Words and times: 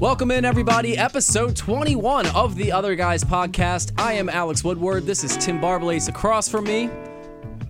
Welcome 0.00 0.30
in, 0.30 0.44
everybody. 0.44 0.96
Episode 0.96 1.56
21 1.56 2.26
of 2.28 2.56
the 2.56 2.72
Other 2.72 2.94
Guys 2.94 3.24
podcast. 3.24 3.92
I 3.98 4.12
am 4.14 4.28
Alex 4.28 4.62
Woodward. 4.62 5.06
This 5.06 5.24
is 5.24 5.36
Tim 5.36 5.60
Barbalace 5.60 6.08
across 6.08 6.48
from 6.48 6.64
me. 6.64 6.90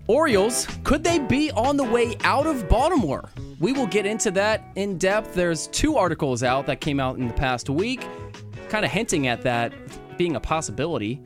Orioles, 0.06 0.66
could 0.84 1.02
they 1.02 1.18
be 1.18 1.50
on 1.52 1.76
the 1.76 1.84
way 1.84 2.16
out 2.24 2.46
of 2.46 2.68
Baltimore? 2.68 3.30
We 3.60 3.72
will 3.72 3.86
get 3.86 4.04
into 4.04 4.30
that 4.32 4.64
in 4.76 4.98
depth. 4.98 5.34
There's 5.34 5.68
two 5.68 5.96
articles 5.96 6.42
out 6.42 6.66
that 6.66 6.80
came 6.80 7.00
out 7.00 7.18
in 7.18 7.28
the 7.28 7.34
past 7.34 7.70
week, 7.70 8.06
kind 8.68 8.84
of 8.84 8.90
hinting 8.90 9.26
at 9.26 9.42
that 9.42 9.72
being 10.18 10.36
a 10.36 10.40
possibility. 10.40 11.22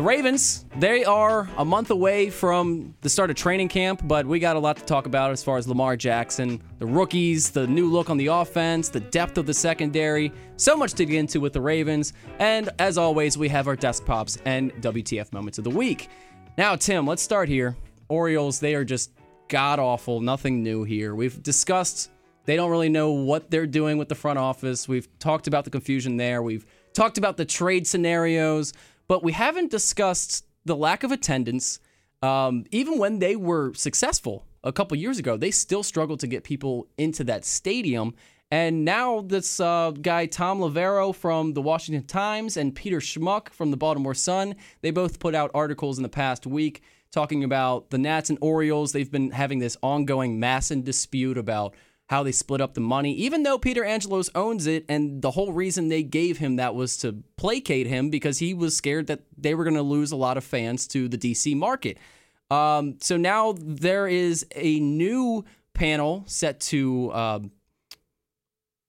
The 0.00 0.06
Ravens, 0.06 0.64
they 0.78 1.04
are 1.04 1.46
a 1.58 1.64
month 1.66 1.90
away 1.90 2.30
from 2.30 2.94
the 3.02 3.08
start 3.10 3.28
of 3.28 3.36
training 3.36 3.68
camp, 3.68 4.00
but 4.02 4.24
we 4.24 4.38
got 4.38 4.56
a 4.56 4.58
lot 4.58 4.78
to 4.78 4.84
talk 4.86 5.04
about 5.04 5.30
as 5.30 5.44
far 5.44 5.58
as 5.58 5.68
Lamar 5.68 5.94
Jackson, 5.94 6.62
the 6.78 6.86
rookies, 6.86 7.50
the 7.50 7.66
new 7.66 7.90
look 7.90 8.08
on 8.08 8.16
the 8.16 8.28
offense, 8.28 8.88
the 8.88 9.00
depth 9.00 9.36
of 9.36 9.44
the 9.44 9.52
secondary. 9.52 10.32
So 10.56 10.74
much 10.74 10.94
to 10.94 11.04
get 11.04 11.18
into 11.18 11.38
with 11.38 11.52
the 11.52 11.60
Ravens. 11.60 12.14
And 12.38 12.70
as 12.78 12.96
always, 12.96 13.36
we 13.36 13.50
have 13.50 13.68
our 13.68 13.76
desk 13.76 14.06
pops 14.06 14.38
and 14.46 14.72
WTF 14.76 15.34
moments 15.34 15.58
of 15.58 15.64
the 15.64 15.70
week. 15.70 16.08
Now, 16.56 16.76
Tim, 16.76 17.06
let's 17.06 17.20
start 17.20 17.50
here. 17.50 17.76
Orioles, 18.08 18.58
they 18.58 18.74
are 18.76 18.86
just 18.86 19.10
god 19.48 19.78
awful, 19.78 20.22
nothing 20.22 20.62
new 20.62 20.82
here. 20.82 21.14
We've 21.14 21.42
discussed 21.42 22.10
they 22.46 22.56
don't 22.56 22.70
really 22.70 22.88
know 22.88 23.12
what 23.12 23.50
they're 23.50 23.66
doing 23.66 23.98
with 23.98 24.08
the 24.08 24.14
front 24.14 24.38
office. 24.38 24.88
We've 24.88 25.06
talked 25.18 25.46
about 25.46 25.64
the 25.64 25.70
confusion 25.70 26.16
there. 26.16 26.42
We've 26.42 26.64
talked 26.94 27.18
about 27.18 27.36
the 27.36 27.44
trade 27.44 27.86
scenarios 27.86 28.72
but 29.10 29.24
we 29.24 29.32
haven't 29.32 29.72
discussed 29.72 30.46
the 30.64 30.76
lack 30.76 31.02
of 31.02 31.10
attendance. 31.10 31.80
Um, 32.22 32.64
even 32.70 32.96
when 32.96 33.18
they 33.18 33.34
were 33.34 33.74
successful 33.74 34.46
a 34.62 34.70
couple 34.72 34.96
years 34.96 35.18
ago, 35.18 35.36
they 35.36 35.50
still 35.50 35.82
struggled 35.82 36.20
to 36.20 36.28
get 36.28 36.44
people 36.44 36.86
into 36.96 37.24
that 37.24 37.44
stadium. 37.44 38.14
And 38.52 38.84
now 38.84 39.22
this 39.22 39.58
uh, 39.58 39.90
guy 40.00 40.26
Tom 40.26 40.60
Loverro 40.60 41.12
from 41.12 41.54
the 41.54 41.60
Washington 41.60 42.06
Times 42.06 42.56
and 42.56 42.72
Peter 42.72 43.00
Schmuck 43.00 43.48
from 43.48 43.72
the 43.72 43.76
Baltimore 43.76 44.14
Sun, 44.14 44.54
they 44.80 44.92
both 44.92 45.18
put 45.18 45.34
out 45.34 45.50
articles 45.54 45.98
in 45.98 46.04
the 46.04 46.08
past 46.08 46.46
week 46.46 46.80
talking 47.10 47.42
about 47.42 47.90
the 47.90 47.98
Nats 47.98 48.30
and 48.30 48.38
Orioles. 48.40 48.92
They've 48.92 49.10
been 49.10 49.32
having 49.32 49.58
this 49.58 49.76
ongoing 49.82 50.40
MASN 50.40 50.84
dispute 50.84 51.36
about 51.36 51.74
how 52.10 52.24
they 52.24 52.32
split 52.32 52.60
up 52.60 52.74
the 52.74 52.80
money, 52.80 53.12
even 53.12 53.44
though 53.44 53.56
Peter 53.56 53.84
Angelos 53.84 54.28
owns 54.34 54.66
it. 54.66 54.84
And 54.88 55.22
the 55.22 55.30
whole 55.30 55.52
reason 55.52 55.86
they 55.86 56.02
gave 56.02 56.38
him 56.38 56.56
that 56.56 56.74
was 56.74 56.96
to 56.98 57.22
placate 57.36 57.86
him 57.86 58.10
because 58.10 58.40
he 58.40 58.52
was 58.52 58.76
scared 58.76 59.06
that 59.06 59.20
they 59.38 59.54
were 59.54 59.62
going 59.62 59.76
to 59.76 59.82
lose 59.82 60.10
a 60.10 60.16
lot 60.16 60.36
of 60.36 60.42
fans 60.42 60.88
to 60.88 61.06
the 61.06 61.16
DC 61.16 61.56
market. 61.56 61.98
Um, 62.50 62.96
so 63.00 63.16
now 63.16 63.54
there 63.56 64.08
is 64.08 64.44
a 64.56 64.80
new 64.80 65.44
panel 65.72 66.24
set 66.26 66.58
to 66.60 67.12
uh, 67.12 67.38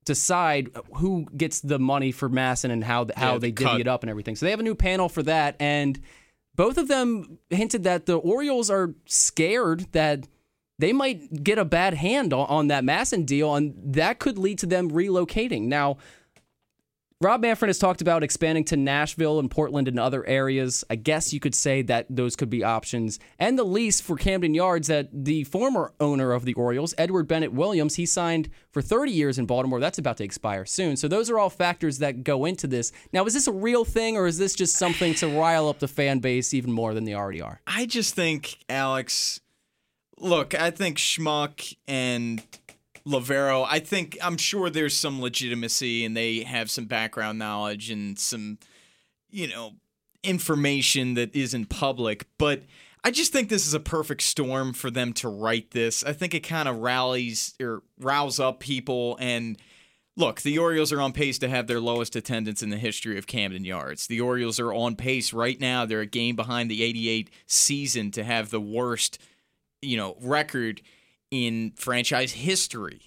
decide 0.04 0.72
who 0.96 1.28
gets 1.38 1.62
the 1.62 1.78
money 1.78 2.12
for 2.12 2.28
MASN 2.28 2.72
and 2.72 2.84
how 2.84 3.06
how 3.16 3.34
yeah, 3.34 3.38
they 3.38 3.52
divvy 3.52 3.70
cut. 3.70 3.82
it 3.82 3.88
up 3.88 4.02
and 4.02 4.10
everything. 4.10 4.36
So 4.36 4.48
they 4.48 4.50
have 4.50 4.60
a 4.60 4.64
new 4.64 4.74
panel 4.74 5.10
for 5.10 5.22
that, 5.22 5.56
and 5.60 6.00
both 6.56 6.80
of 6.80 6.88
them 6.88 7.38
hinted 7.52 7.84
that 7.84 8.08
the 8.08 8.16
Orioles 8.16 8.72
are 8.72 8.96
scared 9.06 9.92
that 9.92 10.28
they 10.82 10.94
might 10.94 11.44
get 11.44 11.58
a 11.58 11.66
bad 11.66 11.94
hand 11.94 12.34
on, 12.34 12.48
on 12.48 12.68
that 12.68 12.84
MASN 12.84 13.26
deal, 13.26 13.56
and 13.56 13.74
that 13.94 14.20
could 14.20 14.38
lead 14.38 14.60
to 14.60 14.66
them 14.66 14.92
relocating. 14.92 15.64
Now, 15.64 15.98
Rob 17.22 17.42
Manfred 17.42 17.70
has 17.70 17.78
talked 17.78 18.02
about 18.02 18.24
expanding 18.24 18.64
to 18.66 18.76
Nashville 18.76 19.38
and 19.38 19.50
Portland 19.50 19.88
and 19.88 20.00
other 20.00 20.26
areas. 20.26 20.84
I 20.90 20.96
guess 20.96 21.32
you 21.32 21.40
could 21.40 21.54
say 21.54 21.84
that 21.84 22.08
those 22.10 22.36
could 22.36 22.50
be 22.50 22.64
options. 22.64 23.20
And 23.38 23.60
the 23.60 23.64
lease 23.64 24.02
for 24.02 24.16
Camden 24.16 24.56
Yards 24.56 24.88
that 24.88 25.10
the 25.14 25.44
former 25.44 25.94
owner 26.00 26.32
of 26.32 26.46
the 26.46 26.56
Orioles, 26.56 26.96
Edward 26.98 27.28
Bennett 27.28 27.54
Williams, 27.54 27.94
he 27.94 28.08
signed 28.08 28.50
for 28.72 28.82
30 28.82 29.12
years 29.12 29.38
in 29.38 29.46
Baltimore. 29.46 29.80
That's 29.80 30.00
about 30.00 30.18
to 30.18 30.24
expire 30.24 30.66
soon. 30.66 30.98
So 30.98 31.08
those 31.08 31.30
are 31.30 31.38
all 31.38 31.52
factors 31.52 32.00
that 32.00 32.24
go 32.24 32.46
into 32.46 32.66
this. 32.66 32.92
Now, 33.14 33.24
is 33.26 33.36
this 33.36 33.46
a 33.46 33.54
real 33.54 33.86
thing 33.86 34.18
or 34.18 34.26
is 34.26 34.40
this 34.40 34.56
just 34.56 34.76
something 34.78 35.14
to 35.16 35.28
rile 35.28 35.70
up 35.70 35.78
the 35.78 35.88
fan 35.88 36.20
base 36.20 36.56
even 36.56 36.72
more 36.72 36.96
than 36.96 37.04
they 37.04 37.14
already 37.14 37.42
are? 37.42 37.62
I 37.68 37.86
just 37.86 38.16
think, 38.16 38.58
Alex, 38.68 39.42
look, 40.22 40.60
I 40.60 40.72
think 40.72 40.98
Schmuck 40.98 41.76
and 41.88 42.42
Loverro, 43.06 43.66
I 43.70 43.80
think 43.80 44.18
I'm 44.22 44.38
sure 44.38 44.70
there's 44.70 44.96
some 44.96 45.22
legitimacy 45.22 46.06
and 46.06 46.16
they 46.16 46.44
have 46.44 46.70
some 46.70 46.86
background 46.86 47.40
knowledge 47.40 47.90
and 47.90 48.18
some, 48.18 48.60
you 49.30 49.48
know, 49.48 49.74
information 50.24 51.16
that 51.16 51.36
isn't 51.36 51.70
public, 51.70 52.28
but 52.38 52.64
I 53.04 53.10
just 53.10 53.32
think 53.32 53.50
this 53.50 53.66
is 53.66 53.74
a 53.74 53.80
perfect 53.80 54.22
storm 54.22 54.74
for 54.74 54.92
them 54.92 55.14
to 55.14 55.28
write 55.28 55.72
this. 55.72 56.04
I 56.04 56.14
think 56.14 56.36
it 56.36 56.42
kind 56.42 56.70
of 56.70 56.78
rallies 56.78 57.56
or 57.60 57.82
rouse 58.00 58.40
up 58.40 58.60
people 58.60 59.18
and 59.20 59.58
look, 60.16 60.42
the 60.42 60.60
Orioles 60.60 60.92
are 60.92 61.02
on 61.02 61.14
pace 61.14 61.40
to 61.40 61.50
have 61.50 61.68
their 61.68 61.80
lowest 61.80 62.16
attendance 62.16 62.62
in 62.62 62.70
the 62.70 62.78
history 62.78 63.18
of 63.18 63.26
Camden 63.26 63.66
Yards. 63.66 64.08
The 64.08 64.22
Orioles 64.22 64.60
are 64.60 64.74
on 64.74 64.96
pace 64.96 65.34
right 65.34 65.60
now. 65.60 65.86
They're 65.86 66.02
a 66.02 66.06
game 66.06 66.36
behind 66.36 66.70
the 66.70 66.84
88 66.84 67.32
season 67.48 68.12
to 68.12 68.24
have 68.24 68.52
the 68.52 68.62
worst 68.62 69.18
you 69.82 69.98
know, 69.98 70.16
record 70.22 70.82
in 71.30 71.72
franchise 71.76 72.34
history. 72.34 73.02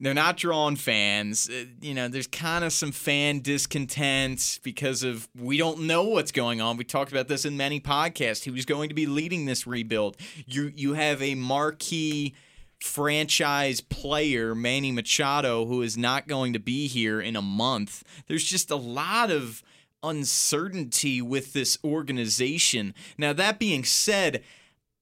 They're 0.00 0.14
not 0.14 0.36
drawing 0.36 0.76
fans. 0.76 1.50
Uh, 1.50 1.64
you 1.80 1.92
know, 1.92 2.06
there's 2.06 2.28
kind 2.28 2.64
of 2.64 2.72
some 2.72 2.92
fan 2.92 3.40
discontent 3.40 4.60
because 4.62 5.02
of 5.02 5.28
we 5.36 5.56
don't 5.58 5.80
know 5.80 6.04
what's 6.04 6.30
going 6.30 6.60
on. 6.60 6.76
We 6.76 6.84
talked 6.84 7.10
about 7.10 7.26
this 7.26 7.44
in 7.44 7.56
many 7.56 7.80
podcasts. 7.80 8.44
Who's 8.44 8.64
going 8.64 8.90
to 8.90 8.94
be 8.94 9.06
leading 9.06 9.46
this 9.46 9.66
rebuild? 9.66 10.16
You 10.46 10.72
you 10.74 10.94
have 10.94 11.20
a 11.20 11.34
marquee 11.34 12.34
franchise 12.80 13.80
player, 13.80 14.54
Manny 14.54 14.92
Machado, 14.92 15.66
who 15.66 15.82
is 15.82 15.96
not 15.96 16.28
going 16.28 16.52
to 16.52 16.60
be 16.60 16.86
here 16.86 17.20
in 17.20 17.34
a 17.34 17.42
month. 17.42 18.04
There's 18.28 18.44
just 18.44 18.70
a 18.70 18.76
lot 18.76 19.30
of 19.32 19.64
uncertainty 20.02 21.20
with 21.20 21.52
this 21.52 21.76
organization. 21.82 22.94
Now, 23.16 23.32
that 23.32 23.58
being 23.58 23.84
said, 23.84 24.44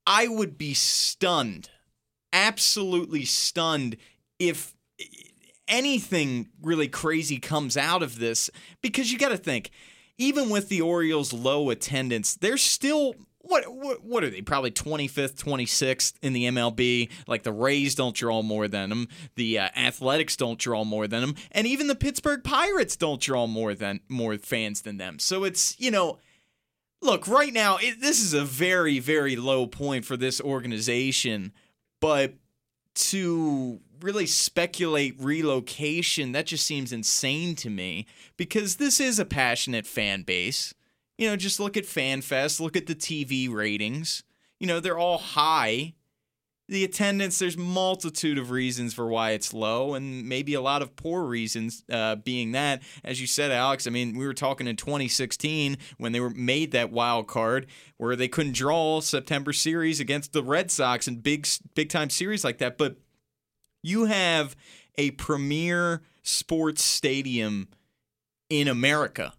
I 0.06 0.28
would 0.28 0.56
be 0.56 0.74
stunned, 0.74 1.70
absolutely 2.32 3.24
stunned, 3.24 3.96
if 4.38 4.74
anything 5.68 6.48
really 6.62 6.88
crazy 6.88 7.38
comes 7.38 7.76
out 7.76 8.02
of 8.02 8.18
this. 8.18 8.50
Because 8.82 9.10
you 9.10 9.18
got 9.18 9.30
to 9.30 9.36
think, 9.36 9.70
even 10.18 10.48
with 10.48 10.68
the 10.68 10.80
Orioles' 10.80 11.32
low 11.32 11.70
attendance, 11.70 12.34
they're 12.36 12.56
still 12.56 13.14
what, 13.48 13.64
what 13.72 14.04
what 14.04 14.24
are 14.24 14.30
they? 14.30 14.42
Probably 14.42 14.70
25th, 14.70 15.36
26th 15.36 16.14
in 16.20 16.32
the 16.32 16.44
MLB. 16.46 17.10
Like 17.26 17.44
the 17.44 17.52
Rays 17.52 17.94
don't 17.94 18.14
draw 18.14 18.42
more 18.42 18.68
than 18.68 18.88
them, 18.90 19.08
the 19.36 19.58
uh, 19.58 19.68
Athletics 19.76 20.36
don't 20.36 20.58
draw 20.58 20.84
more 20.84 21.06
than 21.06 21.20
them, 21.20 21.34
and 21.52 21.66
even 21.66 21.86
the 21.86 21.94
Pittsburgh 21.94 22.42
Pirates 22.42 22.96
don't 22.96 23.20
draw 23.20 23.46
more 23.46 23.74
than 23.74 24.00
more 24.08 24.36
fans 24.38 24.82
than 24.82 24.96
them. 24.96 25.18
So 25.18 25.44
it's 25.44 25.78
you 25.78 25.90
know 25.90 26.18
look, 27.02 27.28
right 27.28 27.52
now, 27.52 27.78
it, 27.80 28.00
this 28.00 28.20
is 28.20 28.34
a 28.34 28.44
very, 28.44 28.98
very 28.98 29.36
low 29.36 29.66
point 29.66 30.04
for 30.04 30.16
this 30.16 30.40
organization, 30.40 31.52
but 32.00 32.34
to 32.94 33.80
really 34.00 34.26
speculate 34.26 35.14
relocation, 35.18 36.32
that 36.32 36.46
just 36.46 36.66
seems 36.66 36.92
insane 36.92 37.54
to 37.56 37.70
me 37.70 38.06
because 38.36 38.76
this 38.76 39.00
is 39.00 39.18
a 39.18 39.24
passionate 39.24 39.86
fan 39.86 40.22
base. 40.22 40.74
You 41.18 41.28
know, 41.28 41.36
just 41.36 41.60
look 41.60 41.76
at 41.76 41.84
FanFest, 41.84 42.60
look 42.60 42.76
at 42.76 42.86
the 42.86 42.94
TV 42.94 43.50
ratings. 43.50 44.22
You 44.60 44.66
know, 44.66 44.80
they're 44.80 44.98
all 44.98 45.18
high 45.18 45.94
the 46.68 46.84
attendance 46.84 47.38
there's 47.38 47.56
multitude 47.56 48.38
of 48.38 48.50
reasons 48.50 48.92
for 48.92 49.06
why 49.06 49.30
it's 49.30 49.54
low 49.54 49.94
and 49.94 50.28
maybe 50.28 50.54
a 50.54 50.60
lot 50.60 50.82
of 50.82 50.96
poor 50.96 51.24
reasons 51.24 51.84
uh, 51.90 52.16
being 52.16 52.52
that 52.52 52.82
as 53.04 53.20
you 53.20 53.26
said 53.26 53.50
alex 53.50 53.86
i 53.86 53.90
mean 53.90 54.16
we 54.16 54.26
were 54.26 54.34
talking 54.34 54.66
in 54.66 54.76
2016 54.76 55.76
when 55.98 56.12
they 56.12 56.20
were 56.20 56.30
made 56.30 56.72
that 56.72 56.90
wild 56.90 57.26
card 57.26 57.66
where 57.96 58.16
they 58.16 58.28
couldn't 58.28 58.54
draw 58.54 59.00
september 59.00 59.52
series 59.52 60.00
against 60.00 60.32
the 60.32 60.42
red 60.42 60.70
sox 60.70 61.06
and 61.06 61.22
big 61.22 61.46
big 61.74 61.88
time 61.88 62.10
series 62.10 62.44
like 62.44 62.58
that 62.58 62.76
but 62.76 62.96
you 63.82 64.06
have 64.06 64.56
a 64.98 65.12
premier 65.12 66.02
sports 66.22 66.82
stadium 66.82 67.68
in 68.50 68.68
america. 68.68 69.34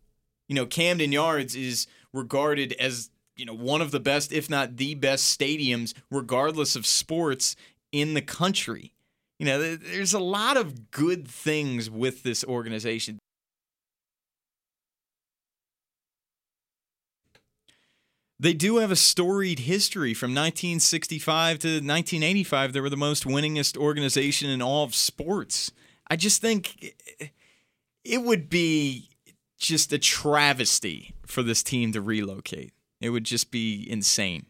You 0.48 0.56
know 0.56 0.66
camden 0.66 1.12
yards 1.12 1.56
is 1.56 1.88
regarded 2.14 2.74
as 2.80 3.10
you 3.38 3.46
know 3.46 3.54
one 3.54 3.82
of 3.82 3.92
the 3.92 4.00
best, 4.00 4.34
if 4.34 4.50
not 4.50 4.78
the 4.78 4.96
best, 4.96 5.40
stadiums, 5.40 5.94
regardless 6.12 6.76
of 6.76 6.86
sports 6.86 7.56
in 7.92 8.14
the 8.14 8.22
country. 8.22 8.94
You 9.40 9.46
know, 9.46 9.76
there's 9.76 10.14
a 10.14 10.20
lot 10.20 10.58
of 10.58 10.90
good 10.90 11.28
things 11.28 11.90
with 11.90 12.24
this 12.24 12.44
organization. 12.44 13.20
They 18.40 18.54
do 18.54 18.78
have 18.78 18.92
a 18.92 18.96
storied 18.96 19.60
history 19.60 20.14
from 20.14 20.32
1965 20.32 21.60
to 21.60 21.68
1985. 21.68 22.74
They 22.74 22.82
were 22.82 22.90
the 22.90 22.98
most 22.98 23.26
winningest 23.26 23.78
organization 23.78 24.50
in 24.50 24.62
all 24.62 24.84
of 24.84 24.94
sports. 24.94 25.72
I 26.08 26.16
just 26.16 26.42
think 26.42 26.94
it 28.04 28.24
would 28.24 28.50
be 28.50 29.10
just 29.58 29.92
a 29.92 29.98
travesty 29.98 31.16
for 31.26 31.42
this 31.42 31.64
team 31.64 31.92
to 31.94 32.02
relocate. 32.02 32.74
It 33.02 33.10
would 33.10 33.24
just 33.24 33.52
be 33.52 33.86
insane. 33.90 34.46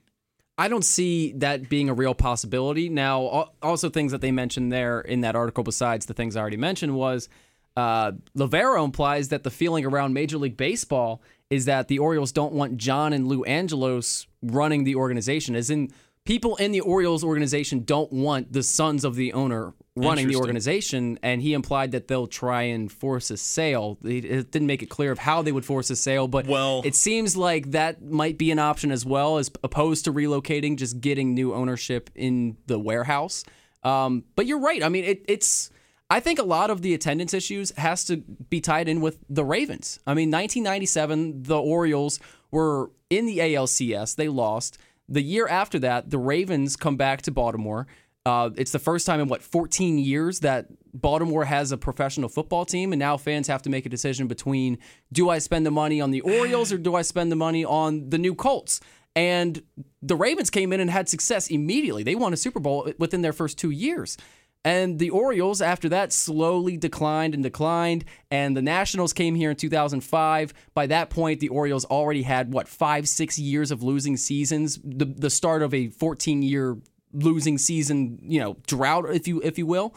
I 0.58 0.68
don't 0.70 0.86
see 0.86 1.34
that 1.34 1.70
being 1.70 1.90
a 1.90 1.94
real 1.94 2.16
possibility. 2.16 2.90
Now, 2.90 3.52
also 3.62 3.90
things 3.90 4.12
that 4.12 4.22
they 4.22 4.32
mentioned 4.32 4.72
there 4.72 5.02
in 5.02 5.22
that 5.22 5.36
article, 5.36 5.64
besides 5.64 6.08
the 6.08 6.16
things 6.16 6.36
I 6.36 6.42
already 6.42 6.58
mentioned, 6.58 6.96
was 6.96 7.30
uh, 7.76 8.14
Loverro 8.36 8.84
implies 8.84 9.30
that 9.30 9.44
the 9.44 9.52
feeling 9.52 9.86
around 9.86 10.14
Major 10.14 10.38
League 10.40 10.58
Baseball 10.58 11.22
is 11.52 11.66
that 11.66 11.88
the 11.88 12.00
Orioles 12.00 12.32
don't 12.32 12.54
want 12.54 12.78
John 12.78 13.14
and 13.14 13.28
Lou 13.28 13.44
Angelos 13.44 14.26
running 14.42 14.84
the 14.84 14.96
organization, 14.96 15.56
as 15.56 15.70
in 15.70 15.92
people 16.28 16.58
in 16.58 16.74
the 16.74 16.82
Orioles 16.82 17.24
organization 17.24 17.86
don't 17.86 18.12
want 18.12 18.52
the 18.52 18.62
sons 18.62 19.06
of 19.06 19.16
the 19.16 19.32
owner 19.32 19.74
running 19.96 20.28
the 20.28 20.36
organization, 20.36 21.18
and 21.24 21.42
he 21.42 21.54
implied 21.54 21.94
that 21.94 22.08
they'll 22.08 22.28
try 22.28 22.64
and 22.64 22.92
force 22.92 23.32
a 23.32 23.38
sale. 23.38 23.98
It 24.04 24.52
didn't 24.52 24.68
make 24.68 24.84
it 24.84 24.88
clear 24.88 25.12
of 25.12 25.20
how 25.20 25.42
they 25.42 25.54
would 25.54 25.66
force 25.66 25.90
a 25.90 25.96
sale, 25.96 26.28
but 26.28 26.46
well, 26.46 26.82
it 26.86 26.96
seems 26.96 27.38
like 27.38 27.72
that 27.72 28.04
might 28.04 28.38
be 28.38 28.52
an 28.52 28.60
option 28.60 28.92
as 28.92 29.06
well, 29.06 29.38
as 29.38 29.50
opposed 29.64 30.04
to 30.06 30.14
relocating, 30.14 30.76
just 30.76 31.00
getting 31.00 31.34
new 31.34 31.54
ownership 31.54 32.10
in 32.14 32.58
the 32.68 32.78
warehouse. 32.78 33.46
Um, 33.84 34.26
but 34.36 34.46
you're 34.46 34.60
right. 34.60 34.84
I 34.84 34.90
mean, 34.90 35.06
it, 35.06 35.26
it's. 35.28 35.72
I 36.10 36.20
think 36.20 36.40
a 36.40 36.44
lot 36.44 36.70
of 36.70 36.82
the 36.82 36.94
attendance 36.94 37.34
issues 37.34 37.72
has 37.78 38.06
to 38.06 38.18
be 38.18 38.62
tied 38.62 38.88
in 38.88 39.02
with 39.02 39.18
the 39.30 39.44
Ravens. 39.44 40.00
I 40.08 40.14
mean, 40.14 40.30
1997, 40.30 41.44
the 41.44 41.58
Orioles 41.58 42.20
were 42.52 42.92
in 43.10 43.26
the 43.26 43.40
ALCS. 43.40 44.16
They 44.16 44.30
lost. 44.30 44.78
The 45.10 45.22
year 45.22 45.48
after 45.48 45.80
that, 45.80 46.10
the 46.10 46.18
Ravens 46.18 46.76
come 46.76 46.98
back 46.98 47.22
to 47.24 47.32
Baltimore. 47.32 47.88
Uh, 48.26 48.50
it's 48.58 48.72
the 48.72 48.80
first 48.80 49.06
time 49.06 49.22
in 49.22 49.30
what 49.30 49.42
14 49.42 49.98
years 49.98 50.42
that 50.42 50.68
Baltimore 50.94 51.46
has 51.46 51.72
a 51.72 51.78
professional 51.78 52.28
football 52.28 52.66
team, 52.66 52.92
and 52.92 53.00
now 53.00 53.16
fans 53.16 53.48
have 53.48 53.62
to 53.62 53.70
make 53.70 53.86
a 53.86 53.90
decision 53.90 54.28
between 54.28 54.80
do 55.14 55.30
I 55.30 55.40
spend 55.40 55.66
the 55.66 55.72
money 55.72 56.02
on 56.02 56.12
the 56.12 56.22
Orioles 56.22 56.74
or 56.74 56.78
do 56.78 56.96
I 56.96 57.04
spend 57.04 57.32
the 57.32 57.38
money 57.38 57.64
on 57.64 58.10
the 58.10 58.18
new 58.18 58.36
Colts? 58.36 58.82
And 59.16 59.64
the 60.02 60.16
Ravens 60.16 60.50
came 60.50 60.74
in 60.74 60.80
and 60.80 60.92
had 60.92 61.08
success 61.10 61.48
immediately. 61.48 62.04
They 62.04 62.16
won 62.16 62.34
a 62.34 62.38
Super 62.38 62.60
Bowl 62.60 62.92
within 63.00 63.22
their 63.22 63.34
first 63.34 63.58
two 63.58 63.72
years. 63.72 64.18
And 64.68 65.00
the 65.00 65.12
Orioles, 65.12 65.62
after 65.62 65.88
that, 65.88 66.12
slowly 66.12 66.76
declined 66.76 67.34
and 67.34 67.42
declined. 67.42 68.04
And 68.30 68.56
the 68.58 68.62
Nationals 68.62 69.14
came 69.14 69.34
here 69.34 69.52
in 69.52 69.56
2005. 69.56 70.54
By 70.74 70.88
that 70.88 71.10
point, 71.10 71.40
the 71.40 71.48
Orioles 71.48 71.86
already 71.86 72.24
had, 72.24 72.52
what, 72.52 72.68
five, 72.68 73.08
six 73.08 73.40
years 73.40 73.72
of 73.72 73.82
losing 73.82 74.18
seasons, 74.18 74.78
the, 74.84 75.06
the 75.06 75.30
start 75.30 75.62
of 75.62 75.74
a 75.74 75.88
14 75.88 76.42
year 76.42 76.76
losing 77.14 77.58
season, 77.58 78.20
you 78.22 78.42
know, 78.42 78.58
drought, 78.68 79.06
if 79.10 79.26
you 79.26 79.42
if 79.42 79.58
you 79.58 79.66
will. 79.66 79.96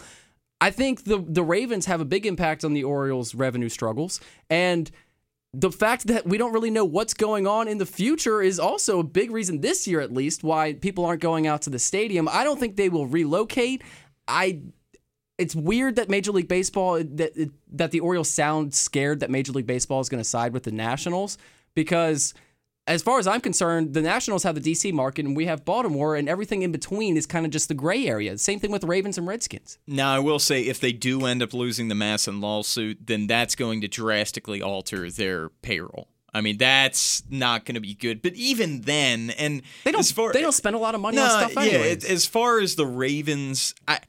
I 0.61 0.70
think 0.70 1.02
the 1.02 1.19
the 1.19 1.43
Ravens 1.43 1.87
have 1.87 2.00
a 2.00 2.05
big 2.05 2.25
impact 2.25 2.64
on 2.64 2.72
the 2.72 2.84
Orioles' 2.84 3.34
revenue 3.34 3.70
struggles, 3.70 4.20
and 4.49 4.88
the 5.52 5.72
fact 5.72 6.06
that 6.06 6.26
we 6.26 6.38
don't 6.38 6.52
really 6.52 6.70
know 6.70 6.84
what's 6.84 7.12
going 7.12 7.49
on 7.49 7.67
in 7.67 7.78
the 7.78 7.87
future 7.87 8.40
is 8.40 8.61
also 8.61 9.00
a 9.00 9.05
big 9.05 9.32
reason 9.32 9.62
this 9.62 9.88
year, 9.88 10.00
at 10.00 10.12
least, 10.12 10.44
why 10.44 10.75
people 10.75 11.05
aren't 11.05 11.20
going 11.20 11.49
out 11.49 11.62
to 11.62 11.70
the 11.70 11.78
stadium. 11.81 12.28
I 12.28 12.44
don't 12.44 12.61
think 12.61 12.76
they 12.76 12.88
will 12.88 13.08
relocate. 13.08 13.82
I. 14.31 14.61
It's 15.38 15.56
weird 15.56 15.97
that 15.97 16.11
Major 16.11 16.32
League 16.32 16.49
Baseball 16.49 17.03
that 17.03 17.50
that 17.73 17.91
the 17.91 18.00
Orioles 18.00 18.29
sound 18.29 18.75
scared 18.75 19.21
that 19.21 19.31
Major 19.31 19.53
League 19.53 19.67
Baseball 19.67 20.00
is 20.00 20.09
going 20.09 20.23
to 20.23 20.29
side 20.29 20.53
with 20.53 20.65
the 20.65 20.73
Nationals 20.73 21.38
because 21.75 22.35
as 22.87 23.03
far 23.03 23.19
as 23.19 23.27
I'm 23.27 23.41
concerned, 23.41 23.94
the 23.94 24.03
Nationals 24.03 24.43
have 24.43 24.61
the 24.61 24.61
DC 24.61 24.93
market 24.93 25.25
and 25.25 25.37
we 25.37 25.47
have 25.47 25.65
Baltimore, 25.65 26.17
and 26.17 26.29
everything 26.29 26.62
in 26.62 26.73
between 26.73 27.17
is 27.17 27.25
kind 27.25 27.47
of 27.47 27.53
just 27.53 27.69
the 27.69 27.75
gray 27.75 28.06
area. 28.06 28.37
Same 28.37 28.59
thing 28.59 28.73
with 28.73 28.85
Ravens 28.85 29.17
and 29.17 29.27
Redskins. 29.27 29.79
Now, 29.87 30.15
I 30.15 30.19
will 30.19 30.38
say 30.41 30.62
if 30.62 30.81
they 30.81 30.93
do 30.93 31.25
end 31.25 31.43
up 31.43 31.55
losing 31.55 31.88
the 31.88 31.94
MASN 31.94 32.43
lawsuit, 32.43 33.06
then 33.06 33.27
that's 33.27 33.55
going 33.55 33.81
to 33.82 33.88
drastically 33.88 34.61
alter 34.61 35.11
their 35.11 35.50
payroll. 35.62 36.09
I 36.32 36.41
mean, 36.41 36.59
that's 36.59 37.23
not 37.29 37.65
going 37.65 37.75
to 37.75 37.81
be 37.81 37.94
good. 37.94 38.23
But 38.23 38.35
even 38.35 38.82
then, 38.82 39.31
and 39.31 39.62
they 39.85 39.93
don't 39.93 40.05
far, 40.06 40.32
they 40.32 40.43
don't 40.43 40.53
spend 40.53 40.77
a 40.77 40.79
lot 40.79 40.94
of 40.94 41.00
money 41.00 41.17
no, 41.17 41.25
on 41.25 41.50
stuff. 41.50 41.56
Anyways. 41.56 42.05
Yeah, 42.05 42.12
as 42.12 42.27
far 42.27 42.61
as 42.61 42.77
the 42.77 42.87
Ravens, 42.87 43.75
I 43.88 44.00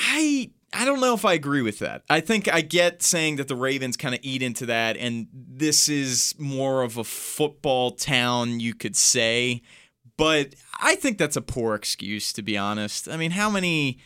I 0.00 0.50
I 0.72 0.84
don't 0.84 1.00
know 1.00 1.14
if 1.14 1.24
I 1.24 1.34
agree 1.34 1.62
with 1.62 1.80
that. 1.80 2.02
I 2.08 2.20
think 2.20 2.52
I 2.52 2.60
get 2.60 3.02
saying 3.02 3.36
that 3.36 3.48
the 3.48 3.56
Ravens 3.56 3.96
kind 3.96 4.14
of 4.14 4.20
eat 4.22 4.42
into 4.42 4.66
that, 4.66 4.96
and 4.96 5.26
this 5.32 5.88
is 5.88 6.34
more 6.38 6.82
of 6.82 6.96
a 6.96 7.04
football 7.04 7.92
town, 7.92 8.60
you 8.60 8.74
could 8.74 8.96
say. 8.96 9.62
But 10.16 10.54
I 10.78 10.96
think 10.96 11.18
that's 11.18 11.36
a 11.36 11.42
poor 11.42 11.74
excuse, 11.74 12.32
to 12.34 12.42
be 12.42 12.56
honest. 12.56 13.08
I 13.08 13.16
mean, 13.16 13.32
how 13.32 13.50
many 13.50 13.98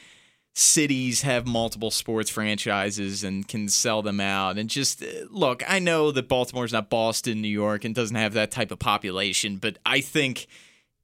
cities 0.55 1.23
have 1.23 1.47
multiple 1.47 1.91
sports 1.91 2.31
franchises 2.31 3.25
and 3.25 3.47
can 3.47 3.69
sell 3.69 4.01
them 4.01 4.21
out? 4.21 4.57
And 4.57 4.71
just 4.71 5.03
uh, 5.03 5.07
look, 5.31 5.63
I 5.69 5.81
know 5.81 6.13
that 6.13 6.29
Baltimore's 6.29 6.73
not 6.73 6.89
Boston, 6.89 7.43
New 7.43 7.49
York, 7.49 7.85
and 7.85 7.95
doesn't 7.95 8.17
have 8.17 8.33
that 8.35 8.51
type 8.51 8.71
of 8.71 8.79
population, 8.79 9.57
but 9.57 9.79
I 9.85 10.01
think 10.01 10.47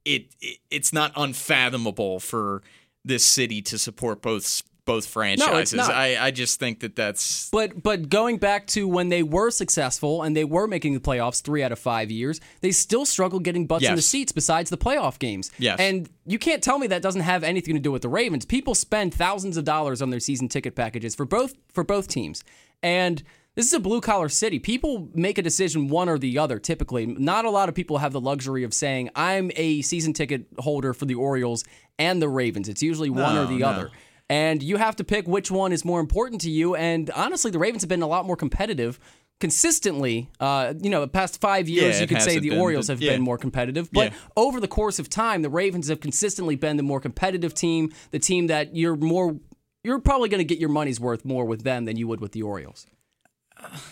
it, 0.06 0.34
it 0.40 0.58
it's 0.70 0.92
not 0.92 1.12
unfathomable 1.16 2.18
for 2.18 2.62
this 3.04 3.26
city 3.26 3.60
to 3.62 3.78
support 3.78 4.22
both 4.22 4.62
both 4.90 5.06
franchises. 5.06 5.74
No, 5.74 5.84
I, 5.84 6.16
I 6.20 6.30
just 6.30 6.58
think 6.58 6.80
that 6.80 6.96
that's. 6.96 7.48
But 7.50 7.82
but 7.82 8.08
going 8.08 8.38
back 8.38 8.66
to 8.68 8.88
when 8.88 9.08
they 9.08 9.22
were 9.22 9.50
successful 9.50 10.22
and 10.22 10.36
they 10.36 10.44
were 10.44 10.66
making 10.66 10.94
the 10.94 11.00
playoffs 11.00 11.42
three 11.42 11.62
out 11.62 11.70
of 11.70 11.78
five 11.78 12.10
years, 12.10 12.40
they 12.60 12.72
still 12.72 13.06
struggled 13.06 13.44
getting 13.44 13.66
butts 13.66 13.82
yes. 13.82 13.90
in 13.90 13.96
the 13.96 14.02
seats 14.02 14.32
besides 14.32 14.68
the 14.68 14.78
playoff 14.78 15.18
games. 15.18 15.50
Yes. 15.58 15.78
And 15.78 16.10
you 16.26 16.38
can't 16.38 16.62
tell 16.62 16.78
me 16.78 16.88
that 16.88 17.02
doesn't 17.02 17.20
have 17.22 17.44
anything 17.44 17.74
to 17.74 17.80
do 17.80 17.92
with 17.92 18.02
the 18.02 18.08
Ravens. 18.08 18.44
People 18.44 18.74
spend 18.74 19.14
thousands 19.14 19.56
of 19.56 19.64
dollars 19.64 20.02
on 20.02 20.10
their 20.10 20.20
season 20.20 20.48
ticket 20.48 20.74
packages 20.74 21.14
for 21.14 21.24
both 21.24 21.54
for 21.72 21.84
both 21.84 22.08
teams, 22.08 22.42
and. 22.82 23.22
This 23.56 23.66
is 23.66 23.72
a 23.72 23.80
blue 23.80 24.00
collar 24.00 24.28
city. 24.28 24.60
People 24.60 25.10
make 25.12 25.36
a 25.36 25.42
decision 25.42 25.88
one 25.88 26.08
or 26.08 26.18
the 26.18 26.38
other 26.38 26.60
typically. 26.60 27.04
Not 27.04 27.44
a 27.44 27.50
lot 27.50 27.68
of 27.68 27.74
people 27.74 27.98
have 27.98 28.12
the 28.12 28.20
luxury 28.20 28.62
of 28.62 28.72
saying, 28.72 29.10
I'm 29.16 29.50
a 29.56 29.82
season 29.82 30.12
ticket 30.12 30.46
holder 30.60 30.94
for 30.94 31.04
the 31.04 31.16
Orioles 31.16 31.64
and 31.98 32.22
the 32.22 32.28
Ravens. 32.28 32.68
It's 32.68 32.80
usually 32.80 33.10
one 33.10 33.34
no, 33.34 33.42
or 33.42 33.46
the 33.46 33.58
no. 33.58 33.66
other 33.66 33.90
and 34.30 34.62
you 34.62 34.76
have 34.76 34.94
to 34.94 35.04
pick 35.04 35.26
which 35.26 35.50
one 35.50 35.72
is 35.72 35.84
more 35.84 35.98
important 35.98 36.40
to 36.42 36.50
you. 36.50 36.76
And 36.76 37.10
honestly, 37.10 37.50
the 37.50 37.58
Ravens 37.58 37.82
have 37.82 37.88
been 37.88 38.00
a 38.00 38.06
lot 38.06 38.24
more 38.24 38.36
competitive 38.36 39.00
consistently. 39.40 40.30
Uh, 40.38 40.72
you 40.80 40.88
know, 40.88 41.00
the 41.00 41.08
past 41.08 41.40
five 41.40 41.68
years, 41.68 41.96
yeah, 41.96 42.02
you 42.02 42.06
could 42.06 42.22
say 42.22 42.38
the 42.38 42.50
been, 42.50 42.60
Orioles 42.60 42.86
have 42.86 43.02
yeah. 43.02 43.10
been 43.10 43.22
more 43.22 43.36
competitive. 43.36 43.90
But 43.90 44.12
yeah. 44.12 44.18
over 44.36 44.60
the 44.60 44.68
course 44.68 45.00
of 45.00 45.10
time, 45.10 45.42
the 45.42 45.50
Ravens 45.50 45.88
have 45.88 45.98
consistently 45.98 46.54
been 46.54 46.76
the 46.76 46.84
more 46.84 47.00
competitive 47.00 47.54
team, 47.54 47.92
the 48.12 48.20
team 48.20 48.46
that 48.46 48.76
you're 48.76 48.94
more. 48.94 49.36
You're 49.82 49.98
probably 49.98 50.28
going 50.28 50.38
to 50.38 50.44
get 50.44 50.60
your 50.60 50.68
money's 50.68 51.00
worth 51.00 51.24
more 51.24 51.44
with 51.44 51.64
them 51.64 51.84
than 51.86 51.96
you 51.96 52.06
would 52.06 52.20
with 52.20 52.30
the 52.30 52.42
Orioles. 52.42 52.86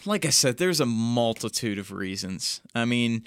Like 0.05 0.25
I 0.25 0.31
said, 0.31 0.58
there's 0.58 0.81
a 0.81 0.87
multitude 0.87 1.79
of 1.79 1.90
reasons. 1.90 2.61
I 2.75 2.85
mean, 2.85 3.25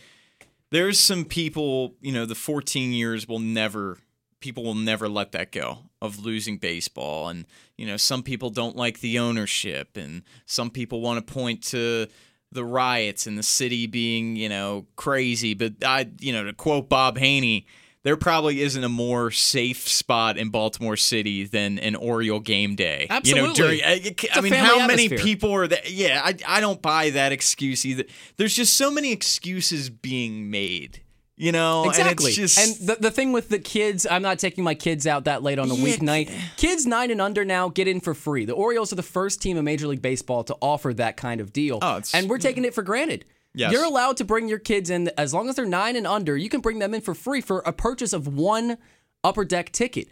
there's 0.70 1.00
some 1.00 1.26
people, 1.26 1.96
you 2.00 2.14
know, 2.14 2.26
the 2.26 2.36
14 2.36 2.94
years 2.94 3.28
will 3.28 3.40
never 3.40 3.98
people 4.42 4.64
will 4.64 4.76
never 4.76 5.08
let 5.08 5.32
that 5.32 5.52
go 5.52 5.80
of 6.02 6.20
losing 6.20 6.58
baseball 6.58 7.30
and 7.30 7.46
you 7.78 7.86
know 7.86 7.96
some 7.96 8.24
people 8.24 8.50
don't 8.50 8.76
like 8.76 9.00
the 9.00 9.18
ownership 9.18 9.96
and 9.96 10.24
some 10.46 10.70
people 10.70 11.00
want 11.00 11.26
to 11.26 11.34
point 11.34 11.64
to 11.64 12.08
the 12.52 12.66
riots 12.66 13.28
in 13.28 13.36
the 13.36 13.44
city 13.44 13.88
being 13.88 14.36
you 14.36 14.50
know 14.50 14.86
crazy 14.98 15.54
but 15.54 15.74
i 15.86 16.10
you 16.20 16.34
know 16.34 16.44
to 16.44 16.54
quote 16.54 16.90
bob 16.90 17.18
haynie 17.18 17.66
there 18.04 18.18
probably 18.18 18.62
isn't 18.62 18.84
a 18.84 18.90
more 18.90 19.30
safe 19.30 19.88
spot 19.88 20.36
in 20.36 20.50
Baltimore 20.50 20.98
City 20.98 21.46
than 21.46 21.78
an 21.78 21.96
Oriole 21.96 22.40
game 22.40 22.76
day. 22.76 23.06
Absolutely. 23.08 23.42
You 23.42 23.48
know, 23.48 23.54
during, 23.54 23.84
uh, 23.84 23.88
I, 24.34 24.40
I 24.40 24.42
mean, 24.42 24.54
how 24.54 24.88
many 24.88 25.08
people 25.08 25.54
are 25.54 25.68
that? 25.68 25.92
Yeah, 25.92 26.20
I, 26.24 26.36
I 26.48 26.62
don't 26.62 26.82
buy 26.82 27.12
that 27.12 27.32
excuse 27.32 27.86
either. 27.86 28.06
There's 28.38 28.56
just 28.56 28.76
so 28.76 28.90
many 28.90 29.12
excuses 29.12 29.92
being 29.92 30.50
made 30.50 31.04
you 31.42 31.52
know 31.52 31.86
exactly 31.88 32.28
and, 32.28 32.36
just... 32.36 32.58
and 32.60 32.88
the, 32.88 32.96
the 33.02 33.12
thing 33.12 33.32
with 33.32 33.50
the 33.50 33.60
kids 33.60 34.06
i'm 34.10 34.22
not 34.22 34.40
taking 34.40 34.64
my 34.64 34.76
kids 34.76 35.08
out 35.08 35.26
that 35.26 35.44
late 35.44 35.60
on 35.60 35.70
a 35.72 35.74
yeah. 35.74 35.86
weeknight 35.86 36.32
kids 36.58 36.86
nine 36.86 37.12
and 37.12 37.22
under 37.22 37.44
now 37.44 37.68
get 37.70 37.88
in 37.88 38.00
for 38.00 38.14
free 38.14 38.46
the 38.46 38.54
orioles 38.54 38.94
are 38.94 38.96
the 38.98 39.04
first 39.04 39.42
team 39.42 39.58
in 39.58 39.66
major 39.66 39.88
league 39.88 40.02
baseball 40.02 40.44
to 40.44 40.56
offer 40.62 40.94
that 40.94 41.18
kind 41.18 41.42
of 41.42 41.52
deal 41.52 41.80
oh, 41.82 42.02
and 42.14 42.30
we're 42.30 42.38
taking 42.38 42.66
it 42.66 42.74
for 42.74 42.84
granted 42.84 43.26
Yes. 43.54 43.74
You're 43.74 43.84
allowed 43.84 44.18
to 44.18 44.24
bring 44.24 44.48
your 44.48 44.60
kids 44.60 44.90
in 44.90 45.12
as 45.18 45.34
long 45.34 45.50
as 45.50 45.56
they're 45.56 45.66
nine 45.66 45.98
and 45.98 46.08
under. 46.08 46.38
You 46.38 46.48
can 46.48 46.62
bring 46.62 46.80
them 46.80 46.94
in 46.94 47.02
for 47.02 47.14
free 47.14 47.42
for 47.42 47.60
a 47.60 47.74
purchase 47.74 48.14
of 48.14 48.28
one 48.28 48.78
upper 49.24 49.44
deck 49.44 49.72
ticket. 49.72 50.08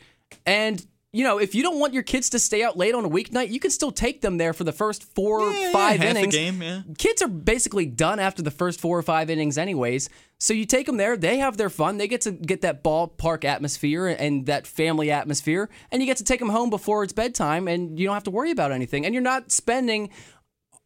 And 0.46 0.86
you 1.12 1.24
know, 1.24 1.40
if 1.40 1.56
you 1.56 1.64
don't 1.64 1.80
want 1.80 1.94
your 1.94 2.04
kids 2.04 2.30
to 2.30 2.40
stay 2.40 2.64
out 2.64 2.78
late 2.78 2.94
on 2.94 3.04
a 3.04 3.10
weeknight, 3.10 3.50
you 3.50 3.60
can 3.60 3.72
still 3.72 3.92
take 3.92 4.22
them 4.22 4.38
there 4.38 4.54
for 4.54 4.64
the 4.64 4.72
first 4.72 5.04
four, 5.04 5.52
yeah, 5.52 5.72
five 5.72 6.04
yeah, 6.04 6.12
innings. 6.12 6.36
game, 6.36 6.62
yeah. 6.62 6.82
Kids 7.00 7.24
are 7.24 7.28
basically 7.28 7.88
done 7.88 8.20
after 8.20 8.44
the 8.44 8.52
first 8.52 8.80
four 8.80 9.00
or 9.00 9.02
five 9.02 9.30
innings, 9.32 9.58
anyways. 9.58 10.08
So 10.38 10.54
you 10.54 10.66
take 10.66 10.86
them 10.86 10.98
there, 10.98 11.18
they 11.18 11.40
have 11.40 11.58
their 11.58 11.70
fun, 11.70 11.98
they 11.98 12.08
get 12.08 12.22
to 12.22 12.32
get 12.32 12.62
that 12.62 12.84
ballpark 12.84 13.44
atmosphere 13.44 14.08
and 14.08 14.46
that 14.46 14.68
family 14.68 15.10
atmosphere, 15.10 15.70
and 15.92 16.02
you 16.02 16.06
get 16.06 16.18
to 16.18 16.24
take 16.24 16.40
them 16.40 16.50
home 16.50 16.70
before 16.70 17.04
it's 17.04 17.12
bedtime, 17.12 17.68
and 17.68 18.00
you 18.00 18.06
don't 18.06 18.14
have 18.14 18.24
to 18.26 18.32
worry 18.32 18.52
about 18.52 18.72
anything. 18.72 19.04
And 19.04 19.14
you're 19.14 19.24
not 19.24 19.52
spending 19.52 20.12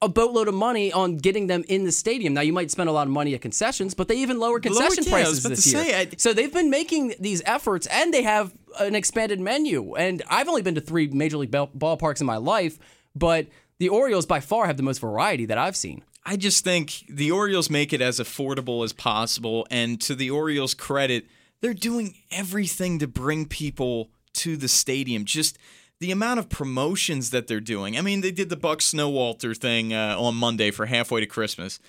a 0.04 0.10
boatload 0.10 0.48
of 0.48 0.54
money 0.54 0.92
on 0.92 1.18
getting 1.18 1.48
them 1.48 1.64
in 1.68 1.86
the 1.86 1.92
stadium. 1.92 2.34
Now 2.34 2.42
you 2.42 2.52
might 2.52 2.70
spend 2.70 2.90
a 2.90 2.92
lot 2.92 3.08
of 3.08 3.14
money 3.14 3.34
at 3.34 3.42
concessions, 3.42 3.94
but 3.94 4.08
they 4.08 4.16
even 4.16 4.38
lower 4.38 4.60
concession 4.60 5.06
lower, 5.06 5.20
yeah, 5.20 5.24
prices 5.24 5.44
this 5.44 5.66
year. 5.72 5.84
Say, 5.84 6.00
I, 6.02 6.10
so 6.18 6.34
they've 6.34 6.54
been 6.54 6.70
making 6.70 7.16
these 7.20 7.42
efforts, 7.46 7.88
and 7.88 8.14
they 8.14 8.24
have 8.24 8.54
an 8.80 8.96
expanded 8.96 9.40
menu. 9.40 9.96
And 9.96 10.22
I've 10.30 10.50
only 10.50 10.62
been 10.62 10.76
to 10.76 10.82
three 10.82 11.08
major 11.08 11.38
league 11.38 11.52
ballparks 11.52 12.20
in 12.20 12.28
my 12.28 12.38
life, 12.38 12.78
but 13.16 13.48
the 13.80 13.90
Orioles 13.90 14.26
by 14.26 14.42
far 14.42 14.68
have 14.68 14.78
the 14.78 14.84
most 14.84 15.00
variety 15.00 15.46
that 15.46 15.58
I've 15.58 15.76
seen. 15.76 16.04
I 16.26 16.36
just 16.38 16.64
think 16.64 17.04
the 17.10 17.32
Orioles 17.32 17.70
make 17.70 17.94
it 17.94 18.02
as 18.02 18.20
affordable 18.20 18.84
as 18.84 18.94
possible, 18.94 19.66
and 19.72 20.00
to 20.02 20.16
the 20.16 20.30
Orioles' 20.30 20.74
credit 20.74 21.26
they're 21.62 21.74
doing 21.74 22.16
everything 22.30 23.00
to 23.00 23.08
bring 23.08 23.46
people 23.46 24.10
to 24.34 24.58
the 24.58 24.68
stadium. 24.68 25.24
Just 25.24 25.58
the 26.04 26.12
amount 26.12 26.38
of 26.38 26.50
promotions 26.50 27.30
that 27.30 27.48
they're 27.48 27.62
doing. 27.62 27.98
I 27.98 28.02
mean, 28.02 28.20
they 28.20 28.32
did 28.32 28.50
the 28.50 28.58
Buck 28.58 28.80
Snowalter 28.80 29.56
thing 29.56 29.94
uh, 29.94 30.18
on 30.20 30.36
Monday 30.36 30.70
for 30.70 30.86
halfway 30.86 31.22
to 31.22 31.26
Christmas. 31.26 31.80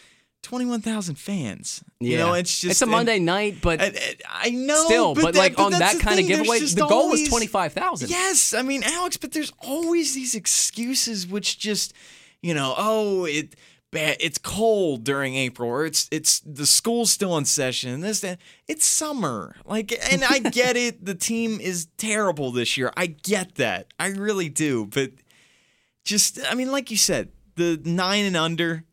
21,000 0.42 1.16
fans. 1.16 1.82
You 1.98 2.16
know, 2.18 2.34
it's 2.34 2.60
just 2.60 2.70
it's 2.72 2.82
a 2.82 2.86
Monday 2.86 3.18
night, 3.18 3.56
but 3.60 3.80
I, 3.80 3.92
I- 4.30 4.50
know, 4.50 4.84
still, 4.84 5.14
but, 5.16 5.32
that- 5.32 5.34
like 5.36 5.58
on 5.58 5.72
that 5.72 5.98
kind 5.98 6.14
thing, 6.16 6.26
of 6.30 6.38
giveaway, 6.38 6.60
the 6.60 6.86
goal 6.88 7.10
was 7.10 7.28
twenty 7.28 7.48
five 7.48 7.72
thousand. 7.72 8.08
Yes, 8.10 8.54
I 8.54 8.62
mean 8.62 8.84
Alex, 8.84 9.16
but 9.16 9.32
there's 9.32 9.52
always 9.60 10.14
these 10.14 10.36
excuses 10.36 11.26
which 11.26 11.58
just, 11.58 11.92
you 12.40 12.54
know, 12.54 12.72
oh, 12.76 13.24
it 13.24 13.56
bad 13.94 14.16
it's 14.20 14.38
cold 14.38 15.04
during 15.04 15.36
April 15.36 15.70
or 15.70 15.86
it's 15.86 16.08
it's 16.10 16.40
the 16.40 16.66
school's 16.66 17.12
still 17.12 17.38
in 17.38 17.44
session 17.44 17.90
and 17.90 18.02
this 18.02 18.20
that 18.20 18.38
it's 18.68 18.84
summer. 18.84 19.56
Like 19.64 19.92
and 20.12 20.22
I 20.22 20.38
get 20.50 20.76
it, 20.76 21.04
the 21.04 21.14
team 21.14 21.60
is 21.60 21.86
terrible 21.96 22.50
this 22.50 22.76
year. 22.76 22.92
I 22.96 23.06
get 23.06 23.54
that. 23.54 23.94
I 23.98 24.08
really 24.08 24.48
do, 24.48 24.86
but 24.86 25.12
just 26.04 26.40
I 26.50 26.54
mean 26.54 26.70
like 26.70 26.90
you 26.90 26.98
said, 26.98 27.30
the 27.54 27.80
9 27.82 28.24
and 28.24 28.36
under 28.36 28.84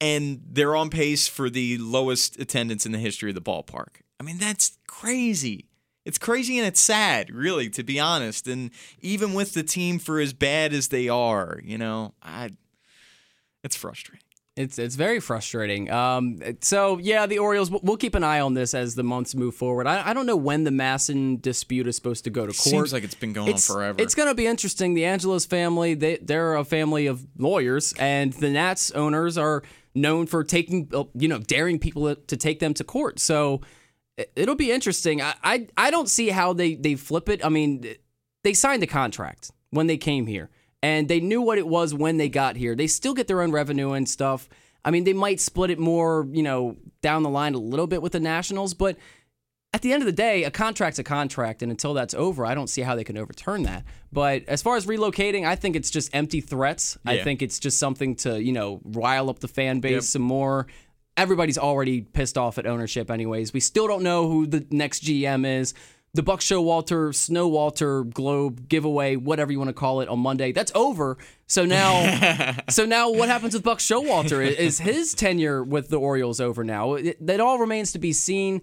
and 0.00 0.42
they're 0.50 0.76
on 0.76 0.90
pace 0.90 1.28
for 1.28 1.48
the 1.48 1.78
lowest 1.78 2.38
attendance 2.38 2.84
in 2.84 2.92
the 2.92 2.98
history 2.98 3.30
of 3.30 3.34
the 3.34 3.40
ballpark. 3.40 4.02
I 4.20 4.24
mean, 4.24 4.38
that's 4.38 4.78
crazy. 4.86 5.68
It's 6.04 6.18
crazy 6.18 6.58
and 6.58 6.66
it's 6.66 6.80
sad, 6.80 7.30
really, 7.30 7.68
to 7.70 7.82
be 7.82 8.00
honest. 8.00 8.46
And 8.46 8.70
even 9.00 9.34
with 9.34 9.54
the 9.54 9.62
team 9.62 9.98
for 9.98 10.20
as 10.20 10.32
bad 10.32 10.72
as 10.72 10.88
they 10.88 11.08
are, 11.08 11.60
you 11.62 11.78
know, 11.78 12.14
I 12.22 12.50
it's 13.64 13.76
frustrating. 13.76 14.27
It's 14.58 14.76
it's 14.76 14.96
very 14.96 15.20
frustrating. 15.20 15.88
Um, 15.88 16.40
so 16.60 16.98
yeah, 16.98 17.26
the 17.26 17.38
Orioles. 17.38 17.70
We'll 17.70 17.96
keep 17.96 18.16
an 18.16 18.24
eye 18.24 18.40
on 18.40 18.54
this 18.54 18.74
as 18.74 18.96
the 18.96 19.04
months 19.04 19.36
move 19.36 19.54
forward. 19.54 19.86
I, 19.86 20.10
I 20.10 20.12
don't 20.12 20.26
know 20.26 20.36
when 20.36 20.64
the 20.64 20.72
MASN 20.72 21.40
dispute 21.40 21.86
is 21.86 21.94
supposed 21.94 22.24
to 22.24 22.30
go 22.30 22.40
to 22.40 22.52
court. 22.52 22.56
Seems 22.56 22.92
like 22.92 23.04
it's 23.04 23.14
been 23.14 23.32
going 23.32 23.50
it's, 23.50 23.70
on 23.70 23.76
forever. 23.76 24.02
It's 24.02 24.16
going 24.16 24.28
to 24.28 24.34
be 24.34 24.48
interesting. 24.48 24.94
The 24.94 25.04
Angelos 25.04 25.46
family, 25.46 25.94
they 25.94 26.16
they're 26.16 26.56
a 26.56 26.64
family 26.64 27.06
of 27.06 27.24
lawyers, 27.38 27.94
and 28.00 28.32
the 28.32 28.50
Nats 28.50 28.90
owners 28.90 29.38
are 29.38 29.62
known 29.94 30.26
for 30.26 30.42
taking, 30.42 30.90
uh, 30.92 31.04
you 31.14 31.28
know, 31.28 31.38
daring 31.38 31.78
people 31.78 32.16
to 32.16 32.36
take 32.36 32.58
them 32.58 32.74
to 32.74 32.84
court. 32.84 33.20
So 33.20 33.60
it- 34.16 34.32
it'll 34.34 34.56
be 34.56 34.72
interesting. 34.72 35.22
I 35.22 35.34
I, 35.44 35.66
I 35.76 35.90
don't 35.92 36.08
see 36.08 36.30
how 36.30 36.52
they 36.52 36.74
they 36.74 36.96
flip 36.96 37.28
it. 37.28 37.44
I 37.44 37.48
mean, 37.48 37.84
they 38.42 38.54
signed 38.54 38.82
the 38.82 38.88
contract 38.88 39.52
when 39.70 39.86
they 39.86 39.98
came 39.98 40.26
here, 40.26 40.50
and 40.82 41.08
they 41.08 41.20
knew 41.20 41.40
what 41.42 41.58
it 41.58 41.66
was 41.66 41.92
when 41.94 42.16
they 42.16 42.28
got 42.28 42.56
here. 42.56 42.74
They 42.74 42.86
still 42.86 43.14
get 43.14 43.26
their 43.26 43.42
own 43.42 43.50
revenue 43.52 43.92
and 43.92 44.08
stuff. 44.08 44.48
I 44.84 44.90
mean, 44.90 45.04
they 45.04 45.12
might 45.12 45.40
split 45.40 45.70
it 45.70 45.78
more, 45.78 46.26
you 46.30 46.42
know, 46.42 46.76
down 47.02 47.22
the 47.22 47.28
line 47.30 47.54
a 47.54 47.58
little 47.58 47.86
bit 47.86 48.00
with 48.00 48.12
the 48.12 48.20
Nationals, 48.20 48.74
but 48.74 48.96
at 49.74 49.82
the 49.82 49.92
end 49.92 50.02
of 50.02 50.06
the 50.06 50.12
day, 50.12 50.44
a 50.44 50.50
contract's 50.50 50.98
a 50.98 51.04
contract, 51.04 51.60
and 51.62 51.70
until 51.70 51.92
that's 51.92 52.14
over, 52.14 52.46
I 52.46 52.54
don't 52.54 52.68
see 52.68 52.80
how 52.80 52.94
they 52.94 53.04
can 53.04 53.18
overturn 53.18 53.64
that. 53.64 53.84
But 54.10 54.44
as 54.48 54.62
far 54.62 54.76
as 54.76 54.86
relocating, 54.86 55.46
I 55.46 55.56
think 55.56 55.76
it's 55.76 55.90
just 55.90 56.14
empty 56.14 56.40
threats. 56.40 56.96
I 57.04 57.18
think 57.18 57.42
it's 57.42 57.58
just 57.58 57.78
something 57.78 58.14
to, 58.16 58.42
you 58.42 58.52
know, 58.52 58.80
rile 58.84 59.28
up 59.28 59.40
the 59.40 59.48
fan 59.48 59.80
base 59.80 59.92
Yep. 59.92 60.02
some 60.04 60.22
more. 60.22 60.68
Everybody's 61.18 61.58
already 61.58 62.00
pissed 62.00 62.38
off 62.38 62.56
at 62.58 62.66
ownership, 62.66 63.10
anyways. 63.10 63.52
We 63.52 63.60
still 63.60 63.86
don't 63.88 64.02
know 64.04 64.30
who 64.30 64.46
the 64.46 64.64
next 64.70 65.02
GM 65.04 65.44
is. 65.44 65.74
The 66.14 66.22
Buck 66.22 66.40
Show 66.40 66.60
Walter, 66.60 67.12
Snow 67.12 67.48
Walter 67.48 68.02
Globe 68.02 68.68
giveaway, 68.68 69.16
whatever 69.16 69.52
you 69.52 69.58
want 69.58 69.68
to 69.68 69.74
call 69.74 70.00
it, 70.00 70.08
on 70.08 70.20
Monday. 70.20 70.52
That's 70.52 70.72
over. 70.74 71.18
So 71.46 71.64
now, 71.64 72.56
so 72.70 72.86
now, 72.86 73.10
what 73.10 73.28
happens 73.28 73.54
with 73.54 73.62
Buck 73.62 73.78
Showalter? 73.78 74.44
Is 74.44 74.78
his 74.78 75.14
tenure 75.14 75.62
with 75.62 75.88
the 75.88 75.98
Orioles 75.98 76.40
over 76.40 76.64
now? 76.64 76.94
It, 76.94 77.24
that 77.26 77.40
all 77.40 77.58
remains 77.58 77.92
to 77.92 77.98
be 77.98 78.12
seen. 78.12 78.62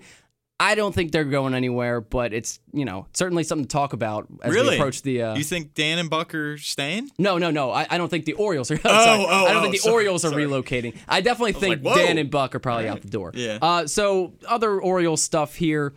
I 0.59 0.75
don't 0.75 0.95
think 0.95 1.11
they're 1.11 1.25
going 1.25 1.53
anywhere, 1.53 1.99
but 1.99 2.33
it's 2.33 2.59
you 2.71 2.85
know 2.85 3.07
certainly 3.13 3.43
something 3.43 3.65
to 3.65 3.69
talk 3.69 3.91
about 3.91 4.27
as 4.41 4.51
we 4.51 4.55
really 4.55 4.77
approach 4.77 5.01
the. 5.01 5.21
Uh, 5.21 5.35
you 5.35 5.43
think 5.43 5.73
Dan 5.73 5.97
and 5.97 6.09
Buck 6.09 6.33
are 6.33 6.57
staying? 6.57 7.11
no, 7.17 7.37
no, 7.37 7.51
no. 7.51 7.71
I, 7.71 7.85
I 7.89 7.97
don't 7.97 8.09
think 8.09 8.23
the 8.25 8.33
Orioles 8.33 8.71
are. 8.71 8.77
sorry. 8.81 8.95
oh, 8.95 9.45
I 9.45 9.49
don't 9.49 9.57
oh, 9.57 9.61
think 9.61 9.73
the 9.73 9.79
sorry, 9.79 9.95
Orioles 9.95 10.23
are 10.23 10.29
sorry. 10.29 10.45
relocating. 10.45 10.95
I 11.09 11.19
definitely 11.21 11.53
think 11.53 11.83
like. 11.83 11.95
Dan 11.95 12.17
and 12.17 12.31
Buck 12.31 12.55
are 12.55 12.59
probably 12.59 12.87
out 12.87 13.01
the 13.01 13.09
door. 13.09 13.31
Yeah. 13.33 13.59
Uh, 13.61 13.87
so 13.87 14.33
other 14.47 14.79
Orioles 14.79 15.21
stuff 15.21 15.55
here. 15.55 15.93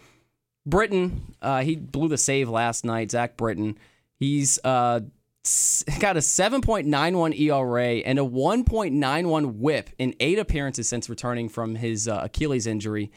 Britton, 0.69 1.35
uh, 1.41 1.63
he 1.63 1.77
blew 1.77 2.09
the 2.09 2.19
save 2.19 2.49
last 2.49 2.85
night. 2.85 3.11
Zach 3.11 3.37
Britton, 3.37 3.79
he's 4.17 4.59
uh, 4.65 5.01
got 5.99 6.17
a 6.17 6.21
7.91 6.21 7.39
ERA 7.41 7.87
and 8.05 8.19
a 8.19 8.23
1.91 8.23 9.55
WHIP 9.55 9.91
in 9.99 10.15
eight 10.21 10.39
appearances 10.39 10.89
since 10.89 11.09
returning 11.09 11.49
from 11.49 11.75
his 11.75 12.07
uh, 12.07 12.21
Achilles 12.25 12.67
injury. 12.67 13.11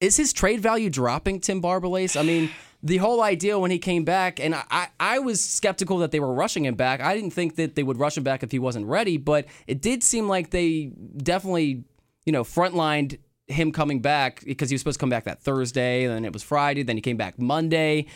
Is 0.00 0.16
his 0.16 0.32
trade 0.32 0.60
value 0.60 0.90
dropping, 0.90 1.40
Tim 1.40 1.60
Barbalace? 1.60 2.18
I 2.18 2.22
mean, 2.22 2.50
the 2.82 2.98
whole 2.98 3.22
idea 3.22 3.58
when 3.58 3.70
he 3.70 3.78
came 3.78 4.04
back, 4.04 4.38
and 4.38 4.54
I, 4.54 4.88
I, 5.00 5.18
was 5.18 5.42
skeptical 5.42 5.98
that 5.98 6.10
they 6.10 6.20
were 6.20 6.34
rushing 6.34 6.66
him 6.66 6.74
back. 6.74 7.00
I 7.00 7.14
didn't 7.16 7.30
think 7.30 7.56
that 7.56 7.74
they 7.74 7.82
would 7.82 7.98
rush 7.98 8.16
him 8.16 8.22
back 8.22 8.42
if 8.42 8.52
he 8.52 8.58
wasn't 8.58 8.86
ready, 8.86 9.16
but 9.16 9.46
it 9.66 9.80
did 9.80 10.04
seem 10.04 10.28
like 10.28 10.50
they 10.50 10.92
definitely, 11.16 11.84
you 12.26 12.32
know, 12.32 12.44
frontlined 12.44 13.18
him 13.46 13.72
coming 13.72 14.00
back 14.00 14.42
because 14.44 14.70
he 14.70 14.74
was 14.74 14.80
supposed 14.80 14.98
to 14.98 15.02
come 15.02 15.10
back 15.10 15.24
that 15.24 15.42
Thursday, 15.42 16.06
then 16.06 16.24
it 16.24 16.32
was 16.32 16.42
Friday, 16.42 16.82
then 16.82 16.96
he 16.96 17.02
came 17.02 17.16
back 17.16 17.38
Monday. 17.38 18.06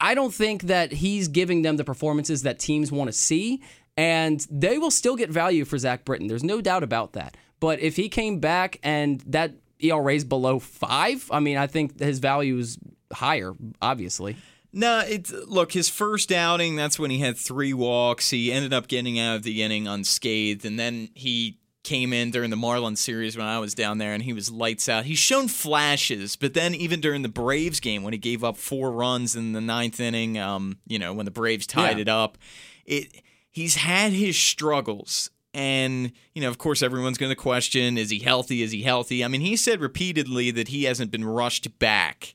I 0.00 0.14
don't 0.14 0.32
think 0.32 0.62
that 0.64 0.92
he's 0.92 1.28
giving 1.28 1.62
them 1.62 1.76
the 1.76 1.84
performances 1.84 2.42
that 2.42 2.58
teams 2.58 2.92
want 2.92 3.08
to 3.08 3.12
see, 3.12 3.62
and 3.96 4.46
they 4.50 4.78
will 4.78 4.90
still 4.90 5.16
get 5.16 5.30
value 5.30 5.64
for 5.64 5.76
Zach 5.78 6.04
Britton. 6.04 6.28
There's 6.28 6.44
no 6.44 6.60
doubt 6.60 6.82
about 6.82 7.12
that. 7.14 7.36
But 7.60 7.80
if 7.80 7.96
he 7.96 8.08
came 8.08 8.38
back 8.38 8.78
and 8.82 9.20
that 9.22 9.54
ERA 9.80 10.14
is 10.14 10.24
below 10.24 10.60
five, 10.60 11.28
I 11.32 11.40
mean, 11.40 11.56
I 11.56 11.66
think 11.66 11.98
his 11.98 12.20
value 12.20 12.58
is 12.58 12.78
higher, 13.12 13.54
obviously. 13.82 14.36
No, 14.72 15.02
it's 15.04 15.32
look, 15.32 15.72
his 15.72 15.88
first 15.88 16.30
outing, 16.30 16.76
that's 16.76 16.98
when 16.98 17.10
he 17.10 17.18
had 17.18 17.36
three 17.36 17.72
walks. 17.72 18.30
He 18.30 18.52
ended 18.52 18.72
up 18.72 18.86
getting 18.86 19.18
out 19.18 19.36
of 19.36 19.42
the 19.42 19.62
inning 19.62 19.88
unscathed, 19.88 20.64
and 20.64 20.78
then 20.78 21.08
he 21.14 21.58
came 21.88 22.12
in 22.12 22.30
during 22.30 22.50
the 22.50 22.56
Marlins 22.56 22.98
series 22.98 23.36
when 23.36 23.46
I 23.46 23.58
was 23.58 23.74
down 23.74 23.98
there 23.98 24.12
and 24.12 24.22
he 24.22 24.32
was 24.32 24.50
lights 24.50 24.88
out. 24.88 25.06
He's 25.06 25.18
shown 25.18 25.48
flashes, 25.48 26.36
but 26.36 26.52
then 26.54 26.74
even 26.74 27.00
during 27.00 27.22
the 27.22 27.28
Braves 27.28 27.80
game 27.80 28.02
when 28.02 28.12
he 28.12 28.18
gave 28.18 28.44
up 28.44 28.56
four 28.58 28.92
runs 28.92 29.34
in 29.34 29.52
the 29.52 29.60
ninth 29.60 29.98
inning, 29.98 30.38
um, 30.38 30.78
you 30.86 30.98
know, 30.98 31.14
when 31.14 31.24
the 31.24 31.30
Braves 31.30 31.66
tied 31.66 31.96
Yeah. 31.96 32.02
it 32.02 32.08
up, 32.08 32.36
it 32.84 33.22
he's 33.50 33.76
had 33.76 34.12
his 34.12 34.36
struggles. 34.36 35.30
And, 35.54 36.12
you 36.34 36.42
know, 36.42 36.48
of 36.48 36.58
course, 36.58 36.82
everyone's 36.82 37.16
going 37.18 37.30
to 37.30 37.36
question 37.36 37.96
is 37.96 38.10
he 38.10 38.18
healthy? 38.18 38.62
Is 38.62 38.70
he 38.70 38.82
healthy? 38.82 39.24
I 39.24 39.28
mean, 39.28 39.40
he 39.40 39.56
said 39.56 39.80
repeatedly 39.80 40.50
that 40.52 40.68
he 40.68 40.84
hasn't 40.84 41.10
been 41.10 41.24
rushed 41.24 41.78
back. 41.78 42.34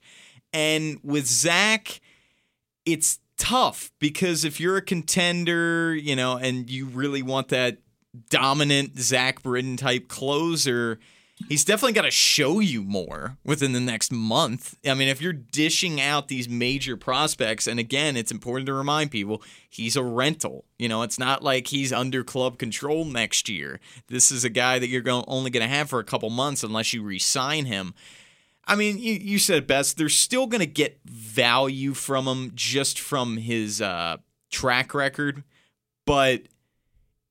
And 0.52 1.00
with 1.04 1.28
Zach, 1.28 2.02
it's 2.86 3.20
tough 3.38 3.92
because 4.00 4.44
if 4.44 4.60
you're 4.60 4.78
a 4.78 4.82
contender, 4.82 5.94
you 5.96 6.16
know, 6.16 6.38
and 6.38 6.70
you 6.70 6.86
really 6.88 7.22
want 7.22 7.50
that 7.50 7.78
dominant 8.30 9.00
Zach 9.00 9.42
Britton 9.42 9.78
type 9.78 10.08
closer, 10.08 11.00
he's 11.50 11.66
definitely 11.66 11.94
got 11.94 12.04
to 12.04 12.12
show 12.12 12.60
you 12.60 12.84
more 12.84 13.38
within 13.44 13.74
the 13.74 13.80
next 13.80 14.12
month. 14.12 14.78
I 14.86 14.94
mean, 14.94 15.10
if 15.10 15.22
you're 15.22 15.34
dishing 15.34 16.00
out 16.00 16.28
these 16.28 16.48
major 16.48 16.96
prospects, 16.96 17.68
and 17.68 17.80
again, 17.80 18.16
it's 18.16 18.32
important 18.32 18.68
to 18.68 18.74
remind 18.74 19.12
people 19.12 19.42
he's 19.70 19.96
a 19.96 20.04
rental. 20.04 20.66
You 20.78 20.90
know, 20.90 21.02
it's 21.02 21.20
not 21.20 21.44
like 21.44 21.68
he's 21.68 21.92
under 21.92 22.24
club 22.24 22.58
control 22.58 23.06
next 23.06 23.50
year. 23.50 23.80
This 24.08 24.32
is 24.32 24.44
a 24.44 24.50
guy 24.50 24.80
that 24.80 24.90
you're 24.90 25.02
going 25.02 25.26
only 25.28 25.52
going 25.52 25.68
to 25.68 25.76
have 25.76 25.90
for 25.90 26.00
a 26.00 26.06
couple 26.06 26.30
months 26.30 26.64
unless 26.64 26.94
you 26.94 27.04
re-sign 27.04 27.66
him. 27.66 27.94
I 28.66 28.76
mean, 28.76 28.98
you, 28.98 29.14
you 29.14 29.40
said 29.40 29.68
best. 29.68 29.98
They're 29.98 30.08
still 30.08 30.48
going 30.48 30.62
to 30.62 30.66
get 30.66 31.00
value 31.04 31.94
from 31.94 32.28
him 32.28 32.52
just 32.56 32.98
from 32.98 33.38
his 33.38 33.82
uh, 33.82 34.18
track 34.52 34.94
record, 34.94 35.44
but 36.06 36.44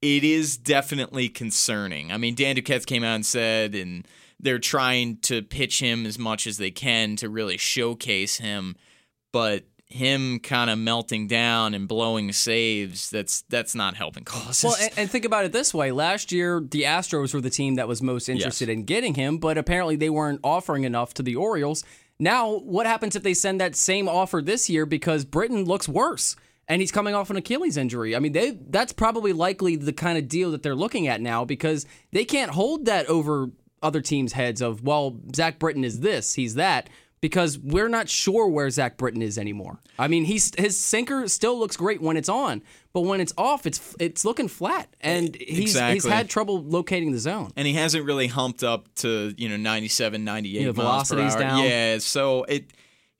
it 0.02 0.24
is 0.24 0.56
definitely 0.56 1.28
concerning. 1.28 2.10
I 2.12 2.18
mean, 2.18 2.34
Dan 2.34 2.56
Duquette 2.56 2.86
came 2.86 3.04
out 3.04 3.14
and 3.14 3.24
said, 3.24 3.76
and 3.76 4.06
they're 4.40 4.58
trying 4.58 5.18
to 5.18 5.42
pitch 5.42 5.78
him 5.80 6.04
as 6.04 6.18
much 6.18 6.46
as 6.48 6.58
they 6.58 6.72
can 6.72 7.14
to 7.16 7.28
really 7.28 7.56
showcase 7.56 8.38
him, 8.38 8.74
but 9.32 9.64
him 9.86 10.40
kind 10.40 10.70
of 10.70 10.78
melting 10.78 11.26
down 11.28 11.74
and 11.74 11.86
blowing 11.86 12.32
saves 12.32 13.10
that's 13.10 13.42
that's 13.42 13.74
not 13.74 13.94
helping 13.94 14.24
causes. 14.24 14.64
Well, 14.64 14.76
and, 14.80 14.90
and 14.96 15.10
think 15.10 15.24
about 15.24 15.44
it 15.44 15.52
this 15.52 15.72
way: 15.72 15.92
last 15.92 16.32
year, 16.32 16.60
the 16.60 16.82
Astros 16.82 17.32
were 17.32 17.40
the 17.40 17.50
team 17.50 17.76
that 17.76 17.86
was 17.86 18.02
most 18.02 18.28
interested 18.28 18.68
in 18.68 18.84
getting 18.84 19.14
him, 19.14 19.38
but 19.38 19.56
apparently 19.56 19.96
they 19.96 20.10
weren't 20.10 20.40
offering 20.42 20.84
enough 20.84 21.14
to 21.14 21.22
the 21.22 21.36
Orioles. 21.36 21.84
Now, 22.18 22.58
what 22.58 22.86
happens 22.86 23.16
if 23.16 23.22
they 23.22 23.34
send 23.34 23.60
that 23.60 23.76
same 23.76 24.08
offer 24.08 24.42
this 24.42 24.68
year 24.68 24.86
because 24.86 25.24
Britton 25.24 25.64
looks 25.64 25.88
worse 25.88 26.36
and 26.68 26.80
he's 26.80 26.92
coming 26.92 27.14
off 27.14 27.30
an 27.30 27.36
Achilles 27.36 27.76
injury? 27.76 28.14
I 28.16 28.18
mean, 28.18 28.32
they 28.32 28.58
that's 28.68 28.92
probably 28.92 29.32
likely 29.32 29.76
the 29.76 29.92
kind 29.92 30.18
of 30.18 30.28
deal 30.28 30.50
that 30.52 30.62
they're 30.62 30.74
looking 30.76 31.06
at 31.08 31.20
now 31.20 31.44
because 31.44 31.86
they 32.12 32.24
can't 32.24 32.52
hold 32.52 32.84
that 32.86 33.06
over 33.06 33.50
other 33.82 34.00
teams' 34.00 34.32
heads 34.34 34.60
of 34.60 34.82
well, 34.84 35.18
Zach 35.34 35.58
Britton 35.58 35.84
is 35.84 36.00
this, 36.00 36.34
he's 36.34 36.54
that. 36.54 36.88
because 37.20 37.58
we're 37.58 37.88
not 37.88 38.08
sure 38.08 38.48
where 38.48 38.68
Zach 38.70 38.96
Britton 38.96 39.22
is 39.22 39.38
anymore. 39.38 39.80
I 39.98 40.08
mean, 40.08 40.24
he's 40.24 40.52
his 40.58 40.78
sinker 40.78 41.28
still 41.28 41.58
looks 41.58 41.76
great 41.76 42.00
when 42.02 42.16
it's 42.16 42.28
on, 42.28 42.62
but 42.92 43.02
when 43.02 43.20
it's 43.20 43.32
off, 43.38 43.66
it's 43.66 43.94
it's 44.00 44.24
looking 44.24 44.48
flat, 44.48 44.88
and 45.00 45.34
he's 45.36 45.78
he's 45.78 46.04
had 46.06 46.28
trouble 46.30 46.62
locating 46.62 47.10
the 47.12 47.18
zone. 47.18 47.50
and 47.56 47.66
he 47.66 47.74
hasn't 47.74 48.04
really 48.04 48.26
humped 48.28 48.62
up 48.64 48.92
to 48.96 49.34
you 49.36 49.48
know 49.48 49.56
97 49.56 50.24
98 50.24 50.60
Yeah, 50.62 50.70
miles 50.72 51.10
per 51.10 51.20
hour. 51.20 51.38
down. 51.38 51.64
yeah 51.64 51.98
so 51.98 52.44
it 52.44 52.72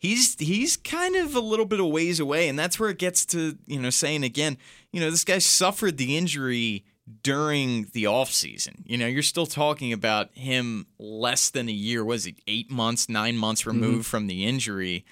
he's 0.03 0.39
he's 0.39 0.77
kind 0.77 1.15
of 1.15 1.35
a 1.37 1.41
little 1.41 1.65
bit 1.65 1.79
of 1.79 1.87
ways 1.87 2.19
away 2.19 2.49
and 2.49 2.59
that's 2.59 2.79
where 2.79 2.91
it 2.91 2.99
gets 2.99 3.25
to 3.25 3.57
you 3.67 3.81
know 3.81 3.89
saying 3.89 4.25
again 4.25 4.59
you 4.91 5.01
know 5.01 5.11
this 5.11 5.25
guy 5.25 5.39
suffered 5.39 5.97
the 5.97 6.17
injury 6.17 6.85
during 7.23 7.87
the 7.93 8.05
offseason. 8.05 8.83
You 8.85 8.99
know 8.99 9.07
you're 9.07 9.23
still 9.23 9.47
talking 9.47 9.93
about 9.93 10.35
him 10.35 10.87
less 10.99 11.51
than 11.51 11.69
a 11.69 11.73
year. 11.73 12.05
Was 12.05 12.27
it? 12.27 12.37
Eight 12.47 12.71
months 12.71 13.09
nine 13.09 13.37
months 13.37 13.65
removed 13.65 13.93
mm-hmm. 13.93 14.01
from 14.03 14.27
the 14.27 14.45
injury 14.45 15.05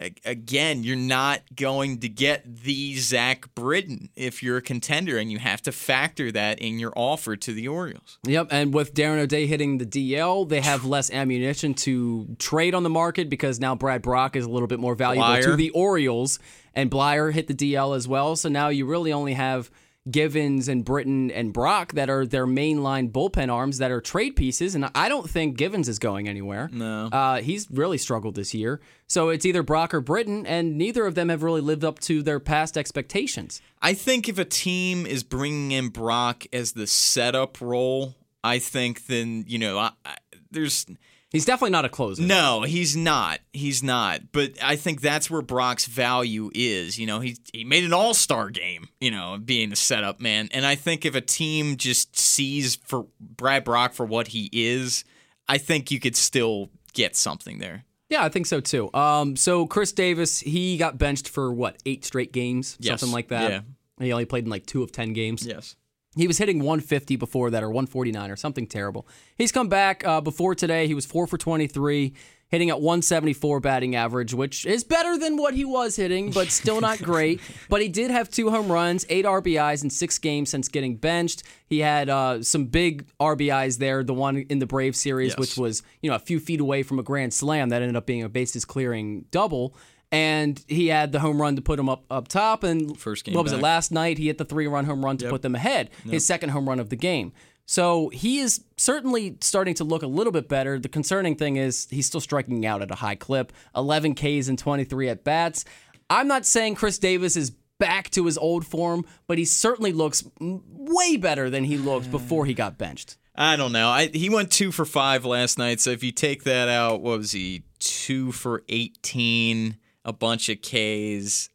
again, 0.00 0.82
you're 0.82 0.96
not 0.96 1.42
going 1.54 2.00
to 2.00 2.08
get 2.08 2.62
the 2.62 2.96
Zach 2.96 3.54
Britton 3.54 4.10
if 4.16 4.42
you're 4.42 4.56
a 4.58 4.62
contender, 4.62 5.18
and 5.18 5.30
you 5.30 5.38
have 5.38 5.62
to 5.62 5.72
factor 5.72 6.30
that 6.32 6.58
in 6.58 6.78
your 6.78 6.92
offer 6.96 7.36
to 7.36 7.52
the 7.52 7.68
Orioles. 7.68 8.18
Yep, 8.24 8.48
and 8.50 8.74
with 8.74 8.94
Darren 8.94 9.18
O'Day 9.18 9.46
hitting 9.46 9.78
the 9.78 9.86
DL, 9.86 10.48
they 10.48 10.60
have 10.60 10.84
less 10.84 11.10
ammunition 11.10 11.74
to 11.74 12.36
trade 12.38 12.74
on 12.74 12.82
the 12.82 12.90
market 12.90 13.28
because 13.28 13.60
now 13.60 13.74
Brad 13.74 14.02
Brach 14.02 14.36
is 14.36 14.44
a 14.44 14.50
little 14.50 14.68
bit 14.68 14.80
more 14.80 14.94
valuable 14.94 15.40
to 15.42 15.56
the 15.56 15.70
Orioles, 15.70 16.38
and 16.74 16.90
Bleier 16.90 17.32
hit 17.32 17.46
the 17.46 17.54
DL 17.54 17.96
as 17.96 18.08
well. 18.08 18.36
So 18.36 18.48
now 18.48 18.68
you 18.68 18.86
really 18.86 19.12
only 19.12 19.34
have 19.34 19.70
Givens 20.10 20.68
and 20.68 20.84
Britton 20.84 21.30
and 21.30 21.52
Brach 21.52 21.92
that 21.92 22.10
are 22.10 22.26
their 22.26 22.46
mainline 22.46 23.10
bullpen 23.10 23.50
arms 23.50 23.78
that 23.78 23.90
are 23.90 24.02
trade 24.02 24.36
pieces, 24.36 24.74
and 24.74 24.90
I 24.94 25.08
don't 25.08 25.28
think 25.28 25.56
Givens 25.56 25.88
is 25.88 25.98
going 25.98 26.28
anywhere. 26.28 26.68
No. 26.70 27.06
Uh, 27.06 27.40
he's 27.40 27.70
really 27.70 27.96
struggled 27.96 28.34
this 28.34 28.52
year. 28.52 28.80
So 29.06 29.30
it's 29.30 29.46
either 29.46 29.62
Brach 29.62 29.94
or 29.94 30.02
Britton, 30.02 30.46
and 30.46 30.76
neither 30.76 31.06
of 31.06 31.14
them 31.14 31.30
have 31.30 31.42
really 31.42 31.62
lived 31.62 31.84
up 31.84 32.00
to 32.00 32.22
their 32.22 32.38
past 32.38 32.76
expectations. 32.76 33.62
I 33.80 33.94
think 33.94 34.28
if 34.28 34.38
a 34.38 34.44
team 34.44 35.06
is 35.06 35.22
bringing 35.22 35.72
in 35.72 35.88
Brach 35.88 36.46
as 36.52 36.72
the 36.72 36.86
setup 36.86 37.60
role, 37.60 38.14
I 38.42 38.58
think 38.58 39.06
then 39.06 39.44
you 39.48 39.58
know 39.58 39.78
I, 39.78 39.92
I, 40.04 40.16
there's 40.50 40.86
He's 41.34 41.44
definitely 41.44 41.72
not 41.72 41.84
a 41.84 41.88
closer. 41.90 42.22
no, 42.22 42.62
he's 42.62 42.96
not, 42.96 43.40
he's 43.52 43.82
not. 43.82 44.32
But 44.32 44.52
I 44.62 44.76
think 44.76 45.02
that's 45.02 45.28
where 45.30 45.42
Brach's 45.42 45.84
value 45.84 46.50
is. 46.54 46.98
You 46.98 47.06
know, 47.06 47.20
he 47.20 47.36
he 47.52 47.64
made 47.64 47.84
an 47.84 47.92
All 47.92 48.14
Star 48.14 48.48
game. 48.48 48.88
You 49.00 49.10
know, 49.10 49.38
being 49.44 49.70
a 49.72 49.76
setup 49.76 50.20
man, 50.20 50.48
and 50.52 50.64
I 50.64 50.76
think 50.76 51.04
if 51.04 51.14
a 51.14 51.20
team 51.20 51.76
just 51.76 52.16
sees 52.18 52.76
for 52.76 53.06
Brad 53.20 53.64
Brach 53.64 53.92
for 53.92 54.06
what 54.06 54.28
he 54.28 54.48
is, 54.52 55.04
I 55.48 55.58
think 55.58 55.90
you 55.90 56.00
could 56.00 56.16
still 56.16 56.70
get 56.94 57.16
something 57.16 57.58
there. 57.58 57.84
Yeah, 58.08 58.22
I 58.22 58.28
think 58.28 58.46
so 58.46 58.60
too. 58.60 58.90
Um, 58.94 59.34
so 59.34 59.66
Chris 59.66 59.90
Davis, 59.92 60.38
he 60.40 60.76
got 60.76 60.98
benched 60.98 61.28
for 61.28 61.52
what 61.52 61.76
eight 61.84 62.04
straight 62.04 62.32
games, 62.32 62.76
Yes. 62.78 63.00
something 63.00 63.12
like 63.12 63.28
that. 63.28 63.50
Yeah. 63.50 63.60
He 63.98 64.12
only 64.12 64.24
played 64.24 64.44
in 64.44 64.50
like 64.50 64.66
two 64.66 64.82
of 64.82 64.92
ten 64.92 65.12
games. 65.14 65.44
Yes. 65.46 65.74
He 66.16 66.26
was 66.26 66.38
hitting 66.38 66.58
150 66.58 67.16
before 67.16 67.50
that, 67.50 67.62
or 67.62 67.68
149, 67.68 68.30
or 68.30 68.36
something 68.36 68.66
terrible. 68.66 69.06
He's 69.36 69.52
come 69.52 69.68
back 69.68 70.06
uh, 70.06 70.20
before 70.20 70.54
today. 70.54 70.86
He 70.86 70.94
was 70.94 71.04
four 71.06 71.26
for 71.26 71.36
23, 71.38 72.12
hitting 72.48 72.70
at 72.70 72.80
174 72.80 73.58
batting 73.58 73.96
average, 73.96 74.32
which 74.32 74.64
is 74.64 74.84
better 74.84 75.18
than 75.18 75.36
what 75.36 75.54
he 75.54 75.64
was 75.64 75.96
hitting, 75.96 76.30
but 76.30 76.48
still 76.52 76.80
not 76.80 76.98
great. 77.02 77.40
But 77.68 77.82
he 77.82 77.88
did 77.88 78.12
have 78.12 78.30
two 78.30 78.50
home 78.50 78.70
runs, 78.70 79.04
eight 79.08 79.24
RBIs 79.24 79.82
in 79.82 79.90
six 79.90 80.18
games 80.18 80.50
since 80.50 80.68
getting 80.68 80.96
benched. 80.96 81.42
He 81.66 81.80
had 81.80 82.08
uh, 82.08 82.44
some 82.44 82.66
big 82.66 83.06
RBIs 83.18 83.78
there. 83.78 84.04
The 84.04 84.14
one 84.14 84.36
in 84.48 84.60
the 84.60 84.66
Brave 84.66 84.94
series, 84.94 85.30
Yes. 85.32 85.38
which 85.38 85.56
was 85.56 85.82
you 86.00 86.10
know 86.10 86.16
a 86.16 86.20
few 86.20 86.38
feet 86.38 86.60
away 86.60 86.84
from 86.84 87.00
a 87.00 87.02
grand 87.02 87.34
slam, 87.34 87.70
that 87.70 87.82
ended 87.82 87.96
up 87.96 88.06
being 88.06 88.22
a 88.22 88.28
bases 88.28 88.64
clearing 88.64 89.24
double. 89.32 89.74
And 90.14 90.64
he 90.68 90.88
had 90.88 91.12
the 91.12 91.20
home 91.20 91.40
run 91.40 91.56
to 91.56 91.62
put 91.62 91.78
him 91.78 91.88
up 91.88 92.04
up 92.10 92.28
top. 92.28 92.62
And 92.62 92.98
First 92.98 93.24
game 93.24 93.34
what 93.34 93.44
was 93.44 93.52
it 93.52 93.60
last 93.60 93.90
night? 93.90 94.18
He 94.18 94.26
hit 94.26 94.38
the 94.38 94.44
three 94.44 94.66
run 94.66 94.84
home 94.84 95.04
run 95.04 95.16
to 95.18 95.28
put 95.28 95.42
them 95.42 95.54
ahead. 95.54 95.90
His 96.08 96.26
second 96.26 96.50
home 96.50 96.68
run 96.68 96.80
of 96.80 96.88
the 96.90 96.96
game. 96.96 97.32
So 97.66 98.10
he 98.10 98.40
is 98.40 98.62
certainly 98.76 99.38
starting 99.40 99.74
to 99.76 99.84
look 99.84 100.02
a 100.02 100.06
little 100.06 100.32
bit 100.32 100.48
better. 100.48 100.78
The 100.78 100.88
concerning 100.88 101.34
thing 101.34 101.56
is 101.56 101.88
he's 101.90 102.06
still 102.06 102.20
striking 102.20 102.66
out 102.66 102.82
at 102.82 102.90
a 102.90 102.94
high 102.94 103.14
clip 103.14 103.52
11 103.74 104.14
Ks 104.14 104.48
and 104.48 104.58
23 104.58 105.08
at 105.08 105.24
bats. 105.24 105.64
I'm 106.10 106.28
not 106.28 106.44
saying 106.44 106.74
Chris 106.74 106.98
Davis 106.98 107.36
is 107.36 107.52
back 107.78 108.10
to 108.10 108.26
his 108.26 108.36
old 108.36 108.66
form, 108.66 109.04
but 109.26 109.38
he 109.38 109.44
certainly 109.44 109.92
looks 109.92 110.24
way 110.40 111.16
better 111.16 111.48
than 111.48 111.64
he 111.64 111.78
looked 111.78 112.10
before 112.10 112.44
he 112.46 112.54
got 112.54 112.76
benched. 112.76 113.16
I 113.34 113.56
don't 113.56 113.72
know. 113.72 113.88
I, 113.88 114.06
he 114.08 114.28
went 114.28 114.52
two 114.52 114.70
for 114.70 114.84
five 114.84 115.24
last 115.24 115.58
night. 115.58 115.80
So 115.80 115.90
if 115.90 116.04
you 116.04 116.12
take 116.12 116.44
that 116.44 116.68
out, 116.68 117.00
what 117.00 117.18
was 117.18 117.32
he? 117.32 117.64
Two 117.80 118.30
for 118.30 118.62
eighteen, 118.68 119.76
a 120.04 120.12
bunch 120.12 120.48
of 120.48 120.60
Ks. 120.60 121.48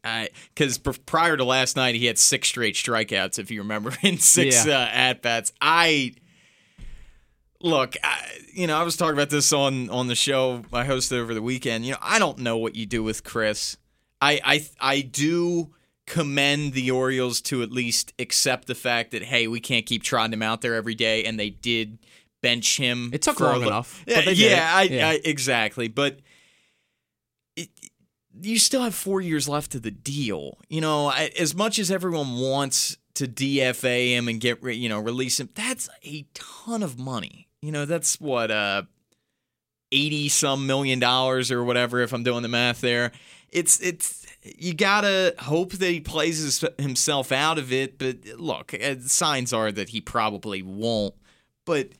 Because 0.54 0.78
prior 0.78 1.36
to 1.36 1.44
last 1.44 1.76
night, 1.76 1.94
he 1.94 2.06
had 2.06 2.18
six 2.18 2.48
straight 2.48 2.74
strikeouts. 2.74 3.38
If 3.38 3.50
you 3.50 3.60
remember, 3.60 3.92
in 4.02 4.18
six 4.18 4.66
Yeah. 4.66 4.78
uh, 4.80 4.88
at 4.92 5.22
bats. 5.22 5.52
I 5.60 6.14
look. 7.60 7.96
I, 8.02 8.26
you 8.52 8.66
know, 8.66 8.76
I 8.78 8.82
was 8.82 8.96
talking 8.96 9.14
about 9.14 9.30
this 9.30 9.52
on 9.52 9.88
on 9.90 10.08
the 10.08 10.14
show 10.14 10.64
I 10.72 10.84
hosted 10.84 11.18
over 11.18 11.34
the 11.34 11.42
weekend. 11.42 11.84
You 11.84 11.92
know, 11.92 11.98
I 12.02 12.18
don't 12.18 12.38
know 12.38 12.56
what 12.58 12.74
you 12.76 12.86
do 12.86 13.02
with 13.02 13.24
Chris. 13.24 13.76
I 14.20 14.40
I 14.44 14.66
I 14.80 15.00
do 15.02 15.74
commend 16.06 16.72
the 16.72 16.90
Orioles 16.90 17.40
to 17.40 17.62
at 17.62 17.70
least 17.70 18.12
accept 18.18 18.66
the 18.66 18.74
fact 18.74 19.12
that 19.12 19.22
hey, 19.22 19.46
we 19.46 19.60
can't 19.60 19.86
keep 19.86 20.02
trotting 20.02 20.32
him 20.32 20.42
out 20.42 20.60
there 20.60 20.74
every 20.74 20.94
day, 20.94 21.24
and 21.24 21.38
they 21.38 21.50
did 21.50 21.98
bench 22.42 22.76
him. 22.78 23.10
It 23.12 23.22
took 23.22 23.38
long 23.38 23.60
li- 23.60 23.66
enough, 23.66 24.02
Yeah, 24.06 24.30
yeah. 24.30 24.70
I, 24.74 24.82
Yeah. 24.82 25.08
I, 25.10 25.20
exactly. 25.24 25.88
But 25.88 26.20
you 28.42 28.58
still 28.58 28.82
have 28.82 28.94
four 28.94 29.20
years 29.20 29.48
left 29.48 29.74
of 29.74 29.82
the 29.82 29.90
deal. 29.90 30.58
You 30.68 30.80
know, 30.80 31.06
I, 31.06 31.30
as 31.38 31.54
much 31.54 31.78
as 31.78 31.90
everyone 31.90 32.38
wants 32.38 32.96
to 33.14 33.26
DFA 33.26 34.10
him 34.10 34.28
and 34.28 34.40
get 34.40 34.62
you 34.62 34.88
know 34.88 35.00
release 35.00 35.40
him, 35.40 35.50
that's 35.54 35.88
a 36.04 36.26
ton 36.34 36.82
of 36.82 36.98
money. 36.98 37.48
You 37.62 37.72
know, 37.72 37.84
that's 37.84 38.20
what 38.20 38.50
uh 38.50 38.82
eighty 39.92 40.28
some 40.28 40.66
million 40.66 40.98
dollars 40.98 41.50
or 41.50 41.64
whatever. 41.64 42.00
If 42.00 42.12
I'm 42.12 42.22
doing 42.22 42.42
the 42.42 42.48
math 42.48 42.80
there, 42.80 43.12
it's 43.50 43.80
it's 43.80 44.26
you 44.42 44.74
gotta 44.74 45.34
hope 45.38 45.72
that 45.72 45.90
he 45.90 46.00
plays 46.00 46.64
himself 46.78 47.32
out 47.32 47.58
of 47.58 47.72
it. 47.72 47.98
But 47.98 48.24
look, 48.38 48.74
uh, 48.74 48.96
signs 49.00 49.52
are 49.52 49.70
that 49.72 49.90
he 49.90 50.00
probably 50.00 50.62
won't. 50.62 51.14
But 51.64 51.90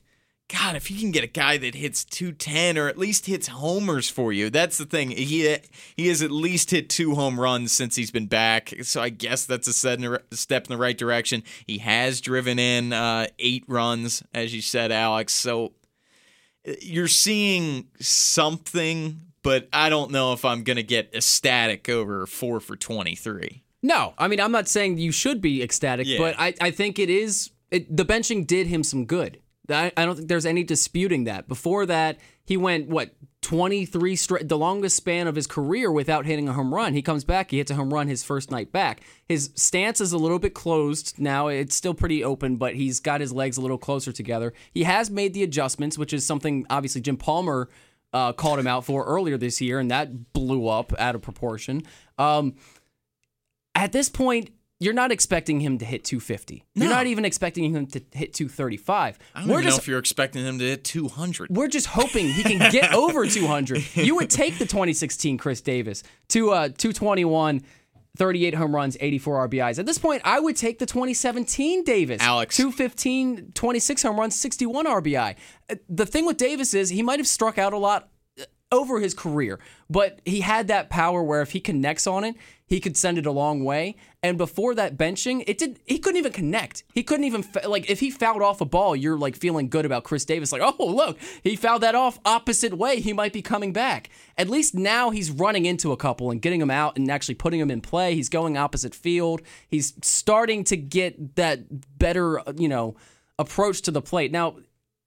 God, 0.51 0.75
if 0.75 0.91
you 0.91 0.99
can 0.99 1.11
get 1.11 1.23
a 1.23 1.27
guy 1.27 1.57
that 1.57 1.75
hits 1.75 2.03
210 2.03 2.77
or 2.77 2.89
at 2.89 2.97
least 2.97 3.25
hits 3.25 3.47
homers 3.47 4.09
for 4.09 4.33
you, 4.33 4.49
that's 4.49 4.77
the 4.77 4.85
thing. 4.85 5.11
He 5.11 5.57
he 5.95 6.07
has 6.09 6.21
at 6.21 6.29
least 6.31 6.71
hit 6.71 6.89
two 6.89 7.15
home 7.15 7.39
runs 7.39 7.71
since 7.71 7.95
he's 7.95 8.11
been 8.11 8.25
back. 8.27 8.73
So 8.83 9.01
I 9.01 9.09
guess 9.09 9.45
that's 9.45 9.67
a 9.67 9.73
set 9.73 9.99
in 10.01 10.11
the- 10.11 10.23
step 10.35 10.65
in 10.65 10.69
the 10.71 10.77
right 10.77 10.97
direction. 10.97 11.43
He 11.67 11.77
has 11.77 12.19
driven 12.19 12.59
in 12.59 12.91
uh, 12.91 13.27
eight 13.39 13.63
runs, 13.67 14.23
as 14.33 14.53
you 14.53 14.61
said, 14.61 14.91
Alex. 14.91 15.33
So 15.33 15.71
uh, 16.67 16.73
you're 16.81 17.07
seeing 17.07 17.87
something, 18.01 19.21
but 19.43 19.67
I 19.71 19.89
don't 19.89 20.11
know 20.11 20.33
if 20.33 20.43
I'm 20.45 20.63
going 20.63 20.77
to 20.77 20.83
get 20.83 21.13
ecstatic 21.13 21.87
over 21.89 22.25
four 22.25 22.59
for 22.59 22.75
23. 22.75 23.63
No, 23.83 24.13
I 24.17 24.27
mean 24.27 24.39
I'm 24.39 24.51
not 24.51 24.67
saying 24.67 24.97
you 24.99 25.11
should 25.11 25.41
be 25.41 25.63
ecstatic, 25.63 26.05
Yeah. 26.07 26.19
but 26.19 26.35
I, 26.37 26.53
I 26.61 26.71
think 26.71 26.99
it 26.99 27.09
is 27.09 27.49
it, 27.71 27.95
the 27.95 28.05
benching 28.05 28.45
did 28.45 28.67
him 28.67 28.83
some 28.83 29.05
good. 29.05 29.40
I, 29.69 29.91
don't 29.95 30.15
think 30.15 30.27
there's 30.27 30.45
any 30.45 30.63
disputing 30.63 31.25
that. 31.25 31.47
Before 31.47 31.85
that, 31.85 32.19
he 32.43 32.57
went 32.57 32.87
what 32.87 33.11
23 33.41 34.15
straight, 34.15 34.49
the 34.49 34.57
longest 34.57 34.95
span 34.95 35.27
of 35.27 35.35
his 35.35 35.47
career 35.47 35.91
without 35.91 36.25
hitting 36.25 36.49
a 36.49 36.53
home 36.53 36.73
run. 36.73 36.93
He 36.93 37.01
comes 37.01 37.23
back, 37.23 37.51
he 37.51 37.57
hits 37.57 37.71
a 37.71 37.75
home 37.75 37.93
run 37.93 38.07
his 38.07 38.23
first 38.23 38.51
night 38.51 38.71
back. 38.71 39.01
His 39.27 39.51
stance 39.55 40.01
is 40.01 40.11
a 40.11 40.17
little 40.17 40.39
bit 40.39 40.53
closed 40.53 41.19
now. 41.19 41.47
It's 41.47 41.75
still 41.75 41.93
pretty 41.93 42.23
open, 42.23 42.57
but 42.57 42.75
he's 42.75 42.99
got 42.99 43.21
his 43.21 43.31
legs 43.31 43.57
a 43.57 43.61
little 43.61 43.77
closer 43.77 44.11
together. 44.11 44.53
He 44.71 44.83
has 44.83 45.09
made 45.09 45.33
the 45.33 45.43
adjustments, 45.43 45.97
which 45.97 46.13
is 46.13 46.25
something 46.25 46.65
obviously 46.69 47.01
Jim 47.01 47.17
Palmer 47.17 47.69
uh, 48.13 48.33
called 48.33 48.59
him 48.59 48.67
out 48.67 48.85
for 48.85 49.05
earlier 49.05 49.37
this 49.37 49.61
year, 49.61 49.79
and 49.79 49.89
that 49.91 50.33
blew 50.33 50.67
up 50.67 50.93
out 50.99 51.15
of 51.15 51.21
proportion. 51.21 51.83
Um, 52.17 52.55
at 53.73 53.91
this 53.91 54.09
point, 54.09 54.51
you're 54.81 54.93
not 54.93 55.11
expecting 55.11 55.61
him 55.61 55.77
to 55.77 55.85
hit 55.85 56.03
250. 56.03 56.65
You're 56.73 56.89
not 56.89 57.05
even 57.05 57.23
expecting 57.23 57.73
him 57.73 57.85
to 57.87 58.01
hit 58.11 58.33
235. 58.33 59.19
I 59.35 59.39
don't 59.39 59.47
We're 59.47 59.55
even 59.59 59.63
just 59.65 59.77
know 59.77 59.81
if 59.81 59.87
you're 59.87 59.99
expecting 59.99 60.43
him 60.43 60.57
to 60.59 60.65
hit 60.65 60.83
200. 60.83 61.49
we're 61.55 61.67
just 61.67 61.85
hoping 61.87 62.27
he 62.27 62.43
can 62.43 62.71
get 62.71 62.93
over 63.03 63.25
200. 63.27 63.95
You 63.95 64.15
would 64.15 64.29
take 64.29 64.57
the 64.57 64.65
2016 64.65 65.37
Chris 65.37 65.61
Davis 65.61 66.03
to 66.29 66.49
uh 66.51 66.69
221 66.69 67.61
38 68.17 68.55
home 68.55 68.75
runs, 68.75 68.97
84 68.99 69.47
RBIs. 69.47 69.79
At 69.79 69.85
this 69.85 69.97
point, 69.97 70.21
I 70.25 70.37
would 70.39 70.57
take 70.57 70.79
the 70.79 70.85
2017 70.85 71.85
Davis. 71.85 72.21
Alex. 72.21 72.57
215, 72.57 73.51
26 73.53 74.03
home 74.03 74.19
runs, 74.19 74.35
61 74.35 74.85
RBI. 74.85 75.35
Uh, 75.69 75.75
The 75.87 76.05
thing 76.05 76.25
with 76.25 76.35
Davis 76.35 76.73
is 76.73 76.89
he 76.89 77.03
might 77.03 77.19
have 77.19 77.27
struck 77.27 77.57
out 77.57 77.71
a 77.71 77.77
lot 77.77 78.09
uh, 78.37 78.43
over 78.69 78.99
his 78.99 79.13
career, 79.13 79.59
but 79.89 80.19
he 80.25 80.41
had 80.41 80.67
that 80.67 80.89
power 80.89 81.23
where 81.23 81.41
if 81.41 81.51
he 81.51 81.61
connects 81.61 82.05
on 82.05 82.25
it, 82.25 82.35
he 82.71 82.79
could 82.79 82.95
send 82.95 83.17
it 83.17 83.25
a 83.25 83.31
long 83.31 83.65
way. 83.65 83.97
And 84.23 84.37
before 84.37 84.73
that 84.75 84.97
benching, 84.97 85.43
it 85.45 85.57
did. 85.57 85.81
He 85.85 85.99
couldn't 85.99 86.19
even 86.19 86.31
connect. 86.31 86.85
He 86.93 87.03
couldn't 87.03 87.25
even 87.25 87.43
like 87.67 87.89
if 87.89 87.99
he 87.99 88.09
fouled 88.09 88.41
off 88.41 88.61
a 88.61 88.65
ball, 88.65 88.95
you're 88.95 89.17
like 89.17 89.35
feeling 89.35 89.67
good 89.67 89.83
about 89.83 90.05
Chris 90.05 90.23
Davis. 90.23 90.53
Like, 90.53 90.61
oh 90.63 90.85
look, 90.85 91.17
he 91.43 91.57
fouled 91.57 91.81
that 91.81 91.95
off 91.95 92.17
opposite 92.23 92.73
way. 92.75 93.01
He 93.01 93.11
might 93.11 93.33
be 93.33 93.41
coming 93.41 93.73
back. 93.73 94.09
At 94.37 94.47
least 94.47 94.73
now 94.73 95.09
he's 95.09 95.31
running 95.31 95.65
into 95.65 95.91
a 95.91 95.97
couple 95.97 96.31
and 96.31 96.41
getting 96.41 96.61
them 96.61 96.71
out 96.71 96.95
and 96.95 97.11
actually 97.11 97.35
putting 97.35 97.59
them 97.59 97.69
in 97.69 97.81
play. 97.81 98.15
He's 98.15 98.29
going 98.29 98.55
opposite 98.55 98.95
field. 98.95 99.41
He's 99.67 99.93
starting 100.01 100.63
to 100.63 100.77
get 100.77 101.35
that 101.35 101.99
better, 101.99 102.41
you 102.55 102.69
know, 102.69 102.95
approach 103.37 103.81
to 103.81 103.91
the 103.91 104.01
plate. 104.01 104.31
Now 104.31 104.55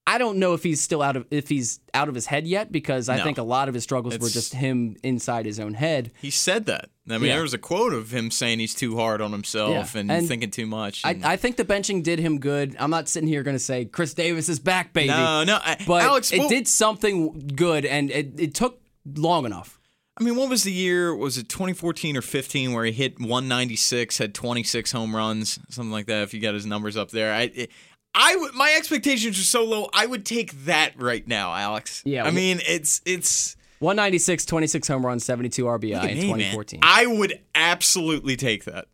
I 0.07 0.19
don't 0.19 0.37
know 0.39 0.53
if 0.53 0.63
he's 0.63 0.83
still 0.83 1.01
out 1.01 1.17
of 1.17 1.25
if 1.31 1.49
he's 1.49 1.81
out 1.95 2.11
of 2.11 2.15
his 2.15 2.27
head 2.27 2.47
yet 2.47 2.71
because 2.71 3.09
I 3.09 3.17
No. 3.17 3.25
think 3.25 3.39
a 3.39 3.43
lot 3.43 3.69
of 3.69 3.75
his 3.75 3.83
struggles 3.85 4.19
were 4.19 4.29
just 4.29 4.53
him 4.53 4.97
inside 5.03 5.47
his 5.47 5.59
own 5.59 5.73
head. 5.75 6.13
He 6.21 6.31
said 6.31 6.67
that. 6.67 6.91
I 7.09 7.13
mean, 7.19 7.29
Yeah. 7.29 7.35
there 7.35 7.43
was 7.43 7.55
a 7.55 7.59
quote 7.59 7.95
of 7.95 8.11
him 8.13 8.31
saying 8.31 8.59
he's 8.59 8.75
too 8.75 8.97
hard 8.97 9.23
on 9.23 9.33
himself 9.33 9.95
Yeah. 9.95 10.01
and, 10.01 10.13
And 10.13 10.29
thinking 10.29 10.51
too 10.51 10.67
much. 10.67 11.01
I, 11.05 11.13
and- 11.13 11.25
I 11.25 11.37
think 11.37 11.57
the 11.57 11.65
benching 11.65 12.03
did 12.03 12.19
him 12.19 12.39
good. 12.39 12.77
I'm 12.79 12.91
not 12.91 13.09
sitting 13.09 13.29
here 13.29 13.43
going 13.43 13.57
to 13.57 13.63
say 13.63 13.87
Chris 13.87 14.13
Davis 14.13 14.51
is 14.51 14.59
back, 14.59 14.93
baby. 14.93 15.09
no, 15.09 15.43
no. 15.45 15.59
I, 15.63 15.77
but 15.87 16.03
Alex, 16.03 16.33
it 16.33 16.49
did 16.51 16.69
something 16.69 17.53
good, 17.57 17.87
and 17.87 18.11
it, 18.11 18.35
it 18.39 18.55
took 18.55 18.81
long 19.07 19.47
enough. 19.47 19.81
I 20.17 20.23
mean, 20.23 20.37
what 20.37 20.49
was 20.49 20.63
the 20.65 20.71
year? 20.73 21.15
Was 21.17 21.39
it 21.39 21.49
2014 21.49 22.17
or 22.17 22.23
15 22.23 22.73
where 22.73 22.85
he 22.85 22.93
hit 22.93 23.19
196, 23.19 24.19
had 24.19 24.35
26 24.35 24.93
home 24.93 25.17
runs, 25.17 25.59
something 25.71 25.91
like 25.91 26.07
that? 26.07 26.23
If 26.23 26.35
you 26.35 26.41
got 26.41 26.55
his 26.55 26.67
numbers 26.67 26.97
up 26.97 27.11
there, 27.11 27.33
I, 27.35 27.43
it, 27.55 27.71
I 28.15 28.37
would. 28.37 28.55
My 28.55 28.75
expectations 28.77 29.39
are 29.39 29.43
so 29.43 29.65
low. 29.65 29.89
I 29.93 30.07
would 30.07 30.25
take 30.25 30.53
that 30.67 30.93
right 31.01 31.27
now, 31.27 31.53
Alex. 31.55 32.03
Yeah, 32.05 32.25
I 32.25 32.31
mean, 32.31 32.61
it's 32.67 33.01
it's. 33.05 33.57
196, 33.81 34.47
26 34.47 34.89
home 34.89 35.05
runs, 35.05 35.25
72 35.25 35.63
RBI 35.65 35.83
in 35.83 35.91
me, 35.91 35.99
man. 35.99 36.39
2014. 36.39 36.81
I 36.83 37.05
would 37.07 37.39
absolutely 37.55 38.37
take 38.37 38.65
that. 38.65 38.87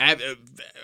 Ab- 0.00 0.20
uh, 0.20 0.34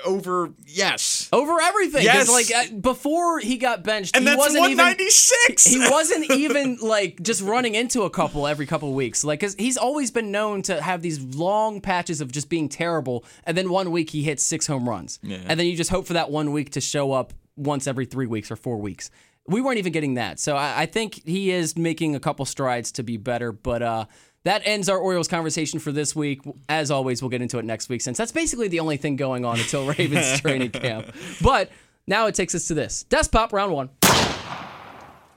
over 0.06 0.50
yes, 0.66 1.28
Over 1.32 1.60
everything. 1.60 2.04
Yes. 2.04 2.30
Like 2.30 2.50
uh, 2.54 2.74
before 2.76 3.40
he 3.40 3.58
got 3.58 3.82
benched, 3.82 4.14
and 4.16 4.22
he 4.22 4.30
that's 4.30 4.38
wasn't 4.38 4.64
even 4.66 4.78
196. 4.78 5.64
he 5.66 5.78
wasn't 5.80 6.30
even 6.30 6.78
like 6.80 7.20
just 7.22 7.42
running 7.42 7.74
into 7.74 8.02
a 8.02 8.10
couple 8.10 8.46
every 8.46 8.66
couple 8.66 8.94
weeks. 8.94 9.24
Like, 9.24 9.40
cause 9.40 9.56
he's 9.58 9.76
always 9.76 10.10
been 10.12 10.30
known 10.30 10.62
to 10.62 10.80
have 10.80 11.02
these 11.02 11.20
long 11.20 11.80
patches 11.80 12.20
of 12.20 12.30
just 12.30 12.48
being 12.48 12.68
terrible, 12.68 13.24
and 13.44 13.58
then 13.58 13.68
one 13.68 13.90
week 13.90 14.10
he 14.10 14.22
hits 14.22 14.44
six 14.44 14.66
home 14.68 14.88
runs, 14.88 15.18
Yeah. 15.24 15.38
and 15.44 15.58
then 15.58 15.66
you 15.66 15.76
just 15.76 15.90
hope 15.90 16.06
for 16.06 16.12
that 16.14 16.30
one 16.30 16.52
week 16.52 16.70
to 16.70 16.80
show 16.80 17.12
up 17.12 17.32
once 17.60 17.86
every 17.86 18.06
three 18.06 18.26
weeks 18.26 18.50
or 18.50 18.56
four 18.56 18.78
weeks. 18.78 19.10
We 19.46 19.60
weren't 19.60 19.78
even 19.78 19.92
getting 19.92 20.14
that, 20.14 20.38
so 20.38 20.56
I, 20.56 20.82
I 20.82 20.86
think 20.86 21.26
he 21.26 21.50
is 21.50 21.76
making 21.76 22.14
a 22.14 22.20
couple 22.20 22.44
strides 22.44 22.92
to 22.92 23.02
be 23.02 23.16
better. 23.16 23.52
But 23.52 23.82
uh, 23.82 24.04
that 24.44 24.62
ends 24.64 24.88
our 24.88 24.98
Orioles 24.98 25.28
conversation 25.28 25.78
for 25.78 25.92
this 25.92 26.14
week. 26.14 26.40
As 26.68 26.90
always, 26.90 27.22
we'll 27.22 27.30
get 27.30 27.42
into 27.42 27.58
it 27.58 27.64
next 27.64 27.88
week 27.88 28.00
since 28.00 28.18
that's 28.18 28.32
basically 28.32 28.68
the 28.68 28.80
only 28.80 28.96
thing 28.96 29.16
going 29.16 29.44
on 29.44 29.58
until 29.58 29.86
Ravens 29.86 30.40
training 30.42 30.70
camp. 30.70 31.12
But 31.42 31.70
now 32.06 32.26
it 32.26 32.34
takes 32.34 32.54
us 32.54 32.66
to 32.68 32.74
this 32.74 33.04
Desk 33.04 33.30
Pop 33.32 33.52
round 33.52 33.72
one. 33.72 33.90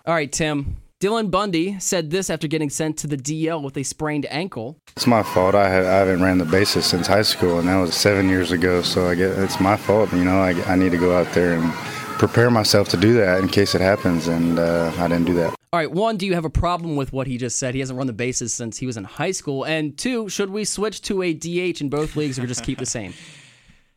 All 0.05 0.13
right, 0.13 0.31
Tim. 0.31 0.77
Dylan 1.03 1.29
Bundy 1.29 1.77
said 1.79 2.11
this 2.11 2.29
after 2.29 2.47
getting 2.47 2.69
sent 2.69 2.97
to 2.99 3.07
the 3.07 3.17
DL 3.17 3.61
with 3.61 3.75
a 3.75 3.83
sprained 3.83 4.25
ankle. 4.29 4.77
It's 4.95 5.05
my 5.05 5.21
fault. 5.21 5.53
I, 5.53 5.69
ha- 5.69 5.79
I 5.79 5.97
haven't 5.97 6.23
ran 6.23 6.37
the 6.37 6.45
bases 6.45 6.85
since 6.85 7.07
high 7.07 7.23
school, 7.23 7.59
and 7.59 7.67
that 7.67 7.75
was 7.75 7.93
seven 7.93 8.29
years 8.29 8.53
ago. 8.53 8.81
So 8.81 9.09
I 9.09 9.15
get 9.15 9.37
it's 9.37 9.59
my 9.59 9.75
fault. 9.75 10.13
You 10.13 10.23
know, 10.23 10.39
I, 10.41 10.51
I 10.63 10.75
need 10.77 10.91
to 10.91 10.97
go 10.97 11.17
out 11.17 11.33
there 11.33 11.59
and 11.59 11.73
prepare 12.17 12.49
myself 12.49 12.89
to 12.89 12.97
do 12.97 13.13
that 13.13 13.41
in 13.41 13.47
case 13.47 13.75
it 13.75 13.81
happens, 13.81 14.27
and 14.27 14.59
uh, 14.59 14.91
I 14.97 15.07
didn't 15.07 15.25
do 15.25 15.33
that. 15.35 15.55
All 15.73 15.79
right, 15.79 15.91
one, 15.91 16.17
do 16.17 16.25
you 16.25 16.35
have 16.35 16.45
a 16.45 16.51
problem 16.51 16.95
with 16.95 17.11
what 17.11 17.25
he 17.25 17.37
just 17.37 17.57
said? 17.57 17.73
He 17.73 17.79
hasn't 17.79 17.97
run 17.97 18.07
the 18.07 18.13
bases 18.13 18.53
since 18.53 18.77
he 18.77 18.85
was 18.85 18.95
in 18.95 19.05
high 19.05 19.31
school. 19.31 19.63
And 19.63 19.97
two, 19.97 20.29
should 20.29 20.51
we 20.51 20.65
switch 20.65 21.01
to 21.03 21.23
a 21.23 21.33
DH 21.33 21.81
in 21.81 21.89
both 21.89 22.15
leagues 22.15 22.37
or 22.37 22.45
just 22.45 22.63
keep 22.63 22.77
the 22.79 22.85
same? 22.85 23.13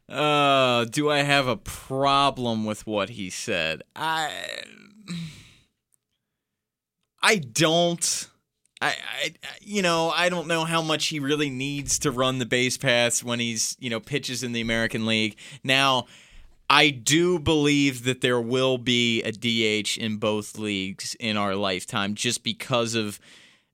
Uh, 0.09 0.85
do 0.85 1.11
I 1.11 1.23
have 1.23 1.49
a 1.49 1.57
problem 1.57 2.65
with 2.65 2.87
what 2.87 3.09
he 3.09 3.29
said? 3.29 3.83
I 3.97 4.31
I 7.21 7.39
don't. 7.39 8.29
I, 8.81 8.91
I 8.91 9.35
you 9.63 9.83
know 9.83 10.11
I 10.11 10.29
don't 10.29 10.47
know 10.47 10.65
how 10.65 10.81
much 10.81 11.07
he 11.07 11.19
really 11.19 11.51
needs 11.51 11.99
to 12.01 12.13
run 12.13 12.39
the 12.39 12.47
base 12.47 12.77
paths 12.77 13.25
when 13.25 13.41
he's 13.41 13.77
you 13.81 13.91
know 13.91 13.99
pitches 13.99 14.45
in 14.45 14.53
the 14.53 14.61
American 14.61 15.07
League. 15.07 15.37
Now, 15.65 16.07
I 16.69 16.91
do 16.91 17.39
believe 17.39 18.05
that 18.05 18.21
there 18.21 18.41
will 18.41 18.79
be 18.79 19.23
a 19.23 19.33
DH 19.33 19.99
in 19.99 20.17
both 20.17 20.59
leagues 20.59 21.17
in 21.21 21.37
our 21.37 21.55
lifetime, 21.55 22.15
just 22.15 22.43
because 22.43 22.95
of. 22.95 23.21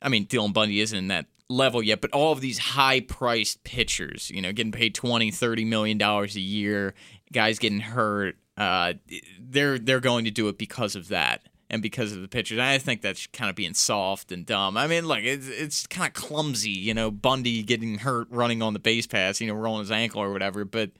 I 0.04 0.08
mean, 0.08 0.26
Dylan 0.26 0.52
Bundy 0.52 0.80
isn't 0.80 0.98
in 0.98 1.08
that 1.08 1.26
level 1.48 1.80
yet, 1.80 2.00
but 2.00 2.10
all 2.10 2.32
of 2.32 2.40
these 2.40 2.58
high-priced 2.58 3.62
pitchers, 3.62 4.30
you 4.30 4.42
know, 4.42 4.52
getting 4.52 4.72
paid 4.72 4.96
20, 4.96 5.30
30 5.30 5.64
million 5.64 5.96
dollars 5.96 6.34
a 6.34 6.40
year, 6.40 6.94
guys 7.32 7.60
getting 7.60 7.80
hurt, 7.80 8.36
uh, 8.56 8.94
they're 9.40 9.78
they're 9.78 10.00
going 10.00 10.24
to 10.24 10.30
do 10.30 10.48
it 10.48 10.58
because 10.58 10.96
of 10.96 11.08
that 11.08 11.48
and 11.70 11.82
because 11.82 12.12
of 12.12 12.20
the 12.20 12.28
pitchers. 12.28 12.58
I 12.58 12.78
think 12.78 13.00
that's 13.00 13.26
kind 13.28 13.48
of 13.48 13.56
being 13.56 13.74
soft 13.74 14.30
and 14.30 14.44
dumb. 14.44 14.76
I 14.76 14.86
mean, 14.86 15.06
look, 15.06 15.20
it's 15.20 15.48
it's 15.48 15.86
kind 15.86 16.06
of 16.06 16.14
clumsy, 16.14 16.70
you 16.70 16.94
know, 16.94 17.10
Bundy 17.10 17.62
getting 17.62 17.98
hurt 17.98 18.28
running 18.30 18.60
on 18.62 18.72
the 18.72 18.78
base 18.78 19.06
pass, 19.06 19.40
you 19.40 19.46
know, 19.46 19.54
rolling 19.54 19.80
his 19.80 19.90
ankle 19.90 20.20
or 20.20 20.32
whatever, 20.32 20.64
but 20.64 20.90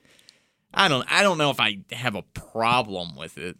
I 0.73 0.87
don't 0.87 1.05
I 1.11 1.23
don't 1.23 1.37
know 1.37 1.49
if 1.49 1.59
I 1.59 1.79
have 1.91 2.15
a 2.15 2.21
problem 2.21 3.15
with 3.15 3.37
it. 3.37 3.57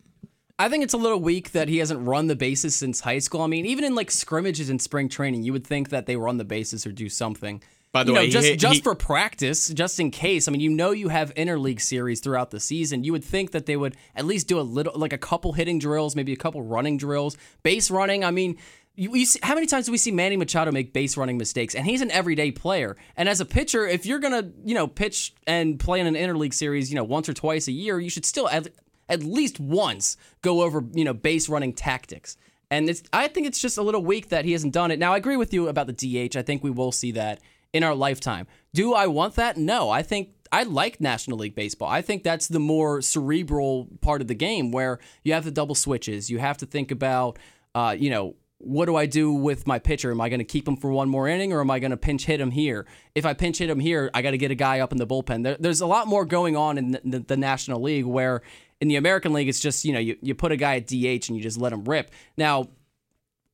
I 0.60 0.70
think 0.70 0.84
it's 0.84 0.94
a 0.94 0.98
little 0.98 1.20
weak 1.20 1.52
that 1.52 1.68
he 1.68 1.80
hasn't 1.80 2.08
run 2.08 2.28
the 2.28 2.36
bases 2.36 2.76
since 2.76 3.00
high 3.00 3.20
school. 3.20 3.42
I 3.42 3.48
mean, 3.48 3.66
even 3.66 3.84
in 3.84 3.96
like 3.96 4.12
scrimmages 4.12 4.70
in 4.70 4.80
spring 4.80 5.10
training, 5.10 5.44
you 5.44 5.52
would 5.52 5.66
think 5.66 5.90
that 5.90 6.06
they 6.06 6.16
run 6.16 6.38
the 6.38 6.46
bases 6.46 6.86
or 6.86 6.92
do 6.92 7.10
something. 7.10 7.62
By 7.92 8.04
the 8.04 8.12
you 8.12 8.16
way, 8.16 8.26
he 8.26 8.32
just 8.32 8.58
just 8.60 8.76
he- 8.76 8.82
for 8.82 8.96
practice, 8.96 9.70
just 9.70 10.00
in 10.00 10.10
case. 10.10 10.48
I 10.48 10.52
mean, 10.52 10.62
you 10.62 10.70
know, 10.70 10.92
you 10.92 11.10
have 11.10 11.34
interleague 11.36 11.82
series 11.82 12.20
throughout 12.20 12.52
the 12.52 12.60
season. 12.60 13.04
You 13.04 13.12
would 13.12 13.24
think 13.24 13.52
that 13.52 13.66
they 13.66 13.76
would 13.76 13.96
at 14.16 14.26
least 14.26 14.48
do 14.48 14.60
a 14.60 14.62
little, 14.62 14.94
like 14.96 15.14
a 15.14 15.18
couple 15.18 15.54
hitting 15.54 15.78
drills, 15.80 16.16
maybe 16.16 16.34
a 16.34 16.38
couple 16.38 16.62
running 16.62 16.98
drills, 16.98 17.38
base 17.64 17.90
running. 17.92 18.24
I 18.24 18.32
mean. 18.32 18.58
You, 18.96 19.16
you 19.16 19.26
see, 19.26 19.40
how 19.42 19.56
many 19.56 19.66
times 19.66 19.88
do 19.88 19.92
we 19.92 19.98
see 19.98 20.12
Manny 20.12 20.38
Machado 20.38 20.72
make 20.72 20.94
base 20.94 21.18
running 21.18 21.38
mistakes? 21.38 21.74
And 21.74 21.86
he's 21.86 22.02
an 22.02 22.12
everyday 22.12 22.52
player. 22.52 22.96
And 23.18 23.28
as 23.28 23.42
a 23.42 23.46
pitcher, 23.46 23.88
if 23.88 24.06
you're 24.06 24.20
gonna, 24.20 24.52
you 24.64 24.76
know, 24.76 24.88
pitch 24.88 25.34
and 25.48 25.80
play 25.80 26.00
in 26.00 26.08
an 26.08 26.16
interleague 26.16 26.54
series, 26.54 26.92
you 26.92 26.96
know, 26.96 27.04
once 27.04 27.28
or 27.28 27.34
twice 27.34 27.68
a 27.68 27.72
year, 27.72 28.00
you 28.00 28.10
should 28.10 28.26
still 28.26 28.48
at, 28.50 28.68
at 29.10 29.24
least 29.24 29.60
once 29.60 30.16
go 30.42 30.62
over, 30.62 30.84
you 30.94 31.04
know, 31.04 31.14
base 31.14 31.50
running 31.50 31.74
tactics. 31.74 32.38
And 32.70 32.90
I 33.12 33.28
think 33.28 33.48
it's 33.48 33.60
just 33.60 33.78
a 33.78 33.84
little 33.84 34.04
weak 34.04 34.30
that 34.30 34.46
he 34.46 34.52
hasn't 34.54 34.74
done 34.74 34.90
it. 34.92 34.98
Now, 35.00 35.14
I 35.14 35.18
agree 35.18 35.38
with 35.38 35.54
you 35.54 35.68
about 35.68 35.88
the 35.88 35.94
DH. 35.94 36.36
I 36.36 36.42
think 36.42 36.64
we 36.64 36.72
will 36.72 36.92
see 36.92 37.12
that 37.12 37.40
in 37.72 37.84
our 37.84 37.94
lifetime. 37.94 38.48
Do 38.74 38.94
I 38.94 39.08
want 39.08 39.36
that? 39.36 39.58
No. 39.58 39.90
I 39.90 40.02
think 40.02 40.30
I 40.52 40.64
like 40.64 41.02
National 41.02 41.40
League 41.40 41.56
Baseball. 41.56 41.90
I 41.90 42.02
think 42.02 42.24
that's 42.24 42.48
the 42.48 42.60
more 42.60 43.02
cerebral 43.02 43.88
part 44.02 44.22
of 44.22 44.28
the 44.28 44.36
game 44.36 44.72
where 44.72 45.00
you 45.24 45.34
have 45.34 45.46
the 45.46 45.52
double 45.52 45.76
switches. 45.76 46.30
You 46.30 46.40
have 46.40 46.58
to 46.60 46.66
think 46.66 46.92
about, 46.92 47.38
uh, 47.76 47.96
you 47.98 48.10
know, 48.10 48.36
what 48.64 48.86
do 48.86 48.96
I 48.96 49.06
do 49.06 49.34
with 49.34 49.68
my 49.68 49.78
pitcher? 49.80 50.12
Am 50.12 50.22
I 50.22 50.30
going 50.30 50.40
to 50.40 50.46
keep 50.46 50.68
him 50.68 50.78
for 50.78 50.92
one 50.92 51.10
more 51.10 51.28
inning 51.28 51.52
or 51.52 51.60
am 51.60 51.70
I 51.70 51.80
going 51.80 51.92
to 51.92 51.98
pinch 51.98 52.26
hit 52.26 52.40
him 52.40 52.52
here? 52.52 52.86
If 53.14 53.26
I 53.26 53.34
pinch 53.34 53.58
hit 53.58 53.70
him 53.70 53.80
here, 53.80 54.10
I 54.14 54.22
got 54.22 54.32
to 54.32 54.38
get 54.38 54.52
a 54.52 54.56
guy 54.56 54.80
up 54.80 54.92
in 54.92 54.98
the 54.98 55.08
bullpen. 55.08 55.44
There, 55.44 55.58
there's 55.60 55.82
a 55.82 55.86
lot 55.86 56.08
more 56.08 56.26
going 56.26 56.56
on 56.56 56.78
in 56.78 56.92
the, 57.04 57.20
the, 57.20 57.38
National 57.38 57.82
League 57.82 58.06
where 58.06 58.42
in 58.80 58.88
the 58.88 58.96
American 58.96 59.34
League, 59.34 59.50
it's 59.50 59.60
just, 59.60 59.84
you 59.84 59.92
know, 59.92 60.00
you, 60.00 60.18
you 60.22 60.34
put 60.34 60.52
a 60.52 60.56
guy 60.56 60.78
at 60.78 60.88
DH 60.88 61.28
and 61.28 61.36
you 61.36 61.42
just 61.42 61.58
let 61.60 61.74
him 61.74 61.84
rip. 61.84 62.12
Now, 62.38 62.70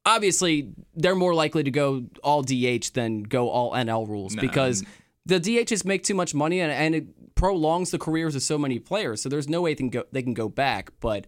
obviously 0.05 0.71
they're 0.95 1.15
more 1.15 1.33
likely 1.33 1.63
to 1.63 1.71
go 1.71 2.05
all 2.23 2.41
DH 2.43 2.93
than 2.93 3.23
go 3.23 3.49
all 3.49 3.71
NL 3.71 4.07
rules 4.07 4.35
because 4.35 4.83
the 5.25 5.39
DHs 5.39 5.85
make 5.85 6.03
too 6.03 6.15
much 6.15 6.33
money 6.33 6.59
and, 6.59 6.71
and 6.71 6.95
it 6.95 7.35
prolongs 7.35 7.91
the 7.91 7.99
careers 7.99 8.35
of 8.35 8.41
so 8.41 8.57
many 8.57 8.79
players. 8.79 9.21
So 9.21 9.29
there's 9.29 9.47
no 9.47 9.61
way 9.61 9.71
they 9.71 9.77
can 9.77 9.89
go 9.89 10.03
they 10.11 10.21
can 10.21 10.33
go 10.33 10.49
back. 10.49 10.91
But 10.99 11.25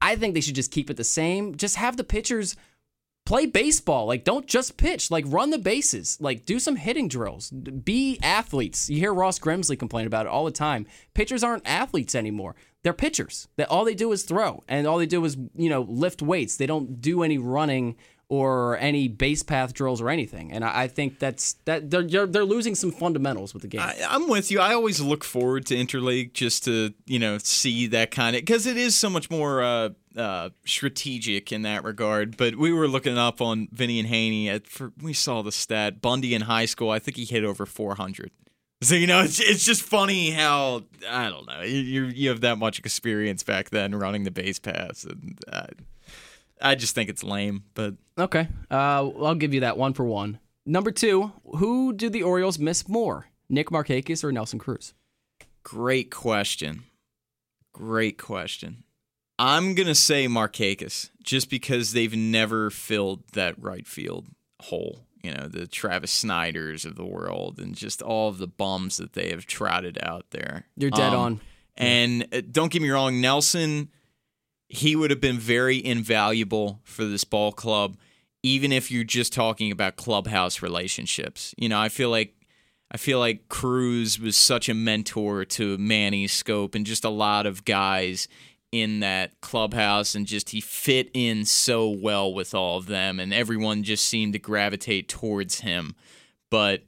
I 0.00 0.16
think 0.16 0.34
they 0.34 0.40
should 0.40 0.54
just 0.54 0.70
keep 0.70 0.90
it 0.90 0.96
the 0.96 1.04
same. 1.04 1.56
Just 1.56 1.76
have 1.76 1.96
the 1.96 2.04
pitchers 2.04 2.56
play 3.28 3.44
baseball. 3.44 4.06
Like 4.06 4.24
don't 4.24 4.46
just 4.46 4.78
pitch. 4.78 5.10
Like 5.10 5.24
run 5.28 5.50
the 5.50 5.58
bases. 5.58 6.16
Like 6.18 6.46
do 6.46 6.58
some 6.58 6.76
hitting 6.76 7.08
drills. 7.08 7.50
Be 7.50 8.18
athletes. 8.22 8.88
You 8.88 8.98
hear 8.98 9.12
Ross 9.12 9.38
Grimsley 9.38 9.78
complain 9.78 10.06
about 10.06 10.24
it 10.24 10.32
all 10.32 10.46
the 10.46 10.50
time. 10.50 10.86
Pitchers 11.12 11.44
aren't 11.44 11.68
athletes 11.68 12.14
anymore. 12.14 12.56
They're 12.82 12.94
pitchers. 12.94 13.46
That 13.56 13.68
all 13.68 13.84
they 13.84 13.94
do 13.94 14.10
is 14.12 14.22
throw 14.22 14.64
and 14.66 14.86
all 14.86 14.96
they 14.96 15.06
do 15.06 15.22
is, 15.26 15.36
you 15.54 15.68
know, 15.68 15.82
lift 15.82 16.22
weights. 16.22 16.56
They 16.56 16.66
don't 16.66 17.02
do 17.02 17.22
any 17.22 17.36
running 17.36 17.96
or 18.30 18.78
any 18.78 19.08
base 19.08 19.42
path 19.42 19.74
drills 19.74 20.00
or 20.00 20.08
anything. 20.08 20.52
And 20.52 20.64
I, 20.64 20.86
think 20.88 21.18
that's 21.18 21.54
that 21.64 21.90
they're 21.90 22.26
they're 22.26 22.44
losing 22.44 22.74
some 22.74 22.92
fundamentals 22.92 23.52
with 23.52 23.62
the 23.62 23.68
game. 23.68 23.80
I, 23.80 23.94
I'm 24.08 24.28
with 24.28 24.50
you. 24.50 24.60
I 24.60 24.74
always 24.74 25.00
look 25.00 25.24
forward 25.24 25.66
to 25.66 25.74
interleague 25.74 26.32
just 26.32 26.64
to 26.64 26.94
you 27.06 27.18
know 27.18 27.38
see 27.38 27.86
that 27.88 28.10
kind 28.10 28.36
of 28.36 28.42
because 28.42 28.66
it 28.66 28.76
is 28.76 28.94
so 28.94 29.08
much 29.08 29.30
more 29.30 29.62
uh, 29.62 29.90
uh, 30.18 30.50
strategic 30.66 31.52
in 31.52 31.62
that 31.62 31.84
regard. 31.84 32.36
But 32.36 32.56
we 32.56 32.72
were 32.72 32.88
looking 32.88 33.16
up 33.16 33.40
on 33.40 33.68
Vinny 33.72 33.98
and 33.98 34.08
Haynie. 34.08 34.48
At, 34.48 34.66
for, 34.66 34.92
we 35.00 35.12
saw 35.12 35.42
the 35.42 35.52
stat 35.52 36.00
Bundy 36.02 36.34
in 36.34 36.42
high 36.42 36.66
school. 36.66 36.90
I 36.90 36.98
think 36.98 37.16
he 37.16 37.24
hit 37.24 37.44
over 37.44 37.64
400. 37.64 38.30
So 38.80 38.94
you 38.94 39.08
know, 39.08 39.22
it's 39.22 39.40
it's 39.40 39.64
just 39.64 39.82
funny 39.82 40.30
how 40.30 40.84
I 41.08 41.28
don't 41.28 41.46
know 41.48 41.62
you 41.62 42.04
you 42.04 42.28
have 42.28 42.42
that 42.42 42.58
much 42.58 42.78
experience 42.78 43.42
back 43.42 43.70
then 43.70 43.92
running 43.94 44.22
the 44.22 44.30
base 44.30 44.60
pass, 44.60 45.02
and 45.02 45.36
uh, 45.52 45.66
I 46.62 46.76
just 46.76 46.94
think 46.94 47.10
it's 47.10 47.24
lame. 47.24 47.64
But 47.74 47.94
Okay, 48.16 48.46
uh, 48.70 49.08
I'll 49.08 49.34
give 49.34 49.52
you 49.52 49.60
that 49.60 49.78
one 49.78 49.94
for 49.94 50.04
one. 50.04 50.38
Number 50.64 50.92
two, 50.92 51.32
who 51.56 51.92
do 51.92 52.08
the 52.08 52.22
Orioles 52.22 52.60
miss 52.60 52.88
more, 52.88 53.26
Nick 53.48 53.70
Markakis 53.70 54.22
or 54.22 54.30
Nelson 54.30 54.60
Cruz? 54.60 54.94
great 55.64 56.10
question. 56.10 56.84
Great 57.74 58.16
question. 58.16 58.84
I'm 59.38 59.74
gonna 59.74 59.94
say 59.94 60.26
Markakis 60.26 61.10
just 61.22 61.48
because 61.50 61.92
they've 61.92 62.16
never 62.16 62.70
filled 62.70 63.22
that 63.34 63.54
right 63.62 63.86
field 63.86 64.26
hole. 64.60 65.04
You 65.22 65.34
know, 65.34 65.48
the 65.48 65.66
Travis 65.66 66.10
Sniders 66.12 66.84
of 66.84 66.96
the 66.96 67.04
world 67.04 67.58
and 67.58 67.74
just 67.74 68.00
all 68.02 68.28
of 68.28 68.38
the 68.38 68.46
bums 68.46 68.96
that 68.98 69.12
they 69.12 69.30
have 69.30 69.46
trotted 69.46 69.98
out 70.02 70.26
there. 70.30 70.66
You're 70.76 70.90
dead 70.90 71.12
Um, 71.12 71.20
on. 71.20 71.40
And 71.76 72.26
uh, 72.32 72.40
don't 72.50 72.72
get 72.72 72.82
me 72.82 72.90
wrong, 72.90 73.20
Nelson, 73.20 73.90
he 74.68 74.96
would 74.96 75.10
have 75.10 75.20
been 75.20 75.38
very 75.38 75.84
invaluable 75.84 76.80
for 76.84 77.04
this 77.04 77.24
ball 77.24 77.52
club, 77.52 77.96
even 78.42 78.72
if 78.72 78.90
you're 78.90 79.04
just 79.04 79.32
talking 79.32 79.70
about 79.72 79.96
clubhouse 79.96 80.62
relationships. 80.62 81.54
You 81.58 81.68
know, 81.68 81.80
I 81.80 81.88
feel 81.88 82.10
like 82.10 82.34
I 82.90 82.96
feel 82.96 83.18
like 83.18 83.48
Cruz 83.48 84.18
was 84.18 84.36
such 84.36 84.68
a 84.68 84.74
mentor 84.74 85.44
to 85.44 85.76
Manny 85.78 86.26
Schoop 86.26 86.74
and 86.74 86.86
just 86.86 87.04
a 87.04 87.10
lot 87.10 87.44
of 87.44 87.64
guys 87.64 88.28
in 88.70 89.00
that 89.00 89.40
clubhouse 89.40 90.14
and 90.14 90.26
just 90.26 90.50
he 90.50 90.60
fit 90.60 91.10
in 91.14 91.44
so 91.44 91.88
well 91.88 92.32
with 92.32 92.54
all 92.54 92.76
of 92.76 92.86
them 92.86 93.18
and 93.18 93.32
everyone 93.32 93.82
just 93.82 94.04
seemed 94.04 94.34
to 94.34 94.38
gravitate 94.38 95.08
towards 95.08 95.60
him. 95.60 95.94
But 96.50 96.82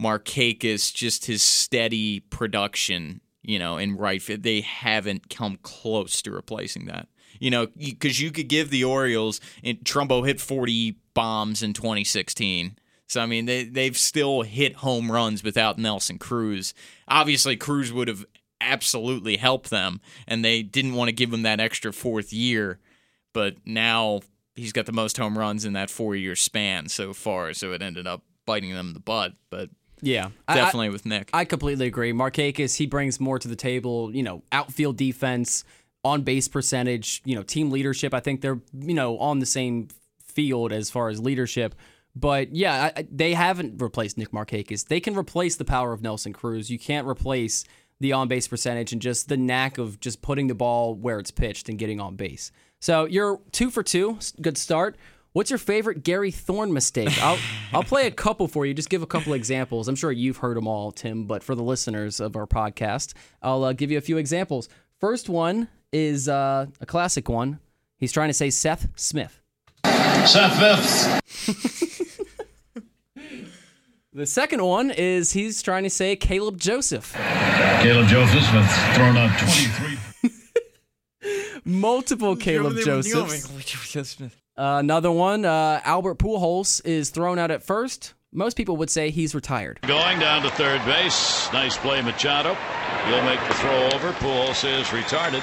Markakis, 0.00 0.92
just 0.94 1.26
his 1.26 1.42
steady 1.42 2.20
production, 2.20 3.20
you 3.42 3.58
know, 3.58 3.76
in 3.78 3.96
right 3.96 4.22
they 4.26 4.60
haven't 4.62 5.30
come 5.30 5.58
close 5.62 6.22
to 6.22 6.30
replacing 6.30 6.86
that. 6.86 7.08
You 7.38 7.50
know, 7.50 7.66
because 7.66 8.20
you 8.20 8.30
could 8.30 8.48
give 8.48 8.70
the 8.70 8.84
Orioles, 8.84 9.42
and 9.62 9.78
Trumbo 9.80 10.26
hit 10.26 10.40
40 10.40 10.96
bombs 11.12 11.62
in 11.62 11.74
2016. 11.74 12.78
So, 13.08 13.20
I 13.20 13.26
mean, 13.26 13.44
they, 13.44 13.64
they've 13.64 13.96
still 13.96 14.42
hit 14.42 14.76
home 14.76 15.12
runs 15.12 15.44
without 15.44 15.78
Nelson 15.78 16.18
Cruz. 16.18 16.72
Obviously, 17.06 17.56
Cruz 17.56 17.92
would 17.92 18.08
have 18.08 18.24
absolutely 18.60 19.36
help 19.36 19.68
them, 19.68 20.00
and 20.26 20.44
they 20.44 20.62
didn't 20.62 20.94
want 20.94 21.08
to 21.08 21.12
give 21.14 21.32
him 21.32 21.42
that 21.42 21.60
extra 21.60 21.92
fourth 21.92 22.32
year. 22.32 22.78
But 23.32 23.56
now 23.66 24.20
he's 24.54 24.72
got 24.72 24.86
the 24.86 24.92
most 24.92 25.16
home 25.18 25.36
runs 25.38 25.64
in 25.64 25.74
that 25.74 25.90
four 25.90 26.16
year 26.16 26.34
span 26.36 26.88
so 26.88 27.12
far. 27.12 27.52
So 27.52 27.72
it 27.72 27.82
ended 27.82 28.06
up 28.06 28.22
biting 28.46 28.72
them 28.72 28.88
in 28.88 28.94
the 28.94 29.00
butt. 29.00 29.34
But 29.50 29.68
Yeah, 30.00 30.30
I- 30.48 30.52
I- 30.54 30.56
definitely 30.56 30.88
with 30.90 31.04
Nick. 31.04 31.30
I 31.34 31.44
completely 31.44 31.86
agree. 31.86 32.12
Markakis, 32.12 32.76
he 32.76 32.86
brings 32.86 33.20
more 33.20 33.38
to 33.38 33.48
the 33.48 33.56
table, 33.56 34.14
you 34.14 34.22
know, 34.22 34.42
outfield 34.52 34.96
defense, 34.96 35.64
on 36.04 36.22
base 36.22 36.46
percentage, 36.46 37.20
you 37.24 37.34
know, 37.34 37.42
team 37.42 37.70
leadership. 37.70 38.14
I 38.14 38.20
think 38.20 38.40
they're, 38.40 38.60
you 38.72 38.94
know, 38.94 39.18
on 39.18 39.40
the 39.40 39.46
same 39.46 39.88
field 40.22 40.72
as 40.72 40.88
far 40.88 41.08
as 41.08 41.18
leadership. 41.20 41.74
But 42.14 42.54
yeah, 42.54 42.84
I, 42.96 43.00
I- 43.00 43.06
they 43.10 43.34
haven't 43.34 43.82
replaced 43.82 44.16
Nick 44.16 44.30
Markakis. 44.30 44.86
They 44.86 45.00
can 45.00 45.16
replace 45.16 45.56
the 45.56 45.64
power 45.64 45.92
of 45.92 46.00
Nelson 46.02 46.32
Cruz. 46.32 46.70
You 46.70 46.78
can't 46.78 47.06
replace 47.08 47.64
the 48.00 48.12
on 48.12 48.28
base 48.28 48.48
percentage 48.48 48.92
and 48.92 49.00
just 49.00 49.28
the 49.28 49.36
knack 49.36 49.78
of 49.78 50.00
just 50.00 50.22
putting 50.22 50.46
the 50.48 50.54
ball 50.54 50.94
where 50.94 51.18
it's 51.18 51.30
pitched 51.30 51.68
and 51.68 51.78
getting 51.78 52.00
on 52.00 52.16
base. 52.16 52.52
So 52.80 53.04
you're 53.06 53.40
two 53.52 53.70
for 53.70 53.82
two. 53.82 54.18
Good 54.40 54.58
start. 54.58 54.96
What's 55.32 55.50
your 55.50 55.58
favorite 55.58 56.02
Gary 56.02 56.30
Thorne 56.30 56.72
mistake? 56.72 57.22
I'll 57.22 57.38
I'll 57.72 57.82
play 57.82 58.06
a 58.06 58.10
couple 58.10 58.48
for 58.48 58.64
you. 58.64 58.72
Just 58.72 58.88
give 58.88 59.02
a 59.02 59.06
couple 59.06 59.34
examples. 59.34 59.86
I'm 59.86 59.94
sure 59.94 60.10
you've 60.10 60.38
heard 60.38 60.56
them 60.56 60.66
all, 60.66 60.92
Tim, 60.92 61.24
but 61.26 61.42
for 61.42 61.54
the 61.54 61.62
listeners 61.62 62.20
of 62.20 62.36
our 62.36 62.46
podcast, 62.46 63.12
I'll 63.42 63.64
uh, 63.64 63.72
give 63.74 63.90
you 63.90 63.98
a 63.98 64.02
few 64.02 64.16
examples. 64.16 64.70
First 64.98 65.28
one 65.28 65.68
is 65.92 66.26
uh, 66.28 66.66
a 66.80 66.86
classic 66.86 67.28
one. 67.28 67.60
He's 67.98 68.12
trying 68.12 68.28
to 68.30 68.34
say 68.34 68.48
Seth 68.48 68.88
Smith. 68.96 69.42
Seth 69.84 70.58
Fifth. 70.58 71.75
The 74.16 74.24
second 74.24 74.64
one 74.64 74.90
is 74.90 75.32
he's 75.32 75.60
trying 75.60 75.82
to 75.82 75.90
say 75.90 76.16
Caleb 76.16 76.56
Joseph. 76.58 77.12
Caleb 77.12 78.08
Joseph 78.08 78.40
has 78.44 78.96
thrown 78.96 79.14
out 79.14 79.38
23. 81.20 81.60
Multiple 81.66 82.34
Caleb 82.34 82.78
Josephs. 82.78 84.32
Uh, 84.58 84.78
another 84.78 85.12
one, 85.12 85.44
uh, 85.44 85.82
Albert 85.84 86.18
Pujols 86.18 86.80
is 86.86 87.10
thrown 87.10 87.38
out 87.38 87.50
at 87.50 87.62
first. 87.62 88.14
Most 88.32 88.56
people 88.56 88.78
would 88.78 88.88
say 88.88 89.10
he's 89.10 89.34
retired. 89.34 89.78
Going 89.82 90.18
down 90.18 90.40
to 90.44 90.48
third 90.48 90.82
base. 90.86 91.52
Nice 91.52 91.76
play, 91.76 92.00
Machado. 92.00 92.56
He'll 93.04 93.22
make 93.24 93.38
the 93.48 93.52
throw 93.52 93.86
over. 93.88 94.12
Pujols 94.12 94.64
is 94.64 94.86
retarded. 94.86 95.42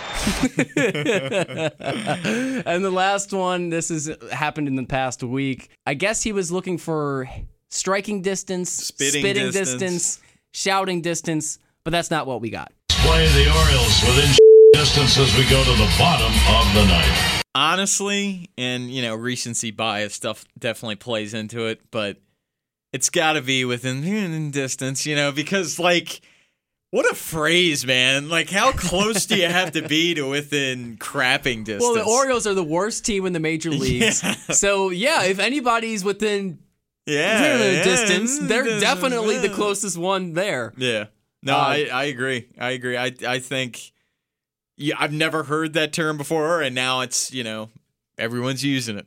And 2.66 2.84
the 2.84 2.90
last 2.90 3.34
one, 3.34 3.70
this 3.70 3.90
has 3.90 4.10
happened 4.32 4.68
in 4.68 4.76
the 4.76 4.86
past 4.86 5.22
week. 5.22 5.70
I 5.86 5.94
guess 5.94 6.24
he 6.24 6.32
was 6.32 6.52
looking 6.52 6.80
for 6.80 7.30
striking 7.74 8.22
distance, 8.22 8.72
Spitting 8.72 9.24
distance. 9.24 9.72
distance. 9.72 10.20
shouting 10.54 11.02
distance, 11.02 11.58
but 11.84 11.92
that's 11.92 12.12
not 12.12 12.28
what 12.28 12.40
we 12.40 12.50
got. 12.50 12.72
Play 12.90 13.28
the 13.28 13.52
Orioles 13.52 14.02
within 14.04 14.30
distance 14.74 15.18
as 15.18 15.36
we 15.38 15.50
go 15.50 15.64
to 15.64 15.72
the 15.72 15.96
bottom 15.98 16.32
of 16.56 16.74
the 16.76 16.86
ninth. 16.86 17.44
Honestly, 17.56 18.50
and 18.58 18.90
you 18.90 19.02
know, 19.02 19.16
recency 19.16 19.72
bias 19.72 20.14
stuff 20.14 20.46
definitely 20.58 20.96
plays 20.96 21.34
into 21.34 21.66
it, 21.66 21.82
but 21.92 22.18
it's 22.94 23.10
got 23.10 23.34
to 23.34 23.42
be 23.42 23.66
within 23.66 24.52
distance, 24.52 25.06
you 25.06 25.16
know, 25.16 25.32
because 25.32 25.80
like 25.80 26.22
what 26.92 27.12
a 27.12 27.16
phrase, 27.16 27.86
man. 27.86 28.30
Like 28.30 28.50
how 28.50 28.72
close 28.72 29.26
do 29.26 29.36
you 29.36 29.48
have 29.48 29.72
to 29.72 29.88
be 29.88 30.14
to 30.14 30.30
within 30.30 30.98
crapping 30.98 31.64
distance? 31.64 31.82
Well, 31.82 31.96
the 31.96 32.04
Orioles 32.04 32.46
are 32.46 32.54
the 32.54 32.64
worst 32.64 33.04
team 33.04 33.26
in 33.26 33.34
the 33.34 33.40
major 33.40 33.72
leagues. 33.72 34.24
So, 34.56 34.90
yeah, 34.90 35.24
if 35.24 35.40
anybody's 35.40 36.04
within 36.04 36.60
yeah, 37.06 37.58
yeah, 37.58 37.84
distance, 37.84 38.40
they're 38.40 38.64
distance, 38.64 38.82
definitely 38.84 39.38
the 39.40 39.50
closest 39.50 39.98
one 39.98 40.34
there. 40.34 40.74
Yeah. 40.78 41.06
No, 41.42 41.56
Uh, 41.56 41.58
I, 41.58 41.90
I 41.92 42.04
agree. 42.06 42.48
I 42.58 42.72
agree. 42.72 42.96
I 42.98 43.14
I 43.28 43.40
think 43.40 43.92
yeah, 44.78 44.96
I've 44.98 45.12
never 45.14 45.44
heard 45.44 45.74
that 45.74 45.92
term 45.94 46.18
before 46.18 46.62
and 46.62 46.74
now 46.74 47.02
it's, 47.02 47.34
you 47.34 47.44
know, 47.44 47.70
everyone's 48.18 48.64
using 48.64 48.98
it. 48.98 49.06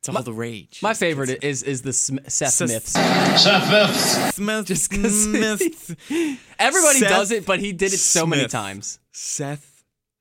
It's 0.00 0.08
all 0.08 0.22
the 0.22 0.32
rage. 0.32 0.78
My 0.82 0.94
favorite 0.94 1.42
is 1.44 1.62
is 1.62 1.82
the 1.82 1.92
Sm- 1.92 2.18
Seth 2.28 2.52
Seth- 2.52 2.68
Smiths. 2.70 2.92
Seth 2.92 3.68
Fifth. 3.70 4.34
Smith, 4.34 4.66
Just 4.66 4.90
'cause- 4.90 5.24
Smith, 5.24 5.96
Everybody 6.58 6.98
Seth 7.00 7.08
does 7.08 7.30
it, 7.32 7.44
but 7.44 7.58
he 7.60 7.72
did 7.72 7.92
it 7.92 7.98
so 7.98 8.24
many 8.26 8.46
times. 8.48 8.98
Seth 9.12 9.75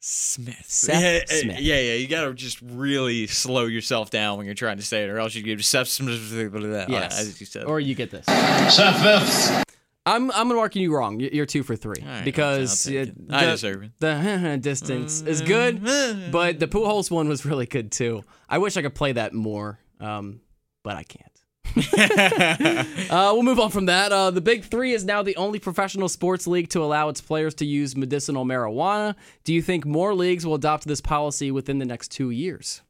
Smith. 0.07 0.65
Seth 0.67 1.01
yeah, 1.01 1.19
uh, 1.23 1.41
Smith. 1.41 1.59
Yeah, 1.61 1.79
yeah. 1.79 1.93
You 1.95 2.07
got 2.07 2.25
to 2.25 2.33
just 2.35 2.61
really 2.61 3.25
slow 3.25 3.65
yourself 3.65 4.11
down 4.11 4.37
when 4.37 4.45
you're 4.45 4.53
trying 4.53 4.77
to 4.77 4.83
say 4.83 5.03
it, 5.03 5.09
or 5.09 5.17
else 5.17 5.33
you 5.33 5.41
give 5.41 5.65
Seth 5.65 5.87
Smith. 5.87 6.31
Yes. 6.89 7.19
As 7.19 7.39
you 7.39 7.47
said. 7.47 7.63
Or 7.65 7.79
you 7.79 7.95
get 7.95 8.11
this. 8.11 8.25
Seth 8.25 9.01
Fifth. 9.01 9.65
I'm 10.05 10.29
I'm 10.31 10.49
marking 10.49 10.83
you 10.83 10.93
wrong. 10.95 11.19
You- 11.19 11.31
You're 11.33 11.47
two 11.47 11.63
for 11.63 11.75
three 11.75 12.03
All 12.03 12.07
right, 12.07 12.23
because 12.23 12.85
I'll 12.87 12.93
take 12.93 13.09
it. 13.09 13.15
I 13.31 13.45
the- 13.45 13.51
deserve 13.51 13.83
it. 13.83 13.91
The 13.99 14.57
distance 14.61 15.21
is 15.23 15.41
good, 15.41 15.83
but 16.31 16.59
the 16.59 16.67
Pujols 16.67 17.09
one 17.09 17.27
was 17.27 17.43
really 17.43 17.65
good 17.65 17.91
too. 17.91 18.23
I 18.47 18.59
wish 18.59 18.77
I 18.77 18.83
could 18.83 18.93
play 18.93 19.13
that 19.13 19.33
more, 19.33 19.79
um, 19.99 20.41
but 20.83 20.95
I 20.95 21.03
can't. 21.03 21.31
uh, 21.97 23.31
we'll 23.33 23.43
move 23.43 23.59
on 23.59 23.69
from 23.69 23.88
that. 23.88 24.11
Uh, 24.11 24.31
the 24.31 24.41
Big 24.41 24.63
Three 24.63 24.93
is 24.93 25.03
now 25.03 25.21
the 25.21 25.35
only 25.35 25.59
professional 25.59 26.07
sports 26.07 26.47
league 26.47 26.69
to 26.69 26.81
allow 26.81 27.09
its 27.09 27.21
players 27.21 27.53
to 27.55 27.65
use 27.65 27.95
medicinal 27.95 28.45
marijuana. 28.45 29.15
Do 29.43 29.53
you 29.53 29.61
think 29.61 29.85
more 29.85 30.13
leagues 30.13 30.45
will 30.45 30.55
adopt 30.55 30.88
this 30.88 31.01
policy 31.01 31.51
within 31.51 31.79
the 31.79 31.85
next 31.85 32.11
two 32.11 32.29
years? 32.29 32.81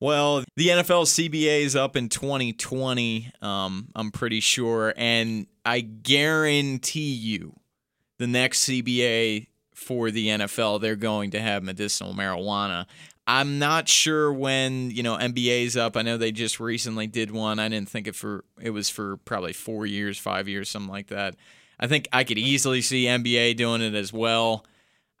Well, 0.00 0.44
the 0.56 0.68
NFL 0.68 1.04
CBA 1.04 1.62
is 1.62 1.76
up 1.76 1.94
in 1.94 2.08
2020, 2.08 3.32
um, 3.42 3.88
I'm 3.94 4.10
pretty 4.10 4.40
sure, 4.40 4.94
and 4.96 5.46
I 5.64 5.80
guarantee 5.80 7.12
you 7.12 7.54
the 8.18 8.26
next 8.26 8.66
CBA 8.66 9.48
for 9.74 10.10
the 10.10 10.28
NFL, 10.28 10.80
they're 10.80 10.96
going 10.96 11.32
to 11.32 11.40
have 11.40 11.62
medicinal 11.62 12.14
marijuana. 12.14 12.86
I'm 13.26 13.58
not 13.58 13.88
sure 13.88 14.32
when, 14.32 14.90
you 14.90 15.02
know, 15.02 15.16
NBA's 15.16 15.76
up. 15.76 15.96
I 15.96 16.02
know 16.02 16.16
they 16.16 16.32
just 16.32 16.58
recently 16.58 17.06
did 17.06 17.30
one. 17.30 17.58
I 17.60 17.68
didn't 17.68 17.88
think 17.88 18.06
it 18.08 18.16
for 18.16 18.44
it 18.60 18.70
was 18.70 18.88
for 18.88 19.18
probably 19.18 19.52
4 19.52 19.86
years, 19.86 20.18
5 20.18 20.48
years, 20.48 20.68
something 20.68 20.90
like 20.90 21.08
that. 21.08 21.36
I 21.78 21.86
think 21.86 22.08
I 22.12 22.24
could 22.24 22.38
easily 22.38 22.82
see 22.82 23.04
NBA 23.04 23.56
doing 23.56 23.82
it 23.82 23.94
as 23.94 24.12
well. 24.12 24.64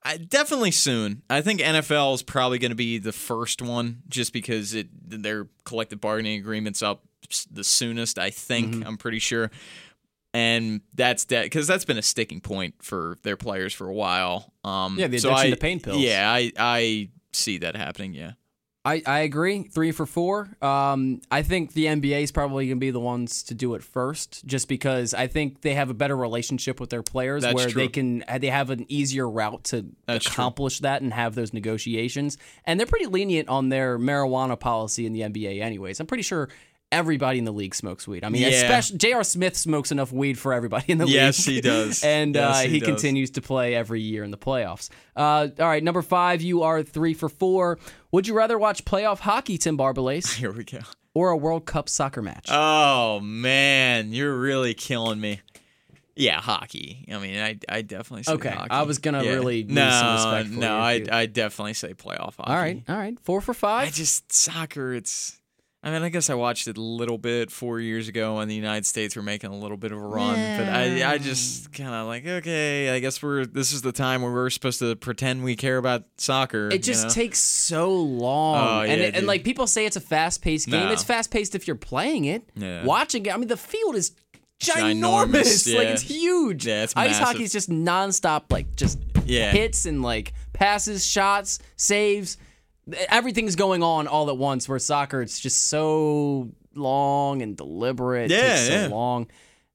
I, 0.02 0.16
definitely 0.16 0.70
soon. 0.70 1.22
I 1.28 1.42
think 1.42 1.60
NFL 1.60 2.14
is 2.14 2.22
probably 2.22 2.58
going 2.58 2.70
to 2.70 2.74
be 2.76 2.98
the 2.98 3.12
first 3.12 3.60
one, 3.62 4.02
just 4.08 4.32
because 4.32 4.74
it 4.74 4.88
their 4.92 5.46
collective 5.64 6.00
bargaining 6.00 6.40
agreements 6.40 6.82
up 6.82 7.02
the 7.50 7.62
soonest. 7.64 8.18
I 8.18 8.30
think 8.30 8.74
Mm-hmm. 8.76 8.86
I'm 8.88 8.96
pretty 8.96 9.18
sure, 9.18 9.50
and 10.32 10.80
that's 10.94 11.24
that 11.26 11.44
because 11.44 11.66
that's 11.66 11.84
been 11.84 11.98
a 11.98 12.02
sticking 12.02 12.40
point 12.40 12.76
for 12.82 13.18
their 13.24 13.36
players 13.36 13.74
for 13.74 13.88
a 13.88 13.92
while. 13.94 14.52
Um, 14.64 14.98
Yeah, 14.98 15.06
the 15.08 15.18
so 15.18 15.28
addiction 15.30 15.48
I- 15.48 15.50
to 15.54 15.56
pain 15.60 15.80
pills. 15.80 15.98
Yeah, 15.98 16.30
I 16.32 16.50
I 16.58 17.10
see 17.32 17.58
that 17.58 17.76
happening. 17.76 18.14
Yeah. 18.14 18.32
I, 18.82 19.02
I 19.04 19.18
agree. 19.20 19.64
Three 19.64 19.92
for 19.92 20.06
four. 20.06 20.56
Um, 20.62 21.20
I 21.30 21.42
think 21.42 21.74
the 21.74 21.84
NBA 21.84 22.22
is 22.22 22.32
probably 22.32 22.66
going 22.66 22.78
to 22.78 22.80
be 22.80 22.90
the 22.90 22.98
ones 22.98 23.42
to 23.44 23.54
do 23.54 23.74
it 23.74 23.82
first, 23.82 24.42
just 24.46 24.68
because 24.68 25.12
I 25.12 25.26
think 25.26 25.60
they 25.60 25.74
have 25.74 25.90
a 25.90 25.94
better 25.94 26.16
relationship 26.16 26.80
with 26.80 26.88
their 26.88 27.02
players, 27.02 27.42
That's 27.42 27.54
where 27.54 27.68
true. 27.68 27.82
they 27.82 27.88
can 27.88 28.24
they 28.38 28.46
have 28.48 28.70
an 28.70 28.86
easier 28.88 29.28
route 29.28 29.64
to 29.64 29.84
That's 30.06 30.24
true. 30.24 30.32
accomplish 30.32 30.78
that 30.80 31.02
and 31.02 31.12
have 31.12 31.34
those 31.34 31.52
negotiations. 31.52 32.38
And 32.64 32.80
they're 32.80 32.86
pretty 32.86 33.04
lenient 33.04 33.50
on 33.50 33.68
their 33.68 33.98
marijuana 33.98 34.58
policy 34.58 35.04
in 35.04 35.12
the 35.12 35.20
NBA, 35.20 35.60
anyways. 35.60 36.00
I'm 36.00 36.06
pretty 36.06 36.22
sure 36.22 36.48
everybody 36.92 37.38
in 37.38 37.44
the 37.44 37.52
league 37.52 37.74
smokes 37.74 38.08
weed. 38.08 38.24
I 38.24 38.28
mean, 38.30 38.42
Yeah. 38.42 38.48
especially 38.48 38.98
J.R. 38.98 39.22
Smith 39.24 39.56
smokes 39.56 39.92
enough 39.92 40.12
weed 40.12 40.38
for 40.38 40.52
everybody 40.52 40.86
in 40.92 40.98
the 40.98 41.06
league. 41.06 41.14
Yes, 41.14 41.44
he 41.44 41.60
does. 41.60 42.02
and 42.04 42.34
Yes, 42.34 42.56
uh, 42.56 42.60
he 42.62 42.68
he, 42.68 42.80
does. 42.80 42.88
continues 42.88 43.30
to 43.32 43.40
play 43.42 43.74
every 43.74 44.00
year 44.00 44.24
in 44.24 44.30
the 44.30 44.38
playoffs. 44.38 44.88
Uh, 45.14 45.48
all 45.58 45.66
right, 45.68 45.82
number 45.84 46.02
five, 46.02 46.42
you 46.42 46.62
are 46.62 46.82
three 46.82 47.14
for 47.14 47.28
four. 47.28 47.78
Would 48.12 48.26
you 48.26 48.34
rather 48.34 48.58
watch 48.58 48.84
playoff 48.84 49.20
hockey, 49.20 49.56
Tim 49.58 49.78
Barbalace, 49.78 50.34
Here 50.36 50.50
we 50.52 50.64
go. 50.64 50.80
or 51.14 51.30
a 51.30 51.36
World 51.36 51.64
Cup 51.66 51.88
soccer 51.88 52.22
match? 52.22 52.46
Oh 52.50 53.20
man, 53.20 54.12
you're 54.12 54.34
really 54.36 54.74
killing 54.74 55.20
me. 55.20 55.40
Yeah, 56.16 56.40
hockey. 56.40 57.06
I 57.10 57.18
mean, 57.18 57.38
I 57.40 57.58
I 57.68 57.82
definitely 57.82 58.24
say 58.24 58.32
Okay, 58.32 58.50
hockey. 58.50 58.70
I 58.70 58.82
was 58.82 58.98
gonna 58.98 59.22
Yeah. 59.22 59.30
really 59.34 59.62
no, 59.62 59.88
some 59.90 60.12
respect 60.14 60.54
for 60.54 60.60
no. 60.60 60.76
I 60.78 61.04
I 61.10 61.26
definitely 61.26 61.74
say 61.74 61.94
playoff 61.94 62.34
hockey. 62.36 62.50
all 62.50 62.56
right, 62.56 62.82
all 62.88 62.96
right, 62.96 63.18
four 63.22 63.40
for 63.40 63.54
five. 63.54 63.88
I 63.88 63.90
just 63.90 64.30
soccer. 64.32 64.92
It's. 64.92 65.39
I 65.82 65.90
mean, 65.90 66.02
I 66.02 66.10
guess 66.10 66.28
I 66.28 66.34
watched 66.34 66.68
it 66.68 66.76
a 66.76 66.80
little 66.82 67.16
bit 67.16 67.50
four 67.50 67.80
years 67.80 68.06
ago 68.06 68.36
when 68.36 68.48
the 68.48 68.54
United 68.54 68.84
States 68.84 69.16
were 69.16 69.22
making 69.22 69.50
a 69.50 69.56
little 69.56 69.78
bit 69.78 69.92
of 69.92 69.98
a 69.98 70.02
run, 70.02 70.34
but 70.58 70.68
I 70.68 71.10
I 71.14 71.16
just 71.16 71.72
kind 71.72 71.88
of 71.94 72.06
like 72.06 72.26
okay, 72.26 72.90
I 72.90 72.98
guess 73.00 73.22
we're 73.22 73.46
this 73.46 73.72
is 73.72 73.80
the 73.80 73.92
time 73.92 74.20
where 74.20 74.30
we're 74.30 74.50
supposed 74.50 74.78
to 74.80 74.94
pretend 74.96 75.42
we 75.42 75.56
care 75.56 75.78
about 75.78 76.04
soccer. 76.18 76.68
It 76.68 76.82
just 76.82 77.04
you 77.04 77.08
know? 77.08 77.14
takes 77.14 77.38
so 77.38 77.94
long, 77.94 78.56
Oh, 78.68 78.80
and 78.82 79.00
yeah, 79.00 79.10
and 79.14 79.26
like 79.26 79.42
people 79.42 79.66
say, 79.66 79.86
it's 79.86 79.96
a 79.96 80.02
fast-paced 80.02 80.68
game. 80.68 80.84
No. 80.86 80.92
It's 80.92 81.02
fast-paced 81.02 81.54
if 81.54 81.66
you're 81.66 81.76
playing 81.76 82.26
it. 82.26 82.42
Yeah. 82.56 82.84
Watching 82.84 83.24
it, 83.24 83.32
I 83.34 83.38
mean, 83.38 83.48
the 83.48 83.56
field 83.56 83.96
is 83.96 84.12
Ginormous, 84.60 85.00
ginormous. 85.00 85.74
Like 85.74 85.88
it's 85.88 86.02
huge. 86.02 86.66
Yeah, 86.66 86.82
it's 86.82 86.92
Ice 86.94 87.18
hockey 87.18 87.44
is 87.44 87.52
just 87.52 87.70
nonstop, 87.70 88.52
like 88.52 88.76
just 88.76 88.98
Yeah. 89.24 89.50
hits 89.52 89.86
and 89.86 90.02
like 90.02 90.34
passes, 90.52 91.06
shots, 91.06 91.58
saves. 91.76 92.36
Everything's 93.08 93.56
going 93.56 93.82
on 93.82 94.06
all 94.06 94.28
at 94.30 94.36
once. 94.36 94.68
Where 94.68 94.78
soccer, 94.78 95.22
it's 95.22 95.38
just 95.38 95.68
so 95.68 96.50
long 96.74 97.42
and 97.42 97.56
deliberate. 97.56 98.30
It 98.30 98.36
Yeah, 98.36 98.56
so 98.56 98.72
yeah. 98.72 98.86
long. 98.88 99.28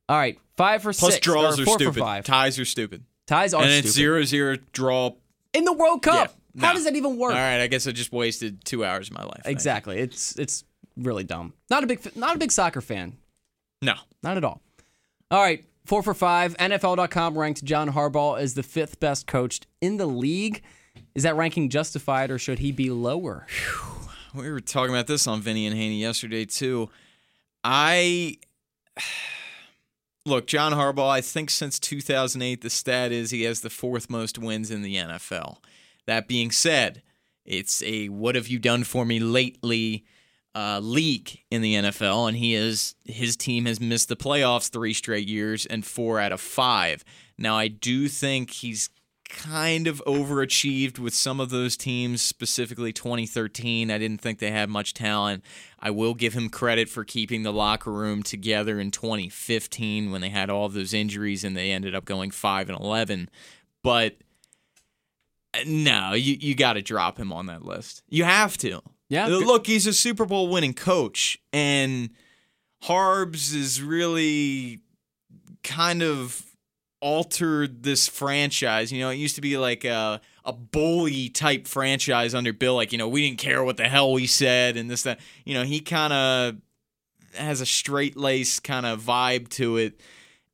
All 0.10 0.18
right, 0.18 0.38
five 0.58 0.82
for 0.82 0.94
plus 0.94 1.14
six. 1.16 1.24
draws 1.26 1.60
are 1.60 1.66
stupid. 1.66 2.04
Ties 2.26 2.60
are 2.60 2.66
stupid. 2.66 3.04
Ties 3.28 3.54
are 3.54 3.64
and 3.64 3.72
stupid. 3.72 3.86
it's 3.86 3.96
zero 3.96 4.24
zero 4.24 4.58
draw. 4.72 5.12
in 5.54 5.64
the 5.66 5.74
World 5.74 6.02
Cup. 6.04 6.36
Yeah, 6.54 6.68
How 6.68 6.74
does 6.74 6.84
that 6.86 6.96
even 6.96 7.18
work? 7.18 7.32
All 7.34 7.40
right, 7.40 7.60
I 7.62 7.68
guess 7.68 7.88
I 7.88 7.92
just 7.92 8.12
wasted 8.12 8.64
two 8.66 8.86
hours 8.86 9.10
of 9.10 9.16
my 9.16 9.24
life. 9.24 9.42
Exactly. 9.46 9.98
It's 9.98 10.38
it's 10.38 10.64
really 10.98 11.24
dumb. 11.24 11.54
Not 11.70 11.84
a 11.84 11.88
big 11.88 12.16
not 12.16 12.36
a 12.36 12.40
big 12.40 12.52
soccer 12.52 12.82
fan. 12.82 13.18
No. 13.82 13.96
Not 14.24 14.38
at 14.38 14.44
all. 14.44 14.62
All 15.32 15.42
right, 15.42 15.66
four 15.86 16.04
for 16.04 16.14
five. 16.14 16.56
NFL.com 16.58 17.38
ranked 17.38 17.64
John 17.64 17.90
Harbaugh 17.92 18.40
as 18.40 18.54
the 18.54 18.64
fifth 18.64 19.00
best 19.00 19.26
coached 19.28 19.66
in 19.82 19.98
the 19.98 20.06
league. 20.06 20.62
Is 21.14 21.24
that 21.24 21.36
ranking 21.36 21.70
justified, 21.70 22.30
or 22.30 22.38
should 22.38 22.60
he 22.60 22.72
be 22.72 22.90
lower? 22.90 23.48
We 24.34 24.52
were 24.52 24.60
talking 24.60 24.94
about 24.94 25.08
this 25.08 25.28
on 25.28 25.42
Vinny 25.42 25.66
and 25.66 25.76
Haynie 25.76 26.02
yesterday 26.02 26.44
too. 26.44 26.90
I 27.64 28.38
look, 30.26 30.46
John 30.46 30.74
Harbaugh. 30.74 31.10
I 31.10 31.22
think 31.22 31.50
since 31.50 31.80
2008, 31.80 32.62
the 32.62 32.70
stat 32.70 33.12
is 33.14 33.32
he 33.32 33.44
has 33.44 33.62
the 33.62 33.70
fourth 33.70 34.10
most 34.10 34.38
wins 34.38 34.72
in 34.72 34.82
the 34.82 34.96
NFL. 34.98 35.58
That 36.06 36.28
being 36.28 36.52
said, 36.52 37.02
it's 37.46 37.82
a 37.84 38.10
"What 38.10 38.36
have 38.36 38.50
you 38.50 38.60
done 38.60 38.84
for 38.84 39.06
me 39.06 39.20
lately?" 39.20 40.04
Uh, 40.54 40.80
in 40.80 41.62
the 41.62 41.76
NFL, 41.76 42.30
and 42.30 42.38
he 42.38 42.56
is 42.56 42.96
his 43.04 43.36
team 43.36 43.66
has 43.66 43.82
missed 43.82 44.08
the 44.08 44.16
playoffs 44.16 44.70
three 44.70 44.94
straight 44.94 45.28
years 45.28 45.66
and 45.66 45.86
four 45.86 46.18
out 46.18 46.32
of 46.32 46.40
five. 46.40 47.04
Now, 47.38 47.58
I 47.58 47.68
do 47.68 48.08
think 48.08 48.52
he's 48.52 48.90
kind 49.30 49.88
of 49.88 50.02
overachieved 50.06 51.00
with 51.00 51.14
some 51.14 51.40
of 51.40 51.50
those 51.50 51.76
teams, 51.76 52.22
specifically 52.22 52.94
2013. 52.94 53.92
I 53.92 53.98
didn't 53.98 54.22
think 54.22 54.40
they 54.40 54.52
had 54.52 54.70
much 54.70 54.94
talent. 54.94 55.44
I 55.80 55.92
will 55.92 56.14
give 56.14 56.34
him 56.34 56.50
credit 56.50 56.90
for 56.90 57.04
keeping 57.04 57.44
the 57.44 57.54
locker 57.54 57.92
room 57.92 58.24
together 58.24 58.80
in 58.80 58.92
2015 58.92 60.12
when 60.12 60.22
they 60.22 60.30
had 60.30 60.50
all 60.50 60.70
those 60.70 60.94
injuries 60.94 61.44
and 61.44 61.56
they 61.56 61.72
ended 61.72 61.94
up 61.96 62.06
going 62.06 62.32
5 62.32 62.70
and 62.70 62.80
11. 62.80 63.30
But 63.84 64.18
uh, 65.54 65.60
no, 65.68 66.14
you, 66.14 66.38
you 66.40 66.56
got 66.56 66.74
to 66.74 66.82
drop 66.82 67.18
him 67.18 67.32
on 67.32 67.48
that 67.48 67.64
list. 67.64 68.04
You 68.10 68.24
have 68.24 68.58
to. 68.58 68.82
Yeah, 69.10 69.26
Uh, 69.26 69.40
Look, 69.40 69.68
he's 69.68 69.86
a 69.86 69.94
Super 69.94 70.26
Bowl 70.26 70.48
winning 70.48 70.74
coach, 70.74 71.38
and 71.54 72.10
Harbs 72.84 73.54
is 73.54 73.82
really 73.82 74.80
kind 75.64 76.02
of 76.02 76.44
altered 77.06 77.84
this 77.84 78.08
franchise. 78.08 78.92
You 78.92 79.00
know, 79.00 79.12
it 79.12 79.18
used 79.18 79.36
to 79.36 79.42
be 79.42 79.60
like 79.60 79.86
a 79.86 80.20
a 80.44 80.52
bully 80.52 81.30
type 81.30 81.68
franchise 81.68 82.34
under 82.34 82.52
Bill. 82.52 82.74
Like, 82.74 82.92
you 82.92 82.98
know, 82.98 83.08
we 83.08 83.22
didn't 83.22 83.38
care 83.38 83.64
what 83.64 83.78
the 83.78 83.88
hell 83.88 84.12
we 84.12 84.26
said 84.26 84.76
and 84.76 84.90
this 84.90 85.04
that. 85.04 85.20
You 85.46 85.54
know, 85.54 85.64
he 85.64 85.82
kind 85.82 86.12
of 86.12 86.56
has 87.36 87.62
a 87.62 87.66
straight 87.66 88.18
lace 88.18 88.60
kind 88.60 88.88
of 88.88 89.02
vibe 89.02 89.50
to 89.50 89.78
it, 89.78 90.02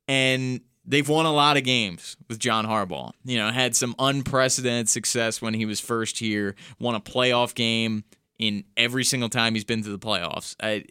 and 0.06 0.60
they've 0.84 1.08
won 1.08 1.24
a 1.24 1.32
lot 1.32 1.56
of 1.56 1.64
games 1.64 2.18
with 2.28 2.38
John 2.38 2.66
Harbaugh. 2.66 3.12
You 3.24 3.38
know, 3.38 3.50
had 3.50 3.74
some 3.74 3.94
unprecedented 3.98 4.90
success 4.90 5.40
when 5.40 5.54
he 5.54 5.64
was 5.64 5.80
first 5.80 6.18
here. 6.18 6.54
Won 6.78 6.94
a 6.94 7.00
playoff 7.00 7.54
game 7.54 8.04
in 8.38 8.64
every 8.76 9.04
single 9.04 9.30
time 9.30 9.54
he's 9.54 9.64
been 9.64 9.82
to 9.84 9.90
the 9.90 9.98
playoffs. 9.98 10.54
I, 10.62 10.84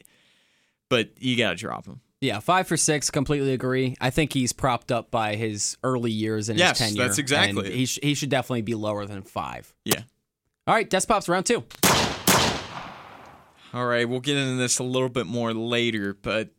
but 0.89 1.11
you 1.19 1.37
got 1.37 1.51
to 1.51 1.55
drop 1.55 1.85
him. 1.85 2.01
Yeah, 2.21 2.39
five 2.39 2.67
for 2.67 2.77
six. 2.77 3.09
Completely 3.09 3.51
agree. 3.51 3.95
I 3.99 4.11
think 4.11 4.31
he's 4.31 4.53
propped 4.53 4.91
up 4.91 5.09
by 5.09 5.35
his 5.35 5.75
early 5.83 6.11
years 6.11 6.49
and 6.49 6.57
Yes, 6.59 6.77
his 6.77 6.89
tenure. 6.89 7.01
Yes, 7.01 7.07
that's 7.09 7.17
exactly 7.17 7.65
and. 7.65 7.73
He, 7.75 7.85
sh- 7.87 7.99
he 8.03 8.13
should 8.13 8.29
definitely 8.29 8.61
be 8.61 8.75
lower 8.75 9.05
than 9.07 9.23
five. 9.23 9.73
Yeah. 9.85 10.01
All 10.67 10.75
right, 10.75 10.87
Desk 10.87 11.07
Pops 11.07 11.27
round 11.27 11.47
two. 11.47 11.63
All 13.73 13.85
right, 13.85 14.07
we'll 14.07 14.19
get 14.19 14.37
into 14.37 14.57
this 14.57 14.79
a 14.79 14.83
little 14.83 15.09
bit 15.09 15.25
more 15.25 15.53
later, 15.53 16.13
but 16.13 16.49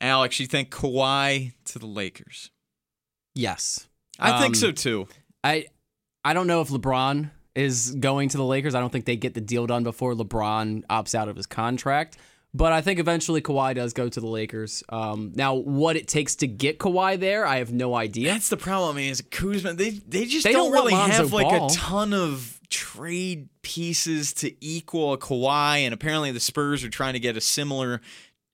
Alex, 0.00 0.38
you 0.38 0.46
think 0.46 0.70
Kawhi 0.70 1.52
to 1.64 1.78
the 1.78 1.86
Lakers? 1.86 2.50
Yes, 3.34 3.88
I 4.20 4.38
think 4.38 4.50
Um, 4.50 4.54
so 4.54 4.70
too. 4.72 5.08
I 5.42 5.66
I 6.24 6.34
don't 6.34 6.46
know 6.46 6.60
if 6.60 6.68
LeBron 6.68 7.30
is 7.54 7.92
going 7.98 8.28
to 8.30 8.36
the 8.36 8.44
Lakers. 8.44 8.74
I 8.74 8.80
don't 8.80 8.90
think 8.92 9.06
they 9.06 9.16
get 9.16 9.32
the 9.34 9.40
deal 9.40 9.66
done 9.66 9.82
before 9.82 10.12
LeBron 10.14 10.84
opts 10.86 11.14
out 11.14 11.28
of 11.28 11.36
his 11.36 11.46
contract. 11.46 12.18
But 12.54 12.72
I 12.74 12.82
think 12.82 12.98
eventually 12.98 13.40
Kawhi 13.40 13.74
does 13.74 13.94
go 13.94 14.10
to 14.10 14.20
the 14.20 14.26
Lakers. 14.26 14.82
Um, 14.90 15.32
now, 15.34 15.54
what 15.54 15.96
it 15.96 16.06
takes 16.06 16.36
to 16.36 16.46
get 16.46 16.78
Kawhi 16.78 17.18
there, 17.18 17.46
I 17.46 17.56
have 17.58 17.72
no 17.72 17.94
idea. 17.94 18.30
That's 18.30 18.50
the 18.50 18.58
problem. 18.58 18.96
I 18.96 19.00
mean, 19.00 19.10
is 19.10 19.22
Kuzma. 19.22 19.72
They 19.72 19.90
they 19.90 20.26
just 20.26 20.44
They 20.44 20.52
don't, 20.52 20.70
don't 20.70 20.72
really 20.72 20.92
have 20.92 21.32
like 21.32 21.50
a 21.50 21.66
ton 21.74 22.12
of 22.12 22.60
trade 22.68 23.48
pieces 23.62 24.34
to 24.34 24.52
equal 24.62 25.14
a 25.14 25.18
Kawhi, 25.18 25.78
and 25.78 25.94
apparently 25.94 26.30
the 26.30 26.40
Spurs 26.40 26.84
are 26.84 26.90
trying 26.90 27.14
to 27.14 27.20
get 27.20 27.38
a 27.38 27.40
similar 27.40 28.02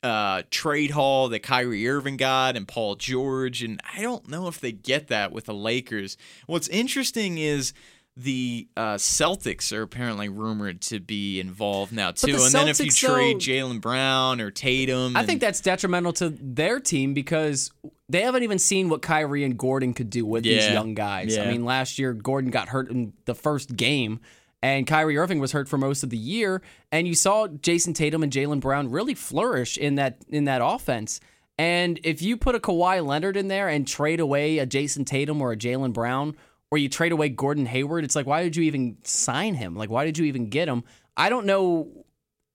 uh, 0.04 0.42
trade 0.50 0.92
haul 0.92 1.28
that 1.30 1.42
Kyrie 1.42 1.88
Irving 1.88 2.16
got 2.16 2.56
and 2.56 2.68
Paul 2.68 2.94
George, 2.94 3.64
and 3.64 3.80
I 3.96 4.00
don't 4.02 4.28
know 4.28 4.46
if 4.46 4.60
they 4.60 4.70
get 4.70 5.08
that 5.08 5.32
with 5.32 5.46
the 5.46 5.54
Lakers. 5.54 6.16
What's 6.46 6.68
interesting 6.68 7.38
is. 7.38 7.72
The 8.20 8.66
uh, 8.76 8.94
Celtics 8.96 9.72
are 9.72 9.82
apparently 9.82 10.28
rumored 10.28 10.80
to 10.82 10.98
be 10.98 11.38
involved 11.38 11.92
now 11.92 12.10
too, 12.10 12.32
the 12.32 12.42
and 12.42 12.52
then 12.52 12.66
if 12.66 12.80
you 12.80 12.90
trade 12.90 13.36
Jaylen 13.36 13.80
Brown 13.80 14.40
or 14.40 14.50
Tatum, 14.50 15.16
I 15.16 15.20
and- 15.20 15.28
think 15.28 15.40
that's 15.40 15.60
detrimental 15.60 16.12
to 16.14 16.30
their 16.30 16.80
team 16.80 17.14
because 17.14 17.70
they 18.08 18.22
haven't 18.22 18.42
even 18.42 18.58
seen 18.58 18.88
what 18.88 19.02
Kyrie 19.02 19.44
and 19.44 19.56
Gordon 19.56 19.94
could 19.94 20.10
do 20.10 20.26
with 20.26 20.42
these 20.42 20.68
young 20.68 20.94
guys. 20.94 21.38
I 21.38 21.48
mean, 21.48 21.64
last 21.64 21.98
year 21.98 22.12
Gordon 22.12 22.50
got 22.50 22.68
hurt 22.68 22.90
in 22.90 23.12
the 23.26 23.36
first 23.36 23.76
game, 23.76 24.18
and 24.62 24.84
Kyrie 24.84 25.16
Irving 25.16 25.38
was 25.38 25.52
hurt 25.52 25.68
for 25.68 25.78
most 25.78 26.02
of 26.02 26.10
the 26.10 26.16
year. 26.16 26.60
And 26.90 27.06
you 27.06 27.14
saw 27.14 27.46
Jayson 27.46 27.94
Tatum 27.94 28.24
and 28.24 28.32
Jaylen 28.32 28.58
Brown 28.58 28.90
really 28.90 29.14
flourish 29.14 29.78
in 29.78 29.94
that 29.94 30.24
in 30.28 30.44
that 30.46 30.60
offense. 30.64 31.20
And 31.56 32.00
if 32.02 32.22
you 32.22 32.36
put 32.36 32.54
a 32.54 32.60
Kawhi 32.60 33.04
Leonard 33.04 33.36
in 33.36 33.48
there 33.48 33.68
and 33.68 33.86
trade 33.86 34.20
away 34.20 34.58
a 34.58 34.66
Jayson 34.66 35.04
Tatum 35.04 35.40
or 35.42 35.52
a 35.52 35.56
Jaylen 35.56 35.92
Brown, 35.92 36.36
or 36.70 36.78
you 36.78 36.88
trade 36.88 37.12
away 37.12 37.28
Gordon 37.28 37.66
Hayward, 37.66 38.04
it's 38.04 38.16
like 38.16 38.26
why 38.26 38.42
did 38.42 38.56
you 38.56 38.64
even 38.64 38.98
sign 39.04 39.54
him? 39.54 39.74
Like 39.74 39.90
why 39.90 40.04
did 40.04 40.18
you 40.18 40.26
even 40.26 40.48
get 40.48 40.68
him? 40.68 40.84
I 41.16 41.28
don't 41.28 41.46
know 41.46 42.04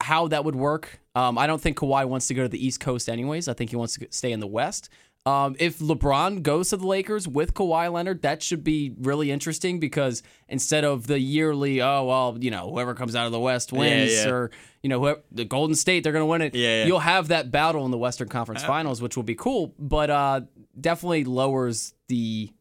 how 0.01 0.27
that 0.27 0.45
would 0.45 0.55
work. 0.55 0.99
Um, 1.15 1.37
I 1.37 1.47
don't 1.47 1.61
think 1.61 1.77
Kawhi 1.77 2.05
wants 2.05 2.27
to 2.27 2.33
go 2.33 2.43
to 2.43 2.49
the 2.49 2.63
East 2.63 2.79
Coast 2.79 3.07
anyways. 3.09 3.47
I 3.47 3.53
think 3.53 3.69
he 3.69 3.75
wants 3.75 3.97
to 3.97 4.07
stay 4.11 4.31
in 4.31 4.39
the 4.39 4.47
West. 4.47 4.89
Um, 5.25 5.55
if 5.57 5.79
LeBron 5.79 6.43
goes 6.43 6.71
to 6.71 6.77
the 6.77 6.85
Lakers 6.85 7.29
with 7.29 7.53
Kawhi 7.53 7.89
Leonard, 7.91 8.23
that 8.23 8.43
should 8.43 8.61
be 8.61 8.93
really 8.99 9.31
interesting 9.31 9.79
because 9.79 10.21
instead 10.49 10.83
of 10.83 11.07
the 11.07 11.17
yearly, 11.17 11.81
oh 11.81 12.03
well, 12.03 12.37
you 12.41 12.51
know, 12.51 12.69
whoever 12.69 12.93
comes 12.93 13.15
out 13.15 13.25
of 13.25 13.31
the 13.31 13.39
West 13.39 13.71
wins, 13.71 14.11
yeah. 14.11 14.29
or 14.29 14.51
you 14.81 14.89
know, 14.89 14.99
whoever, 14.99 15.21
the 15.31 15.45
Golden 15.45 15.75
State, 15.75 16.03
they're 16.03 16.11
going 16.11 16.23
to 16.23 16.27
win 16.27 16.41
it. 16.41 16.53
Yeah, 16.53 16.67
Uh, 16.67 16.71
yeah. 16.71 16.85
You'll 16.85 16.99
have 16.99 17.29
that 17.29 17.51
battle 17.51 17.85
in 17.85 17.91
the 17.91 17.97
Western 17.97 18.27
Conference 18.27 18.63
Finals, 18.65 19.01
which 19.01 19.15
will 19.15 19.23
be 19.23 19.35
cool, 19.35 19.73
but 19.79 20.09
uh, 20.09 20.41
definitely 20.79 21.23
lowers 21.23 21.93
the 22.09 22.51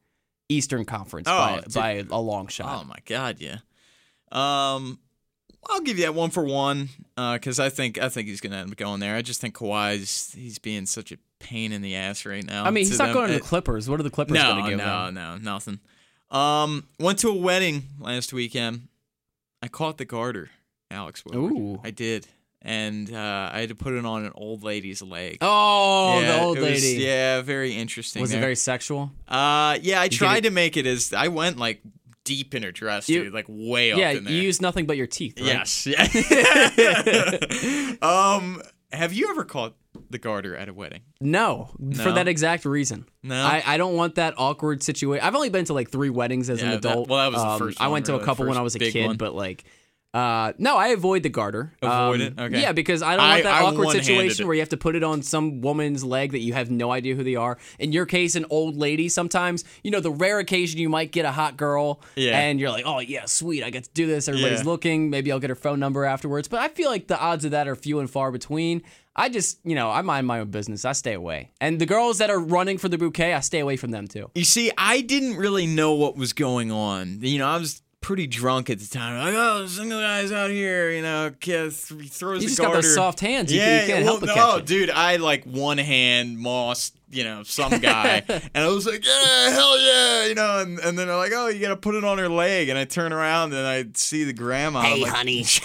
Eastern 0.52 0.84
Conference 0.84 1.28
Oh, 1.28 1.36
by, 1.38 1.60
dude. 1.60 1.74
by 2.08 2.16
a 2.16 2.20
long 2.20 2.46
shot. 2.48 2.82
Oh 2.82 2.84
my 2.86 2.98
god, 3.06 3.36
yeah. 3.40 3.58
Um 4.30 4.98
I'll 5.68 5.80
give 5.80 5.98
you 5.98 6.04
that 6.04 6.14
one 6.14 6.30
for 6.30 6.44
one 6.44 6.88
because 7.16 7.60
I 7.60 7.68
think 7.68 7.98
I 7.98 8.08
think 8.08 8.28
he's 8.28 8.40
gonna 8.40 8.56
end 8.56 8.70
up 8.70 8.76
going 8.76 9.00
there. 9.00 9.14
I 9.14 9.22
just 9.22 9.40
think 9.40 9.54
Kawhi's 9.54 10.32
he's 10.32 10.58
being 10.58 10.86
such 10.86 11.12
a 11.12 11.18
pain 11.38 11.72
in 11.72 11.82
the 11.82 11.94
ass 11.96 12.24
right 12.24 12.44
now. 12.44 12.64
I 12.64 12.70
mean, 12.70 12.84
he's 12.86 12.98
not 12.98 13.06
them. 13.06 13.14
going 13.14 13.28
to 13.28 13.34
the 13.34 13.40
Clippers. 13.40 13.88
What 13.90 14.00
are 14.00 14.04
the 14.04 14.10
Clippers 14.10 14.34
no, 14.34 14.52
going 14.52 14.64
to 14.64 14.70
give 14.70 14.78
no, 14.78 15.06
him? 15.06 15.14
no, 15.14 15.36
nothing. 15.38 15.80
Um, 16.30 16.88
went 16.98 17.18
to 17.20 17.28
a 17.28 17.34
wedding 17.34 17.82
last 17.98 18.32
weekend. 18.32 18.88
I 19.60 19.68
caught 19.68 19.98
the 19.98 20.04
garter, 20.04 20.50
Alex 20.90 21.24
Woodward. 21.24 21.52
Ooh. 21.52 21.80
I 21.84 21.90
did, 21.90 22.26
and 22.64 23.12
uh, 23.12 23.50
I 23.52 23.60
had 23.60 23.68
to 23.70 23.74
put 23.74 23.92
it 23.94 24.04
on 24.04 24.24
an 24.24 24.32
old 24.34 24.62
lady's 24.62 25.02
leg. 25.02 25.38
Oh, 25.40 26.20
Yeah, 26.20 26.32
the 26.38 26.42
old 26.42 26.58
it 26.58 26.60
was- 26.62 26.82
lady. 26.84 27.02
yeah, 27.02 27.40
very 27.42 27.72
interesting. 27.74 28.22
Was 28.22 28.32
it 28.32 28.38
very 28.40 28.56
sexual? 28.56 29.10
Uh, 29.28 29.78
yeah, 29.82 30.00
I 30.00 30.08
get 30.08 30.16
tried 30.18 30.44
to 30.44 30.50
make 30.50 30.76
it 30.76 30.86
as 30.86 31.12
I 31.12 31.28
went 31.28 31.58
like 31.58 31.82
deep 32.24 32.54
in 32.54 32.62
her 32.62 32.70
dress, 32.72 33.08
You- 33.08 33.24
dude, 33.24 33.34
like 33.34 33.46
way 33.48 33.90
up 33.92 33.98
Yeah, 33.98 34.10
in 34.10 34.24
there. 34.24 34.32
you 34.32 34.42
use 34.42 34.60
nothing 34.60 34.86
but 34.86 34.96
your 34.96 35.08
teeth, 35.08 35.40
right? 35.40 35.46
Yes. 35.48 35.86
Yeah. 35.86 36.06
um, 38.02 38.62
have 38.92 39.12
you 39.12 39.28
ever 39.30 39.44
caught 39.44 39.74
the 40.10 40.18
garter 40.18 40.54
at 40.56 40.68
a 40.68 40.74
wedding? 40.74 41.00
No, 41.20 41.70
for 42.02 42.12
that 42.12 42.28
exact 42.28 42.64
reason. 42.64 43.06
No? 43.22 43.34
I, 43.42 43.62
I 43.66 43.76
don't 43.76 43.96
want 43.96 44.16
that 44.16 44.34
awkward 44.36 44.82
situation. 44.82 45.24
I've 45.26 45.34
only 45.34 45.50
been 45.50 45.64
to 45.66 45.72
like 45.74 45.90
three 45.90 46.10
weddings 46.10 46.50
as 46.50 46.62
an 46.62 46.70
Yeah, 46.70 46.76
that- 46.76 46.90
adult. 46.92 47.08
well, 47.08 47.18
that 47.30 47.32
was 47.36 47.42
the 47.42 47.48
Um, 47.50 47.58
first 47.58 47.80
I 47.80 47.88
went 47.88 48.06
to 48.06 48.12
really, 48.12 48.22
a 48.22 48.26
couple 48.26 48.46
when 48.46 48.56
I 48.58 48.62
was 48.62 48.74
a 48.74 48.78
kid, 48.78 49.06
one. 49.06 49.16
but 49.16 49.34
like, 49.34 49.64
uh, 50.14 50.52
no, 50.58 50.76
I 50.76 50.88
avoid 50.88 51.22
the 51.22 51.30
garter. 51.30 51.72
Avoid 51.80 52.20
Um, 52.20 52.26
it? 52.26 52.38
Okay. 52.40 52.60
Yeah, 52.60 52.72
because 52.72 53.02
I 53.02 53.16
don't 53.16 53.26
want 53.26 53.42
that 53.44 53.62
I 53.62 53.64
awkward 53.64 53.90
situation 53.92 54.44
it. 54.44 54.46
where 54.46 54.54
you 54.54 54.60
have 54.60 54.68
to 54.68 54.76
put 54.76 54.94
it 54.94 55.02
on 55.02 55.22
some 55.22 55.62
woman's 55.62 56.04
leg 56.04 56.32
that 56.32 56.40
you 56.40 56.52
have 56.52 56.70
no 56.70 56.90
idea 56.92 57.14
who 57.14 57.24
they 57.24 57.34
are. 57.36 57.56
In 57.78 57.92
your 57.92 58.04
case, 58.04 58.34
an 58.34 58.44
old 58.50 58.76
lady. 58.76 59.08
Sometimes, 59.08 59.64
you 59.82 59.90
know, 59.90 60.00
the 60.00 60.10
rare 60.10 60.38
occasion 60.38 60.78
you 60.78 60.90
might 60.90 61.12
get 61.12 61.24
a 61.24 61.32
hot 61.32 61.56
girl, 61.56 62.02
Yeah. 62.14 62.38
and 62.38 62.60
you're 62.60 62.68
like, 62.70 62.84
oh 62.86 62.98
yeah, 62.98 63.24
sweet, 63.24 63.62
I 63.64 63.70
get 63.70 63.84
to 63.84 63.90
do 63.94 64.06
this. 64.06 64.28
Everybody's 64.28 64.60
Yeah. 64.60 64.66
looking. 64.66 65.08
Maybe 65.08 65.32
I'll 65.32 65.40
get 65.40 65.48
her 65.50 65.56
phone 65.56 65.80
number 65.80 66.04
afterwards. 66.04 66.46
But 66.46 66.60
I 66.60 66.68
feel 66.68 66.90
like 66.90 67.06
the 67.06 67.18
odds 67.18 67.44
of 67.46 67.52
that 67.52 67.66
are 67.66 67.74
few 67.74 67.98
and 67.98 68.10
far 68.10 68.30
between. 68.30 68.82
I 69.16 69.28
just, 69.28 69.58
you 69.64 69.74
know, 69.74 69.90
I 69.90 70.00
mind 70.02 70.26
my 70.26 70.40
own 70.40 70.50
business. 70.50 70.84
I 70.86 70.92
stay 70.92 71.12
away. 71.14 71.50
And 71.60 71.78
the 71.78 71.84
girls 71.86 72.18
that 72.18 72.30
are 72.30 72.38
running 72.40 72.78
for 72.78 72.88
the 72.88 72.96
bouquet, 72.96 73.34
I 73.34 73.40
stay 73.40 73.60
away 73.60 73.76
from 73.76 73.90
them 73.90 74.08
too. 74.08 74.30
You 74.34 74.44
see, 74.44 74.70
I 74.78 75.02
didn't 75.02 75.36
really 75.36 75.66
know 75.66 75.92
what 75.94 76.16
was 76.16 76.32
going 76.32 76.70
on. 76.70 77.18
You 77.20 77.38
know, 77.38 77.46
I 77.46 77.58
was 77.58 77.82
pretty 78.02 78.26
drunk 78.26 78.68
at 78.68 78.78
the 78.78 78.86
time. 78.86 79.18
Like, 79.18 79.34
oh, 79.34 79.66
single 79.66 79.98
guys 80.00 80.30
out 80.30 80.50
here, 80.50 80.90
you 80.90 81.00
know, 81.00 81.32
kid 81.40 81.72
th- 81.72 82.10
throws 82.10 82.42
You 82.42 82.48
the 82.48 82.54
just 82.54 82.58
got 82.60 82.72
garter. 82.72 82.82
those 82.82 82.94
soft 82.94 83.20
hands. 83.20 83.50
You, 83.50 83.58
yeah, 83.60 83.80
you 83.80 83.86
can't 83.86 84.04
well, 84.04 84.18
help 84.18 84.20
but 84.20 84.26
no, 84.26 84.34
catch 84.34 84.58
it. 84.60 84.66
dude, 84.66 84.90
I 84.90 85.16
like 85.16 85.44
one 85.44 85.78
hand 85.78 86.38
moss, 86.38 86.92
you 87.10 87.24
know, 87.24 87.42
some 87.44 87.78
guy, 87.80 88.22
and 88.28 88.42
I 88.64 88.68
was 88.68 88.86
like, 88.86 89.04
yeah, 89.06 89.50
hell 89.50 89.80
yeah, 89.80 90.26
you 90.26 90.34
know, 90.34 90.58
and, 90.60 90.78
and 90.80 90.98
then 90.98 91.06
they're 91.06 91.16
like, 91.16 91.32
oh, 91.34 91.48
you 91.48 91.60
gotta 91.60 91.76
put 91.76 91.94
it 91.94 92.04
on 92.04 92.18
her 92.18 92.28
leg, 92.28 92.68
and 92.68 92.78
I 92.78 92.84
turn 92.84 93.12
around 93.12 93.54
and 93.54 93.66
I 93.66 93.86
see 93.94 94.24
the 94.24 94.32
grandma. 94.34 94.80
I'm 94.80 94.84
Hey, 94.96 95.02
like, 95.02 95.12
honey. 95.12 95.44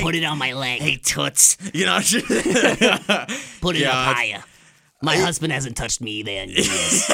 Put 0.00 0.14
it 0.14 0.22
on 0.24 0.38
my 0.38 0.52
leg. 0.52 0.80
hey, 0.80 0.96
toots, 0.96 1.56
you 1.74 1.86
know. 1.86 1.98
Put 3.60 3.74
it 3.76 3.80
yeah, 3.80 3.90
up 3.90 3.96
I- 4.08 4.12
higher. 4.14 4.44
My 5.02 5.16
husband 5.18 5.52
hasn't 5.52 5.76
touched 5.76 6.00
me 6.00 6.12
either 6.12 6.30
in 6.32 6.48
years. 6.50 7.10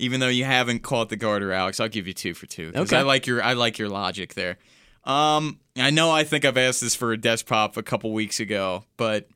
Even 0.00 0.20
though 0.20 0.28
you 0.28 0.44
haven't 0.44 0.80
caught 0.80 1.08
the 1.08 1.16
garter, 1.16 1.52
Alex, 1.52 1.78
I'll 1.78 1.88
give 1.88 2.06
you 2.06 2.14
two 2.14 2.34
for 2.34 2.46
two. 2.46 2.72
Okay. 2.74 2.96
I 2.96 3.02
like 3.02 3.26
your 3.26 3.42
I 3.42 3.52
like 3.52 3.78
your 3.78 3.88
logic 3.88 4.34
there. 4.34 4.58
Um, 5.04 5.60
I 5.76 5.90
know 5.90 6.10
I 6.10 6.24
think 6.24 6.44
I've 6.44 6.56
asked 6.58 6.80
this 6.80 6.94
for 6.94 7.12
a 7.12 7.16
desk 7.16 7.46
pop 7.46 7.76
a 7.76 7.82
couple 7.82 8.12
weeks 8.12 8.40
ago, 8.40 8.84
but 8.96 9.28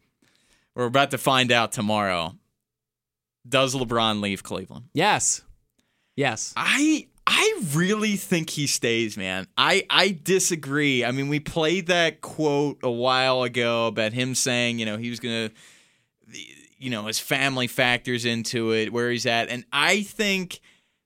we're 0.74 0.86
about 0.86 1.10
to 1.12 1.18
find 1.18 1.52
out 1.52 1.72
tomorrow. 1.72 2.34
Does 3.48 3.74
LeBron 3.74 4.20
leave 4.20 4.42
Cleveland? 4.42 4.86
Yes. 4.92 5.42
Yes. 6.16 6.52
I 6.56 7.08
I 7.26 7.60
really 7.72 8.16
think 8.16 8.50
he 8.50 8.66
stays, 8.66 9.16
man. 9.16 9.46
I 9.56 9.86
I 9.88 10.18
disagree. 10.22 11.04
I 11.04 11.10
mean, 11.10 11.28
we 11.28 11.40
played 11.40 11.86
that 11.86 12.20
quote 12.20 12.78
a 12.82 12.90
while 12.90 13.42
ago 13.42 13.86
about 13.86 14.12
him 14.12 14.34
saying, 14.34 14.78
you 14.78 14.86
know, 14.86 14.96
he 14.96 15.10
was 15.10 15.20
gonna, 15.20 15.50
you 16.78 16.90
know, 16.90 17.06
his 17.06 17.18
family 17.18 17.66
factors 17.66 18.24
into 18.24 18.72
it, 18.72 18.92
where 18.92 19.10
he's 19.10 19.26
at, 19.26 19.48
and 19.48 19.64
I 19.72 20.02
think 20.02 20.60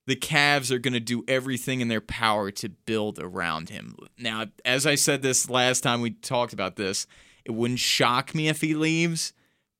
the 0.06 0.16
Cavs 0.16 0.70
are 0.70 0.78
gonna 0.78 1.00
do 1.00 1.22
everything 1.28 1.80
in 1.80 1.88
their 1.88 2.00
power 2.00 2.50
to 2.50 2.68
build 2.70 3.18
around 3.18 3.68
him. 3.68 3.94
Now, 4.18 4.46
as 4.64 4.86
I 4.86 4.94
said 4.94 5.22
this 5.22 5.50
last 5.50 5.82
time 5.82 6.00
we 6.00 6.10
talked 6.12 6.52
about 6.52 6.76
this, 6.76 7.06
it 7.44 7.50
wouldn't 7.52 7.80
shock 7.80 8.34
me 8.34 8.48
if 8.48 8.60
he 8.60 8.74
leaves, 8.74 9.32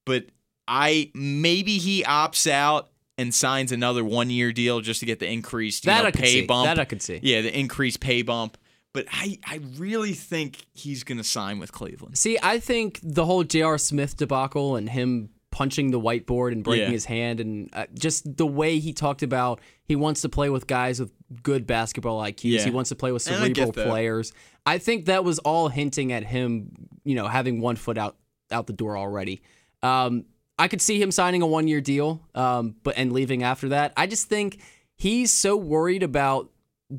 but 0.05 0.27
I 0.67 1.11
maybe 1.15 1.79
he 1.79 2.03
opts 2.03 2.47
out 2.51 2.91
and 3.17 3.35
signs 3.35 3.73
another 3.73 4.05
one 4.05 4.29
year 4.31 4.53
deal 4.53 4.81
just 4.81 5.01
to 5.01 5.07
get 5.07 5.19
the 5.19 5.27
increased 5.29 5.85
you 5.85 5.91
That 5.91 6.03
know, 6.03 6.09
I 6.09 6.11
pay 6.13 6.27
see. 6.27 6.47
bump. 6.47 6.67
That 6.67 6.79
I 6.79 6.85
could 6.85 7.03
see. 7.03 7.19
Yeah, 7.23 7.41
the 7.41 7.59
increased 7.59 8.01
pay 8.01 8.23
bump. 8.23 8.59
But 8.95 9.07
I, 9.11 9.39
I 9.47 9.61
really 9.77 10.13
think 10.13 10.67
he's 10.75 11.05
gonna 11.05 11.25
sign 11.25 11.59
with 11.59 11.73
Cleveland. 11.73 12.19
See, 12.19 12.39
I 12.43 12.59
think 12.61 13.01
the 13.03 13.25
whole 13.25 13.45
J.R. 13.45 13.79
Smith 13.79 14.17
debacle 14.17 14.77
and 14.77 14.89
him 14.89 15.31
punching 15.59 15.91
the 15.91 15.99
whiteboard 16.01 16.53
and 16.53 16.63
breaking 16.63 16.85
Yeah. 16.87 16.91
his 16.93 17.05
hand 17.05 17.41
and 17.41 17.69
uh, 17.73 17.87
just 17.95 18.37
the 18.37 18.47
way 18.47 18.79
he 18.79 18.93
talked 18.93 19.25
about 19.25 19.61
he 19.83 19.97
wants 19.97 20.21
to 20.23 20.29
play 20.29 20.51
with 20.51 20.69
guys 20.69 21.01
with 21.01 21.11
good 21.43 21.67
basketball 21.67 22.21
IQs. 22.23 22.39
Yeah. 22.45 22.65
He 22.65 22.71
wants 22.71 22.91
to 22.91 22.95
play 22.95 23.11
with 23.11 23.27
And 23.27 23.37
I 23.37 23.53
cerebral 23.53 23.73
players. 23.73 24.33
I 24.65 24.79
think 24.79 25.07
that 25.07 25.25
was 25.25 25.41
all 25.41 25.69
hinting 25.69 26.13
at 26.13 26.23
him, 26.23 26.71
you 27.03 27.17
know, 27.17 27.27
having 27.27 27.61
one 27.61 27.75
foot 27.75 27.99
out 27.99 28.15
out 28.53 28.69
the 28.69 28.73
door 28.73 28.97
already. 28.97 29.41
Um, 29.83 30.27
I 30.61 30.69
could 30.69 30.81
see 30.81 31.03
him 31.03 31.11
signing 31.11 31.43
a 31.43 31.47
one 31.47 31.67
year 31.67 31.81
deal, 31.81 32.21
um, 32.37 32.77
but 32.85 32.95
and 32.97 33.13
leaving 33.13 33.43
after 33.43 33.71
that. 33.71 33.93
I 33.97 34.07
just 34.07 34.29
think 34.29 34.61
he's 34.95 35.33
so 35.33 35.57
worried 35.57 36.05
about 36.05 36.51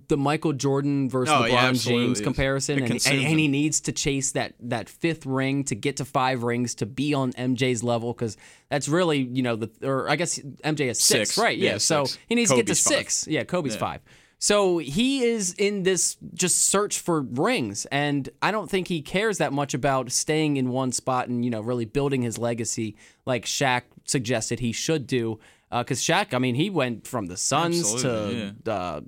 the 0.08 0.18
Michael 0.18 0.54
Jordan 0.54 1.10
versus 1.10 1.34
Oh, 1.36 1.46
yeah, 1.46 1.56
LeBron 1.66 1.70
absolutely 1.70 2.06
James 2.08 2.22
comparison, 2.22 2.80
and, 2.84 2.92
and, 2.92 3.08
and 3.08 3.40
he 3.40 3.48
needs 3.48 3.82
to 3.82 3.92
chase 3.92 4.34
that 4.34 4.54
that 4.60 4.88
fifth 4.88 5.26
ring 5.26 5.64
to 5.66 5.76
get 5.76 5.98
to 5.98 6.06
five 6.06 6.44
rings 6.44 6.76
to 6.76 6.86
be 6.86 7.14
on 7.16 7.34
MJ's 7.34 7.84
level 7.84 8.14
because 8.14 8.38
that's 8.70 8.88
really 8.88 9.18
you 9.20 9.42
know 9.42 9.56
the 9.56 9.70
or 9.84 10.08
I 10.10 10.16
guess 10.16 10.38
MJ 10.40 10.90
is 10.92 11.00
six, 11.02 11.32
Six. 11.32 11.38
right? 11.40 11.58
Yeah, 11.58 11.72
Yeah, 11.72 11.78
so 11.80 12.06
six. 12.06 12.20
he 12.28 12.36
needs 12.36 12.50
to 12.52 12.58
get 12.58 12.68
to 12.68 12.74
Kobe's 12.74 12.84
five. 12.84 12.94
six. 12.98 13.28
Yeah, 13.28 13.44
Kobe's 13.46 13.76
five. 13.76 14.02
So 14.42 14.78
he 14.78 15.24
is 15.24 15.54
in 15.56 15.84
this 15.84 16.16
just 16.34 16.62
search 16.68 17.00
for 17.00 17.22
rings, 17.22 17.86
and 17.88 18.30
I 18.42 18.52
don't 18.52 18.70
think 18.70 18.88
he 18.88 19.02
cares 19.02 19.40
that 19.40 19.52
much 19.52 19.74
about 19.74 20.12
staying 20.12 20.58
in 20.58 20.70
one 20.70 20.92
spot 20.92 21.28
and 21.30 21.44
you 21.44 21.52
know 21.52 21.62
really 21.62 21.86
building 21.86 22.22
his 22.22 22.38
legacy 22.38 22.96
like 23.26 23.46
Shaq 23.46 23.82
suggested 24.06 24.60
he 24.60 24.72
should 24.72 25.08
do. 25.08 25.40
Because 25.72 26.02
Shaq, 26.02 26.34
I 26.34 26.40
mean, 26.40 26.56
he 26.56 26.70
went 26.72 27.06
from 27.06 27.28
the 27.28 27.38
Suns 27.38 27.80
Absolutely, 27.94 28.54
to 28.66 28.72
uh, 28.72 29.02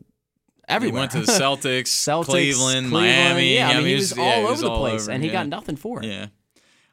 He 0.69 0.91
went 0.91 1.11
to 1.11 1.19
the 1.19 1.31
Celtics, 1.31 1.83
Celtics, 1.87 2.25
Cleveland, 2.25 2.89
Miami. 2.89 3.55
Yeah, 3.55 3.69
I 3.69 3.77
mean, 3.77 3.87
he 3.87 3.95
was, 3.95 4.15
yeah, 4.15 4.23
all 4.23 4.39
over 4.43 4.51
was 4.51 4.61
the 4.61 4.75
place, 4.75 5.03
over, 5.03 5.11
and 5.11 5.23
he 5.23 5.29
yeah. 5.29 5.33
got 5.33 5.47
nothing 5.47 5.75
for 5.75 6.03
it. 6.03 6.05
Yeah. 6.05 6.27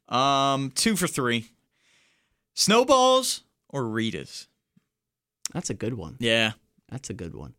Um, 0.08 0.72
two 0.74 0.96
for 0.96 1.06
three. 1.06 1.50
Snowballs 2.54 3.42
or 3.68 3.84
Ritas? 3.84 4.46
That's 5.52 5.70
a 5.70 5.74
good 5.74 5.94
one. 5.94 6.16
Yeah. 6.18 6.52
That's 6.90 7.10
a 7.10 7.14
good 7.14 7.34
one. 7.34 7.54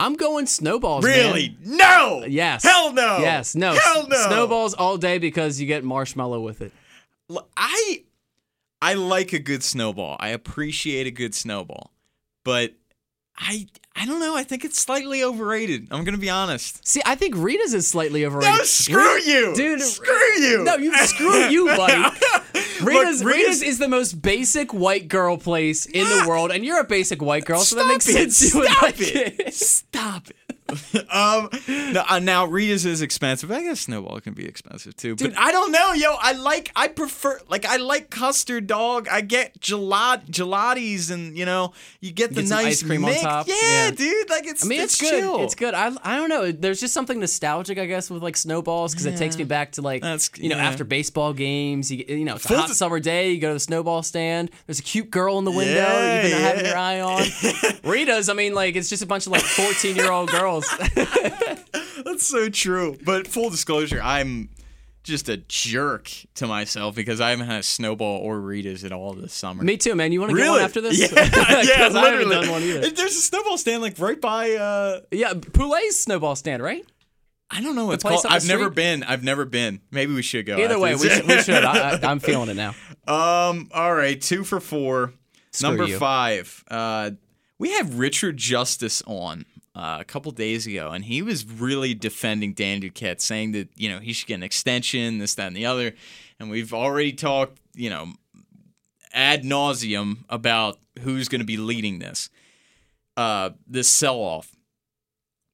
I'm 0.00 0.14
going 0.14 0.46
snowballs. 0.46 1.04
man. 1.04 1.26
Really? 1.26 1.56
No. 1.62 2.24
Yes. 2.26 2.62
Hell 2.62 2.92
no. 2.92 3.18
Yes. 3.18 3.54
No. 3.54 3.72
Hell 3.72 4.08
no. 4.08 4.16
Snowballs 4.26 4.74
all 4.74 4.96
day 4.96 5.18
because 5.18 5.60
you 5.60 5.66
get 5.66 5.84
marshmallow 5.84 6.40
with 6.40 6.62
it. 6.62 6.72
I 7.56 8.04
I 8.80 8.94
like 8.94 9.34
a 9.34 9.38
good 9.38 9.62
snowball. 9.62 10.16
I 10.18 10.30
appreciate 10.30 11.06
a 11.06 11.10
good 11.10 11.34
snowball. 11.34 11.92
But 12.44 12.74
I 13.36 13.66
I 13.96 14.06
don't 14.06 14.20
know. 14.20 14.36
I 14.36 14.44
think 14.44 14.64
it's 14.64 14.78
slightly 14.78 15.22
overrated. 15.24 15.88
I'm 15.90 16.04
gonna 16.04 16.16
be 16.16 16.30
honest. 16.30 16.86
See, 16.86 17.02
I 17.04 17.16
think 17.16 17.34
Rita's 17.36 17.74
is 17.74 17.86
slightly 17.88 18.24
overrated. 18.24 18.58
No, 18.58 18.64
screw 18.64 19.18
you, 19.18 19.54
Dude, 19.54 19.80
Screw 19.82 20.32
you. 20.38 20.64
No, 20.64 20.76
you 20.76 20.96
screw 21.06 21.48
you, 21.48 21.66
buddy. 21.76 22.16
Rita's, 22.82 23.22
Look, 23.22 23.34
Rita's 23.34 23.62
is 23.62 23.78
the 23.78 23.88
most 23.88 24.22
basic 24.22 24.72
white 24.72 25.08
girl 25.08 25.36
place 25.36 25.86
in 25.86 26.04
the 26.08 26.24
world, 26.28 26.50
and 26.50 26.64
you're 26.64 26.80
a 26.80 26.84
basic 26.84 27.20
white 27.20 27.44
girl, 27.44 27.60
so 27.60 27.76
that 27.76 27.86
makes 27.88 28.08
it. 28.08 28.32
sense. 28.32 28.54
You 28.54 28.60
would 28.60 28.70
Stop 28.70 28.82
like 28.82 28.94
it. 28.98 29.54
Stop 29.54 30.22
it. 30.48 30.49
um, 31.10 31.48
no, 31.92 32.04
uh, 32.08 32.18
now 32.18 32.46
Rita's 32.46 32.84
is 32.86 33.02
expensive. 33.02 33.50
I 33.50 33.62
guess 33.62 33.80
Snowball 33.80 34.20
can 34.20 34.34
be 34.34 34.46
expensive 34.46 34.96
too. 34.96 35.16
But 35.16 35.36
I 35.38 35.52
don't 35.52 35.72
know, 35.72 35.92
yo. 35.92 36.14
I 36.18 36.32
like, 36.32 36.70
I 36.76 36.88
prefer, 36.88 37.40
like, 37.48 37.64
I 37.64 37.76
like 37.76 38.10
custard 38.10 38.66
dog. 38.66 39.08
I 39.08 39.20
get 39.20 39.60
gelat, 39.60 40.30
gelatis, 40.30 41.10
and 41.10 41.36
you 41.36 41.44
know, 41.44 41.72
you 42.00 42.12
get 42.12 42.30
the 42.34 42.42
Get 42.42 42.50
nice 42.50 42.66
ice 42.66 42.82
cream 42.82 43.04
on 43.04 43.14
top. 43.14 43.48
Yeah, 43.48 43.54
Yeah. 43.62 43.90
dude. 43.90 44.30
Like, 44.30 44.46
it's. 44.46 44.64
I 44.64 44.68
mean, 44.68 44.80
it's, 44.80 45.00
good. 45.00 45.10
Chill. 45.10 45.42
It's 45.42 45.54
good. 45.54 45.74
I, 45.74 45.92
I 46.02 46.16
don't 46.16 46.28
know. 46.28 46.50
There's 46.52 46.80
just 46.80 46.94
something 46.94 47.18
nostalgic, 47.20 47.78
I 47.78 47.86
guess, 47.86 48.10
with 48.10 48.22
like 48.22 48.36
snowballs 48.36 48.92
because 48.92 49.06
it 49.06 49.16
takes 49.16 49.36
me 49.36 49.44
back 49.44 49.72
to 49.72 49.82
like 49.82 50.02
That's- 50.02 50.30
you 50.36 50.48
know 50.48 50.56
yeah. 50.56 50.68
after 50.68 50.84
baseball 50.84 51.32
games. 51.32 51.90
You, 51.90 52.04
you 52.08 52.24
know, 52.24 52.36
it's 52.36 52.50
a 52.50 52.56
hot 52.56 52.70
summer 52.70 53.00
day. 53.00 53.32
You 53.32 53.40
go 53.40 53.48
to 53.48 53.54
the 53.54 53.60
snowball 53.60 54.02
stand. 54.02 54.50
There's 54.66 54.78
a 54.78 54.82
cute 54.82 55.10
girl 55.10 55.38
in 55.38 55.44
the 55.44 55.50
window 55.50 55.74
Yeah, 55.74 56.22
you've 56.22 56.30
been 56.32 56.40
having 56.40 56.64
yeah. 56.64 56.70
your 56.70 56.78
eye 56.78 57.00
on. 57.00 57.80
Rita's. 57.90 58.28
I 58.28 58.34
mean, 58.34 58.54
like 58.54 58.76
it's 58.76 58.88
just 58.88 59.02
a 59.02 59.06
bunch 59.06 59.26
of 59.26 59.32
like 59.32 59.42
14 59.42 59.96
year 59.96 60.10
old 60.12 60.30
girls. 60.38 60.59
That's 62.04 62.26
so 62.26 62.48
true. 62.48 62.96
But 63.04 63.26
full 63.26 63.50
disclosure, 63.50 64.00
I'm 64.02 64.48
just 65.02 65.28
a 65.28 65.38
jerk 65.38 66.10
to 66.34 66.46
myself 66.46 66.94
because 66.94 67.20
I 67.20 67.30
haven't 67.30 67.46
had 67.46 67.60
a 67.60 67.62
Snowball 67.62 68.18
or 68.18 68.38
Rita's 68.40 68.84
at 68.84 68.92
all 68.92 69.12
this 69.14 69.32
summer. 69.32 69.62
me 69.62 69.76
too, 69.76 69.94
man. 69.94 70.12
You 70.12 70.20
want 70.20 70.30
to 70.30 70.36
get 70.36 70.42
Really? 70.42 70.56
one 70.56 70.62
after 70.64 70.80
this? 70.80 70.98
Yeah, 70.98 71.06
'Cause 71.30 71.68
yeah, 71.68 71.88
I 71.94 72.10
haven't 72.10 72.28
done 72.28 72.50
one 72.50 72.62
either. 72.62 72.90
There's 72.90 73.16
a 73.16 73.20
snowball 73.20 73.58
stand 73.58 73.82
like 73.82 73.98
right 73.98 74.20
by. 74.20 74.52
uh 74.54 75.00
Yeah, 75.10 75.34
Poulet's 75.34 75.98
snowball 75.98 76.36
stand, 76.36 76.62
right? 76.62 76.84
I 77.52 77.60
don't 77.62 77.74
know 77.74 77.86
what 77.86 77.94
it's 77.94 78.04
place 78.04 78.22
called. 78.22 78.32
I've 78.32 78.46
never 78.46 78.70
been. 78.70 79.02
I've 79.02 79.24
never 79.24 79.44
been. 79.44 79.80
Maybe 79.90 80.14
we 80.14 80.22
should 80.22 80.46
go. 80.46 80.54
Either 80.54 80.64
after 80.74 80.78
way, 80.78 80.94
we 80.94 81.08
should. 81.08 81.26
We 81.26 81.42
should. 81.42 81.64
I, 81.64 81.96
I, 81.96 82.00
I'm 82.08 82.20
feeling 82.20 82.48
it 82.48 82.54
now. 82.54 82.74
Um. 83.08 83.68
All 83.74 83.92
right. 83.92 84.20
Two 84.20 84.44
for 84.44 84.60
four. 84.60 85.14
Screw 85.50 85.68
Number 85.70 85.84
you. 85.86 85.98
five. 85.98 86.62
Uh, 86.70 87.10
we 87.58 87.72
have 87.72 87.98
Richard 87.98 88.36
Justice 88.36 89.02
on 89.04 89.46
uh, 89.80 89.96
a 89.98 90.04
couple 90.04 90.30
days 90.30 90.66
ago, 90.66 90.90
and 90.90 91.06
he 91.06 91.22
was 91.22 91.46
really 91.46 91.94
defending 91.94 92.52
Dan 92.52 92.82
Duquette, 92.82 93.22
saying 93.22 93.52
that 93.52 93.70
you 93.76 93.88
know 93.88 93.98
he 93.98 94.12
should 94.12 94.28
get 94.28 94.34
an 94.34 94.42
extension, 94.42 95.16
this, 95.16 95.34
that, 95.36 95.46
and 95.46 95.56
the 95.56 95.64
other. 95.64 95.94
And 96.38 96.50
we've 96.50 96.74
already 96.74 97.14
talked, 97.14 97.58
you 97.74 97.88
know, 97.88 98.12
ad 99.14 99.42
nauseum 99.42 100.18
about 100.28 100.78
who's 101.00 101.28
going 101.28 101.40
to 101.40 101.46
be 101.46 101.56
leading 101.56 101.98
this. 101.98 102.28
Uh, 103.16 103.50
this 103.66 103.90
sell-off. 103.90 104.54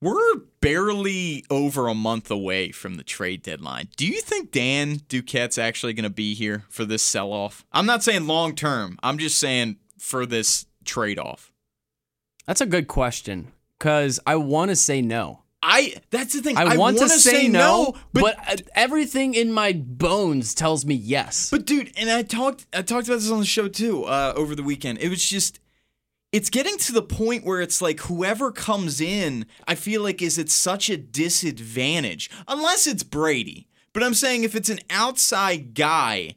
We're 0.01 0.37
barely 0.61 1.45
over 1.49 1.89
a 1.89 1.95
month 1.95 2.31
away 2.31 2.71
from 2.71 2.97
the 2.97 3.03
trade 3.03 3.43
deadline. 3.43 3.89
Do 3.97 4.07
you 4.07 4.21
think 4.21 4.53
Dan 4.53 4.99
Duquette's 5.09 5.57
actually 5.57 5.95
going 5.95 6.05
to 6.05 6.11
be 6.11 6.35
here 6.35 6.65
for 6.69 6.85
this 6.85 7.03
sell 7.03 7.33
off? 7.33 7.65
I'm 7.73 7.87
not 7.87 8.03
saying 8.03 8.27
long 8.27 8.55
term. 8.55 8.99
I'm 9.03 9.19
just 9.19 9.39
saying 9.39 9.77
for 9.99 10.27
this 10.27 10.67
trade 10.85 11.19
off. 11.19 11.53
That's 12.47 12.61
a 12.61 12.67
good 12.67 12.89
question 12.89 13.53
because 13.79 14.21
I 14.27 14.37
want 14.37 14.71
to 14.71 14.77
say 14.77 15.03
no. 15.03 15.43
I 15.63 15.95
that's 16.11 16.33
the 16.33 16.43
thing. 16.43 16.57
I, 16.57 16.77
want 16.77 16.97
to 16.99 17.03
wanna 17.03 17.19
say, 17.19 17.49
no, 17.49 17.95
but, 18.13 18.37
but, 18.37 18.39
uh, 18.49 18.63
everything 18.77 19.35
in 19.35 19.53
my 19.53 19.73
bones 19.73 20.55
tells 20.55 20.85
me 20.85 20.95
yes. 20.95 21.51
but 21.51 21.65
dude, 21.65 21.93
and 21.97 22.09
I 22.09 22.23
talked 22.23 22.67
I 22.73 22.83
talked 22.83 23.09
about 23.09 23.17
this 23.17 23.31
on 23.31 23.41
the 23.41 23.47
show 23.47 23.67
too 23.67 24.05
uh, 24.05 24.33
over 24.37 24.55
the 24.55 24.63
weekend. 24.63 24.99
It 24.99 25.09
was 25.09 25.25
just 25.25 25.59
it's 26.31 26.51
getting 26.51 26.77
to 26.79 26.93
the 26.93 27.03
point 27.03 27.45
where 27.45 27.61
it's 27.61 27.83
like 27.83 28.01
whoever 28.01 28.53
comes 28.53 29.01
in, 29.01 29.47
I 29.67 29.75
feel 29.75 30.03
like 30.03 30.23
is 30.23 30.39
at 30.39 30.51
such 30.51 30.89
a 30.89 30.97
disadvantage 30.97 32.31
unless 32.47 32.87
it's 32.87 33.03
Brady. 33.03 33.67
But 33.93 34.03
I'm 34.03 34.15
saying 34.15 34.45
if 34.45 34.55
it's 34.55 34.69
an 34.69 34.81
outside 34.91 35.75
guy, 35.75 36.37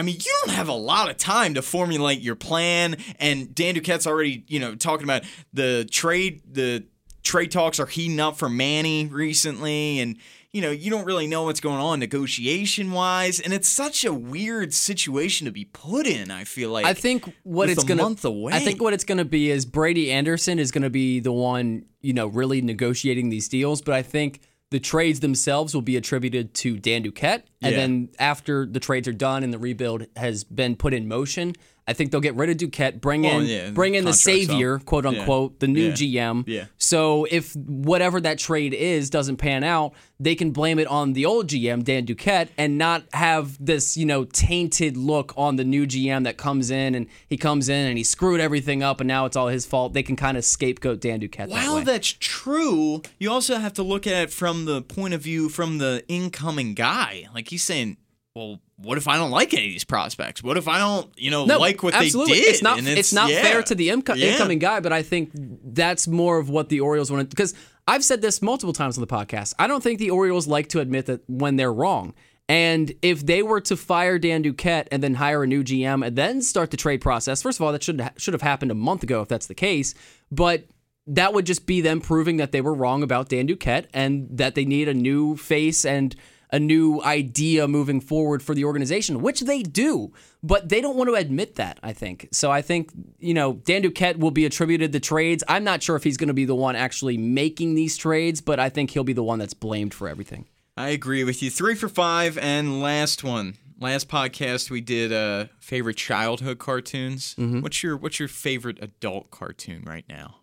I 0.00 0.02
mean, 0.02 0.16
you 0.16 0.34
don't 0.46 0.54
have 0.54 0.68
a 0.68 0.74
lot 0.74 1.10
of 1.10 1.18
time 1.18 1.54
to 1.54 1.62
formulate 1.62 2.20
your 2.20 2.34
plan. 2.34 2.96
And 3.18 3.54
Dan 3.54 3.74
Duquette's 3.74 4.06
already, 4.06 4.44
you 4.48 4.58
know, 4.58 4.74
talking 4.74 5.04
about 5.04 5.24
the 5.52 5.86
trade. 5.90 6.40
The 6.50 6.86
trade 7.22 7.50
talks 7.50 7.78
are 7.78 7.84
heating 7.84 8.18
up 8.18 8.38
for 8.38 8.48
Manny 8.48 9.04
recently, 9.04 9.98
and 9.98 10.16
you 10.52 10.62
know, 10.62 10.70
you 10.70 10.90
don't 10.90 11.04
really 11.04 11.26
know 11.26 11.44
what's 11.44 11.60
going 11.60 11.80
on 11.80 12.00
negotiation 12.00 12.92
wise. 12.92 13.40
And 13.40 13.52
it's 13.52 13.68
such 13.68 14.06
a 14.06 14.12
weird 14.14 14.72
situation 14.72 15.44
to 15.44 15.52
be 15.52 15.66
put 15.66 16.06
in. 16.06 16.30
I 16.30 16.44
feel 16.44 16.70
like 16.70 16.86
I 16.86 16.94
think 16.94 17.32
what 17.42 17.68
it's 17.68 17.86
month 17.86 18.24
away. 18.24 18.54
I 18.54 18.60
think 18.60 18.80
what 18.80 18.94
it's 18.94 19.04
gonna 19.04 19.26
be 19.26 19.50
is 19.50 19.66
Brady 19.66 20.10
Anderson 20.10 20.58
is 20.58 20.72
gonna 20.72 20.88
be 20.88 21.20
the 21.20 21.30
one 21.30 21.84
you 22.00 22.14
know 22.14 22.26
really 22.26 22.62
negotiating 22.62 23.28
these 23.28 23.48
deals, 23.48 23.82
but 23.82 23.94
I 23.94 24.00
think 24.00 24.40
the 24.70 24.80
trades 24.80 25.20
themselves 25.20 25.74
will 25.74 25.82
be 25.82 25.96
attributed 25.96 26.54
to 26.54 26.76
Dan 26.78 27.02
Duquette, 27.02 27.42
and 27.60 27.72
Yeah. 27.72 27.78
then 27.80 28.08
after 28.18 28.66
the 28.66 28.80
trades 28.80 29.08
are 29.08 29.12
done 29.12 29.42
and 29.42 29.52
the 29.52 29.58
rebuild 29.58 30.06
has 30.16 30.44
been 30.44 30.76
put 30.76 30.94
in 30.94 31.08
motion, 31.08 31.54
I 31.90 31.92
think 31.92 32.12
they'll 32.12 32.20
get 32.20 32.36
rid 32.36 32.48
of 32.50 32.56
Duquette, 32.56 33.00
bring 33.00 33.22
Well, 33.22 33.40
in 33.40 33.46
yeah, 33.46 33.70
bring 33.70 33.94
in 33.96 34.04
the 34.04 34.12
contract's 34.12 34.44
up. 34.44 34.50
savior, 34.52 34.78
quote 34.78 35.04
Yeah. 35.04 35.10
unquote, 35.20 35.58
the 35.58 35.66
new 35.66 35.88
Yeah. 35.88 35.92
GM. 35.92 36.44
Yeah. 36.46 36.64
So 36.78 37.26
if 37.30 37.54
whatever 37.56 38.20
that 38.20 38.38
trade 38.38 38.72
is 38.74 39.10
doesn't 39.10 39.36
pan 39.38 39.64
out, 39.64 39.92
they 40.20 40.34
can 40.34 40.50
blame 40.52 40.78
it 40.78 40.86
on 40.86 41.14
the 41.14 41.26
old 41.26 41.48
GM 41.48 41.82
Dan 41.82 42.06
Duquette 42.06 42.48
and 42.56 42.78
not 42.78 43.04
have 43.14 43.56
this, 43.58 43.96
you 43.96 44.04
know, 44.06 44.24
tainted 44.24 44.96
look 44.96 45.32
on 45.36 45.56
the 45.56 45.64
new 45.64 45.86
GM 45.86 46.24
that 46.24 46.36
comes 46.36 46.70
in 46.70 46.94
and 46.94 47.06
he 47.28 47.36
comes 47.36 47.68
in 47.68 47.86
and 47.86 47.98
he 47.98 48.04
screwed 48.04 48.38
everything 48.40 48.82
up 48.82 49.00
and 49.00 49.08
now 49.08 49.24
it's 49.26 49.36
all 49.36 49.48
his 49.48 49.66
fault. 49.66 49.92
They 49.92 50.02
can 50.02 50.16
kind 50.16 50.36
of 50.36 50.44
scapegoat 50.44 51.00
Dan 51.00 51.20
Duquette 51.20 51.48
that 51.48 51.50
While 51.50 51.76
way. 51.76 51.84
that's 51.84 52.14
true, 52.18 53.02
you 53.18 53.30
also 53.30 53.56
have 53.56 53.72
to 53.74 53.82
look 53.82 54.06
at 54.06 54.14
it 54.22 54.30
from 54.32 54.64
the 54.66 54.82
point 54.82 55.14
of 55.14 55.22
view 55.22 55.48
from 55.48 55.78
the 55.78 56.04
incoming 56.08 56.74
guy. 56.74 57.24
Like 57.34 57.48
he's 57.48 57.62
saying, 57.64 57.96
well, 58.40 58.60
what 58.76 58.96
if 58.96 59.06
I 59.06 59.16
don't 59.18 59.30
like 59.30 59.52
any 59.52 59.66
of 59.66 59.72
these 59.72 59.84
prospects? 59.84 60.42
What 60.42 60.56
if 60.56 60.66
I 60.66 60.78
don't, 60.78 61.10
you 61.18 61.30
know, 61.30 61.44
like 61.44 61.82
what 61.82 61.92
absolutely. 61.94 62.34
they 62.34 62.40
did? 62.40 62.48
It's 62.54 62.62
not. 62.62 62.78
And 62.78 62.88
It's, 62.88 63.12
not 63.12 63.30
yeah. 63.30 63.42
fair 63.42 63.62
to 63.62 63.74
the 63.74 63.88
inco- 63.88 64.16
Yeah. 64.16 64.28
incoming 64.32 64.58
guy, 64.58 64.80
but 64.80 64.92
I 64.92 65.02
think 65.02 65.30
that's 65.34 66.08
more 66.08 66.38
of 66.38 66.48
what 66.48 66.70
the 66.70 66.80
Orioles 66.80 67.10
want 67.10 67.28
to. 67.28 67.36
Because 67.36 67.54
I've 67.86 68.02
said 68.02 68.22
this 68.22 68.40
multiple 68.40 68.72
times 68.72 68.96
on 68.96 69.02
the 69.02 69.06
podcast. 69.06 69.52
I 69.58 69.66
don't 69.66 69.82
think 69.82 69.98
the 69.98 70.10
Orioles 70.10 70.46
like 70.46 70.68
to 70.68 70.80
admit 70.80 71.06
that 71.06 71.20
when 71.28 71.56
they're 71.56 71.72
wrong. 71.72 72.14
And 72.48 72.92
if 73.02 73.24
they 73.24 73.42
were 73.42 73.60
to 73.60 73.76
fire 73.76 74.18
Dan 74.18 74.42
Duquette 74.42 74.88
and 74.90 75.02
then 75.02 75.14
hire 75.14 75.42
a 75.42 75.46
new 75.46 75.62
GM 75.62 76.04
and 76.04 76.16
then 76.16 76.40
start 76.40 76.70
the 76.70 76.76
trade 76.78 77.00
process, 77.02 77.42
first 77.42 77.58
of 77.58 77.62
all, 77.64 77.72
that 77.72 77.82
should 77.82 78.02
should 78.16 78.34
have 78.34 78.42
happened 78.42 78.70
a 78.70 78.74
month 78.74 79.02
ago 79.02 79.20
if 79.20 79.28
that's 79.28 79.46
the 79.46 79.54
case. 79.54 79.94
But 80.32 80.64
that 81.06 81.34
would 81.34 81.44
just 81.44 81.66
be 81.66 81.80
them 81.80 82.00
proving 82.00 82.38
that 82.38 82.52
they 82.52 82.60
were 82.60 82.74
wrong 82.74 83.02
about 83.02 83.28
Dan 83.28 83.46
Duquette 83.46 83.86
and 83.92 84.28
that 84.32 84.54
they 84.54 84.64
need 84.64 84.88
a 84.88 84.94
new 84.94 85.36
face 85.36 85.84
and 85.84 86.16
a 86.52 86.58
new 86.58 87.00
idea 87.02 87.68
moving 87.68 88.00
forward 88.00 88.42
for 88.42 88.54
the 88.54 88.64
organization, 88.64 89.22
which 89.22 89.40
they 89.40 89.62
do, 89.62 90.12
but 90.42 90.68
they 90.68 90.80
don't 90.80 90.96
want 90.96 91.08
to 91.08 91.14
admit 91.14 91.56
that, 91.56 91.78
I 91.82 91.92
think. 91.92 92.28
So 92.32 92.50
I 92.50 92.62
think, 92.62 92.90
you 93.18 93.34
know, 93.34 93.54
Dan 93.54 93.82
Duquette 93.82 94.18
will 94.18 94.30
be 94.30 94.44
attributed 94.44 94.92
the 94.92 95.00
trades. 95.00 95.44
I'm 95.48 95.64
not 95.64 95.82
sure 95.82 95.96
if 95.96 96.04
he's 96.04 96.16
going 96.16 96.28
to 96.28 96.34
be 96.34 96.44
the 96.44 96.54
one 96.54 96.76
actually 96.76 97.16
making 97.18 97.74
these 97.74 97.96
trades, 97.96 98.40
but 98.40 98.58
I 98.58 98.68
think 98.68 98.90
he'll 98.90 99.04
be 99.04 99.12
the 99.12 99.22
one 99.22 99.38
that's 99.38 99.54
blamed 99.54 99.94
for 99.94 100.08
everything. 100.08 100.46
I 100.76 100.88
agree 100.88 101.24
with 101.24 101.42
you. 101.42 101.50
Three 101.50 101.74
for 101.74 101.88
five, 101.88 102.38
and 102.38 102.80
last 102.80 103.22
one. 103.22 103.56
Last 103.78 104.08
podcast 104.08 104.70
we 104.70 104.82
did 104.82 105.10
uh 105.10 105.46
favorite 105.58 105.96
childhood 105.96 106.58
cartoons. 106.58 107.34
Mm-hmm. 107.36 107.62
What's 107.62 107.82
your 107.82 107.96
what's 107.96 108.18
your 108.18 108.28
favorite 108.28 108.78
adult 108.82 109.30
cartoon 109.30 109.84
right 109.86 110.04
now? 110.06 110.39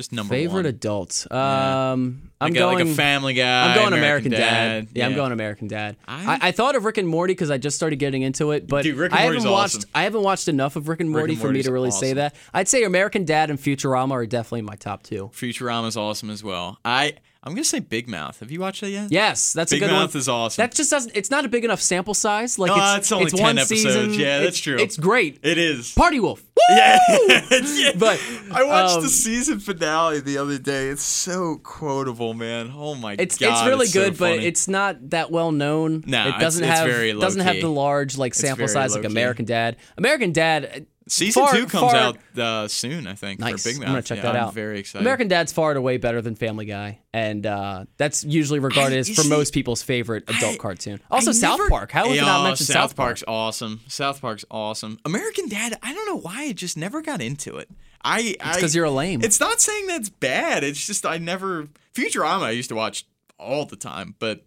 Just 0.00 0.12
number 0.12 0.32
Favorite 0.34 0.54
one. 0.62 0.66
adults. 0.66 1.30
Um, 1.30 2.30
I'm 2.40 2.46
like, 2.46 2.52
a, 2.52 2.58
going 2.58 2.78
like 2.78 2.86
a 2.86 2.94
Family 2.94 3.34
Guy. 3.34 3.68
I'm 3.68 3.74
going 3.76 3.92
American, 3.92 4.32
American, 4.32 4.86
Dad. 4.86 4.88
Yeah, 4.94 5.04
I'm 5.06 5.14
going 5.14 5.30
American 5.32 5.68
Dad. 5.68 5.96
I- 6.08 6.36
I, 6.42 6.48
I 6.48 6.52
thought 6.52 6.74
of 6.74 6.84
Rick 6.86 6.96
and 6.96 7.06
Morty 7.06 7.34
because 7.34 7.50
I 7.50 7.58
just 7.58 7.76
started 7.76 7.96
getting 7.96 8.22
into 8.22 8.52
it, 8.52 8.66
but 8.66 8.82
Dude, 8.84 8.96
Rick 8.96 9.12
I 9.12 9.18
haven't 9.18 9.44
watched. 9.44 9.76
awesome. 9.76 9.90
I 9.94 10.04
haven't 10.04 10.22
watched 10.22 10.48
enough 10.48 10.76
of 10.76 10.88
Rick 10.88 11.00
and 11.00 11.10
Morty 11.10 11.34
and 11.34 11.42
for 11.42 11.50
me 11.50 11.62
to 11.62 11.70
really 11.70 11.90
say 11.90 12.14
that. 12.14 12.34
I'd 12.54 12.66
say 12.68 12.84
American 12.84 13.26
Dad 13.26 13.50
and 13.50 13.58
Futurama 13.58 14.12
are 14.12 14.24
definitely 14.24 14.62
my 14.62 14.76
top 14.76 15.02
two. 15.02 15.30
Futurama 15.34 15.88
is 15.88 15.98
awesome 15.98 16.30
as 16.30 16.42
well. 16.42 16.78
I 16.82 17.14
I'm 17.42 17.54
gonna 17.54 17.64
say 17.64 17.78
Big 17.80 18.06
Mouth. 18.06 18.38
Have 18.40 18.50
you 18.50 18.60
watched 18.60 18.82
that 18.82 18.90
yet? 18.90 19.10
Yes, 19.10 19.54
that's 19.54 19.72
Big 19.72 19.82
a 19.82 19.86
good 19.86 19.92
Mouth 19.92 20.12
one. 20.14 20.18
is 20.20 20.28
awesome. 20.28 20.60
That 20.62 20.74
just 20.74 20.90
doesn't. 20.90 21.16
It's 21.16 21.30
not 21.30 21.46
a 21.46 21.48
big 21.48 21.64
enough 21.64 21.80
sample 21.80 22.12
size. 22.12 22.58
Like 22.58 22.68
No, 22.68 22.76
it's, 22.96 22.98
it's 23.06 23.12
only 23.12 23.30
10 23.30 23.40
one 23.42 23.56
episodes. 23.58 23.82
season. 23.82 24.12
Yeah, 24.12 24.40
that's 24.40 24.58
It's- 24.58 24.60
true. 24.60 24.76
It's 24.78 24.96
great. 24.98 25.38
It 25.42 25.56
is. 25.56 25.92
Party 25.94 26.20
Wolf. 26.20 26.42
Yeah. 26.70 26.98
Yeah. 27.50 27.92
But, 27.98 28.22
I 28.52 28.62
watched 28.62 28.96
um, 28.96 29.02
the 29.02 29.08
season 29.08 29.58
finale 29.58 30.20
the 30.20 30.38
other 30.38 30.56
day. 30.58 30.88
It's 30.88 31.02
so 31.02 31.56
quotable, 31.64 32.32
man. 32.34 32.70
Oh 32.72 32.94
my 32.94 33.16
It's 33.18 33.38
god. 33.38 33.52
it's 33.62 33.66
really 33.68 33.86
so 33.86 34.00
good, 34.04 34.18
but 34.18 34.34
funny. 34.34 34.46
it's 34.46 34.68
not 34.68 35.10
that 35.10 35.32
well 35.32 35.50
known. 35.50 36.04
No, 36.06 36.28
it 36.28 36.38
doesn't 36.38 36.62
it's 36.62 36.72
have 36.78 36.86
very 36.88 37.12
doesn't 37.12 37.40
have 37.40 37.56
the 37.60 37.68
large 37.70 38.16
like 38.18 38.34
sample 38.34 38.68
size 38.68 38.92
like 38.94 39.02
low-key. 39.02 39.12
American 39.14 39.44
Dad. 39.46 39.76
American 39.98 40.30
Dad. 40.32 40.86
Season 41.10 41.44
far- 41.44 41.52
two 41.54 41.66
comes 41.66 41.92
far- 41.92 41.96
out 41.96 42.18
uh, 42.38 42.68
soon. 42.68 43.06
I 43.06 43.14
think 43.14 43.40
Nice. 43.40 43.62
for 43.62 43.68
Big 43.70 43.78
Mouth. 43.78 43.86
I'm 43.88 43.92
gonna 43.94 44.02
check 44.02 44.16
Yeah, 44.18 44.22
that 44.22 44.36
I'm 44.36 44.44
out. 44.48 44.54
very 44.54 44.78
excited. 44.78 45.02
American 45.02 45.28
Dad's 45.28 45.52
far 45.52 45.70
and 45.70 45.78
away 45.78 45.96
better 45.96 46.22
than 46.22 46.34
Family 46.34 46.64
Guy, 46.66 47.00
and 47.12 47.44
uh, 47.46 47.84
that's 47.96 48.24
usually 48.24 48.58
regarded 48.58 48.96
I- 48.96 48.98
as 49.00 49.08
for 49.08 49.22
see, 49.22 49.28
most 49.28 49.52
people's 49.52 49.82
favorite 49.82 50.24
adult 50.28 50.54
I- 50.54 50.58
cartoon. 50.58 51.00
Also, 51.10 51.30
I 51.30 51.34
South 51.34 51.58
never- 51.58 51.68
Park. 51.70 51.92
How 51.92 52.02
have 52.04 52.10
we 52.10 52.16
Yeah, 52.16 52.22
not 52.26 52.44
mentioned 52.44 52.66
South, 52.68 52.74
South 52.90 52.96
Park? 52.96 53.06
Park's 53.08 53.24
awesome. 53.28 53.80
South 53.88 54.20
Park's 54.20 54.44
awesome. 54.50 54.98
American 55.04 55.48
Dad. 55.48 55.78
I 55.82 55.92
don't 55.92 56.06
know 56.06 56.18
why 56.18 56.44
I 56.44 56.52
just 56.52 56.76
never 56.76 57.02
got 57.02 57.20
into 57.20 57.56
it. 57.58 57.68
I 58.02 58.36
because 58.38 58.74
you're 58.74 58.86
a 58.86 58.90
lame. 58.90 59.20
It's 59.22 59.40
not 59.40 59.60
saying 59.60 59.86
that's 59.86 60.08
bad. 60.08 60.64
It's 60.64 60.86
just 60.86 61.04
I 61.04 61.18
never 61.18 61.68
Futurama. 61.94 62.42
I 62.44 62.50
used 62.52 62.70
to 62.70 62.74
watch 62.74 63.04
all 63.38 63.66
the 63.66 63.76
time, 63.76 64.14
but 64.18 64.44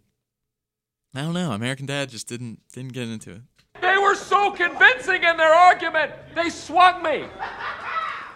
I 1.14 1.20
don't 1.22 1.34
know. 1.34 1.52
American 1.52 1.86
Dad 1.86 2.08
just 2.10 2.26
didn't 2.26 2.60
didn't 2.72 2.92
get 2.94 3.08
into 3.08 3.30
it. 3.30 3.40
They 3.84 3.98
were 3.98 4.14
so 4.14 4.50
convincing 4.50 5.22
in 5.22 5.36
their 5.36 5.52
argument, 5.52 6.12
they 6.34 6.48
swung 6.48 7.02
me. 7.02 7.26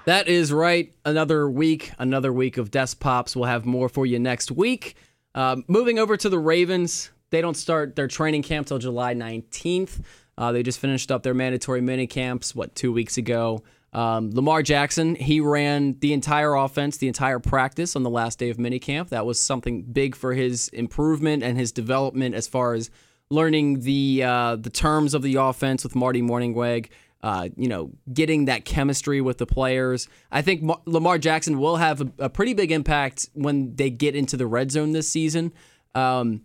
That 0.04 0.28
is 0.28 0.52
right. 0.52 0.92
Another 1.06 1.48
week, 1.48 1.90
another 1.98 2.32
week 2.32 2.58
of 2.58 2.70
Desk 2.70 3.00
Pops. 3.00 3.34
We'll 3.34 3.46
have 3.46 3.64
more 3.64 3.88
for 3.88 4.04
you 4.04 4.18
next 4.18 4.50
week. 4.50 4.96
Um, 5.34 5.64
moving 5.66 5.98
over 5.98 6.16
to 6.18 6.28
the 6.28 6.38
Ravens, 6.38 7.10
they 7.30 7.40
don't 7.40 7.56
start 7.56 7.96
their 7.96 8.08
training 8.08 8.42
camp 8.42 8.66
till 8.66 8.78
July 8.78 9.14
19th. 9.14 10.02
Uh, 10.36 10.52
they 10.52 10.62
just 10.62 10.78
finished 10.78 11.10
up 11.10 11.22
their 11.22 11.34
mandatory 11.34 11.80
mini 11.80 12.06
camps, 12.06 12.54
what, 12.54 12.74
two 12.74 12.92
weeks 12.92 13.16
ago. 13.16 13.62
Um, 13.94 14.30
Lamar 14.32 14.62
Jackson, 14.62 15.14
he 15.14 15.40
ran 15.40 15.98
the 16.00 16.12
entire 16.12 16.54
offense, 16.54 16.98
the 16.98 17.08
entire 17.08 17.38
practice 17.38 17.96
on 17.96 18.02
the 18.02 18.10
last 18.10 18.38
day 18.38 18.50
of 18.50 18.58
minicamp. 18.58 19.08
That 19.08 19.24
was 19.24 19.40
something 19.40 19.82
big 19.82 20.14
for 20.14 20.34
his 20.34 20.68
improvement 20.68 21.42
and 21.42 21.58
his 21.58 21.72
development 21.72 22.34
as 22.34 22.46
far 22.46 22.74
as 22.74 22.90
learning 23.30 23.80
the 23.80 24.22
uh, 24.24 24.56
the 24.56 24.70
terms 24.70 25.14
of 25.14 25.22
the 25.22 25.36
offense 25.36 25.84
with 25.84 25.94
Marty 25.94 26.22
Mornhinweg. 26.22 26.88
Uh, 27.20 27.48
you 27.56 27.66
know, 27.66 27.90
getting 28.12 28.44
that 28.44 28.64
chemistry 28.64 29.20
with 29.20 29.38
the 29.38 29.46
players. 29.46 30.06
I 30.30 30.40
think 30.40 30.62
Mar- 30.62 30.80
Lamar 30.86 31.18
Jackson 31.18 31.58
will 31.58 31.74
have 31.74 32.00
a, 32.00 32.12
a 32.20 32.28
pretty 32.30 32.54
big 32.54 32.70
impact 32.70 33.28
when 33.34 33.74
they 33.74 33.90
get 33.90 34.14
into 34.14 34.36
the 34.36 34.46
red 34.46 34.70
zone 34.70 34.92
this 34.92 35.08
season. 35.08 35.52
Um, 35.96 36.42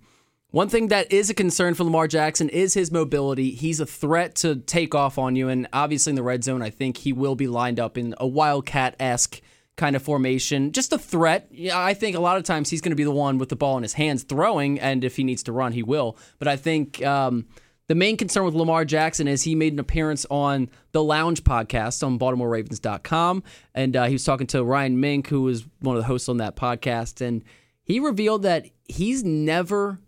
one 0.49 0.69
thing 0.69 0.87
that 0.87 1.11
is 1.11 1.29
a 1.29 1.33
concern 1.33 1.75
for 1.75 1.83
Lamar 1.83 2.07
Jackson 2.07 2.49
is 2.49 2.73
his 2.73 2.91
mobility. 2.91 3.51
He's 3.51 3.79
a 3.79 3.85
threat 3.85 4.35
to 4.37 4.55
take 4.55 4.95
off 4.95 5.19
on 5.19 5.35
you, 5.35 5.47
and 5.47 5.67
obviously 5.73 6.11
in 6.11 6.15
the 6.15 6.23
red 6.23 6.43
zone, 6.43 6.63
I 6.63 6.71
think 6.71 6.97
he 6.97 7.13
will 7.13 7.35
be 7.35 7.47
lined 7.47 7.79
up 7.79 7.97
in 7.97 8.15
a 8.19 8.25
wildcat 8.27 8.95
esque 8.99 9.41
kind 9.75 9.95
of 9.95 10.03
formation, 10.03 10.71
just 10.71 10.93
a 10.93 10.97
threat. 10.97 11.51
I 11.73 11.93
think 11.93 12.15
a 12.15 12.19
lot 12.19 12.37
of 12.37 12.43
times 12.43 12.69
he's 12.69 12.81
going 12.81 12.91
to 12.91 12.95
be 12.95 13.03
the 13.03 13.11
one 13.11 13.37
with 13.37 13.49
the 13.49 13.55
ball 13.55 13.77
in 13.77 13.83
his 13.83 13.93
hands 13.93 14.23
throwing, 14.23 14.79
and 14.79 15.03
if 15.03 15.15
he 15.15 15.23
needs 15.23 15.43
to 15.43 15.51
run, 15.51 15.71
he 15.71 15.83
will. 15.83 16.17
But 16.39 16.47
I 16.47 16.55
think 16.55 17.03
um, 17.03 17.47
the 17.87 17.95
main 17.95 18.17
concern 18.17 18.45
with 18.45 18.53
Lamar 18.53 18.85
Jackson 18.85 19.27
is 19.27 19.43
he 19.43 19.55
made 19.55 19.73
an 19.73 19.79
appearance 19.79 20.25
on 20.29 20.69
the 20.91 21.03
Lounge 21.03 21.43
podcast 21.43 22.05
on 22.05 22.19
BaltimoreRavens.com, 22.19 23.43
and 23.73 23.95
uh, 23.95 24.05
he 24.05 24.13
was 24.13 24.23
talking 24.23 24.47
to 24.47 24.63
Ryan 24.63 24.99
Mink, 24.99 25.27
who 25.27 25.41
was 25.41 25.65
one 25.79 25.95
of 25.95 26.01
the 26.01 26.07
hosts 26.07 26.29
on 26.29 26.37
that 26.37 26.55
podcast, 26.55 27.21
and 27.21 27.43
he 27.83 27.99
revealed 27.99 28.43
that 28.43 28.67
he's 28.87 29.23
never 29.23 29.99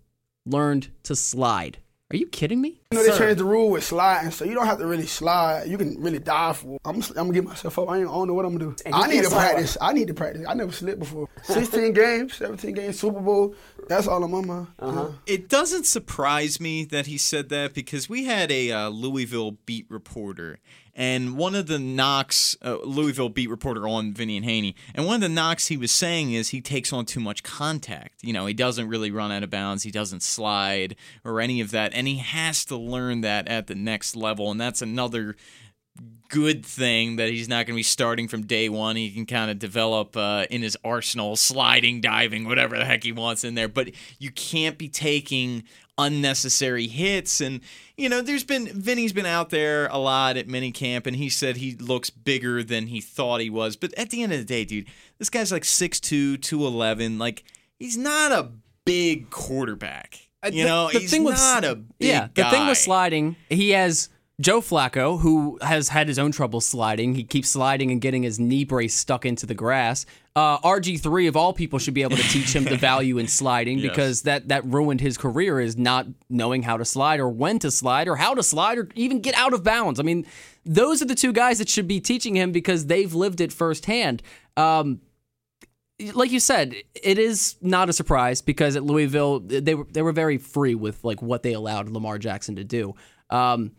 learned 0.45 0.89
to 1.03 1.15
slide. 1.15 1.79
Are 2.15 2.17
you 2.17 2.27
kidding 2.27 2.61
me? 2.61 2.79
You 2.91 2.97
know, 2.97 3.03
they 3.03 3.17
changed 3.17 3.39
the 3.39 3.43
rule 3.43 3.69
with 3.71 3.83
sliding, 3.83 4.31
so 4.31 4.45
you 4.45 4.53
don't 4.53 4.67
have 4.67 4.77
to 4.77 4.87
really 4.87 5.05
slide. 5.05 5.67
You 5.67 5.77
can 5.77 6.01
really 6.01 6.19
dive 6.19 6.55
for. 6.55 6.75
it. 6.75 6.81
I'm, 6.85 6.95
I'm 6.95 7.13
gonna 7.13 7.33
get 7.33 7.43
myself 7.43 7.77
up. 7.77 7.89
I, 7.89 7.97
ain't, 7.97 8.07
I 8.07 8.11
don't 8.13 8.29
know 8.29 8.33
what 8.33 8.45
I'm 8.45 8.57
gonna 8.57 8.71
do. 8.71 8.83
And 8.85 8.95
I 8.95 9.07
need 9.07 9.15
can't 9.15 9.25
to 9.25 9.31
slide 9.31 9.49
practice. 9.49 9.77
I 9.81 9.91
need 9.91 10.07
to 10.07 10.13
practice. 10.13 10.45
I 10.47 10.53
never 10.53 10.71
slipped 10.71 10.99
before. 10.99 11.27
16 11.43 11.91
games, 11.93 12.35
17 12.35 12.73
games, 12.73 12.97
Super 12.97 13.19
Bowl. 13.19 13.53
That's 13.89 14.07
all 14.07 14.23
on 14.23 14.31
my 14.31 14.39
mind. 14.39 14.67
Uh-huh. 14.79 15.09
It 15.25 15.49
doesn't 15.49 15.85
surprise 15.87 16.61
me 16.61 16.85
that 16.85 17.07
he 17.07 17.17
said 17.17 17.49
that 17.49 17.73
because 17.73 18.07
we 18.07 18.23
had 18.23 18.49
a 18.49 18.71
uh, 18.71 18.87
Louisville 18.87 19.57
beat 19.65 19.85
reporter, 19.89 20.59
and 20.95 21.37
one 21.37 21.55
of 21.55 21.67
the 21.67 21.77
knocks, 21.77 22.55
uh, 22.63 22.77
Louisville 22.83 23.29
beat 23.29 23.49
reporter 23.49 23.87
on 23.87 24.13
Vinny 24.13 24.37
and 24.37 24.45
Haynie, 24.45 24.75
and 24.93 25.05
one 25.05 25.15
of 25.15 25.21
the 25.21 25.29
knocks 25.29 25.67
he 25.67 25.77
was 25.77 25.91
saying 25.91 26.31
is 26.31 26.49
he 26.49 26.61
takes 26.61 26.93
on 26.93 27.05
too 27.05 27.19
much 27.19 27.43
contact. 27.43 28.23
You 28.23 28.33
know, 28.33 28.45
he 28.45 28.53
doesn't 28.53 28.87
really 28.87 29.11
run 29.11 29.31
out 29.31 29.43
of 29.43 29.49
bounds, 29.49 29.83
he 29.83 29.91
doesn't 29.91 30.23
slide 30.23 30.95
or 31.23 31.41
any 31.41 31.59
of 31.59 31.71
that, 31.71 31.93
and 31.93 32.07
he 32.07 32.17
has 32.17 32.63
to 32.65 32.77
learn 32.77 33.21
that 33.21 33.47
at 33.47 33.67
the 33.67 33.75
next 33.75 34.15
level, 34.15 34.49
and 34.49 34.59
that's 34.59 34.81
another 34.81 35.35
good 36.29 36.65
thing 36.65 37.15
that 37.17 37.29
he's 37.29 37.47
not 37.49 37.65
going 37.65 37.75
to 37.75 37.79
be 37.79 37.83
starting 37.83 38.27
from 38.27 38.45
day 38.45 38.69
one. 38.69 38.95
He 38.95 39.11
can 39.11 39.25
kind 39.25 39.49
of 39.51 39.59
develop 39.59 40.15
uh, 40.17 40.45
in 40.49 40.61
his 40.61 40.77
arsenal, 40.83 41.35
sliding, 41.35 42.01
diving, 42.01 42.45
whatever 42.45 42.77
the 42.77 42.85
heck 42.85 43.03
he 43.03 43.11
wants 43.11 43.43
in 43.43 43.55
there. 43.55 43.67
But 43.67 43.91
you 44.19 44.31
can't 44.31 44.77
be 44.77 44.87
taking 44.89 45.63
unnecessary 45.97 46.87
hits. 46.87 47.41
And, 47.41 47.61
you 47.97 48.09
know, 48.09 48.21
there's 48.21 48.43
been, 48.43 48.67
Vinny's 48.67 49.13
been 49.13 49.25
out 49.25 49.49
there 49.49 49.87
a 49.87 49.97
lot 49.97 50.37
at 50.37 50.47
minicamp, 50.47 51.07
and 51.07 51.15
he 51.15 51.29
said 51.29 51.57
he 51.57 51.75
looks 51.75 52.09
bigger 52.09 52.63
than 52.63 52.87
he 52.87 53.01
thought 53.01 53.41
he 53.41 53.49
was. 53.49 53.75
But 53.75 53.93
at 53.97 54.09
the 54.09 54.21
end 54.23 54.31
of 54.33 54.39
the 54.39 54.45
day, 54.45 54.65
dude, 54.65 54.87
this 55.17 55.29
guy's 55.29 55.51
like 55.51 55.63
6'2, 55.63 56.41
211. 56.41 57.17
Like, 57.17 57.43
he's 57.79 57.97
not 57.97 58.31
a 58.31 58.51
big 58.85 59.29
quarterback. 59.29 60.19
You 60.43 60.49
Uh, 60.49 60.49
The- 60.51 60.63
know, 60.63 60.89
the 60.91 60.99
he's 60.99 61.09
thing 61.11 61.23
with- 61.23 61.35
not 61.37 61.63
a 61.63 61.75
big 61.75 61.87
yeah. 62.07 62.27
The 62.33 62.43
thing 62.43 62.63
guy. 62.63 62.69
with 62.69 62.77
sliding, 62.77 63.35
he 63.49 63.71
has 63.71 64.09
Joe 64.41 64.59
Flacco, 64.59 65.21
who 65.21 65.57
has 65.61 65.87
had 65.89 66.09
his 66.09 66.19
own 66.19 66.33
trouble 66.33 66.59
sliding. 66.59 67.15
He 67.15 67.23
keeps 67.23 67.47
sliding 67.49 67.89
and 67.91 68.01
getting 68.01 68.23
his 68.23 68.37
knee 68.37 68.65
brace 68.65 68.93
stuck 68.93 69.25
into 69.25 69.45
the 69.45 69.53
grass. 69.53 70.05
Uh, 70.35 70.57
RG3 70.59 71.29
of 71.29 71.37
all 71.37 71.53
people 71.53 71.79
should 71.79 71.93
be 71.93 72.01
able 72.01 72.17
to 72.17 72.23
teach 72.23 72.53
him 72.53 72.65
the 72.65 72.75
value 72.75 73.17
in 73.17 73.27
sliding 73.29 73.79
Yes. 73.79 73.89
because 73.89 74.21
that 74.23 74.49
that 74.49 74.65
ruined 74.65 74.99
his 74.99 75.17
career 75.17 75.61
is 75.61 75.77
not 75.77 76.07
knowing 76.29 76.63
how 76.63 76.75
to 76.75 76.83
slide 76.83 77.21
or 77.21 77.29
when 77.29 77.59
to 77.59 77.71
slide 77.71 78.09
or 78.09 78.17
how 78.17 78.33
to 78.33 78.43
slide 78.43 78.77
or 78.77 78.89
even 78.95 79.21
get 79.21 79.35
out 79.35 79.53
of 79.53 79.63
bounds. 79.63 80.01
I 80.01 80.03
mean, 80.03 80.25
those 80.65 81.01
are 81.01 81.05
the 81.05 81.15
two 81.15 81.31
guys 81.31 81.59
that 81.59 81.69
should 81.69 81.87
be 81.87 82.01
teaching 82.01 82.35
him 82.35 82.51
because 82.51 82.87
they've 82.87 83.13
lived 83.13 83.39
it 83.39 83.53
firsthand. 83.53 84.21
Um, 84.57 84.99
like 86.13 86.31
you 86.31 86.41
said, 86.41 86.75
it 86.93 87.17
is 87.17 87.55
not 87.61 87.87
a 87.87 87.93
surprise 87.93 88.41
because 88.41 88.75
at 88.75 88.83
Louisville 88.83 89.39
they 89.39 89.75
were 89.75 89.85
they 89.89 90.01
were 90.01 90.11
very 90.11 90.37
free 90.37 90.75
with 90.75 91.01
like 91.05 91.21
what 91.21 91.41
they 91.43 91.53
allowed 91.53 91.87
Lamar 91.87 92.17
Jackson 92.19 92.57
to 92.57 92.65
do. 92.65 92.95
Um, 93.29 93.71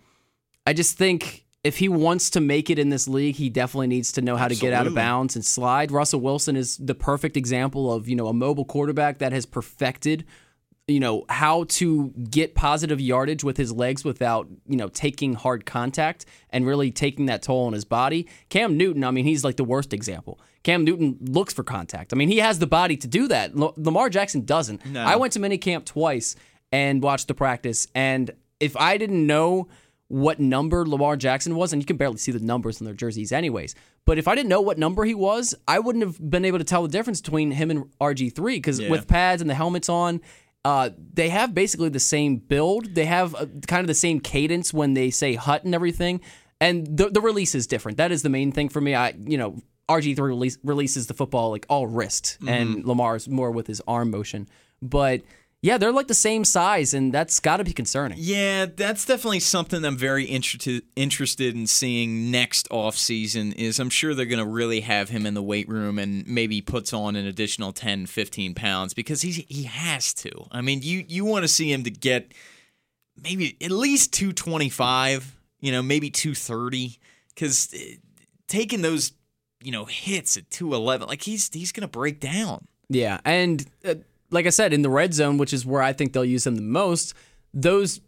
I 0.67 0.73
just 0.73 0.99
think 0.99 1.45
if 1.65 1.79
he 1.79 1.89
wants 1.89 2.31
to 2.31 2.41
make 2.41 2.71
it 2.71 2.79
in 2.79 2.91
this 2.91 3.09
league, 3.09 3.37
he 3.37 3.49
definitely 3.49 3.87
needs 3.87 4.13
to 4.13 4.21
know 4.21 4.37
how 4.37 4.49
to 4.49 4.55
get 4.55 4.73
out 4.73 4.87
of 4.87 4.95
bounds 4.95 5.37
and 5.37 5.45
slide. 5.45 5.91
Russell 5.91 6.21
Wilson 6.21 6.57
is 6.57 6.77
the 6.77 6.95
perfect 6.95 7.37
example 7.37 7.93
of 7.93 8.09
you 8.09 8.17
know 8.17 8.29
a 8.29 8.35
mobile 8.35 8.65
quarterback 8.65 9.19
that 9.19 9.33
has 9.33 9.47
perfected 9.47 10.25
you 10.89 11.01
know 11.01 11.25
how 11.29 11.65
to 11.65 12.11
get 12.31 12.55
positive 12.55 13.01
yardage 13.01 13.43
with 13.43 13.57
his 13.57 13.73
legs 13.73 14.05
without 14.05 14.49
you 14.69 14.77
know 14.77 14.89
taking 14.89 15.35
hard 15.35 15.67
contact 15.67 16.27
and 16.51 16.67
really 16.67 16.91
taking 16.91 17.27
that 17.27 17.43
toll 17.43 17.67
on 17.67 17.73
his 17.73 17.85
body. 17.85 18.29
Cam 18.49 18.77
Newton, 18.77 19.03
I 19.03 19.11
mean, 19.11 19.25
he's 19.25 19.43
like 19.43 19.57
the 19.57 19.65
worst 19.65 19.93
example. 19.93 20.41
Cam 20.63 20.85
Newton 20.85 21.19
looks 21.21 21.53
for 21.53 21.65
contact. 21.65 22.13
I 22.13 22.17
mean, 22.17 22.29
he 22.29 22.39
has 22.39 22.59
the 22.59 22.67
body 22.67 22.97
to 22.99 23.07
do 23.09 23.29
that. 23.29 23.57
Lamar 23.57 24.11
Jackson 24.11 24.45
doesn't. 24.45 24.85
No. 24.87 25.03
I 25.03 25.17
went 25.17 25.33
to 25.35 25.41
minicamp 25.41 25.85
twice 25.85 26.37
and 26.71 27.03
watched 27.03 27.29
the 27.29 27.35
practice, 27.35 27.89
and 27.95 28.31
if 28.61 28.77
I 28.77 28.97
didn't 28.97 29.27
know 29.27 29.69
what 30.09 30.39
number 30.39 30.87
Lamar 30.87 31.17
Jackson 31.17 31.57
was, 31.57 31.73
and 31.73 31.83
you 31.83 31.87
can 31.87 31.97
barely 31.97 32.17
see 32.19 32.31
the 32.33 32.39
numbers 32.39 32.81
on 32.81 32.85
their 32.85 32.95
jerseys, 32.95 33.33
anyways. 33.33 33.75
But 34.05 34.19
if 34.19 34.29
I 34.29 34.35
didn't 34.37 34.49
know 34.49 34.61
what 34.61 34.79
number 34.79 35.05
he 35.05 35.15
was, 35.15 35.55
I 35.67 35.79
wouldn't 35.81 36.05
have 36.05 36.31
been 36.31 36.45
able 36.45 36.59
to 36.59 36.65
tell 36.65 36.83
the 36.83 36.89
difference 36.89 37.21
between 37.21 37.51
him 37.51 37.71
and 37.71 37.87
RG 38.01 38.31
three 38.35 38.57
because 38.57 38.79
Yeah. 38.79 38.91
with 38.91 39.09
pads 39.09 39.41
and 39.43 39.51
the 39.51 39.55
helmets 39.55 39.89
on. 39.89 40.21
Uh, 40.65 40.91
they 41.13 41.29
have 41.29 41.55
basically 41.55 41.89
the 41.89 42.01
same 42.01 42.37
build. 42.39 42.95
They 42.95 43.05
have 43.07 43.35
uh 43.37 43.47
kind 43.69 43.81
of 43.83 43.87
the 43.87 43.95
same 43.95 44.19
cadence 44.21 44.75
when 44.75 44.95
they 44.95 45.11
say 45.11 45.35
hut 45.35 45.63
and 45.65 45.75
everything, 45.75 46.21
and 46.61 46.87
the 46.97 47.09
the 47.09 47.21
release 47.21 47.55
is 47.55 47.67
different. 47.69 47.99
That 47.99 48.11
is 48.13 48.23
the 48.23 48.29
main 48.29 48.51
thing 48.53 48.69
for 48.69 48.81
me. 48.81 48.95
I 48.95 49.15
you 49.27 49.39
know 49.39 49.59
RG 49.89 50.17
three 50.17 50.29
release, 50.31 50.59
releases 50.65 51.07
the 51.07 51.15
football 51.15 51.51
like 51.51 51.67
all 51.69 51.87
wrist, 51.87 52.39
and 52.49 52.85
Lamar's 52.85 53.29
more 53.29 53.53
with 53.53 53.69
his 53.69 53.81
arm 53.87 54.11
motion. 54.11 54.49
But 54.83 55.23
yeah, 55.67 55.79
they're 55.79 55.91
like 55.91 56.07
the 56.07 56.15
same 56.15 56.45
size, 56.45 56.95
and 56.95 57.13
that's 57.13 57.41
got 57.41 57.57
to 57.57 57.65
be 57.65 57.73
concerning. 57.73 58.19
Yeah, 58.21 58.67
that's 58.67 59.05
definitely 59.05 59.41
something 59.41 59.85
I'm 59.85 59.97
very 59.97 60.23
interested 60.23 60.85
interested 60.95 61.57
in 61.57 61.67
seeing 61.67 62.31
next 62.31 62.69
off 62.71 62.97
season 62.97 63.53
is 63.53 63.81
I'm 63.81 63.91
sure 63.91 64.15
they're 64.15 64.27
going 64.27 64.39
to 64.39 64.49
really 64.49 64.83
have 64.83 65.09
him 65.09 65.27
in 65.27 65.35
the 65.35 65.43
weight 65.43 65.69
room 65.69 65.99
and 65.99 66.25
maybe 66.25 66.61
puts 66.61 66.93
on 66.93 67.17
an 67.17 67.27
additional 67.27 67.73
10 67.73 68.07
15 68.07 68.55
pounds 68.55 68.95
because 68.95 69.23
he's 69.23 69.45
he 69.49 69.65
has 69.65 70.15
to. 70.15 70.31
I 70.53 70.61
mean, 70.61 70.83
you 70.83 71.05
you 71.09 71.25
want 71.25 71.43
to 71.43 71.49
see 71.49 71.73
him 71.73 71.83
to 71.83 71.91
get 71.91 72.33
maybe 73.21 73.57
at 73.61 73.73
least 73.73 74.13
225, 74.13 75.37
you 75.59 75.73
know, 75.73 75.83
maybe 75.83 76.11
230 76.11 76.97
cuz 77.35 77.75
taking 78.47 78.83
those, 78.83 79.15
you 79.65 79.73
know, 79.73 79.87
hits 79.87 80.37
at 80.37 80.49
211 80.49 81.09
like 81.09 81.23
he's 81.23 81.53
he's 81.53 81.73
going 81.73 81.83
to 81.83 81.89
break 81.89 82.21
down. 82.21 82.69
Yeah, 82.89 83.19
and 83.25 83.67
uh, 83.85 83.95
like 84.31 84.47
I 84.47 84.51
said, 84.51 84.73
in 84.73 84.83
the 84.83 84.91
red 84.91 85.15
zone, 85.15 85.39
which 85.39 85.53
is 85.53 85.65
where 85.67 85.83
I 85.83 85.93
think 85.93 86.13
they'll 86.13 86.25
use 86.25 86.47
him 86.47 86.57
the 86.57 86.63
most, 86.63 87.15
those 87.55 88.01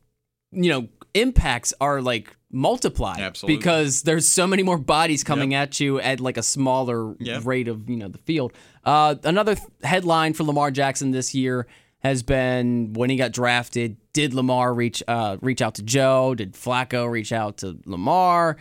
you 0.52 0.70
know 0.70 0.88
impacts 1.14 1.74
are 1.80 2.00
like 2.00 2.34
multiplied 2.50 3.20
Absolutely. 3.20 3.56
because 3.58 4.02
there's 4.02 4.26
so 4.26 4.46
many 4.46 4.62
more 4.62 4.78
bodies 4.78 5.22
coming 5.22 5.52
at 5.54 5.78
you 5.80 6.00
at 6.00 6.20
like 6.20 6.36
a 6.38 6.42
smaller 6.42 7.14
Yep. 7.20 7.44
rate 7.44 7.68
of 7.68 7.88
you 7.90 7.96
know 7.96 8.08
the 8.08 8.18
field. 8.18 8.52
Uh, 8.84 9.16
another 9.24 9.54
th- 9.54 9.66
headline 9.82 10.32
for 10.32 10.44
Lamar 10.44 10.70
Jackson 10.70 11.10
this 11.10 11.34
year 11.34 11.66
has 12.00 12.22
been 12.22 12.92
when 12.94 13.10
he 13.10 13.16
got 13.16 13.32
drafted. 13.32 13.96
Did 14.12 14.32
Lamar 14.34 14.72
reach 14.72 15.02
uh, 15.08 15.36
reach 15.42 15.60
out 15.60 15.74
to 15.76 15.82
Joe? 15.82 16.34
Did 16.34 16.54
Flacco 16.54 17.10
reach 17.10 17.32
out 17.32 17.58
to 17.58 17.78
Lamar? 17.84 18.56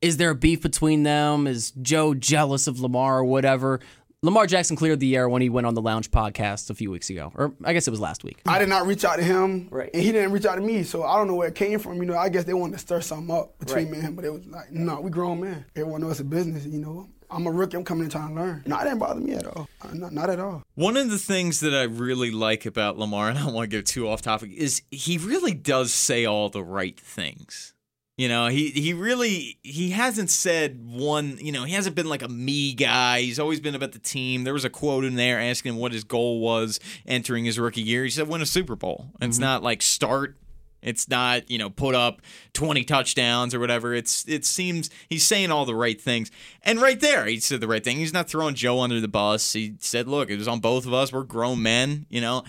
Is 0.00 0.16
there 0.16 0.30
a 0.30 0.34
beef 0.34 0.60
between 0.62 1.04
them? 1.04 1.46
Is 1.46 1.70
Joe 1.80 2.12
jealous 2.14 2.66
of 2.66 2.80
Lamar 2.80 3.18
or 3.18 3.24
whatever? 3.24 3.80
Lamar 4.24 4.46
Jackson 4.46 4.76
cleared 4.76 5.00
the 5.00 5.16
air 5.16 5.28
when 5.28 5.42
he 5.42 5.48
went 5.48 5.66
on 5.66 5.74
the 5.74 5.82
Lounge 5.82 6.08
podcast 6.12 6.70
a 6.70 6.74
few 6.74 6.92
weeks 6.92 7.10
ago, 7.10 7.32
or 7.34 7.54
I 7.64 7.72
guess 7.72 7.88
it 7.88 7.90
was 7.90 7.98
last 7.98 8.22
week. 8.22 8.40
I 8.46 8.60
did 8.60 8.68
not 8.68 8.86
reach 8.86 9.04
out 9.04 9.16
to 9.16 9.24
him, 9.24 9.66
Right. 9.68 9.90
and 9.92 10.00
he 10.00 10.12
didn't 10.12 10.30
reach 10.30 10.44
out 10.46 10.54
to 10.54 10.60
me. 10.60 10.84
So 10.84 11.02
I 11.02 11.16
don't 11.18 11.26
know 11.26 11.34
where 11.34 11.48
it 11.48 11.56
came 11.56 11.80
from. 11.80 11.96
You 11.96 12.04
know, 12.04 12.16
I 12.16 12.28
guess 12.28 12.44
they 12.44 12.54
wanted 12.54 12.74
to 12.74 12.78
stir 12.78 13.00
something 13.00 13.34
up 13.34 13.58
between 13.58 13.86
Right. 13.86 13.90
me 13.90 13.98
and 13.98 14.06
him, 14.06 14.14
but 14.14 14.24
it 14.24 14.32
was 14.32 14.46
like, 14.46 14.70
no, 14.70 15.00
we 15.00 15.10
grown 15.10 15.40
men. 15.40 15.64
Everyone 15.74 16.02
knows 16.02 16.12
it's 16.12 16.20
a 16.20 16.24
business. 16.24 16.64
You 16.66 16.78
know, 16.78 17.08
I'm 17.32 17.48
a 17.48 17.50
rookie. 17.50 17.76
I'm 17.76 17.82
coming 17.82 18.04
in 18.04 18.10
trying 18.10 18.28
to 18.28 18.34
learn. 18.40 18.62
No, 18.64 18.78
it 18.78 18.84
didn't 18.84 19.00
bother 19.00 19.20
me 19.20 19.32
at 19.32 19.44
all. 19.44 19.68
Uh, 19.82 19.88
Not, 19.92 20.12
not 20.12 20.30
at 20.30 20.38
all. 20.38 20.62
One 20.76 20.96
of 20.96 21.10
the 21.10 21.18
things 21.18 21.58
that 21.58 21.74
I 21.74 21.82
really 21.82 22.30
like 22.30 22.64
about 22.64 22.96
Lamar, 22.96 23.28
and 23.30 23.36
I 23.36 23.42
don't 23.42 23.54
want 23.54 23.68
to 23.72 23.76
go 23.76 23.80
too 23.82 24.08
off 24.08 24.22
topic, 24.22 24.52
is 24.52 24.82
he 24.92 25.18
really 25.18 25.52
does 25.52 25.92
say 25.92 26.26
all 26.26 26.48
the 26.48 26.62
right 26.62 26.98
things. 27.00 27.71
You 28.18 28.28
know, 28.28 28.48
he 28.48 28.68
he 28.68 28.92
really 28.92 29.58
he 29.62 29.90
hasn't 29.90 30.28
said 30.28 30.78
one. 30.84 31.38
You 31.40 31.50
know, 31.50 31.64
he 31.64 31.72
hasn't 31.72 31.96
been 31.96 32.10
like 32.10 32.22
a 32.22 32.28
me 32.28 32.74
guy. 32.74 33.22
He's 33.22 33.40
always 33.40 33.58
been 33.58 33.74
about 33.74 33.92
the 33.92 33.98
team. 33.98 34.44
There 34.44 34.52
was 34.52 34.66
a 34.66 34.70
quote 34.70 35.04
in 35.04 35.14
there 35.14 35.40
asking 35.40 35.72
him 35.72 35.78
what 35.78 35.92
his 35.92 36.04
goal 36.04 36.40
was 36.40 36.78
entering 37.06 37.46
his 37.46 37.58
rookie 37.58 37.80
year. 37.80 38.04
He 38.04 38.10
said, 38.10 38.28
"Win 38.28 38.42
a 38.42 38.46
Super 38.46 38.76
Bowl." 38.76 39.06
It's 39.22 39.36
mm-hmm. 39.36 39.44
not 39.44 39.62
like 39.62 39.80
start. 39.80 40.36
It's 40.82 41.08
not 41.08 41.50
you 41.50 41.56
know 41.56 41.70
put 41.70 41.94
up 41.94 42.20
twenty 42.52 42.84
touchdowns 42.84 43.54
or 43.54 43.60
whatever. 43.60 43.94
It's 43.94 44.28
it 44.28 44.44
seems 44.44 44.90
he's 45.08 45.26
saying 45.26 45.50
all 45.50 45.64
the 45.64 45.74
right 45.74 45.98
things. 45.98 46.30
And 46.62 46.82
right 46.82 47.00
there, 47.00 47.24
he 47.24 47.40
said 47.40 47.62
the 47.62 47.68
right 47.68 47.82
thing. 47.82 47.96
He's 47.96 48.12
not 48.12 48.28
throwing 48.28 48.54
Joe 48.54 48.80
under 48.80 49.00
the 49.00 49.08
bus. 49.08 49.54
He 49.54 49.76
said, 49.78 50.06
"Look, 50.06 50.28
it 50.28 50.36
was 50.36 50.48
on 50.48 50.60
both 50.60 50.84
of 50.84 50.92
us. 50.92 51.14
We're 51.14 51.22
grown 51.22 51.62
men." 51.62 52.04
You 52.10 52.20
know. 52.20 52.44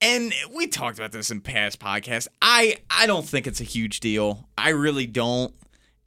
And 0.00 0.32
we 0.54 0.66
talked 0.66 0.98
about 0.98 1.12
this 1.12 1.30
in 1.30 1.40
past 1.40 1.80
podcasts. 1.80 2.28
I 2.42 2.78
I 2.90 3.06
don't 3.06 3.26
think 3.26 3.46
it's 3.46 3.60
a 3.60 3.64
huge 3.64 4.00
deal. 4.00 4.48
I 4.58 4.70
really 4.70 5.06
don't. 5.06 5.54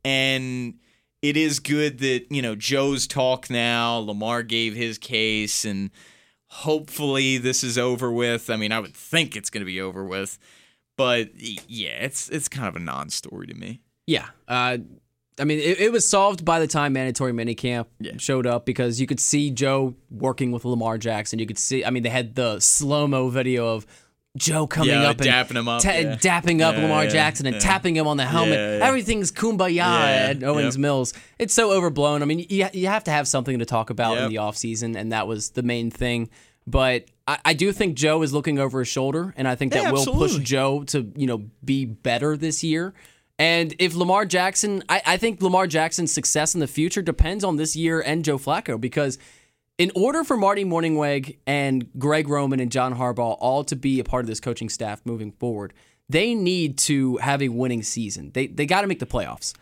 And 0.05 0.75
it 1.21 1.35
is 1.35 1.59
good 1.59 1.99
that, 1.99 2.27
you 2.29 2.41
know, 2.41 2.55
Joe's 2.55 3.07
talk 3.07 3.49
now, 3.49 3.97
Lamar 3.97 4.43
gave 4.43 4.75
his 4.75 4.97
case 4.97 5.65
and 5.65 5.91
hopefully 6.47 7.37
this 7.37 7.63
is 7.63 7.77
over 7.77 8.11
with. 8.11 8.49
I 8.49 8.55
mean, 8.55 8.71
I 8.71 8.79
would 8.79 8.95
think 8.95 9.35
it's 9.35 9.49
going 9.49 9.61
to 9.61 9.65
be 9.65 9.81
over 9.81 10.03
with. 10.03 10.37
But 10.97 11.29
yeah, 11.35 12.03
it's 12.03 12.29
it's 12.29 12.47
kind 12.47 12.67
of 12.67 12.75
a 12.75 12.79
non-story 12.79 13.47
to 13.47 13.53
me. 13.53 13.81
Yeah. 14.05 14.27
Uh, 14.47 14.79
I 15.39 15.43
mean, 15.45 15.59
it, 15.59 15.79
it 15.79 15.91
was 15.91 16.07
solved 16.07 16.43
by 16.45 16.59
the 16.59 16.67
time 16.67 16.93
mandatory 16.93 17.31
minicamp 17.33 17.85
showed 18.19 18.45
up 18.45 18.65
because 18.65 18.99
you 18.99 19.07
could 19.07 19.19
see 19.19 19.51
Joe 19.51 19.95
working 20.11 20.51
with 20.51 20.65
Lamar 20.65 20.97
Jackson. 20.97 21.39
You 21.39 21.45
could 21.45 21.57
see, 21.57 21.83
I 21.85 21.89
mean, 21.89 22.03
they 22.03 22.09
had 22.09 22.35
the 22.35 22.59
slow 22.59 23.07
mo 23.07 23.29
video 23.29 23.73
of 23.75 23.85
Joe 24.37 24.67
coming 24.67 24.91
Yeah, 24.91 25.09
up 25.09 25.19
and 25.21 25.29
dapping 25.29 25.55
him 25.55 25.67
up, 25.67 25.81
ta- 25.81 25.89
yeah. 25.91 26.15
dapping 26.15 26.61
up 26.61 26.75
Yeah, 26.75 26.83
Lamar 26.83 27.05
yeah, 27.05 27.09
Jackson 27.09 27.47
and 27.47 27.55
yeah. 27.55 27.59
tapping 27.61 27.95
him 27.95 28.05
on 28.07 28.17
the 28.17 28.25
helmet. 28.25 28.53
Yeah, 28.59 28.77
yeah. 28.77 28.85
Everything's 28.87 29.31
kumbaya 29.31 29.73
Yeah, 29.73 30.27
at 30.29 30.43
Owens 30.43 30.75
yep. 30.75 30.81
Mills. 30.81 31.13
It's 31.39 31.53
so 31.53 31.71
overblown. 31.71 32.21
I 32.21 32.25
mean, 32.25 32.45
you, 32.47 32.67
you 32.73 32.87
have 32.87 33.05
to 33.05 33.11
have 33.11 33.27
something 33.27 33.57
to 33.59 33.65
talk 33.65 33.89
about 33.89 34.17
in 34.17 34.23
Yep. 34.23 34.29
the 34.29 34.35
offseason, 34.37 34.95
and 34.95 35.11
that 35.11 35.27
was 35.27 35.49
the 35.51 35.63
main 35.63 35.89
thing. 35.89 36.29
But 36.67 37.05
I, 37.27 37.39
I 37.43 37.53
do 37.53 37.71
think 37.71 37.95
Joe 37.95 38.21
is 38.21 38.31
looking 38.31 38.59
over 38.59 38.79
his 38.79 38.87
shoulder, 38.87 39.33
and 39.35 39.47
I 39.47 39.55
think 39.55 39.73
that 39.73 39.81
Yeah, 39.83 39.91
will 39.91 40.05
push. 40.05 40.37
Joe 40.37 40.83
to 40.85 41.11
you 41.15 41.25
know 41.25 41.45
be 41.65 41.85
better 41.85 42.37
this 42.37 42.63
year. 42.63 42.93
And 43.39 43.73
if 43.79 43.95
Lamar 43.95 44.25
Jackson, 44.25 44.83
I, 44.89 45.01
I 45.05 45.17
think 45.17 45.41
Lamar 45.41 45.65
Jackson's 45.65 46.11
success 46.13 46.53
in 46.53 46.59
the 46.59 46.67
future 46.67 47.01
depends 47.01 47.43
on 47.43 47.55
this 47.55 47.75
year 47.75 48.01
and 48.01 48.23
Joe 48.25 48.37
Flacco 48.37 48.79
because 48.79 49.17
in 49.77 49.91
order 49.95 50.25
for 50.25 50.35
Marty 50.35 50.65
Mornhinweg 50.65 51.37
and 51.47 51.89
Greg 51.97 52.27
Roman 52.27 52.59
and 52.59 52.69
John 52.69 52.95
Harbaugh 52.95 53.37
all 53.39 53.63
to 53.63 53.77
be 53.77 53.99
a 54.01 54.03
part 54.03 54.25
of 54.25 54.27
this 54.27 54.41
coaching 54.41 54.67
staff 54.67 55.01
moving 55.05 55.31
forward, 55.31 55.73
they 56.09 56.35
need 56.35 56.77
to 56.79 57.15
have 57.17 57.41
a 57.41 57.47
winning 57.47 57.81
season. 57.81 58.31
They 58.33 58.47
they 58.47 58.65
got 58.65 58.81
to 58.81 58.87
make 58.87 58.99
the 58.99 59.05
playoffs. 59.05 59.53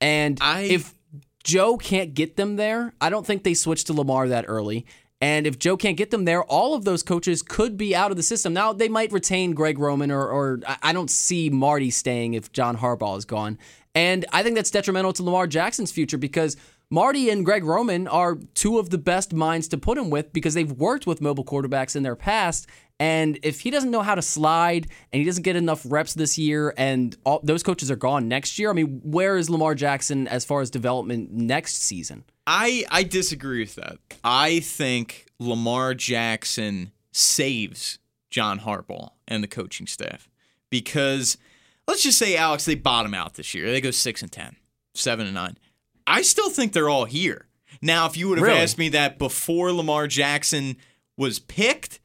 And 0.00 0.38
I- 0.40 0.62
if 0.62 0.94
Joe 1.42 1.76
can't 1.76 2.14
get 2.14 2.36
them 2.36 2.54
there, 2.56 2.94
I 3.00 3.10
don't 3.10 3.26
think 3.26 3.42
they 3.42 3.54
switch 3.54 3.84
to 3.84 3.92
Lamar 3.92 4.28
that 4.28 4.44
early. 4.46 4.86
And 5.24 5.46
if 5.46 5.58
Joe 5.58 5.78
can't 5.78 5.96
get 5.96 6.10
them 6.10 6.26
there, 6.26 6.44
all 6.44 6.74
of 6.74 6.84
those 6.84 7.02
coaches 7.02 7.40
could 7.40 7.78
be 7.78 7.96
out 7.96 8.10
of 8.10 8.18
the 8.18 8.22
system. 8.22 8.52
Now 8.52 8.74
they 8.74 8.90
might 8.90 9.10
retain 9.10 9.52
Greg 9.52 9.78
Roman, 9.78 10.10
or, 10.10 10.28
or 10.28 10.60
I- 10.82 10.92
don't 10.92 11.10
see 11.10 11.48
Marty 11.48 11.90
staying 11.90 12.34
if 12.34 12.52
John 12.52 12.76
Harbaugh 12.76 13.16
is 13.16 13.24
gone. 13.24 13.58
And 13.94 14.26
I 14.34 14.42
think 14.42 14.54
that's 14.54 14.70
detrimental 14.70 15.14
to 15.14 15.22
Lamar 15.22 15.46
Jackson's 15.46 15.90
future 15.90 16.18
because 16.18 16.58
Marty 16.90 17.30
and 17.30 17.42
Greg 17.42 17.64
Roman 17.64 18.06
are 18.06 18.36
two 18.52 18.78
of 18.78 18.90
the 18.90 18.98
best 18.98 19.32
minds 19.32 19.66
to 19.68 19.78
put 19.78 19.96
him 19.96 20.10
with 20.10 20.30
because 20.34 20.52
they've 20.52 20.70
worked 20.70 21.06
with 21.06 21.22
mobile 21.22 21.44
quarterbacks 21.44 21.96
in 21.96 22.02
their 22.02 22.16
past. 22.16 22.66
And 23.00 23.38
if 23.42 23.60
he 23.60 23.70
doesn't 23.70 23.90
know 23.90 24.02
how 24.02 24.16
to 24.16 24.20
slide 24.20 24.88
and 25.10 25.20
he 25.20 25.24
doesn't 25.24 25.42
get 25.42 25.56
enough 25.56 25.86
reps 25.88 26.12
this 26.12 26.36
year 26.36 26.74
and 26.76 27.16
all, 27.24 27.40
those 27.42 27.62
coaches 27.62 27.90
are 27.90 27.96
gone 27.96 28.28
next 28.28 28.58
year, 28.58 28.68
I 28.68 28.74
mean, 28.74 29.00
where 29.02 29.38
is 29.38 29.48
Lamar 29.48 29.74
Jackson 29.74 30.28
as 30.28 30.44
far 30.44 30.60
as 30.60 30.68
development 30.68 31.32
next 31.32 31.76
season? 31.82 32.24
I 32.46 32.84
I 32.90 33.02
disagree 33.04 33.60
with 33.60 33.74
that. 33.76 33.98
I 34.22 34.60
think 34.60 35.26
Lamar 35.38 35.94
Jackson 35.94 36.92
saves 37.12 37.98
John 38.30 38.60
Harbaugh 38.60 39.10
and 39.26 39.42
the 39.42 39.48
coaching 39.48 39.86
staff 39.86 40.28
because 40.70 41.36
let's 41.88 42.02
just 42.02 42.18
say 42.18 42.36
Alex 42.36 42.64
they 42.64 42.74
bottom 42.74 43.14
out 43.14 43.34
this 43.34 43.54
year. 43.54 43.70
They 43.70 43.80
go 43.80 43.90
6 43.90 44.22
and 44.22 44.30
10, 44.32 44.56
7 44.94 45.26
and 45.26 45.34
9. 45.34 45.58
I 46.06 46.22
still 46.22 46.50
think 46.50 46.72
they're 46.72 46.88
all 46.90 47.06
here. 47.06 47.46
Now, 47.80 48.06
if 48.06 48.16
you 48.16 48.28
would 48.28 48.38
have 48.38 48.46
Really? 48.46 48.60
asked 48.60 48.78
me 48.78 48.88
that 48.90 49.18
before 49.18 49.72
Lamar 49.72 50.06
Jackson 50.06 50.76
was 51.16 51.38
picked, 51.38 51.98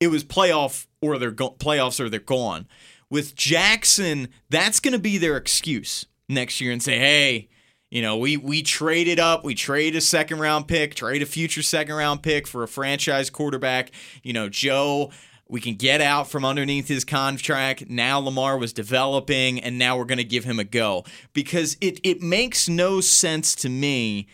it 0.00 0.08
was 0.08 0.24
playoff 0.24 0.86
or 1.00 1.18
they're 1.18 1.30
go- 1.30 1.56
playoffs 1.58 2.00
or 2.00 2.08
they're 2.08 2.18
gone. 2.20 2.66
With 3.08 3.36
Jackson, 3.36 4.28
that's 4.50 4.80
going 4.80 4.92
to 4.92 4.98
be 4.98 5.16
their 5.16 5.36
excuse 5.36 6.06
next 6.28 6.60
year 6.60 6.72
and 6.72 6.82
say, 6.82 6.98
"Hey, 6.98 7.48
you 7.96 8.02
know, 8.02 8.18
we 8.18 8.36
we 8.36 8.60
traded 8.60 9.18
up, 9.18 9.42
we 9.42 9.54
trade 9.54 9.96
a 9.96 10.02
second 10.02 10.38
round 10.38 10.68
pick, 10.68 10.94
trade 10.94 11.22
a 11.22 11.26
future 11.26 11.62
second 11.62 11.94
round 11.94 12.22
pick 12.22 12.46
for 12.46 12.62
a 12.62 12.68
franchise 12.68 13.30
quarterback. 13.30 13.90
You 14.22 14.34
know, 14.34 14.50
Joe, 14.50 15.12
we 15.48 15.62
can 15.62 15.76
get 15.76 16.02
out 16.02 16.28
from 16.28 16.44
underneath 16.44 16.88
his 16.88 17.06
contract. 17.06 17.88
Now 17.88 18.18
Lamar 18.18 18.58
was 18.58 18.74
developing, 18.74 19.58
and 19.62 19.78
now 19.78 19.96
we're 19.96 20.04
going 20.04 20.18
to 20.18 20.24
give 20.24 20.44
him 20.44 20.58
a 20.58 20.64
go 20.64 21.06
because 21.32 21.78
it 21.80 21.98
it 22.04 22.20
makes 22.20 22.68
no 22.68 23.00
sense 23.00 23.54
to 23.54 23.70
me." 23.70 24.26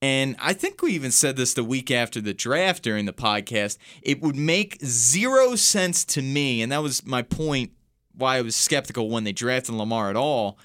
And 0.00 0.36
I 0.38 0.52
think 0.52 0.80
we 0.80 0.92
even 0.92 1.10
said 1.10 1.34
this 1.34 1.54
the 1.54 1.64
week 1.64 1.90
after 1.90 2.20
the 2.20 2.32
draft 2.32 2.84
during 2.84 3.06
the 3.06 3.12
podcast. 3.12 3.78
It 4.00 4.22
would 4.22 4.36
make 4.36 4.78
zero 4.84 5.56
sense 5.56 6.04
to 6.04 6.22
me, 6.22 6.62
and 6.62 6.70
that 6.70 6.84
was 6.84 7.04
my 7.04 7.22
point 7.22 7.72
why 8.14 8.36
I 8.36 8.42
was 8.42 8.54
skeptical 8.54 9.10
when 9.10 9.24
they 9.24 9.32
drafted 9.32 9.74
Lamar 9.74 10.08
at 10.08 10.14
all. 10.14 10.56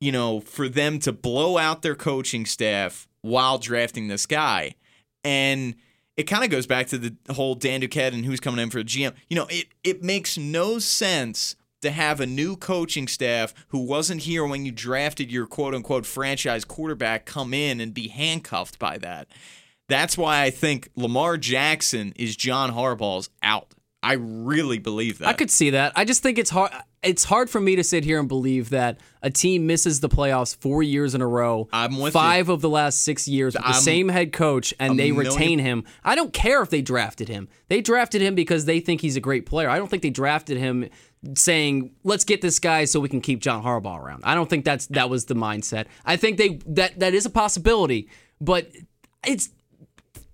You 0.00 0.12
know, 0.12 0.40
for 0.40 0.68
them 0.68 0.98
to 1.00 1.12
blow 1.12 1.58
out 1.58 1.82
their 1.82 1.94
coaching 1.94 2.46
staff 2.46 3.06
while 3.22 3.58
drafting 3.58 4.08
this 4.08 4.26
guy. 4.26 4.74
And 5.22 5.74
it 6.16 6.24
kind 6.24 6.44
of 6.44 6.50
goes 6.50 6.66
back 6.66 6.86
to 6.88 6.98
the 6.98 7.14
whole 7.32 7.54
Dan 7.54 7.80
Duquette 7.80 8.14
and 8.14 8.24
who's 8.24 8.40
coming 8.40 8.62
in 8.62 8.70
for 8.70 8.78
the 8.78 8.84
GM. 8.84 9.14
You 9.28 9.36
know, 9.36 9.46
it, 9.50 9.66
it 9.84 10.02
makes 10.02 10.36
no 10.36 10.78
sense 10.78 11.56
to 11.82 11.90
have 11.90 12.20
a 12.20 12.26
new 12.26 12.56
coaching 12.56 13.08
staff 13.08 13.54
who 13.68 13.78
wasn't 13.78 14.22
here 14.22 14.44
when 14.44 14.64
you 14.64 14.72
drafted 14.72 15.30
your 15.32 15.46
quote 15.46 15.74
unquote 15.74 16.06
franchise 16.06 16.64
quarterback 16.64 17.24
come 17.24 17.54
in 17.54 17.80
and 17.80 17.94
be 17.94 18.08
handcuffed 18.08 18.78
by 18.78 18.98
that. 18.98 19.28
That's 19.88 20.16
why 20.16 20.42
I 20.42 20.50
think 20.50 20.88
Lamar 20.94 21.36
Jackson 21.36 22.12
is 22.16 22.36
John 22.36 22.72
Harbaugh's 22.72 23.30
out. 23.42 23.74
I 24.02 24.14
really 24.14 24.78
believe 24.78 25.18
that. 25.18 25.28
I 25.28 25.34
could 25.34 25.50
see 25.50 25.70
that. 25.70 25.92
I 25.94 26.06
just 26.06 26.22
think 26.22 26.38
it's 26.38 26.48
hard. 26.48 26.72
It's 27.02 27.24
hard 27.24 27.50
for 27.50 27.60
me 27.60 27.76
to 27.76 27.84
sit 27.84 28.02
here 28.04 28.18
and 28.18 28.28
believe 28.28 28.70
that 28.70 28.98
a 29.22 29.30
team 29.30 29.66
misses 29.66 30.00
the 30.00 30.08
playoffs 30.08 30.56
four 30.56 30.82
years 30.82 31.14
in 31.14 31.20
a 31.20 31.26
row. 31.26 31.68
I'm 31.70 31.98
with 31.98 32.12
five 32.14 32.48
of 32.48 32.62
the 32.62 32.68
last 32.70 33.02
six 33.02 33.28
years 33.28 33.54
with 33.54 33.62
the 33.62 33.68
I'm 33.68 33.74
same 33.74 34.08
head 34.08 34.32
coach, 34.32 34.72
and 34.78 34.98
they 34.98 35.12
million- 35.12 35.32
retain 35.32 35.58
him. 35.58 35.84
I 36.02 36.14
don't 36.14 36.32
care 36.32 36.62
if 36.62 36.70
they 36.70 36.80
drafted 36.80 37.28
him. 37.28 37.48
They 37.68 37.82
drafted 37.82 38.22
him 38.22 38.34
because 38.34 38.64
they 38.64 38.80
think 38.80 39.02
he's 39.02 39.16
a 39.16 39.20
great 39.20 39.44
player. 39.44 39.68
I 39.68 39.76
don't 39.78 39.88
think 39.88 40.02
they 40.02 40.10
drafted 40.10 40.56
him 40.56 40.88
saying, 41.34 41.90
"Let's 42.02 42.24
get 42.24 42.40
this 42.40 42.58
guy 42.58 42.86
so 42.86 43.00
we 43.00 43.08
can 43.10 43.20
keep 43.20 43.40
John 43.40 43.62
Harbaugh 43.62 43.98
around." 43.98 44.22
I 44.24 44.34
don't 44.34 44.48
think 44.48 44.64
that's 44.64 44.86
that 44.88 45.10
was 45.10 45.26
the 45.26 45.34
mindset. 45.34 45.86
I 46.06 46.16
think 46.16 46.38
they 46.38 46.58
that 46.66 46.98
that 47.00 47.12
is 47.12 47.26
a 47.26 47.30
possibility, 47.30 48.08
but 48.40 48.70
it's 49.26 49.50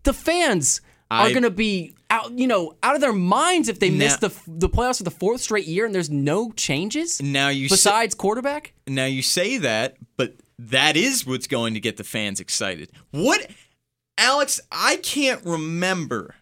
the 0.05 0.13
fans 0.13 0.81
are 1.11 1.31
going 1.31 1.43
to 1.43 1.51
be 1.51 1.95
out, 2.11 2.33
you 2.39 2.47
know, 2.47 2.75
out 2.83 2.95
of 2.95 3.01
their 3.01 3.13
minds 3.13 3.69
if 3.69 3.79
they 3.79 3.91
miss 3.91 4.17
the 4.17 4.29
the 4.47 4.69
playoffs 4.69 4.99
for 4.99 5.05
the 5.05 5.11
fourth 5.11 5.41
straight 5.41 5.67
year 5.67 5.87
and 5.87 5.95
there's 5.95 6.11
no 6.11 6.51
changes 6.53 7.21
Now 7.23 7.49
you 7.49 7.69
say- 7.69 7.75
besides 7.75 8.15
quarterback. 8.15 8.73
Now 8.87 9.07
you 9.07 9.23
say 9.23 9.59
that, 9.59 9.97
but 10.17 10.35
that 10.59 10.97
is 10.97 11.27
what's 11.27 11.47
going 11.47 11.75
to 11.75 11.81
get 11.81 11.97
the 11.97 12.05
fans 12.05 12.41
excited. 12.41 12.91
What, 13.11 13.51
Alex? 14.19 14.61
I 14.73 14.97
can't 14.97 15.45
remember. 15.45 16.35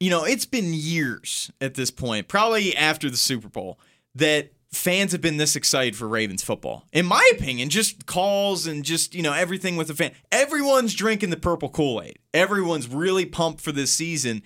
You 0.00 0.10
know, 0.10 0.24
it's 0.24 0.46
been 0.46 0.74
years 0.74 1.50
at 1.60 1.74
this 1.74 1.90
point, 1.90 2.26
probably 2.28 2.76
after 2.76 3.08
the 3.08 3.16
Super 3.16 3.48
Bowl, 3.48 3.78
that 4.16 4.52
fans 4.72 5.12
have 5.12 5.20
been 5.20 5.36
this 5.36 5.54
excited 5.54 5.94
for 5.94 6.08
Ravens 6.08 6.42
football. 6.42 6.86
In 6.92 7.06
my 7.06 7.28
opinion, 7.32 7.68
just 7.68 8.06
calls 8.06 8.66
and 8.66 8.84
just, 8.84 9.14
you 9.14 9.22
know, 9.22 9.32
everything 9.32 9.76
with 9.76 9.88
the 9.88 9.94
fan. 9.94 10.12
Everyone's 10.32 10.94
drinking 10.94 11.30
the 11.30 11.36
purple 11.36 11.68
Kool 11.68 12.02
Aid. 12.02 12.18
Everyone's 12.32 12.88
really 12.88 13.26
pumped 13.26 13.60
for 13.60 13.70
this 13.70 13.92
season. 13.92 14.42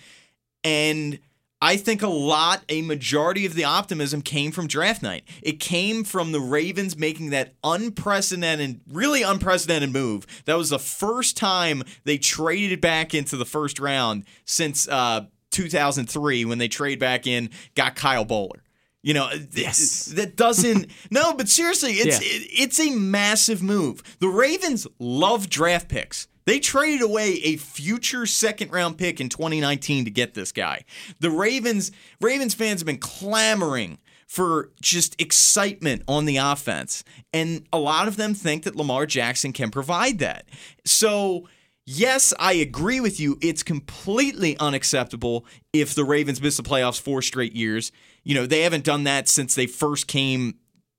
And 0.64 1.20
I 1.62 1.76
think 1.76 2.02
a 2.02 2.08
lot, 2.08 2.64
a 2.68 2.82
majority 2.82 3.46
of 3.46 3.54
the 3.54 3.64
optimism 3.64 4.20
came 4.20 4.52
from 4.52 4.66
draft 4.66 5.02
night. 5.02 5.24
It 5.42 5.60
came 5.60 6.04
from 6.04 6.32
the 6.32 6.40
Ravens 6.40 6.98
making 6.98 7.30
that 7.30 7.54
unprecedented, 7.64 8.80
really 8.90 9.22
unprecedented 9.22 9.92
move. 9.92 10.26
That 10.44 10.58
was 10.58 10.70
the 10.70 10.78
first 10.78 11.36
time 11.36 11.82
they 12.04 12.18
traded 12.18 12.80
back 12.80 13.14
into 13.14 13.36
the 13.36 13.46
first 13.46 13.78
round 13.78 14.24
since 14.44 14.86
uh, 14.88 15.26
2003 15.52 16.44
when 16.44 16.58
they 16.58 16.68
trade 16.68 16.98
back 16.98 17.26
in, 17.26 17.48
got 17.74 17.94
Kyle 17.94 18.26
Boller. 18.26 18.60
You 19.06 19.14
know, 19.14 19.30
yes. 19.52 20.06
that 20.16 20.34
doesn't. 20.34 20.90
no, 21.12 21.32
but 21.32 21.48
seriously, 21.48 21.92
it's 21.92 22.20
Yeah. 22.20 22.28
it, 22.28 22.48
it's 22.50 22.80
a 22.80 22.90
massive 22.90 23.62
move. 23.62 24.02
The 24.18 24.26
Ravens 24.26 24.84
love 24.98 25.48
draft 25.48 25.88
picks. 25.88 26.26
They 26.44 26.58
traded 26.58 27.02
away 27.02 27.34
a 27.44 27.56
future 27.56 28.26
second 28.26 28.72
round 28.72 28.98
pick 28.98 29.20
in 29.20 29.28
2019 29.28 30.06
to 30.06 30.10
get 30.10 30.34
this 30.34 30.50
guy. 30.50 30.84
The 31.20 31.30
Ravens 31.30 31.92
Ravens 32.20 32.54
fans 32.54 32.80
have 32.80 32.86
been 32.86 32.98
clamoring 32.98 33.98
for 34.26 34.72
just 34.82 35.14
excitement 35.22 36.02
on 36.08 36.24
the 36.24 36.38
offense. 36.38 37.04
And 37.32 37.64
a 37.72 37.78
lot 37.78 38.08
of 38.08 38.16
them 38.16 38.34
think 38.34 38.64
that 38.64 38.74
Lamar 38.74 39.06
Jackson 39.06 39.52
can 39.52 39.70
provide 39.70 40.18
that. 40.18 40.46
So, 40.84 41.48
yes, 41.86 42.34
I 42.40 42.54
agree 42.54 42.98
with 42.98 43.20
you. 43.20 43.38
It's 43.40 43.62
completely 43.62 44.58
unacceptable 44.58 45.46
if 45.72 45.94
the 45.94 46.02
Ravens 46.04 46.42
miss 46.42 46.56
the 46.56 46.64
playoffs 46.64 47.00
four 47.00 47.22
straight 47.22 47.54
years. 47.54 47.92
You 48.26 48.34
know, 48.34 48.44
they 48.44 48.62
haven't 48.62 48.82
done 48.82 49.04
that 49.04 49.28
since 49.28 49.54
they 49.54 49.68
first 49.68 50.08
came 50.08 50.56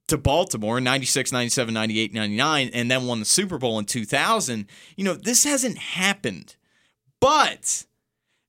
to 0.07 0.17
Baltimore 0.17 0.77
in 0.77 0.85
96, 0.85 1.33
97, 1.33 1.73
98, 1.73 2.13
99, 2.13 2.69
and 2.73 2.89
then 2.89 3.05
won 3.05 3.19
the 3.19 3.25
Super 3.25 3.57
Bowl 3.57 3.77
in 3.79 3.83
2000. 3.83 4.65
You 4.95 5.03
know, 5.03 5.13
this 5.13 5.43
hasn't 5.43 5.77
happened. 5.77 6.55
But 7.19 7.85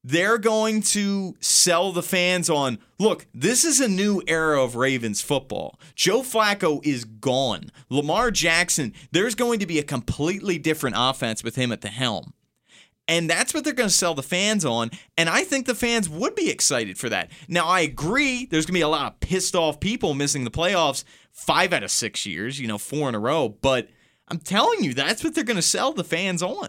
they're 0.05 0.39
going 0.39 0.83
to 0.83 1.35
sell 1.41 1.91
the 1.91 2.05
fans 2.05 2.49
on 2.49 2.79
look, 3.01 3.27
this 3.35 3.65
is 3.65 3.81
a 3.81 3.89
new 3.89 4.23
era 4.29 4.63
of 4.63 4.77
Ravens 4.77 5.23
football. 5.23 5.81
Joe 5.97 6.21
Flacco 6.21 6.81
is 6.87 7.05
gone. 7.05 7.73
Lamar 7.91 8.31
Jackson, 8.31 8.95
there's 9.11 9.35
going 9.35 9.59
to 9.59 9.67
be 9.67 9.81
a 9.81 9.85
completely 9.85 10.57
different 10.57 10.95
offense 10.97 11.43
with 11.43 11.57
him 11.57 11.73
at 11.73 11.81
the 11.81 11.89
helm. 11.89 12.33
And 13.09 13.29
that's 13.29 13.55
what 13.55 13.65
they're 13.65 13.73
going 13.73 13.89
to 13.89 13.95
sell 13.95 14.15
the 14.15 14.23
fans 14.23 14.65
on. 14.65 14.91
And 15.17 15.29
I 15.29 15.43
think 15.43 15.67
the 15.67 15.75
fans 15.75 16.09
would 16.09 16.35
be 16.35 16.51
excited 16.51 16.99
for 16.99 17.09
that. 17.09 17.31
Now, 17.49 17.67
I 17.67 17.81
agree 17.81 18.45
there's 18.45 18.67
going 18.67 18.75
to 18.75 18.79
be 18.79 18.83
a 18.83 18.89
lot 18.89 19.13
of 19.13 19.21
pissed 19.21 19.57
off 19.57 19.81
people 19.81 20.15
missing 20.15 20.45
the 20.45 20.51
playoffs 20.51 21.05
five 21.33 21.73
out 21.73 21.83
of 21.83 21.91
six 21.91 22.27
years, 22.27 22.61
you 22.61 22.69
know, 22.69 22.79
four 22.79 23.09
in 23.09 23.15
a 23.15 23.19
row. 23.19 23.49
But 23.49 23.89
I'm 24.29 24.39
telling 24.39 24.85
you, 24.85 24.93
that's 24.93 25.25
what 25.25 25.35
they're 25.35 25.43
going 25.43 25.57
to 25.57 25.63
sell 25.63 25.93
the 25.93 26.05
fans 26.05 26.43
on. 26.43 26.69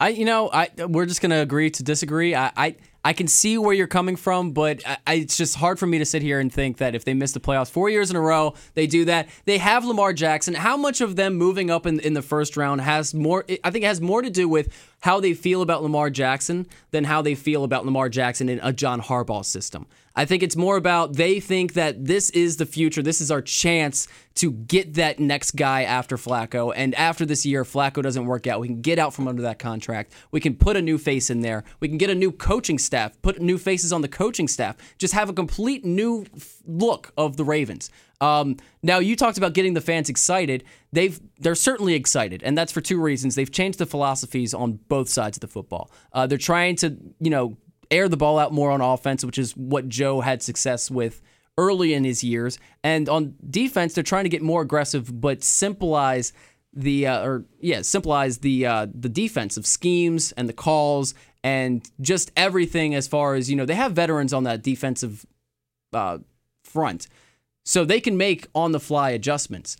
I, 0.00 0.08
you 0.08 0.24
know, 0.24 0.48
I 0.50 0.70
we're 0.78 1.04
just 1.04 1.20
gonna 1.20 1.42
agree 1.42 1.70
to 1.70 1.82
disagree. 1.82 2.34
I, 2.34 2.50
I, 2.56 2.76
I 3.04 3.12
can 3.12 3.28
see 3.28 3.58
where 3.58 3.74
you're 3.74 3.86
coming 3.86 4.16
from, 4.16 4.52
but 4.52 4.82
I, 4.86 4.96
I, 5.06 5.14
it's 5.14 5.36
just 5.36 5.56
hard 5.56 5.78
for 5.78 5.86
me 5.86 5.98
to 5.98 6.06
sit 6.06 6.22
here 6.22 6.40
and 6.40 6.50
think 6.50 6.78
that 6.78 6.94
if 6.94 7.04
they 7.04 7.12
miss 7.12 7.32
the 7.32 7.40
playoffs 7.40 7.70
four 7.70 7.90
years 7.90 8.10
in 8.10 8.16
a 8.16 8.20
row, 8.20 8.54
they 8.72 8.86
do 8.86 9.04
that. 9.04 9.28
They 9.44 9.58
have 9.58 9.84
Lamar 9.84 10.14
Jackson. 10.14 10.54
How 10.54 10.78
much 10.78 11.02
of 11.02 11.16
them 11.16 11.34
moving 11.34 11.70
up 11.70 11.84
in, 11.84 12.00
in 12.00 12.14
the 12.14 12.22
first 12.22 12.56
round 12.56 12.80
has 12.80 13.12
more? 13.12 13.44
I 13.62 13.70
think 13.70 13.84
it 13.84 13.88
has 13.88 14.00
more 14.00 14.22
to 14.22 14.30
do 14.30 14.48
with 14.48 14.74
how 15.00 15.20
they 15.20 15.34
feel 15.34 15.62
about 15.62 15.82
Lamar 15.82 16.10
Jackson 16.10 16.66
than 16.90 17.04
how 17.04 17.22
they 17.22 17.34
feel 17.34 17.64
about 17.64 17.84
Lamar 17.84 18.08
Jackson 18.08 18.48
in 18.48 18.60
a 18.62 18.72
John 18.72 19.00
Harbaugh 19.00 19.44
system. 19.44 19.86
I 20.16 20.24
think 20.24 20.42
it's 20.42 20.56
more 20.56 20.76
about 20.76 21.14
they 21.14 21.40
think 21.40 21.74
that 21.74 22.04
this 22.04 22.30
is 22.30 22.56
the 22.56 22.66
future. 22.66 23.02
This 23.02 23.20
is 23.20 23.30
our 23.30 23.40
chance 23.40 24.08
to 24.34 24.52
get 24.52 24.94
that 24.94 25.18
next 25.18 25.52
guy 25.52 25.84
after 25.84 26.16
Flacco. 26.16 26.72
And 26.74 26.94
after 26.96 27.24
this 27.24 27.46
year, 27.46 27.64
Flacco 27.64 28.02
doesn't 28.02 28.26
work 28.26 28.46
out. 28.46 28.60
We 28.60 28.66
can 28.66 28.82
get 28.82 28.98
out 28.98 29.14
from 29.14 29.28
under 29.28 29.42
that 29.42 29.58
contract. 29.58 30.12
We 30.30 30.40
can 30.40 30.56
put 30.56 30.76
a 30.76 30.82
new 30.82 30.98
face 30.98 31.30
in 31.30 31.40
there. 31.40 31.64
We 31.78 31.88
can 31.88 31.96
get 31.96 32.10
a 32.10 32.14
new 32.14 32.32
coaching 32.32 32.78
staff, 32.78 33.20
put 33.22 33.40
new 33.40 33.56
faces 33.56 33.92
on 33.92 34.02
the 34.02 34.08
coaching 34.08 34.48
staff, 34.48 34.76
just 34.98 35.14
have 35.14 35.30
a 35.30 35.32
complete 35.32 35.84
new 35.84 36.26
look 36.66 37.12
of 37.16 37.36
the 37.36 37.44
Ravens. 37.44 37.90
Um, 38.20 38.56
now 38.82 38.98
you 38.98 39.16
talked 39.16 39.38
about 39.38 39.54
getting 39.54 39.74
the 39.74 39.80
fans 39.80 40.08
excited. 40.08 40.64
They've 40.92 41.18
they're 41.38 41.54
certainly 41.54 41.94
excited, 41.94 42.42
and 42.42 42.56
that's 42.56 42.72
for 42.72 42.80
two 42.80 43.00
reasons. 43.00 43.34
They've 43.34 43.50
changed 43.50 43.78
the 43.78 43.86
philosophies 43.86 44.52
on 44.52 44.80
both 44.88 45.08
sides 45.08 45.36
of 45.36 45.40
the 45.40 45.48
football. 45.48 45.90
Uh, 46.12 46.26
they're 46.26 46.38
trying 46.38 46.76
to 46.76 46.96
you 47.18 47.30
know 47.30 47.56
air 47.90 48.08
the 48.08 48.16
ball 48.16 48.38
out 48.38 48.52
more 48.52 48.70
on 48.70 48.80
offense, 48.80 49.24
which 49.24 49.38
is 49.38 49.56
what 49.56 49.88
Joe 49.88 50.20
had 50.20 50.42
success 50.42 50.90
with 50.90 51.22
early 51.58 51.94
in 51.94 52.04
his 52.04 52.22
years. 52.22 52.58
And 52.82 53.08
on 53.08 53.34
defense, 53.48 53.94
they're 53.94 54.04
trying 54.04 54.24
to 54.24 54.30
get 54.30 54.42
more 54.42 54.62
aggressive, 54.62 55.20
but 55.20 55.40
simplize 55.40 56.32
the 56.72 57.06
uh, 57.06 57.24
or 57.24 57.44
yeah, 57.60 57.80
simplize 57.80 58.40
the 58.40 58.66
uh, 58.66 58.86
the 58.94 59.08
defensive 59.08 59.66
schemes 59.66 60.32
and 60.32 60.48
the 60.48 60.52
calls 60.52 61.14
and 61.42 61.90
just 62.00 62.30
everything 62.36 62.94
as 62.94 63.08
far 63.08 63.34
as 63.34 63.50
you 63.50 63.56
know. 63.56 63.66
They 63.66 63.74
have 63.74 63.92
veterans 63.92 64.32
on 64.32 64.44
that 64.44 64.62
defensive 64.62 65.26
uh, 65.92 66.18
front, 66.64 67.08
so 67.70 67.84
they 67.84 68.00
can 68.00 68.16
make 68.16 68.48
on 68.52 68.72
the 68.72 68.80
fly 68.80 69.10
adjustments. 69.10 69.76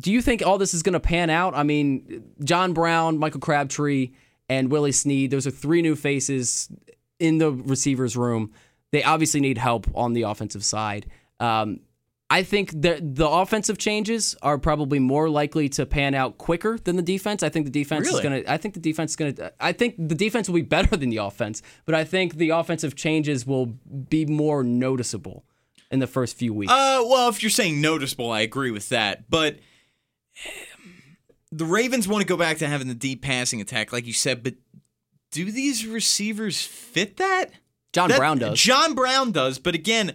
Do 0.00 0.12
you 0.12 0.22
think 0.22 0.40
all 0.46 0.56
this 0.56 0.72
is 0.72 0.84
going 0.84 0.92
to 0.92 1.00
pan 1.00 1.30
out? 1.30 1.52
I 1.52 1.64
mean, 1.64 2.22
John 2.44 2.72
Brown, 2.72 3.18
Michael 3.18 3.40
Crabtree, 3.40 4.12
and 4.48 4.70
Willie 4.70 4.92
Snead, 4.92 5.32
those 5.32 5.44
are 5.44 5.50
three 5.50 5.82
new 5.82 5.96
faces 5.96 6.68
in 7.18 7.38
the 7.38 7.50
receivers 7.50 8.16
room. 8.16 8.52
They 8.92 9.02
obviously 9.02 9.40
need 9.40 9.58
help 9.58 9.88
on 9.96 10.12
the 10.12 10.22
offensive 10.22 10.64
side. 10.64 11.06
Um, 11.40 11.80
I 12.30 12.44
think 12.44 12.70
the 12.70 13.00
the 13.02 13.28
offensive 13.28 13.78
changes 13.78 14.36
are 14.40 14.56
probably 14.56 15.00
more 15.00 15.28
likely 15.28 15.68
to 15.70 15.86
pan 15.86 16.14
out 16.14 16.38
quicker 16.38 16.78
than 16.78 16.94
the 16.94 17.02
defense. 17.02 17.42
I 17.42 17.48
think 17.48 17.64
the 17.64 17.72
defense 17.72 18.06
is 18.06 18.20
going 18.20 18.44
to. 18.44 18.52
I 18.52 18.58
think 18.58 18.74
the 18.74 18.80
defense 18.80 19.12
is 19.12 19.16
going 19.16 19.34
to. 19.34 19.52
I 19.58 19.72
think 19.72 19.96
the 19.98 20.14
defense 20.14 20.48
will 20.48 20.54
be 20.54 20.62
better 20.62 20.96
than 20.96 21.10
the 21.10 21.16
offense, 21.16 21.62
but 21.84 21.96
I 21.96 22.04
think 22.04 22.34
the 22.34 22.50
offensive 22.50 22.94
changes 22.94 23.44
will 23.44 23.66
be 23.66 24.24
more 24.24 24.62
noticeable 24.62 25.42
in 25.90 25.98
the 26.00 26.06
first 26.06 26.36
few 26.36 26.52
weeks. 26.52 26.72
Uh, 26.72 27.02
well, 27.06 27.28
if 27.28 27.42
you're 27.42 27.50
saying 27.50 27.80
noticeable, 27.80 28.30
I 28.30 28.40
agree 28.40 28.70
with 28.70 28.88
that. 28.90 29.28
But 29.30 29.58
the 31.50 31.64
Ravens 31.64 32.06
want 32.06 32.22
to 32.22 32.26
go 32.28 32.36
back 32.36 32.58
to 32.58 32.66
having 32.68 32.88
the 32.88 32.94
deep 32.94 33.22
passing 33.22 33.60
attack, 33.60 33.92
like 33.92 34.06
you 34.06 34.12
said. 34.12 34.42
But 34.42 34.54
do 35.32 35.50
these 35.50 35.86
receivers 35.86 36.62
fit 36.62 37.16
that? 37.16 37.50
John 37.92 38.08
That- 38.10 38.18
Brown 38.18 38.38
does. 38.38 38.60
John 38.60 38.94
Brown 38.94 39.32
does, 39.32 39.58
but 39.58 39.74
again, 39.74 40.12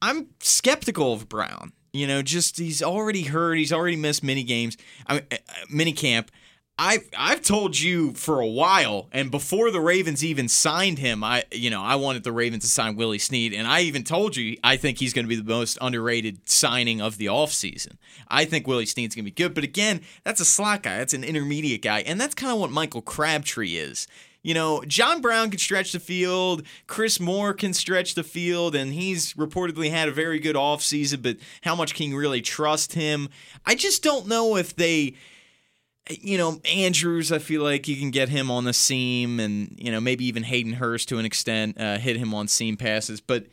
I'm 0.00 0.28
skeptical 0.40 1.12
of 1.12 1.28
Brown. 1.28 1.72
You 1.92 2.06
know, 2.06 2.20
just 2.22 2.58
he's 2.58 2.82
already 2.82 3.22
hurt. 3.22 3.56
He's 3.56 3.72
already 3.72 3.96
missed 3.96 4.22
mini 4.22 4.42
games. 4.42 4.76
I 5.06 5.14
mean, 5.14 5.22
uh, 5.32 5.36
mini 5.70 5.92
camp. 5.92 6.30
I've 6.78 7.08
I've 7.16 7.40
told 7.40 7.78
you 7.78 8.12
for 8.12 8.40
a 8.40 8.46
while, 8.46 9.08
and 9.10 9.30
before 9.30 9.70
the 9.70 9.80
Ravens 9.80 10.22
even 10.22 10.46
signed 10.46 10.98
him, 10.98 11.24
I 11.24 11.44
you 11.50 11.70
know 11.70 11.82
I 11.82 11.94
wanted 11.94 12.22
the 12.22 12.32
Ravens 12.32 12.64
to 12.64 12.70
sign 12.70 12.96
Willie 12.96 13.18
Snead, 13.18 13.54
and 13.54 13.66
I 13.66 13.80
even 13.80 14.04
told 14.04 14.36
you 14.36 14.58
I 14.62 14.76
think 14.76 14.98
he's 14.98 15.14
going 15.14 15.24
to 15.24 15.28
be 15.28 15.36
the 15.36 15.44
most 15.44 15.78
underrated 15.80 16.46
signing 16.46 17.00
of 17.00 17.16
the 17.16 17.26
offseason. 17.26 17.96
I 18.28 18.44
think 18.44 18.66
Willie 18.66 18.84
Snead's 18.84 19.14
going 19.14 19.24
to 19.24 19.30
be 19.30 19.34
good, 19.34 19.54
but 19.54 19.64
again, 19.64 20.02
that's 20.22 20.40
a 20.40 20.44
slot 20.44 20.82
guy, 20.82 20.98
that's 20.98 21.14
an 21.14 21.24
intermediate 21.24 21.80
guy, 21.80 22.00
and 22.00 22.20
that's 22.20 22.34
kind 22.34 22.52
of 22.52 22.58
what 22.58 22.70
Michael 22.70 23.02
Crabtree 23.02 23.76
is. 23.76 24.06
You 24.42 24.52
know, 24.52 24.84
John 24.86 25.22
Brown 25.22 25.50
can 25.50 25.58
stretch 25.58 25.92
the 25.92 25.98
field, 25.98 26.62
Chris 26.86 27.18
Moore 27.18 27.54
can 27.54 27.72
stretch 27.72 28.14
the 28.14 28.22
field, 28.22 28.76
and 28.76 28.92
he's 28.92 29.32
reportedly 29.32 29.90
had 29.90 30.08
a 30.10 30.12
very 30.12 30.38
good 30.38 30.56
offseason, 30.56 31.22
but 31.22 31.38
how 31.62 31.74
much 31.74 31.94
can 31.94 32.10
you 32.10 32.18
really 32.18 32.42
trust 32.42 32.92
him? 32.92 33.30
I 33.64 33.74
just 33.74 34.02
don't 34.02 34.28
know 34.28 34.56
if 34.56 34.76
they 34.76 35.14
you 36.08 36.38
know, 36.38 36.60
Andrews, 36.64 37.32
I 37.32 37.38
feel 37.38 37.62
like 37.62 37.88
you 37.88 37.96
can 37.96 38.10
get 38.10 38.28
him 38.28 38.50
on 38.50 38.64
the 38.64 38.72
seam 38.72 39.40
and, 39.40 39.74
you 39.78 39.90
know, 39.90 40.00
maybe 40.00 40.24
even 40.26 40.44
Hayden 40.44 40.74
Hurst 40.74 41.08
to 41.08 41.18
an 41.18 41.24
extent, 41.24 41.80
uh, 41.80 41.98
hit 41.98 42.16
him 42.16 42.32
on 42.34 42.48
seam 42.48 42.76
passes. 42.76 43.20
But 43.20 43.46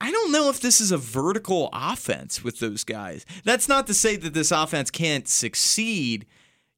I 0.00 0.10
don't 0.10 0.32
know 0.32 0.48
if 0.48 0.60
this 0.60 0.80
is 0.80 0.90
a 0.92 0.96
vertical 0.96 1.68
offense 1.72 2.42
with 2.42 2.58
those 2.58 2.84
guys. 2.84 3.26
That's 3.44 3.68
not 3.68 3.86
to 3.86 3.94
say 3.94 4.16
that 4.16 4.34
this 4.34 4.50
offense 4.50 4.90
can't 4.90 5.28
succeed. 5.28 6.26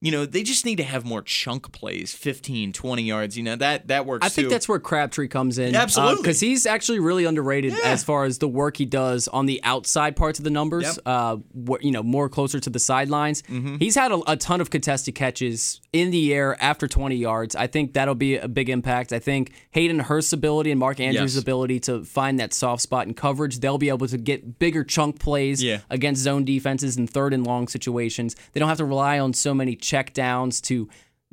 You 0.02 0.10
know, 0.10 0.26
they 0.26 0.42
just 0.42 0.66
need 0.66 0.76
to 0.76 0.82
have 0.82 1.04
more 1.04 1.22
chunk 1.22 1.70
plays, 1.72 2.12
15, 2.12 2.72
20 2.72 3.02
yards. 3.04 3.36
You 3.38 3.44
know, 3.44 3.54
that, 3.56 3.86
that 3.86 4.04
works 4.04 4.26
I 4.26 4.28
think 4.28 4.46
too. 4.46 4.50
that's 4.50 4.68
where 4.68 4.80
Crabtree 4.80 5.28
comes 5.28 5.58
in. 5.58 5.76
Absolutely. 5.76 6.16
Because 6.22 6.40
he's 6.40 6.66
actually 6.66 6.98
really 6.98 7.24
underrated 7.24 7.72
as 7.84 8.02
far 8.02 8.24
as 8.24 8.38
the 8.38 8.48
work 8.48 8.76
he 8.78 8.84
does 8.84 9.28
on 9.28 9.46
the 9.46 9.60
outside 9.62 10.16
parts 10.16 10.40
of 10.40 10.44
the 10.44 10.50
numbers, 10.50 10.82
Yep. 10.84 10.96
uh, 11.06 11.36
wh- 11.54 11.82
you 11.84 11.92
know, 11.92 12.02
more 12.02 12.28
closer 12.28 12.58
to 12.58 12.68
the 12.68 12.80
sidelines. 12.80 13.42
Mm-hmm. 13.42 13.76
He's 13.76 13.94
had 13.94 14.10
a, 14.10 14.20
a 14.32 14.36
ton 14.36 14.60
of 14.60 14.70
contested 14.70 15.14
catches 15.14 15.80
in 15.92 16.10
the 16.10 16.34
air 16.34 16.60
after 16.60 16.88
20 16.88 17.14
yards. 17.14 17.54
I 17.54 17.68
think 17.68 17.92
that'll 17.94 18.16
be 18.16 18.36
a 18.36 18.48
big 18.48 18.68
impact. 18.70 19.12
I 19.12 19.20
think 19.20 19.52
Hayden 19.70 20.00
Hurst's 20.00 20.32
ability 20.32 20.72
and 20.72 20.80
Mark 20.80 20.98
Andrews' 20.98 21.34
Yes. 21.36 21.42
ability 21.42 21.78
to 21.80 22.02
find 22.04 22.40
that 22.40 22.52
soft 22.52 22.82
spot 22.82 23.06
in 23.06 23.14
coverage, 23.14 23.60
they'll 23.60 23.78
be 23.78 23.88
able 23.88 24.08
to 24.08 24.18
get 24.18 24.58
bigger 24.58 24.82
chunk 24.82 25.20
plays 25.20 25.62
Yeah. 25.62 25.78
against 25.90 26.22
zone 26.22 26.44
defenses 26.44 26.96
in 26.96 27.06
third 27.06 27.32
and 27.32 27.46
long 27.46 27.68
situations. 27.68 28.34
They 28.52 28.58
don't 28.58 28.68
have 28.68 28.78
to 28.78 28.84
rely 28.84 29.20
on 29.20 29.32
so 29.32 29.54
many 29.54 29.76
check 29.92 30.12
downs 30.14 30.60
to 30.62 30.88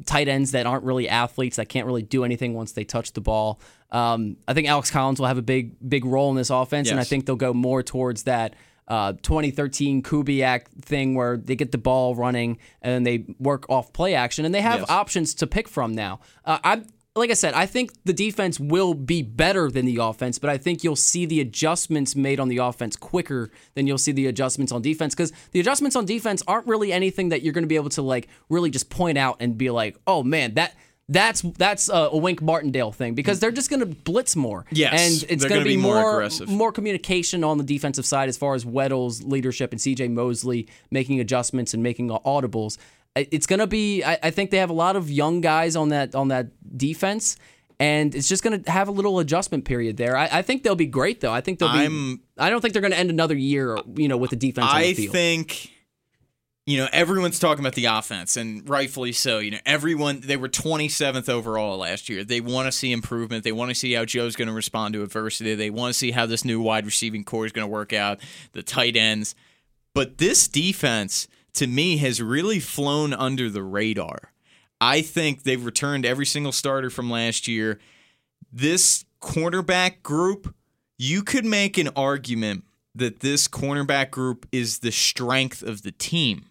tight 0.05 0.27
ends 0.27 0.51
that 0.51 0.65
aren't 0.65 0.83
really 0.83 1.07
athletes 1.09 1.55
that 1.57 1.67
can't 1.69 1.85
really 1.85 2.01
do 2.03 2.23
anything 2.23 2.53
once 2.53 2.71
they 2.73 2.83
touch 2.85 3.13
the 3.13 3.21
ball. 3.21 3.59
Um, 3.91 4.37
I 4.47 4.53
think 4.53 4.67
Alex 4.67 4.91
Collins 4.91 5.19
will 5.19 5.27
have 5.27 5.37
a 5.37 5.41
big 5.55 5.75
big 5.95 6.03
role 6.05 6.29
in 6.29 6.35
this 6.35 6.49
offense, 6.49 6.89
and 6.91 6.99
I 6.99 7.03
think 7.05 7.25
they'll 7.25 7.35
go 7.49 7.53
more 7.53 7.81
towards 7.83 8.23
that. 8.23 8.55
Uh, 8.87 9.13
2013 9.21 10.01
Kubiak 10.01 10.61
thing 10.81 11.13
where 11.13 11.37
they 11.37 11.55
get 11.55 11.71
the 11.71 11.77
ball 11.77 12.15
running 12.15 12.57
and 12.81 13.05
they 13.05 13.23
work 13.37 13.69
off 13.69 13.93
play 13.93 14.15
action 14.15 14.45
and 14.45 14.53
they 14.55 14.61
have 14.61 14.79
Yes. 14.79 14.89
options 14.89 15.33
to 15.35 15.45
pick 15.47 15.67
from 15.67 15.93
now. 15.93 16.19
Uh, 16.43 16.57
I 16.63 16.81
like 17.15 17.31
I 17.31 17.33
said, 17.33 17.53
I 17.53 17.65
think 17.65 17.91
the 18.05 18.13
defense 18.13 18.59
will 18.59 18.93
be 18.93 19.21
better 19.21 19.69
than 19.71 19.85
the 19.85 19.97
offense, 19.97 20.37
but 20.39 20.49
I 20.49 20.57
think 20.57 20.83
you'll 20.83 20.95
see 20.95 21.25
the 21.25 21.41
adjustments 21.41 22.15
made 22.15 22.39
on 22.39 22.49
the 22.49 22.57
offense 22.57 22.95
quicker 22.95 23.49
than 23.73 23.87
you'll 23.87 23.97
see 23.97 24.11
the 24.11 24.27
adjustments 24.27 24.71
on 24.71 24.81
defense 24.81 25.15
because 25.15 25.33
the 25.51 25.59
adjustments 25.59 25.95
on 25.95 26.05
defense 26.05 26.43
aren't 26.47 26.67
really 26.67 26.93
anything 26.93 27.29
that 27.29 27.41
you're 27.41 27.53
going 27.53 27.63
to 27.63 27.67
be 27.67 27.75
able 27.75 27.89
to 27.89 28.01
like 28.01 28.27
really 28.47 28.69
just 28.69 28.89
point 28.89 29.17
out 29.17 29.37
and 29.39 29.57
be 29.57 29.69
like, 29.69 29.97
oh 30.07 30.23
man, 30.23 30.53
that. 30.55 30.75
That's 31.11 31.41
that's 31.41 31.89
a, 31.89 32.09
a 32.11 32.17
Wink 32.17 32.39
Martindale 32.39 32.91
thing 32.91 33.15
because 33.15 33.39
they're 33.39 33.49
just 33.49 33.71
going 33.71 33.79
to 33.79 33.87
blitz 33.87 34.35
more. 34.35 34.67
Yes, 34.69 35.23
and 35.23 35.31
it's 35.31 35.43
going 35.43 35.61
to 35.61 35.65
be, 35.65 35.75
be 35.75 35.81
more 35.81 35.95
more 35.95 36.13
aggressive. 36.17 36.47
more 36.47 36.71
communication 36.71 37.43
on 37.43 37.57
the 37.57 37.63
defensive 37.63 38.05
side 38.05 38.29
as 38.29 38.37
far 38.37 38.53
as 38.53 38.63
Weddle's 38.63 39.23
leadership 39.23 39.71
and 39.71 39.81
CJ 39.81 40.11
Mosley 40.11 40.67
making 40.91 41.19
adjustments 41.19 41.73
and 41.73 41.81
making 41.81 42.09
audibles. 42.09 42.77
It's 43.31 43.47
going 43.47 43.59
to 43.59 43.67
be. 43.67 44.03
I, 44.03 44.17
I 44.23 44.31
think 44.31 44.51
they 44.51 44.57
have 44.57 44.69
a 44.69 44.73
lot 44.73 44.95
of 44.95 45.09
young 45.09 45.41
guys 45.41 45.75
on 45.75 45.89
that 45.89 46.15
on 46.15 46.27
that 46.29 46.47
defense, 46.77 47.37
and 47.79 48.13
it's 48.15 48.27
just 48.29 48.43
going 48.43 48.63
to 48.63 48.71
have 48.71 48.87
a 48.87 48.91
little 48.91 49.19
adjustment 49.19 49.65
period 49.65 49.97
there. 49.97 50.15
I, 50.17 50.29
I 50.31 50.41
think 50.41 50.63
they'll 50.63 50.75
be 50.75 50.85
great 50.85 51.21
though. 51.21 51.33
I 51.33 51.41
think 51.41 51.59
they'll 51.59 51.71
be. 51.71 51.79
I'm- 51.79 52.21
I 52.37 52.49
don't 52.49 52.61
think 52.61 52.73
they're 52.73 52.81
going 52.81 52.93
to 52.93 52.97
end 52.99 53.09
another 53.09 53.35
year, 53.35 53.77
you 53.95 54.07
know, 54.07 54.15
with 54.17 54.29
the 54.29 54.37
defense 54.37 54.67
on 54.69 54.75
I 54.77 54.87
the 54.87 54.93
field. 54.93 55.11
think, 55.13 55.71
you 56.65 56.77
know, 56.77 56.87
everyone's 56.93 57.37
talking 57.37 57.61
about 57.61 57.73
the 57.75 57.83
offense, 57.85 58.37
and 58.37 58.67
rightfully 58.69 59.11
so. 59.11 59.39
You 59.39 59.51
know, 59.51 59.57
everyone 59.65 60.21
they 60.21 60.37
were 60.37 60.47
27th 60.47 61.27
overall 61.27 61.79
last 61.79 62.07
year. 62.07 62.23
They 62.23 62.39
want 62.41 62.67
to 62.67 62.71
see 62.71 62.91
improvement. 62.93 63.43
They 63.43 63.51
want 63.51 63.69
to 63.69 63.75
see 63.75 63.91
how 63.93 64.05
Joe's 64.05 64.35
going 64.37 64.47
to 64.47 64.53
respond 64.53 64.93
to 64.93 65.03
adversity. 65.03 65.53
They 65.55 65.69
want 65.69 65.91
to 65.93 65.97
see 65.97 66.11
how 66.11 66.25
this 66.27 66.45
new 66.45 66.61
wide 66.61 66.85
receiving 66.85 67.23
core 67.25 67.45
is 67.45 67.51
going 67.51 67.67
to 67.67 67.71
work 67.71 67.91
out. 67.91 68.19
The 68.53 68.63
tight 68.63 68.95
ends, 68.95 69.35
but 69.93 70.17
this 70.19 70.47
defense 70.47 71.27
to 71.53 71.67
me 71.67 71.97
has 71.97 72.21
really 72.21 72.59
flown 72.59 73.13
under 73.13 73.49
the 73.49 73.63
radar. 73.63 74.31
I 74.81 75.01
think 75.01 75.43
they've 75.43 75.63
returned 75.63 76.05
every 76.05 76.25
single 76.25 76.51
starter 76.51 76.89
from 76.89 77.09
last 77.09 77.47
year. 77.47 77.79
This 78.51 79.05
cornerback 79.21 80.01
group, 80.03 80.53
you 80.97 81.23
could 81.23 81.45
make 81.45 81.77
an 81.77 81.89
argument 81.95 82.63
that 82.95 83.19
this 83.19 83.47
cornerback 83.47 84.11
group 84.11 84.47
is 84.51 84.79
the 84.79 84.91
strength 84.91 85.61
of 85.61 85.83
the 85.83 85.91
team. 85.91 86.45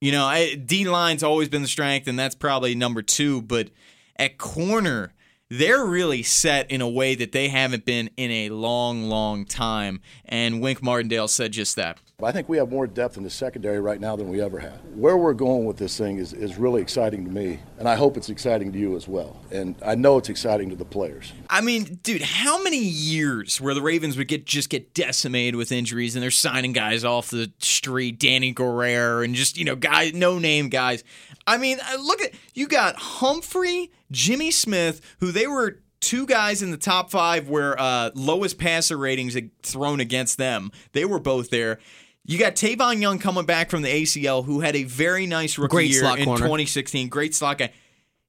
You 0.00 0.12
know, 0.12 0.54
D 0.64 0.88
line's 0.88 1.22
always 1.22 1.48
been 1.48 1.62
the 1.62 1.68
strength, 1.68 2.08
and 2.08 2.18
that's 2.18 2.34
probably 2.34 2.74
number 2.74 3.02
two. 3.02 3.42
But 3.42 3.70
at 4.16 4.38
corner, 4.38 5.12
they're 5.50 5.84
really 5.84 6.22
set 6.22 6.70
in 6.70 6.80
a 6.80 6.88
way 6.88 7.14
that 7.16 7.32
they 7.32 7.48
haven't 7.48 7.84
been 7.84 8.08
in 8.16 8.30
a 8.30 8.50
long, 8.50 9.04
long 9.04 9.44
time. 9.44 10.00
And 10.24 10.60
Wink 10.60 10.82
Martindale 10.82 11.28
said 11.28 11.52
just 11.52 11.76
that. 11.76 11.98
I 12.24 12.32
think 12.32 12.48
we 12.48 12.56
have 12.58 12.70
more 12.70 12.86
depth 12.86 13.16
in 13.16 13.22
the 13.22 13.30
secondary 13.30 13.80
right 13.80 14.00
now 14.00 14.16
than 14.16 14.28
we 14.28 14.40
ever 14.40 14.58
had. 14.58 14.78
Where 14.94 15.16
we're 15.16 15.34
going 15.34 15.64
with 15.64 15.76
this 15.76 15.96
thing 15.96 16.18
is, 16.18 16.32
is 16.32 16.56
really 16.56 16.82
exciting 16.82 17.24
to 17.24 17.30
me, 17.30 17.60
and 17.78 17.88
I 17.88 17.96
hope 17.96 18.16
it's 18.16 18.28
exciting 18.28 18.72
to 18.72 18.78
you 18.78 18.96
as 18.96 19.08
well. 19.08 19.40
And 19.50 19.76
I 19.84 19.94
know 19.94 20.18
it's 20.18 20.28
exciting 20.28 20.70
to 20.70 20.76
the 20.76 20.84
players. 20.84 21.32
I 21.48 21.60
mean, 21.60 22.00
dude, 22.02 22.22
how 22.22 22.62
many 22.62 22.78
years 22.78 23.60
where 23.60 23.74
the 23.74 23.82
Ravens 23.82 24.16
would 24.16 24.28
get 24.28 24.46
just 24.46 24.70
get 24.70 24.94
decimated 24.94 25.56
with 25.56 25.72
injuries 25.72 26.16
and 26.16 26.22
they're 26.22 26.30
signing 26.30 26.72
guys 26.72 27.04
off 27.04 27.30
the 27.30 27.52
street, 27.58 28.18
Danny 28.18 28.52
Gorrer, 28.52 29.24
and 29.24 29.34
just 29.34 29.56
you 29.56 29.64
know, 29.64 29.76
guys, 29.76 30.12
no 30.14 30.38
name 30.38 30.68
guys. 30.68 31.04
I 31.46 31.56
mean, 31.56 31.78
uh, 31.80 31.96
look 32.00 32.20
at 32.20 32.32
you 32.54 32.68
got 32.68 32.96
Humphrey, 32.96 33.90
Jimmy 34.10 34.50
Smith, 34.50 35.00
who 35.20 35.32
they 35.32 35.46
were 35.46 35.80
two 36.00 36.26
guys 36.26 36.62
in 36.62 36.70
the 36.70 36.76
top 36.76 37.10
five 37.10 37.48
where 37.48 37.78
uh, 37.78 38.10
lowest 38.14 38.58
passer 38.58 38.96
ratings 38.96 39.34
had 39.34 39.50
thrown 39.62 40.00
against 40.00 40.38
them. 40.38 40.72
They 40.92 41.04
were 41.04 41.20
both 41.20 41.50
there. 41.50 41.78
You 42.24 42.38
got 42.38 42.54
Tavon 42.54 43.00
Young 43.00 43.18
coming 43.18 43.46
back 43.46 43.70
from 43.70 43.82
the 43.82 43.88
ACL, 43.88 44.44
who 44.44 44.60
had 44.60 44.76
a 44.76 44.84
very 44.84 45.26
nice 45.26 45.58
rookie 45.58 45.70
Great 45.70 45.90
year 45.90 46.04
in 46.16 46.24
corner. 46.24 46.44
2016. 46.44 47.08
Great 47.08 47.34
slot 47.34 47.58
guy. 47.58 47.72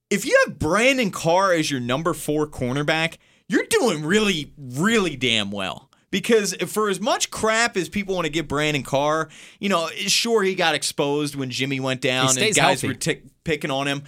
If 0.09 0.25
you 0.25 0.43
have 0.45 0.59
Brandon 0.59 1.11
Carr 1.11 1.53
as 1.53 1.69
your 1.69 1.79
number 1.79 2.13
four 2.13 2.47
cornerback, 2.47 3.17
you're 3.47 3.65
doing 3.65 4.03
really, 4.03 4.53
really 4.57 5.15
damn 5.15 5.51
well. 5.51 5.89
Because 6.09 6.53
for 6.67 6.89
as 6.89 6.99
much 6.99 7.31
crap 7.31 7.77
as 7.77 7.87
people 7.87 8.15
want 8.15 8.25
to 8.25 8.31
give 8.31 8.47
Brandon 8.47 8.83
Carr, 8.83 9.29
you 9.59 9.69
know, 9.69 9.87
sure 9.95 10.43
he 10.43 10.55
got 10.55 10.75
exposed 10.75 11.35
when 11.35 11.49
Jimmy 11.49 11.79
went 11.79 12.01
down 12.01 12.29
and 12.29 12.37
guys 12.37 12.57
healthy. 12.57 12.87
were 12.87 12.93
tick 12.93 13.23
picking 13.45 13.71
on 13.71 13.87
him. 13.87 14.03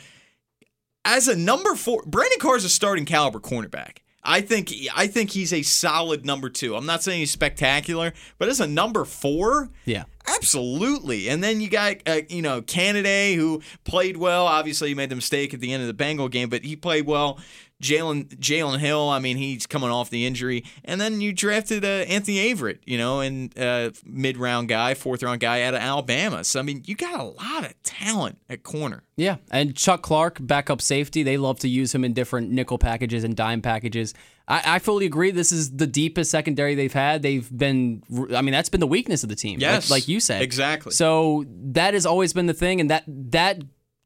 As 1.06 1.30
a 1.30 1.36
number 1.36 1.76
four, 1.76 2.04
Brandon 2.06 2.40
Carr 2.40 2.58
is 2.58 2.66
a 2.66 2.70
starting 2.70 3.06
caliber 3.06 3.40
cornerback. 3.40 4.00
I 4.24 4.42
think 4.42 4.72
I 4.96 5.08
think 5.08 5.32
he's 5.32 5.52
a 5.52 5.62
solid 5.62 6.26
number 6.26 6.50
two. 6.50 6.76
I'm 6.76 6.86
not 6.86 7.04
saying 7.04 7.20
he's 7.20 7.32
spectacular, 7.32 8.14
but 8.38 8.50
as 8.50 8.60
a 8.60 8.68
number 8.68 9.06
four, 9.06 9.70
Yeah. 9.86 10.04
Absolutely. 10.26 11.28
And 11.28 11.44
then 11.44 11.60
you 11.60 11.70
got, 11.70 11.98
uh, 12.06 12.22
you 12.30 12.42
know, 12.42 12.62
Canada 12.62 13.34
who 13.36 13.62
played 13.84 14.16
well. 14.16 14.48
Obviously, 14.48 14.88
he 14.90 14.96
made 14.96 15.10
the 15.10 15.16
mistake 15.16 15.54
at 15.54 15.60
the 15.60 15.74
end 15.74 15.82
of 15.82 15.88
the 15.88 15.94
Bengal 15.94 16.30
game, 16.30 16.48
but 16.48 16.64
he 16.64 16.78
played 16.78 17.06
well. 17.06 17.40
Jaylen 17.84 18.28
Jaylen 18.38 18.80
Hill, 18.80 19.10
I 19.10 19.20
mean, 19.20 19.38
he's 19.38 19.68
coming 19.68 19.90
off 19.90 20.10
the 20.10 20.26
injury. 20.26 20.64
And 20.86 21.00
then 21.00 21.22
you 21.22 21.34
drafted 21.34 21.84
uh, 21.86 21.88
Anthony 22.08 22.38
Averett, 22.54 22.80
you 22.86 22.98
know, 22.98 23.20
and 23.20 23.56
uh, 23.60 23.92
mid 24.06 24.38
round 24.38 24.70
guy, 24.70 24.94
fourth 24.94 25.22
round 25.22 25.42
guy 25.42 25.62
out 25.64 25.74
of 25.74 25.82
Alabama. 25.82 26.44
So, 26.44 26.60
I 26.60 26.64
mean, 26.64 26.82
you 26.86 26.96
got 26.96 27.20
a 27.20 27.24
lot 27.24 27.66
of 27.66 27.74
talent 27.84 28.38
at 28.50 28.64
corner. 28.64 29.04
Yeah, 29.16 29.36
and 29.52 29.76
Chuck 29.76 30.02
Clark, 30.02 30.38
backup 30.42 30.82
safety, 30.82 31.22
they 31.22 31.38
love 31.38 31.60
to 31.60 31.68
use 31.70 31.94
him 31.94 32.04
in 32.04 32.14
different 32.14 32.50
nickel 32.50 32.80
packages 32.80 33.24
and 33.24 33.36
dime 33.36 33.62
packages. 33.62 34.16
I, 34.48 34.62
I 34.66 34.80
fully 34.80 35.06
agree. 35.06 35.30
This 35.30 35.52
is 35.52 35.76
the 35.76 35.86
deepest 35.86 36.32
secondary 36.32 36.74
they've 36.74 36.92
had. 36.92 37.22
They've 37.22 37.48
been, 37.56 38.02
I 38.36 38.42
mean, 38.42 38.54
that's 38.54 38.70
been 38.70 38.80
the 38.80 38.88
weakness 38.88 39.22
of 39.22 39.30
the 39.30 39.36
team. 39.36 39.60
like- 39.60 39.62
Yes, 39.62 39.92
like, 39.92 40.08
you 40.08 40.20
said, 40.20 40.42
exactly. 40.42 40.94
So 40.94 41.46
that 41.48 41.94
has 41.94 42.06
always 42.08 42.34
been 42.34 42.48
the 42.48 42.54
thing, 42.56 42.82
and 42.82 42.90
that 42.90 43.04
that 43.08 43.62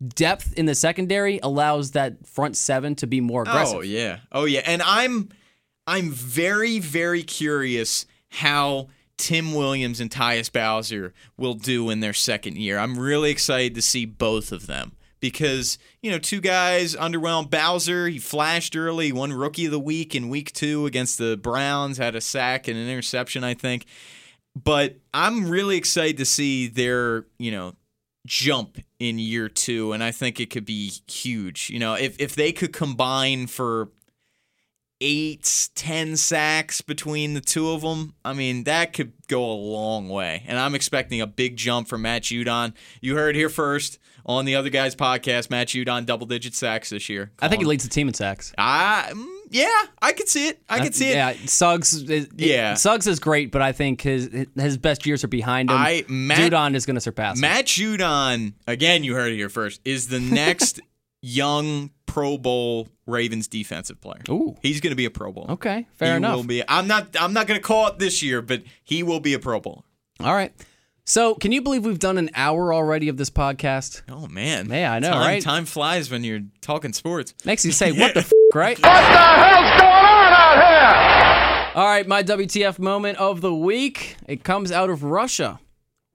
depth 0.06 0.54
in 0.54 0.66
the 0.66 0.76
secondary 0.76 1.39
allows 1.41 1.91
that 1.91 2.26
front 2.28 2.56
seven 2.56 2.95
to 2.95 3.08
be 3.08 3.22
more 3.22 3.43
aggressive. 3.43 3.78
Oh 3.78 3.82
yeah. 3.82 4.20
Oh 4.32 4.45
yeah. 4.45 4.62
And 4.66 4.82
I'm 4.82 5.30
I'm 5.86 6.12
very 6.12 6.80
very 6.80 7.24
curious 7.24 8.06
how 8.30 8.88
Tim 9.18 9.54
Williams 9.54 10.00
and 10.00 10.12
Tyus 10.12 10.52
Bowser 10.52 11.14
will 11.38 11.56
do 11.56 11.89
in 11.89 12.00
their 12.02 12.14
second 12.14 12.58
year. 12.58 12.78
I'm 12.78 13.00
really 13.00 13.32
excited 13.32 13.76
to 13.76 13.82
see 13.82 14.06
both 14.06 14.52
of 14.52 14.68
them 14.68 14.93
because, 15.20 15.80
you 16.02 16.12
know, 16.12 16.20
two 16.20 16.39
guys 16.39 16.95
underwhelmed 16.95 17.50
Bowser, 17.50 18.08
he 18.08 18.20
flashed 18.20 18.76
early, 18.76 19.12
won 19.12 19.34
rookie 19.34 19.66
of 19.66 19.72
the 19.72 19.80
week 19.80 20.14
in 20.14 20.30
week 20.30 20.54
2 20.54 20.86
against 20.86 21.18
the 21.18 21.36
Browns, 21.36 21.98
had 21.98 22.16
a 22.16 22.22
sack 22.22 22.68
and 22.68 22.78
an 22.78 22.88
interception, 22.88 23.43
I 23.43 23.56
think. 23.56 23.86
But 24.56 24.98
I'm 25.14 25.50
really 25.50 25.78
excited 25.78 26.18
to 26.18 26.26
see 26.26 26.68
their, 26.68 27.26
you 27.39 27.52
know, 27.52 27.74
jump 28.28 28.78
in 29.00 29.18
year 29.18 29.50
two, 29.50 29.94
and 29.94 30.04
I 30.04 30.12
think 30.12 30.40
it 30.40 30.52
could 30.52 30.66
be 30.66 30.92
huge. 31.08 31.70
You 31.72 31.80
know, 31.80 31.96
if 31.96 32.20
if 32.20 32.36
they 32.36 32.52
could 32.52 32.74
combine 32.74 33.48
for 33.48 33.90
eight, 35.02 35.70
ten 35.76 36.18
sacks 36.18 36.82
between 36.82 37.34
the 37.34 37.42
two 37.42 37.72
of 37.72 37.82
them, 37.82 38.14
I 38.24 38.34
mean 38.34 38.66
that 38.66 38.94
could 38.94 39.14
go 39.28 39.44
a 39.44 39.54
long 39.54 40.10
way. 40.10 40.44
And 40.46 40.60
I'm 40.60 40.76
expecting 40.76 41.22
a 41.22 41.28
big 41.28 41.58
jump 41.58 41.88
from 41.88 42.04
Matt 42.04 42.24
Judon. 42.24 42.74
You 43.02 43.16
heard 43.16 43.36
here 43.36 43.50
first 43.50 43.98
on 44.26 44.46
the 44.46 44.56
other 44.56 44.70
guys 44.70 44.96
podcast. 44.96 45.50
Matt 45.50 45.70
Judon 45.70 46.06
double 46.06 46.28
digit 46.28 46.54
sacks 46.54 46.90
this 46.90 47.10
year. 47.10 47.32
I 47.40 47.48
think 47.48 47.62
he 47.62 47.66
leads 47.66 47.84
the 47.84 47.90
team 47.90 48.08
in 48.08 48.14
sacks. 48.14 48.54
I 48.58 49.10
mm, 49.12 49.37
yeah, 49.50 49.68
I 50.02 50.14
could 50.14 50.28
see 50.28 50.48
it. 50.50 50.62
I 50.70 50.80
could 50.80 50.89
uh, 50.89 50.95
see 50.95 51.10
it. 51.10 51.16
Yeah, 51.16 51.34
Suggs. 51.45 51.93
Is, 51.93 52.28
Yeah. 52.36 52.74
Suggs 52.76 53.08
is 53.08 53.20
great, 53.20 53.52
but 53.52 53.62
I 53.62 53.72
think 53.72 54.02
his 54.02 54.30
his 54.56 54.78
best 54.78 55.06
years 55.06 55.24
are 55.24 55.28
behind 55.30 55.70
him. 55.70 55.78
I- 55.78 56.06
Matt- 56.08 56.39
Judon 56.52 56.76
is 56.76 56.86
going 56.86 56.95
to 56.95 57.02
surpass 57.02 57.36
him. 57.38 57.41
Matt 57.41 57.66
Judon, 57.66 58.54
again, 58.68 59.04
you 59.04 59.14
heard 59.14 59.32
it 59.32 59.36
here 59.36 59.50
first, 59.50 59.82
is 59.86 60.08
the 60.10 60.20
next 60.20 60.80
young 61.22 61.91
Pro 62.06 62.38
Bowl 62.38 62.88
Ravens 63.06 63.48
defensive 63.48 64.00
player. 64.02 64.22
Ooh. 64.30 64.56
He's 64.62 64.82
going 64.82 64.91
to 64.91 64.95
be 64.95 65.06
a 65.06 65.12
Pro 65.12 65.32
Bowl. 65.32 65.45
Okay, 65.50 65.88
fair 65.95 66.12
he 66.12 66.18
enough. 66.18 66.36
Will 66.38 66.43
be. 66.43 66.64
I'm 66.68 66.88
not. 66.88 67.16
I'm 67.20 67.34
not 67.34 67.48
going 67.48 67.60
to 67.60 67.64
call 67.66 67.88
it 67.88 68.00
this 68.00 68.22
year, 68.24 68.41
but 68.41 68.64
he 68.84 69.04
will 69.04 69.20
be 69.20 69.34
a 69.34 69.39
Pro 69.39 69.60
Bowl. 69.60 69.84
All 70.20 70.34
right. 70.34 70.54
So, 71.10 71.36
can 71.36 71.54
you 71.54 71.62
believe 71.62 71.86
we've 71.86 72.00
done 72.00 72.18
an 72.18 72.30
hour 72.36 72.74
already 72.74 73.08
of 73.08 73.16
this 73.16 73.30
podcast? 73.30 74.02
Oh 74.10 74.28
man. 74.28 74.70
Yeah, 74.70 74.91
I 74.91 75.00
know, 75.00 75.12
time, 75.12 75.20
right? 75.20 75.41
Time 75.41 75.64
flies 75.66 76.12
when 76.12 76.26
you're 76.26 76.41
talking 76.60 76.91
sports. 76.91 77.34
Makes 77.45 77.64
you 77.66 77.72
say, 77.72 77.93
"What 77.93 78.14
the 78.14 78.20
f-, 78.22 78.32
right?" 78.54 78.78
What 78.78 78.84
the 78.84 78.89
hell's 78.89 79.82
going 79.82 80.06
on 80.06 80.34
out 80.34 80.56
here? 80.56 81.82
All 81.82 81.86
right, 81.86 82.08
my 82.08 82.24
WTF 82.24 82.80
moment 82.80 83.18
of 83.20 83.41
the 83.41 83.54
week. 83.54 84.18
It 84.28 84.43
comes 84.43 84.72
out 84.72 84.89
of 84.89 85.04
Russia. 85.04 85.60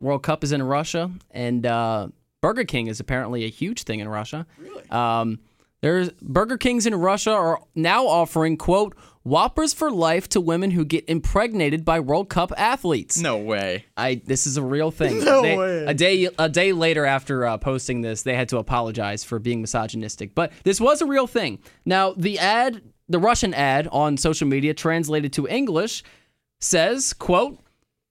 World 0.00 0.22
Cup 0.24 0.42
is 0.42 0.50
in 0.50 0.62
Russia, 0.62 1.10
and 1.30 1.64
uh, 1.64 2.08
Burger 2.40 2.64
King 2.64 2.88
is 2.88 2.98
apparently 2.98 3.44
a 3.44 3.48
huge 3.48 3.84
thing 3.84 4.00
in 4.00 4.08
Russia. 4.08 4.46
Really? 4.58 4.90
Um, 4.90 5.38
there's 5.82 6.10
Burger 6.22 6.56
Kings 6.56 6.86
in 6.86 6.94
Russia 6.94 7.32
are 7.32 7.60
now 7.74 8.06
offering 8.06 8.56
quote 8.56 8.96
Whoppers 9.24 9.72
for 9.72 9.88
life 9.90 10.28
to 10.30 10.40
women 10.40 10.72
who 10.72 10.84
get 10.84 11.04
impregnated 11.08 11.84
by 11.84 12.00
World 12.00 12.28
Cup 12.28 12.52
athletes. 12.56 13.18
No 13.20 13.38
way. 13.38 13.84
I 13.96 14.20
this 14.24 14.46
is 14.48 14.56
a 14.56 14.62
real 14.62 14.90
thing. 14.90 15.24
No 15.24 15.42
They- 15.42 15.56
way. 15.56 15.84
A 15.86 15.94
day 15.94 16.28
a 16.38 16.48
day 16.48 16.72
later 16.72 17.04
after 17.06 17.46
uh, 17.46 17.56
posting 17.58 18.00
this, 18.00 18.22
they 18.22 18.34
had 18.34 18.48
to 18.48 18.58
apologize 18.58 19.22
for 19.22 19.38
being 19.38 19.60
misogynistic. 19.60 20.34
But 20.34 20.52
this 20.64 20.80
was 20.80 21.02
a 21.02 21.06
real 21.06 21.26
thing. 21.28 21.60
Now 21.84 22.14
the 22.16 22.38
ad, 22.40 22.82
the 23.08 23.20
Russian 23.20 23.54
ad 23.54 23.86
on 23.92 24.16
social 24.16 24.48
media, 24.48 24.74
translated 24.74 25.32
to 25.34 25.46
English, 25.46 26.02
says, 26.60 27.12
"quote." 27.12 27.58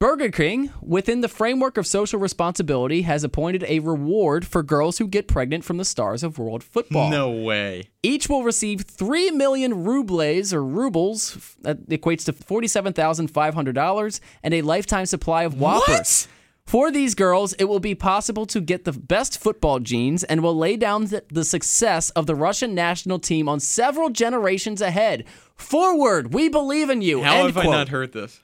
Burger 0.02 0.32
King, 0.32 0.74
within 0.82 1.22
the 1.22 1.28
framework 1.28 1.78
of 1.78 1.86
social 1.86 2.20
responsibility, 2.20 3.04
has 3.04 3.24
appointed 3.24 3.64
a 3.68 3.78
reward 3.78 4.48
for 4.48 4.64
girls 4.64 4.98
who 4.98 5.08
get 5.08 5.28
pregnant 5.28 5.64
from 5.64 5.78
the 5.78 5.86
stars 5.86 6.24
of 6.24 6.40
world 6.40 6.64
football. 6.64 7.12
No 7.12 7.30
way. 7.30 7.84
Each 8.02 8.28
will 8.28 8.42
receive 8.42 8.82
3 8.82 9.30
million 9.30 9.84
rubles 9.84 10.54
or 10.56 10.66
rubles, 10.66 11.56
that 11.62 11.88
equates 11.88 12.26
to 12.26 12.34
$47,500, 12.34 14.20
and 14.42 14.54
a 14.56 14.64
lifetime 14.64 15.06
supply 15.06 15.44
of 15.44 15.60
Whoppers. 15.60 15.88
What? 15.88 16.28
For 16.66 16.90
these 16.90 17.14
girls, 17.14 17.54
it 17.60 17.66
will 17.66 17.80
be 17.80 17.94
possible 17.94 18.48
to 18.48 18.60
get 18.60 18.86
the 18.86 18.94
best 18.94 19.40
football 19.40 19.78
genes 19.78 20.24
and 20.24 20.42
will 20.42 20.58
lay 20.58 20.78
down 20.78 21.06
the, 21.06 21.24
the 21.32 21.46
success 21.46 22.10
of 22.12 22.26
the 22.26 22.34
Russian 22.34 22.74
national 22.74 23.20
team 23.20 23.48
on 23.48 23.60
several 23.60 24.10
generations 24.10 24.82
ahead. 24.82 25.26
Forward, 25.56 26.34
we 26.34 26.50
believe 26.50 26.90
in 26.90 27.04
you. 27.04 27.22
How 27.22 27.46
have 27.46 27.56
I 27.56 27.66
not 27.66 27.90
heard 27.90 28.14
this? 28.14 28.42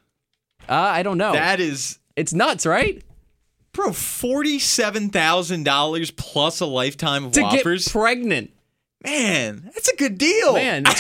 Uh, 0.70 0.74
I 0.74 1.04
don't 1.04 1.18
know. 1.18 1.34
That 1.34 1.60
is, 1.60 2.00
it's 2.16 2.34
nuts, 2.34 2.66
right? 2.66 3.04
bro, 3.74 3.92
forty-seven 3.94 5.10
thousand 5.12 5.64
dollars 5.64 6.10
plus 6.12 6.62
a 6.62 6.66
lifetime 6.66 7.26
of 7.26 7.32
To 7.34 7.42
Whoppers. 7.44 7.86
get 7.86 7.92
pregnant. 7.94 8.52
man, 9.04 9.70
that's 9.74 9.88
a 9.88 9.96
good 9.96 10.18
deal. 10.18 10.54
Man, 10.54 10.84
tw- 10.86 10.98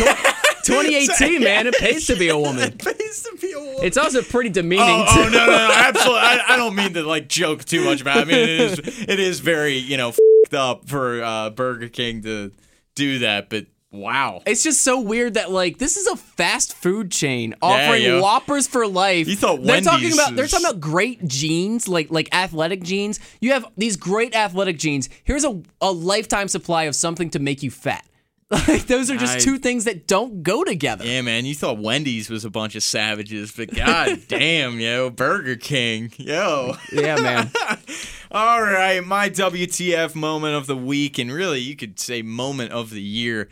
2018, 0.65 1.41
man, 1.43 1.65
it 1.67 1.75
pays 1.75 2.05
to 2.07 2.15
be 2.15 2.29
a 2.29 2.37
woman. 2.37 2.63
It 2.73 2.77
pays 2.77 3.23
to 3.23 3.35
be 3.41 3.51
a 3.53 3.59
woman. 3.59 3.79
It's 3.81 3.97
also 3.97 4.21
pretty 4.21 4.49
demeaning. 4.49 4.85
Oh, 4.87 5.05
oh 5.07 5.23
no, 5.23 5.45
no, 5.45 5.45
no, 5.45 5.71
absolutely. 5.75 6.19
I, 6.21 6.43
I 6.49 6.57
don't 6.57 6.75
mean 6.75 6.93
to 6.93 7.03
like 7.03 7.27
joke 7.29 7.65
too 7.65 7.83
much 7.83 8.01
about. 8.01 8.17
It. 8.17 8.21
I 8.21 8.25
mean, 8.25 8.37
it 8.37 8.49
is, 8.49 8.79
it 9.07 9.19
is 9.19 9.39
very, 9.39 9.77
you 9.77 9.97
know, 9.97 10.11
fed 10.11 10.53
up 10.53 10.87
for 10.87 11.23
uh, 11.23 11.49
Burger 11.49 11.89
King 11.89 12.21
to 12.23 12.51
do 12.95 13.19
that. 13.19 13.49
But 13.49 13.65
wow, 13.97 14.41
It's 14.45 14.63
just 14.63 14.81
so 14.81 14.99
weird 14.99 15.33
that 15.35 15.51
like 15.51 15.77
this 15.77 15.97
is 15.97 16.07
a 16.07 16.15
fast 16.15 16.73
food 16.75 17.11
chain 17.11 17.55
offering 17.61 18.03
yo. 18.03 18.21
Whoppers 18.21 18.67
for 18.67 18.87
life. 18.87 19.27
You 19.27 19.35
thought 19.35 19.63
they're 19.63 19.81
talking 19.81 20.03
Wendy's 20.03 20.13
about 20.17 20.35
they're 20.35 20.47
talking 20.47 20.65
about 20.65 20.79
great 20.79 21.27
jeans, 21.27 21.87
like 21.87 22.09
like 22.11 22.33
athletic 22.33 22.83
jeans. 22.83 23.19
You 23.41 23.53
have 23.53 23.65
these 23.77 23.95
great 23.97 24.35
athletic 24.35 24.77
jeans. 24.77 25.09
Here's 25.23 25.43
a, 25.43 25.61
a 25.81 25.91
lifetime 25.91 26.47
supply 26.47 26.83
of 26.83 26.95
something 26.95 27.29
to 27.31 27.39
make 27.39 27.63
you 27.63 27.71
fat. 27.71 28.03
Like 28.49 28.87
those 28.87 29.11
are 29.11 29.17
just 29.17 29.35
I- 29.35 29.39
two 29.39 29.57
things 29.57 29.83
that 29.83 30.07
don't 30.07 30.41
go 30.41 30.63
together. 30.63 31.03
yeah, 31.05 31.21
man. 31.21 31.45
You 31.45 31.53
thought 31.53 31.79
Wendy's 31.79 32.29
was 32.29 32.45
a 32.45 32.49
bunch 32.49 32.75
of 32.75 32.83
savages, 32.83 33.51
but 33.51 33.75
god 33.75 34.19
damn, 34.29 34.79
yo, 34.79 35.09
Burger 35.09 35.57
King, 35.57 36.13
yo. 36.17 36.75
Yeah, 36.93 37.17
man. 37.19 37.51
All 38.31 38.61
right, 38.61 39.03
my 39.05 39.29
WTF 39.29 40.15
moment 40.15 40.55
of 40.55 40.65
the 40.65 40.77
week, 40.77 41.17
and 41.17 41.29
really, 41.29 41.59
you 41.59 41.75
could 41.75 41.99
say 41.99 42.21
moment 42.21 42.71
of 42.71 42.89
the 42.89 43.01
year. 43.01 43.49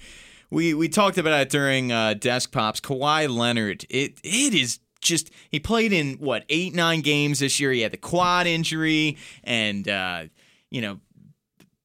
We 0.50 0.74
we 0.74 0.90
talked 0.90 1.18
about 1.18 1.42
it 1.42 1.50
during 1.50 1.92
uh, 1.92 2.14
Desk 2.16 2.52
Pops. 2.52 2.80
Kawhi 2.80 3.30
Leonard. 3.30 3.86
It 3.90 4.20
it 4.24 4.54
is 4.54 4.80
just 5.02 5.32
he 5.50 5.60
played 5.60 5.94
in 5.94 6.16
what 6.16 6.44
eight 6.50 6.74
nine 6.74 7.02
games 7.02 7.40
this 7.40 7.60
year. 7.60 7.72
He 7.72 7.82
had 7.82 7.92
the 7.92 7.98
quad 7.98 8.48
injury, 8.48 9.18
and 9.44 9.88
uh, 9.88 10.26
you 10.70 10.82
know 10.82 11.00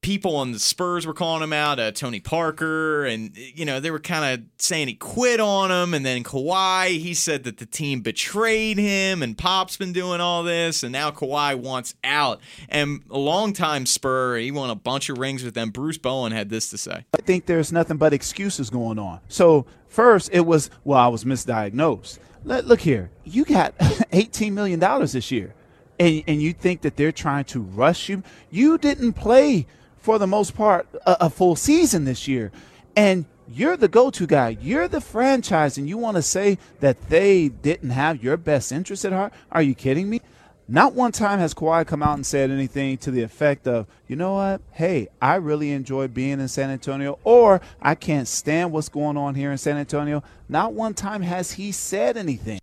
people 0.02 0.36
on 0.36 0.52
the 0.52 0.58
Spurs 0.58 1.06
were 1.06 1.14
calling 1.14 1.42
him 1.42 1.52
out, 1.52 1.78
uh, 1.78 1.92
Tony 1.92 2.20
Parker, 2.20 3.04
and 3.04 3.36
you 3.36 3.64
know 3.64 3.80
they 3.80 3.90
were 3.90 4.00
kind 4.00 4.34
of 4.34 4.46
saying 4.58 4.88
he 4.88 4.94
quit 4.94 5.40
on 5.40 5.70
him. 5.70 5.94
And 5.94 6.04
then 6.04 6.24
Kawhi, 6.24 6.98
he 6.98 7.14
said 7.14 7.44
that 7.44 7.58
the 7.58 7.66
team 7.66 8.00
betrayed 8.00 8.78
him, 8.78 9.22
and 9.22 9.36
Pop's 9.36 9.76
been 9.76 9.92
doing 9.92 10.20
all 10.20 10.42
this, 10.42 10.82
and 10.82 10.92
now 10.92 11.10
Kawhi 11.10 11.56
wants 11.56 11.94
out. 12.04 12.40
And 12.68 13.02
a 13.10 13.18
longtime 13.18 13.86
Spur, 13.86 14.36
he 14.38 14.50
won 14.50 14.70
a 14.70 14.74
bunch 14.74 15.08
of 15.08 15.18
rings 15.18 15.44
with 15.44 15.54
them. 15.54 15.70
Bruce 15.70 15.98
Bowen 15.98 16.32
had 16.32 16.48
this 16.48 16.70
to 16.70 16.78
say: 16.78 17.04
I 17.14 17.22
think 17.22 17.46
there's 17.46 17.72
nothing 17.72 17.96
but 17.96 18.12
excuses 18.12 18.70
going 18.70 18.98
on. 18.98 19.20
So 19.28 19.66
first 19.88 20.30
it 20.32 20.46
was, 20.46 20.70
well, 20.84 20.98
I 20.98 21.08
was 21.08 21.24
misdiagnosed. 21.24 22.18
Let, 22.42 22.66
look 22.66 22.80
here, 22.80 23.10
you 23.24 23.44
got 23.44 23.74
18 24.12 24.54
million 24.54 24.80
dollars 24.80 25.12
this 25.12 25.30
year. 25.30 25.54
And, 25.98 26.24
and 26.26 26.40
you 26.40 26.54
think 26.54 26.80
that 26.80 26.96
they're 26.96 27.12
trying 27.12 27.44
to 27.46 27.60
rush 27.60 28.08
you? 28.08 28.22
You 28.50 28.78
didn't 28.78 29.12
play 29.12 29.66
for 30.00 30.18
the 30.18 30.26
most 30.26 30.54
part, 30.54 30.86
a, 31.06 31.26
a 31.26 31.30
full 31.30 31.56
season 31.56 32.04
this 32.04 32.26
year. 32.26 32.50
And 32.96 33.26
you're 33.48 33.76
the 33.76 33.88
go 33.88 34.10
to 34.10 34.26
guy. 34.26 34.56
You're 34.60 34.88
the 34.88 35.00
franchise, 35.00 35.76
and 35.76 35.88
you 35.88 35.98
want 35.98 36.16
to 36.16 36.22
say 36.22 36.58
that 36.80 37.08
they 37.08 37.48
didn't 37.48 37.90
have 37.90 38.22
your 38.22 38.36
best 38.36 38.72
interest 38.72 39.04
at 39.04 39.12
heart? 39.12 39.32
Are 39.50 39.62
you 39.62 39.74
kidding 39.74 40.08
me? 40.08 40.20
Not 40.68 40.94
one 40.94 41.10
time 41.10 41.40
has 41.40 41.52
Kawhi 41.52 41.84
come 41.84 42.00
out 42.00 42.14
and 42.14 42.24
said 42.24 42.48
anything 42.48 42.96
to 42.98 43.10
the 43.10 43.22
effect 43.22 43.66
of, 43.66 43.88
you 44.06 44.14
know 44.14 44.34
what? 44.34 44.60
Hey, 44.70 45.08
I 45.20 45.34
really 45.34 45.72
enjoy 45.72 46.06
being 46.06 46.38
in 46.38 46.46
San 46.46 46.70
Antonio, 46.70 47.18
or 47.24 47.60
I 47.82 47.96
can't 47.96 48.28
stand 48.28 48.70
what's 48.70 48.88
going 48.88 49.16
on 49.16 49.34
here 49.34 49.50
in 49.50 49.58
San 49.58 49.78
Antonio. 49.78 50.22
Not 50.48 50.72
one 50.72 50.94
time 50.94 51.22
has 51.22 51.52
he 51.52 51.72
said 51.72 52.16
anything. 52.16 52.60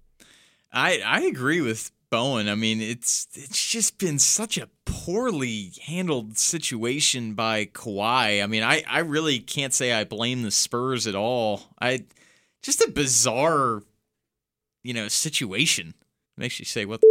I 0.71 1.01
I 1.05 1.21
agree 1.21 1.59
with 1.59 1.91
Bowen. 2.09 2.47
I 2.47 2.55
mean, 2.55 2.81
it's 2.81 3.27
it's 3.33 3.69
just 3.69 3.97
been 3.97 4.19
such 4.19 4.57
a 4.57 4.69
poorly 4.85 5.73
handled 5.85 6.37
situation 6.37 7.33
by 7.33 7.65
Kawhi. 7.65 8.43
I 8.43 8.47
mean, 8.47 8.63
I, 8.63 8.83
I 8.87 8.99
really 8.99 9.39
can't 9.39 9.73
say 9.73 9.93
I 9.93 10.03
blame 10.03 10.43
the 10.43 10.51
Spurs 10.51 11.07
at 11.07 11.15
all. 11.15 11.63
I 11.81 12.05
just 12.61 12.81
a 12.81 12.89
bizarre, 12.89 13.83
you 14.83 14.93
know, 14.93 15.07
situation. 15.07 15.93
makes 16.37 16.59
you 16.59 16.65
say 16.65 16.85
what. 16.85 17.01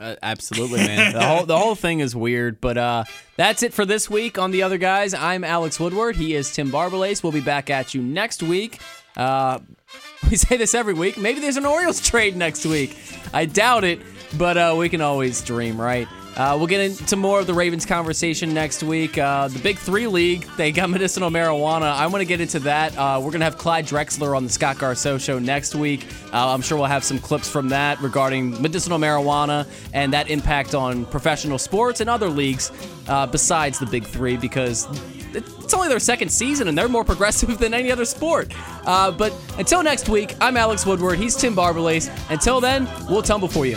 Uh, 0.00 0.16
absolutely, 0.22 0.78
man. 0.78 1.12
the 1.12 1.22
whole 1.22 1.44
the 1.44 1.58
whole 1.58 1.74
thing 1.74 2.00
is 2.00 2.16
weird, 2.16 2.58
but 2.60 2.78
uh, 2.78 3.04
that's 3.36 3.62
it 3.62 3.74
for 3.74 3.84
this 3.84 4.08
week 4.08 4.38
on 4.38 4.50
the 4.50 4.62
other 4.62 4.78
guys. 4.78 5.12
I'm 5.12 5.44
Alex 5.44 5.78
Woodward. 5.78 6.16
He 6.16 6.34
is 6.34 6.50
Tim 6.52 6.70
Barbalace. 6.70 7.22
We'll 7.22 7.32
be 7.32 7.42
back 7.42 7.68
at 7.68 7.94
you 7.94 8.00
next 8.00 8.42
week. 8.42 8.80
Uh, 9.16 9.58
we 10.30 10.36
say 10.36 10.56
this 10.56 10.74
every 10.74 10.94
week. 10.94 11.18
Maybe 11.18 11.40
there's 11.40 11.58
an 11.58 11.66
Orioles 11.66 12.00
trade 12.00 12.34
next 12.36 12.64
week. 12.64 12.96
I 13.34 13.44
doubt 13.44 13.84
it, 13.84 14.00
but 14.36 14.56
uh, 14.56 14.74
we 14.76 14.88
can 14.88 15.00
always 15.00 15.42
dream, 15.42 15.80
right? 15.80 16.08
Uh, 16.36 16.54
we'll 16.56 16.66
get 16.68 16.80
into 16.80 17.16
more 17.16 17.40
of 17.40 17.46
the 17.46 17.54
Ravens 17.54 17.84
conversation 17.84 18.54
next 18.54 18.82
week. 18.82 19.18
Uh, 19.18 19.48
the 19.48 19.58
Big 19.58 19.78
Three 19.78 20.06
League, 20.06 20.46
they 20.56 20.70
got 20.70 20.88
medicinal 20.90 21.28
marijuana. 21.28 21.92
I 21.92 22.06
want 22.06 22.22
to 22.22 22.24
get 22.24 22.40
into 22.40 22.60
that. 22.60 22.96
Uh, 22.96 23.18
we're 23.18 23.30
going 23.30 23.40
to 23.40 23.44
have 23.44 23.58
Clyde 23.58 23.86
Drexler 23.86 24.36
on 24.36 24.44
the 24.44 24.50
Scott 24.50 24.76
Garceau 24.76 25.20
show 25.20 25.38
next 25.38 25.74
week. 25.74 26.06
Uh, 26.32 26.52
I'm 26.54 26.62
sure 26.62 26.78
we'll 26.78 26.86
have 26.86 27.04
some 27.04 27.18
clips 27.18 27.48
from 27.48 27.68
that 27.70 28.00
regarding 28.00 28.60
medicinal 28.62 28.98
marijuana 28.98 29.66
and 29.92 30.12
that 30.12 30.30
impact 30.30 30.74
on 30.74 31.04
professional 31.06 31.58
sports 31.58 32.00
and 32.00 32.08
other 32.08 32.28
leagues 32.28 32.70
uh, 33.08 33.26
besides 33.26 33.78
the 33.78 33.86
Big 33.86 34.04
Three 34.04 34.36
because 34.36 34.86
it's 35.34 35.74
only 35.74 35.88
their 35.88 36.00
second 36.00 36.30
season 36.30 36.68
and 36.68 36.76
they're 36.76 36.88
more 36.88 37.04
progressive 37.04 37.58
than 37.60 37.74
any 37.74 37.90
other 37.90 38.04
sport. 38.04 38.52
Uh, 38.84 39.10
but 39.10 39.32
until 39.58 39.82
next 39.82 40.08
week, 40.08 40.34
I'm 40.40 40.56
Alex 40.56 40.86
Woodward. 40.86 41.18
He's 41.18 41.36
Tim 41.36 41.54
Barbalace. 41.54 42.10
Until 42.30 42.60
then, 42.60 42.88
we'll 43.08 43.22
tumble 43.22 43.48
for 43.48 43.66
you. 43.66 43.76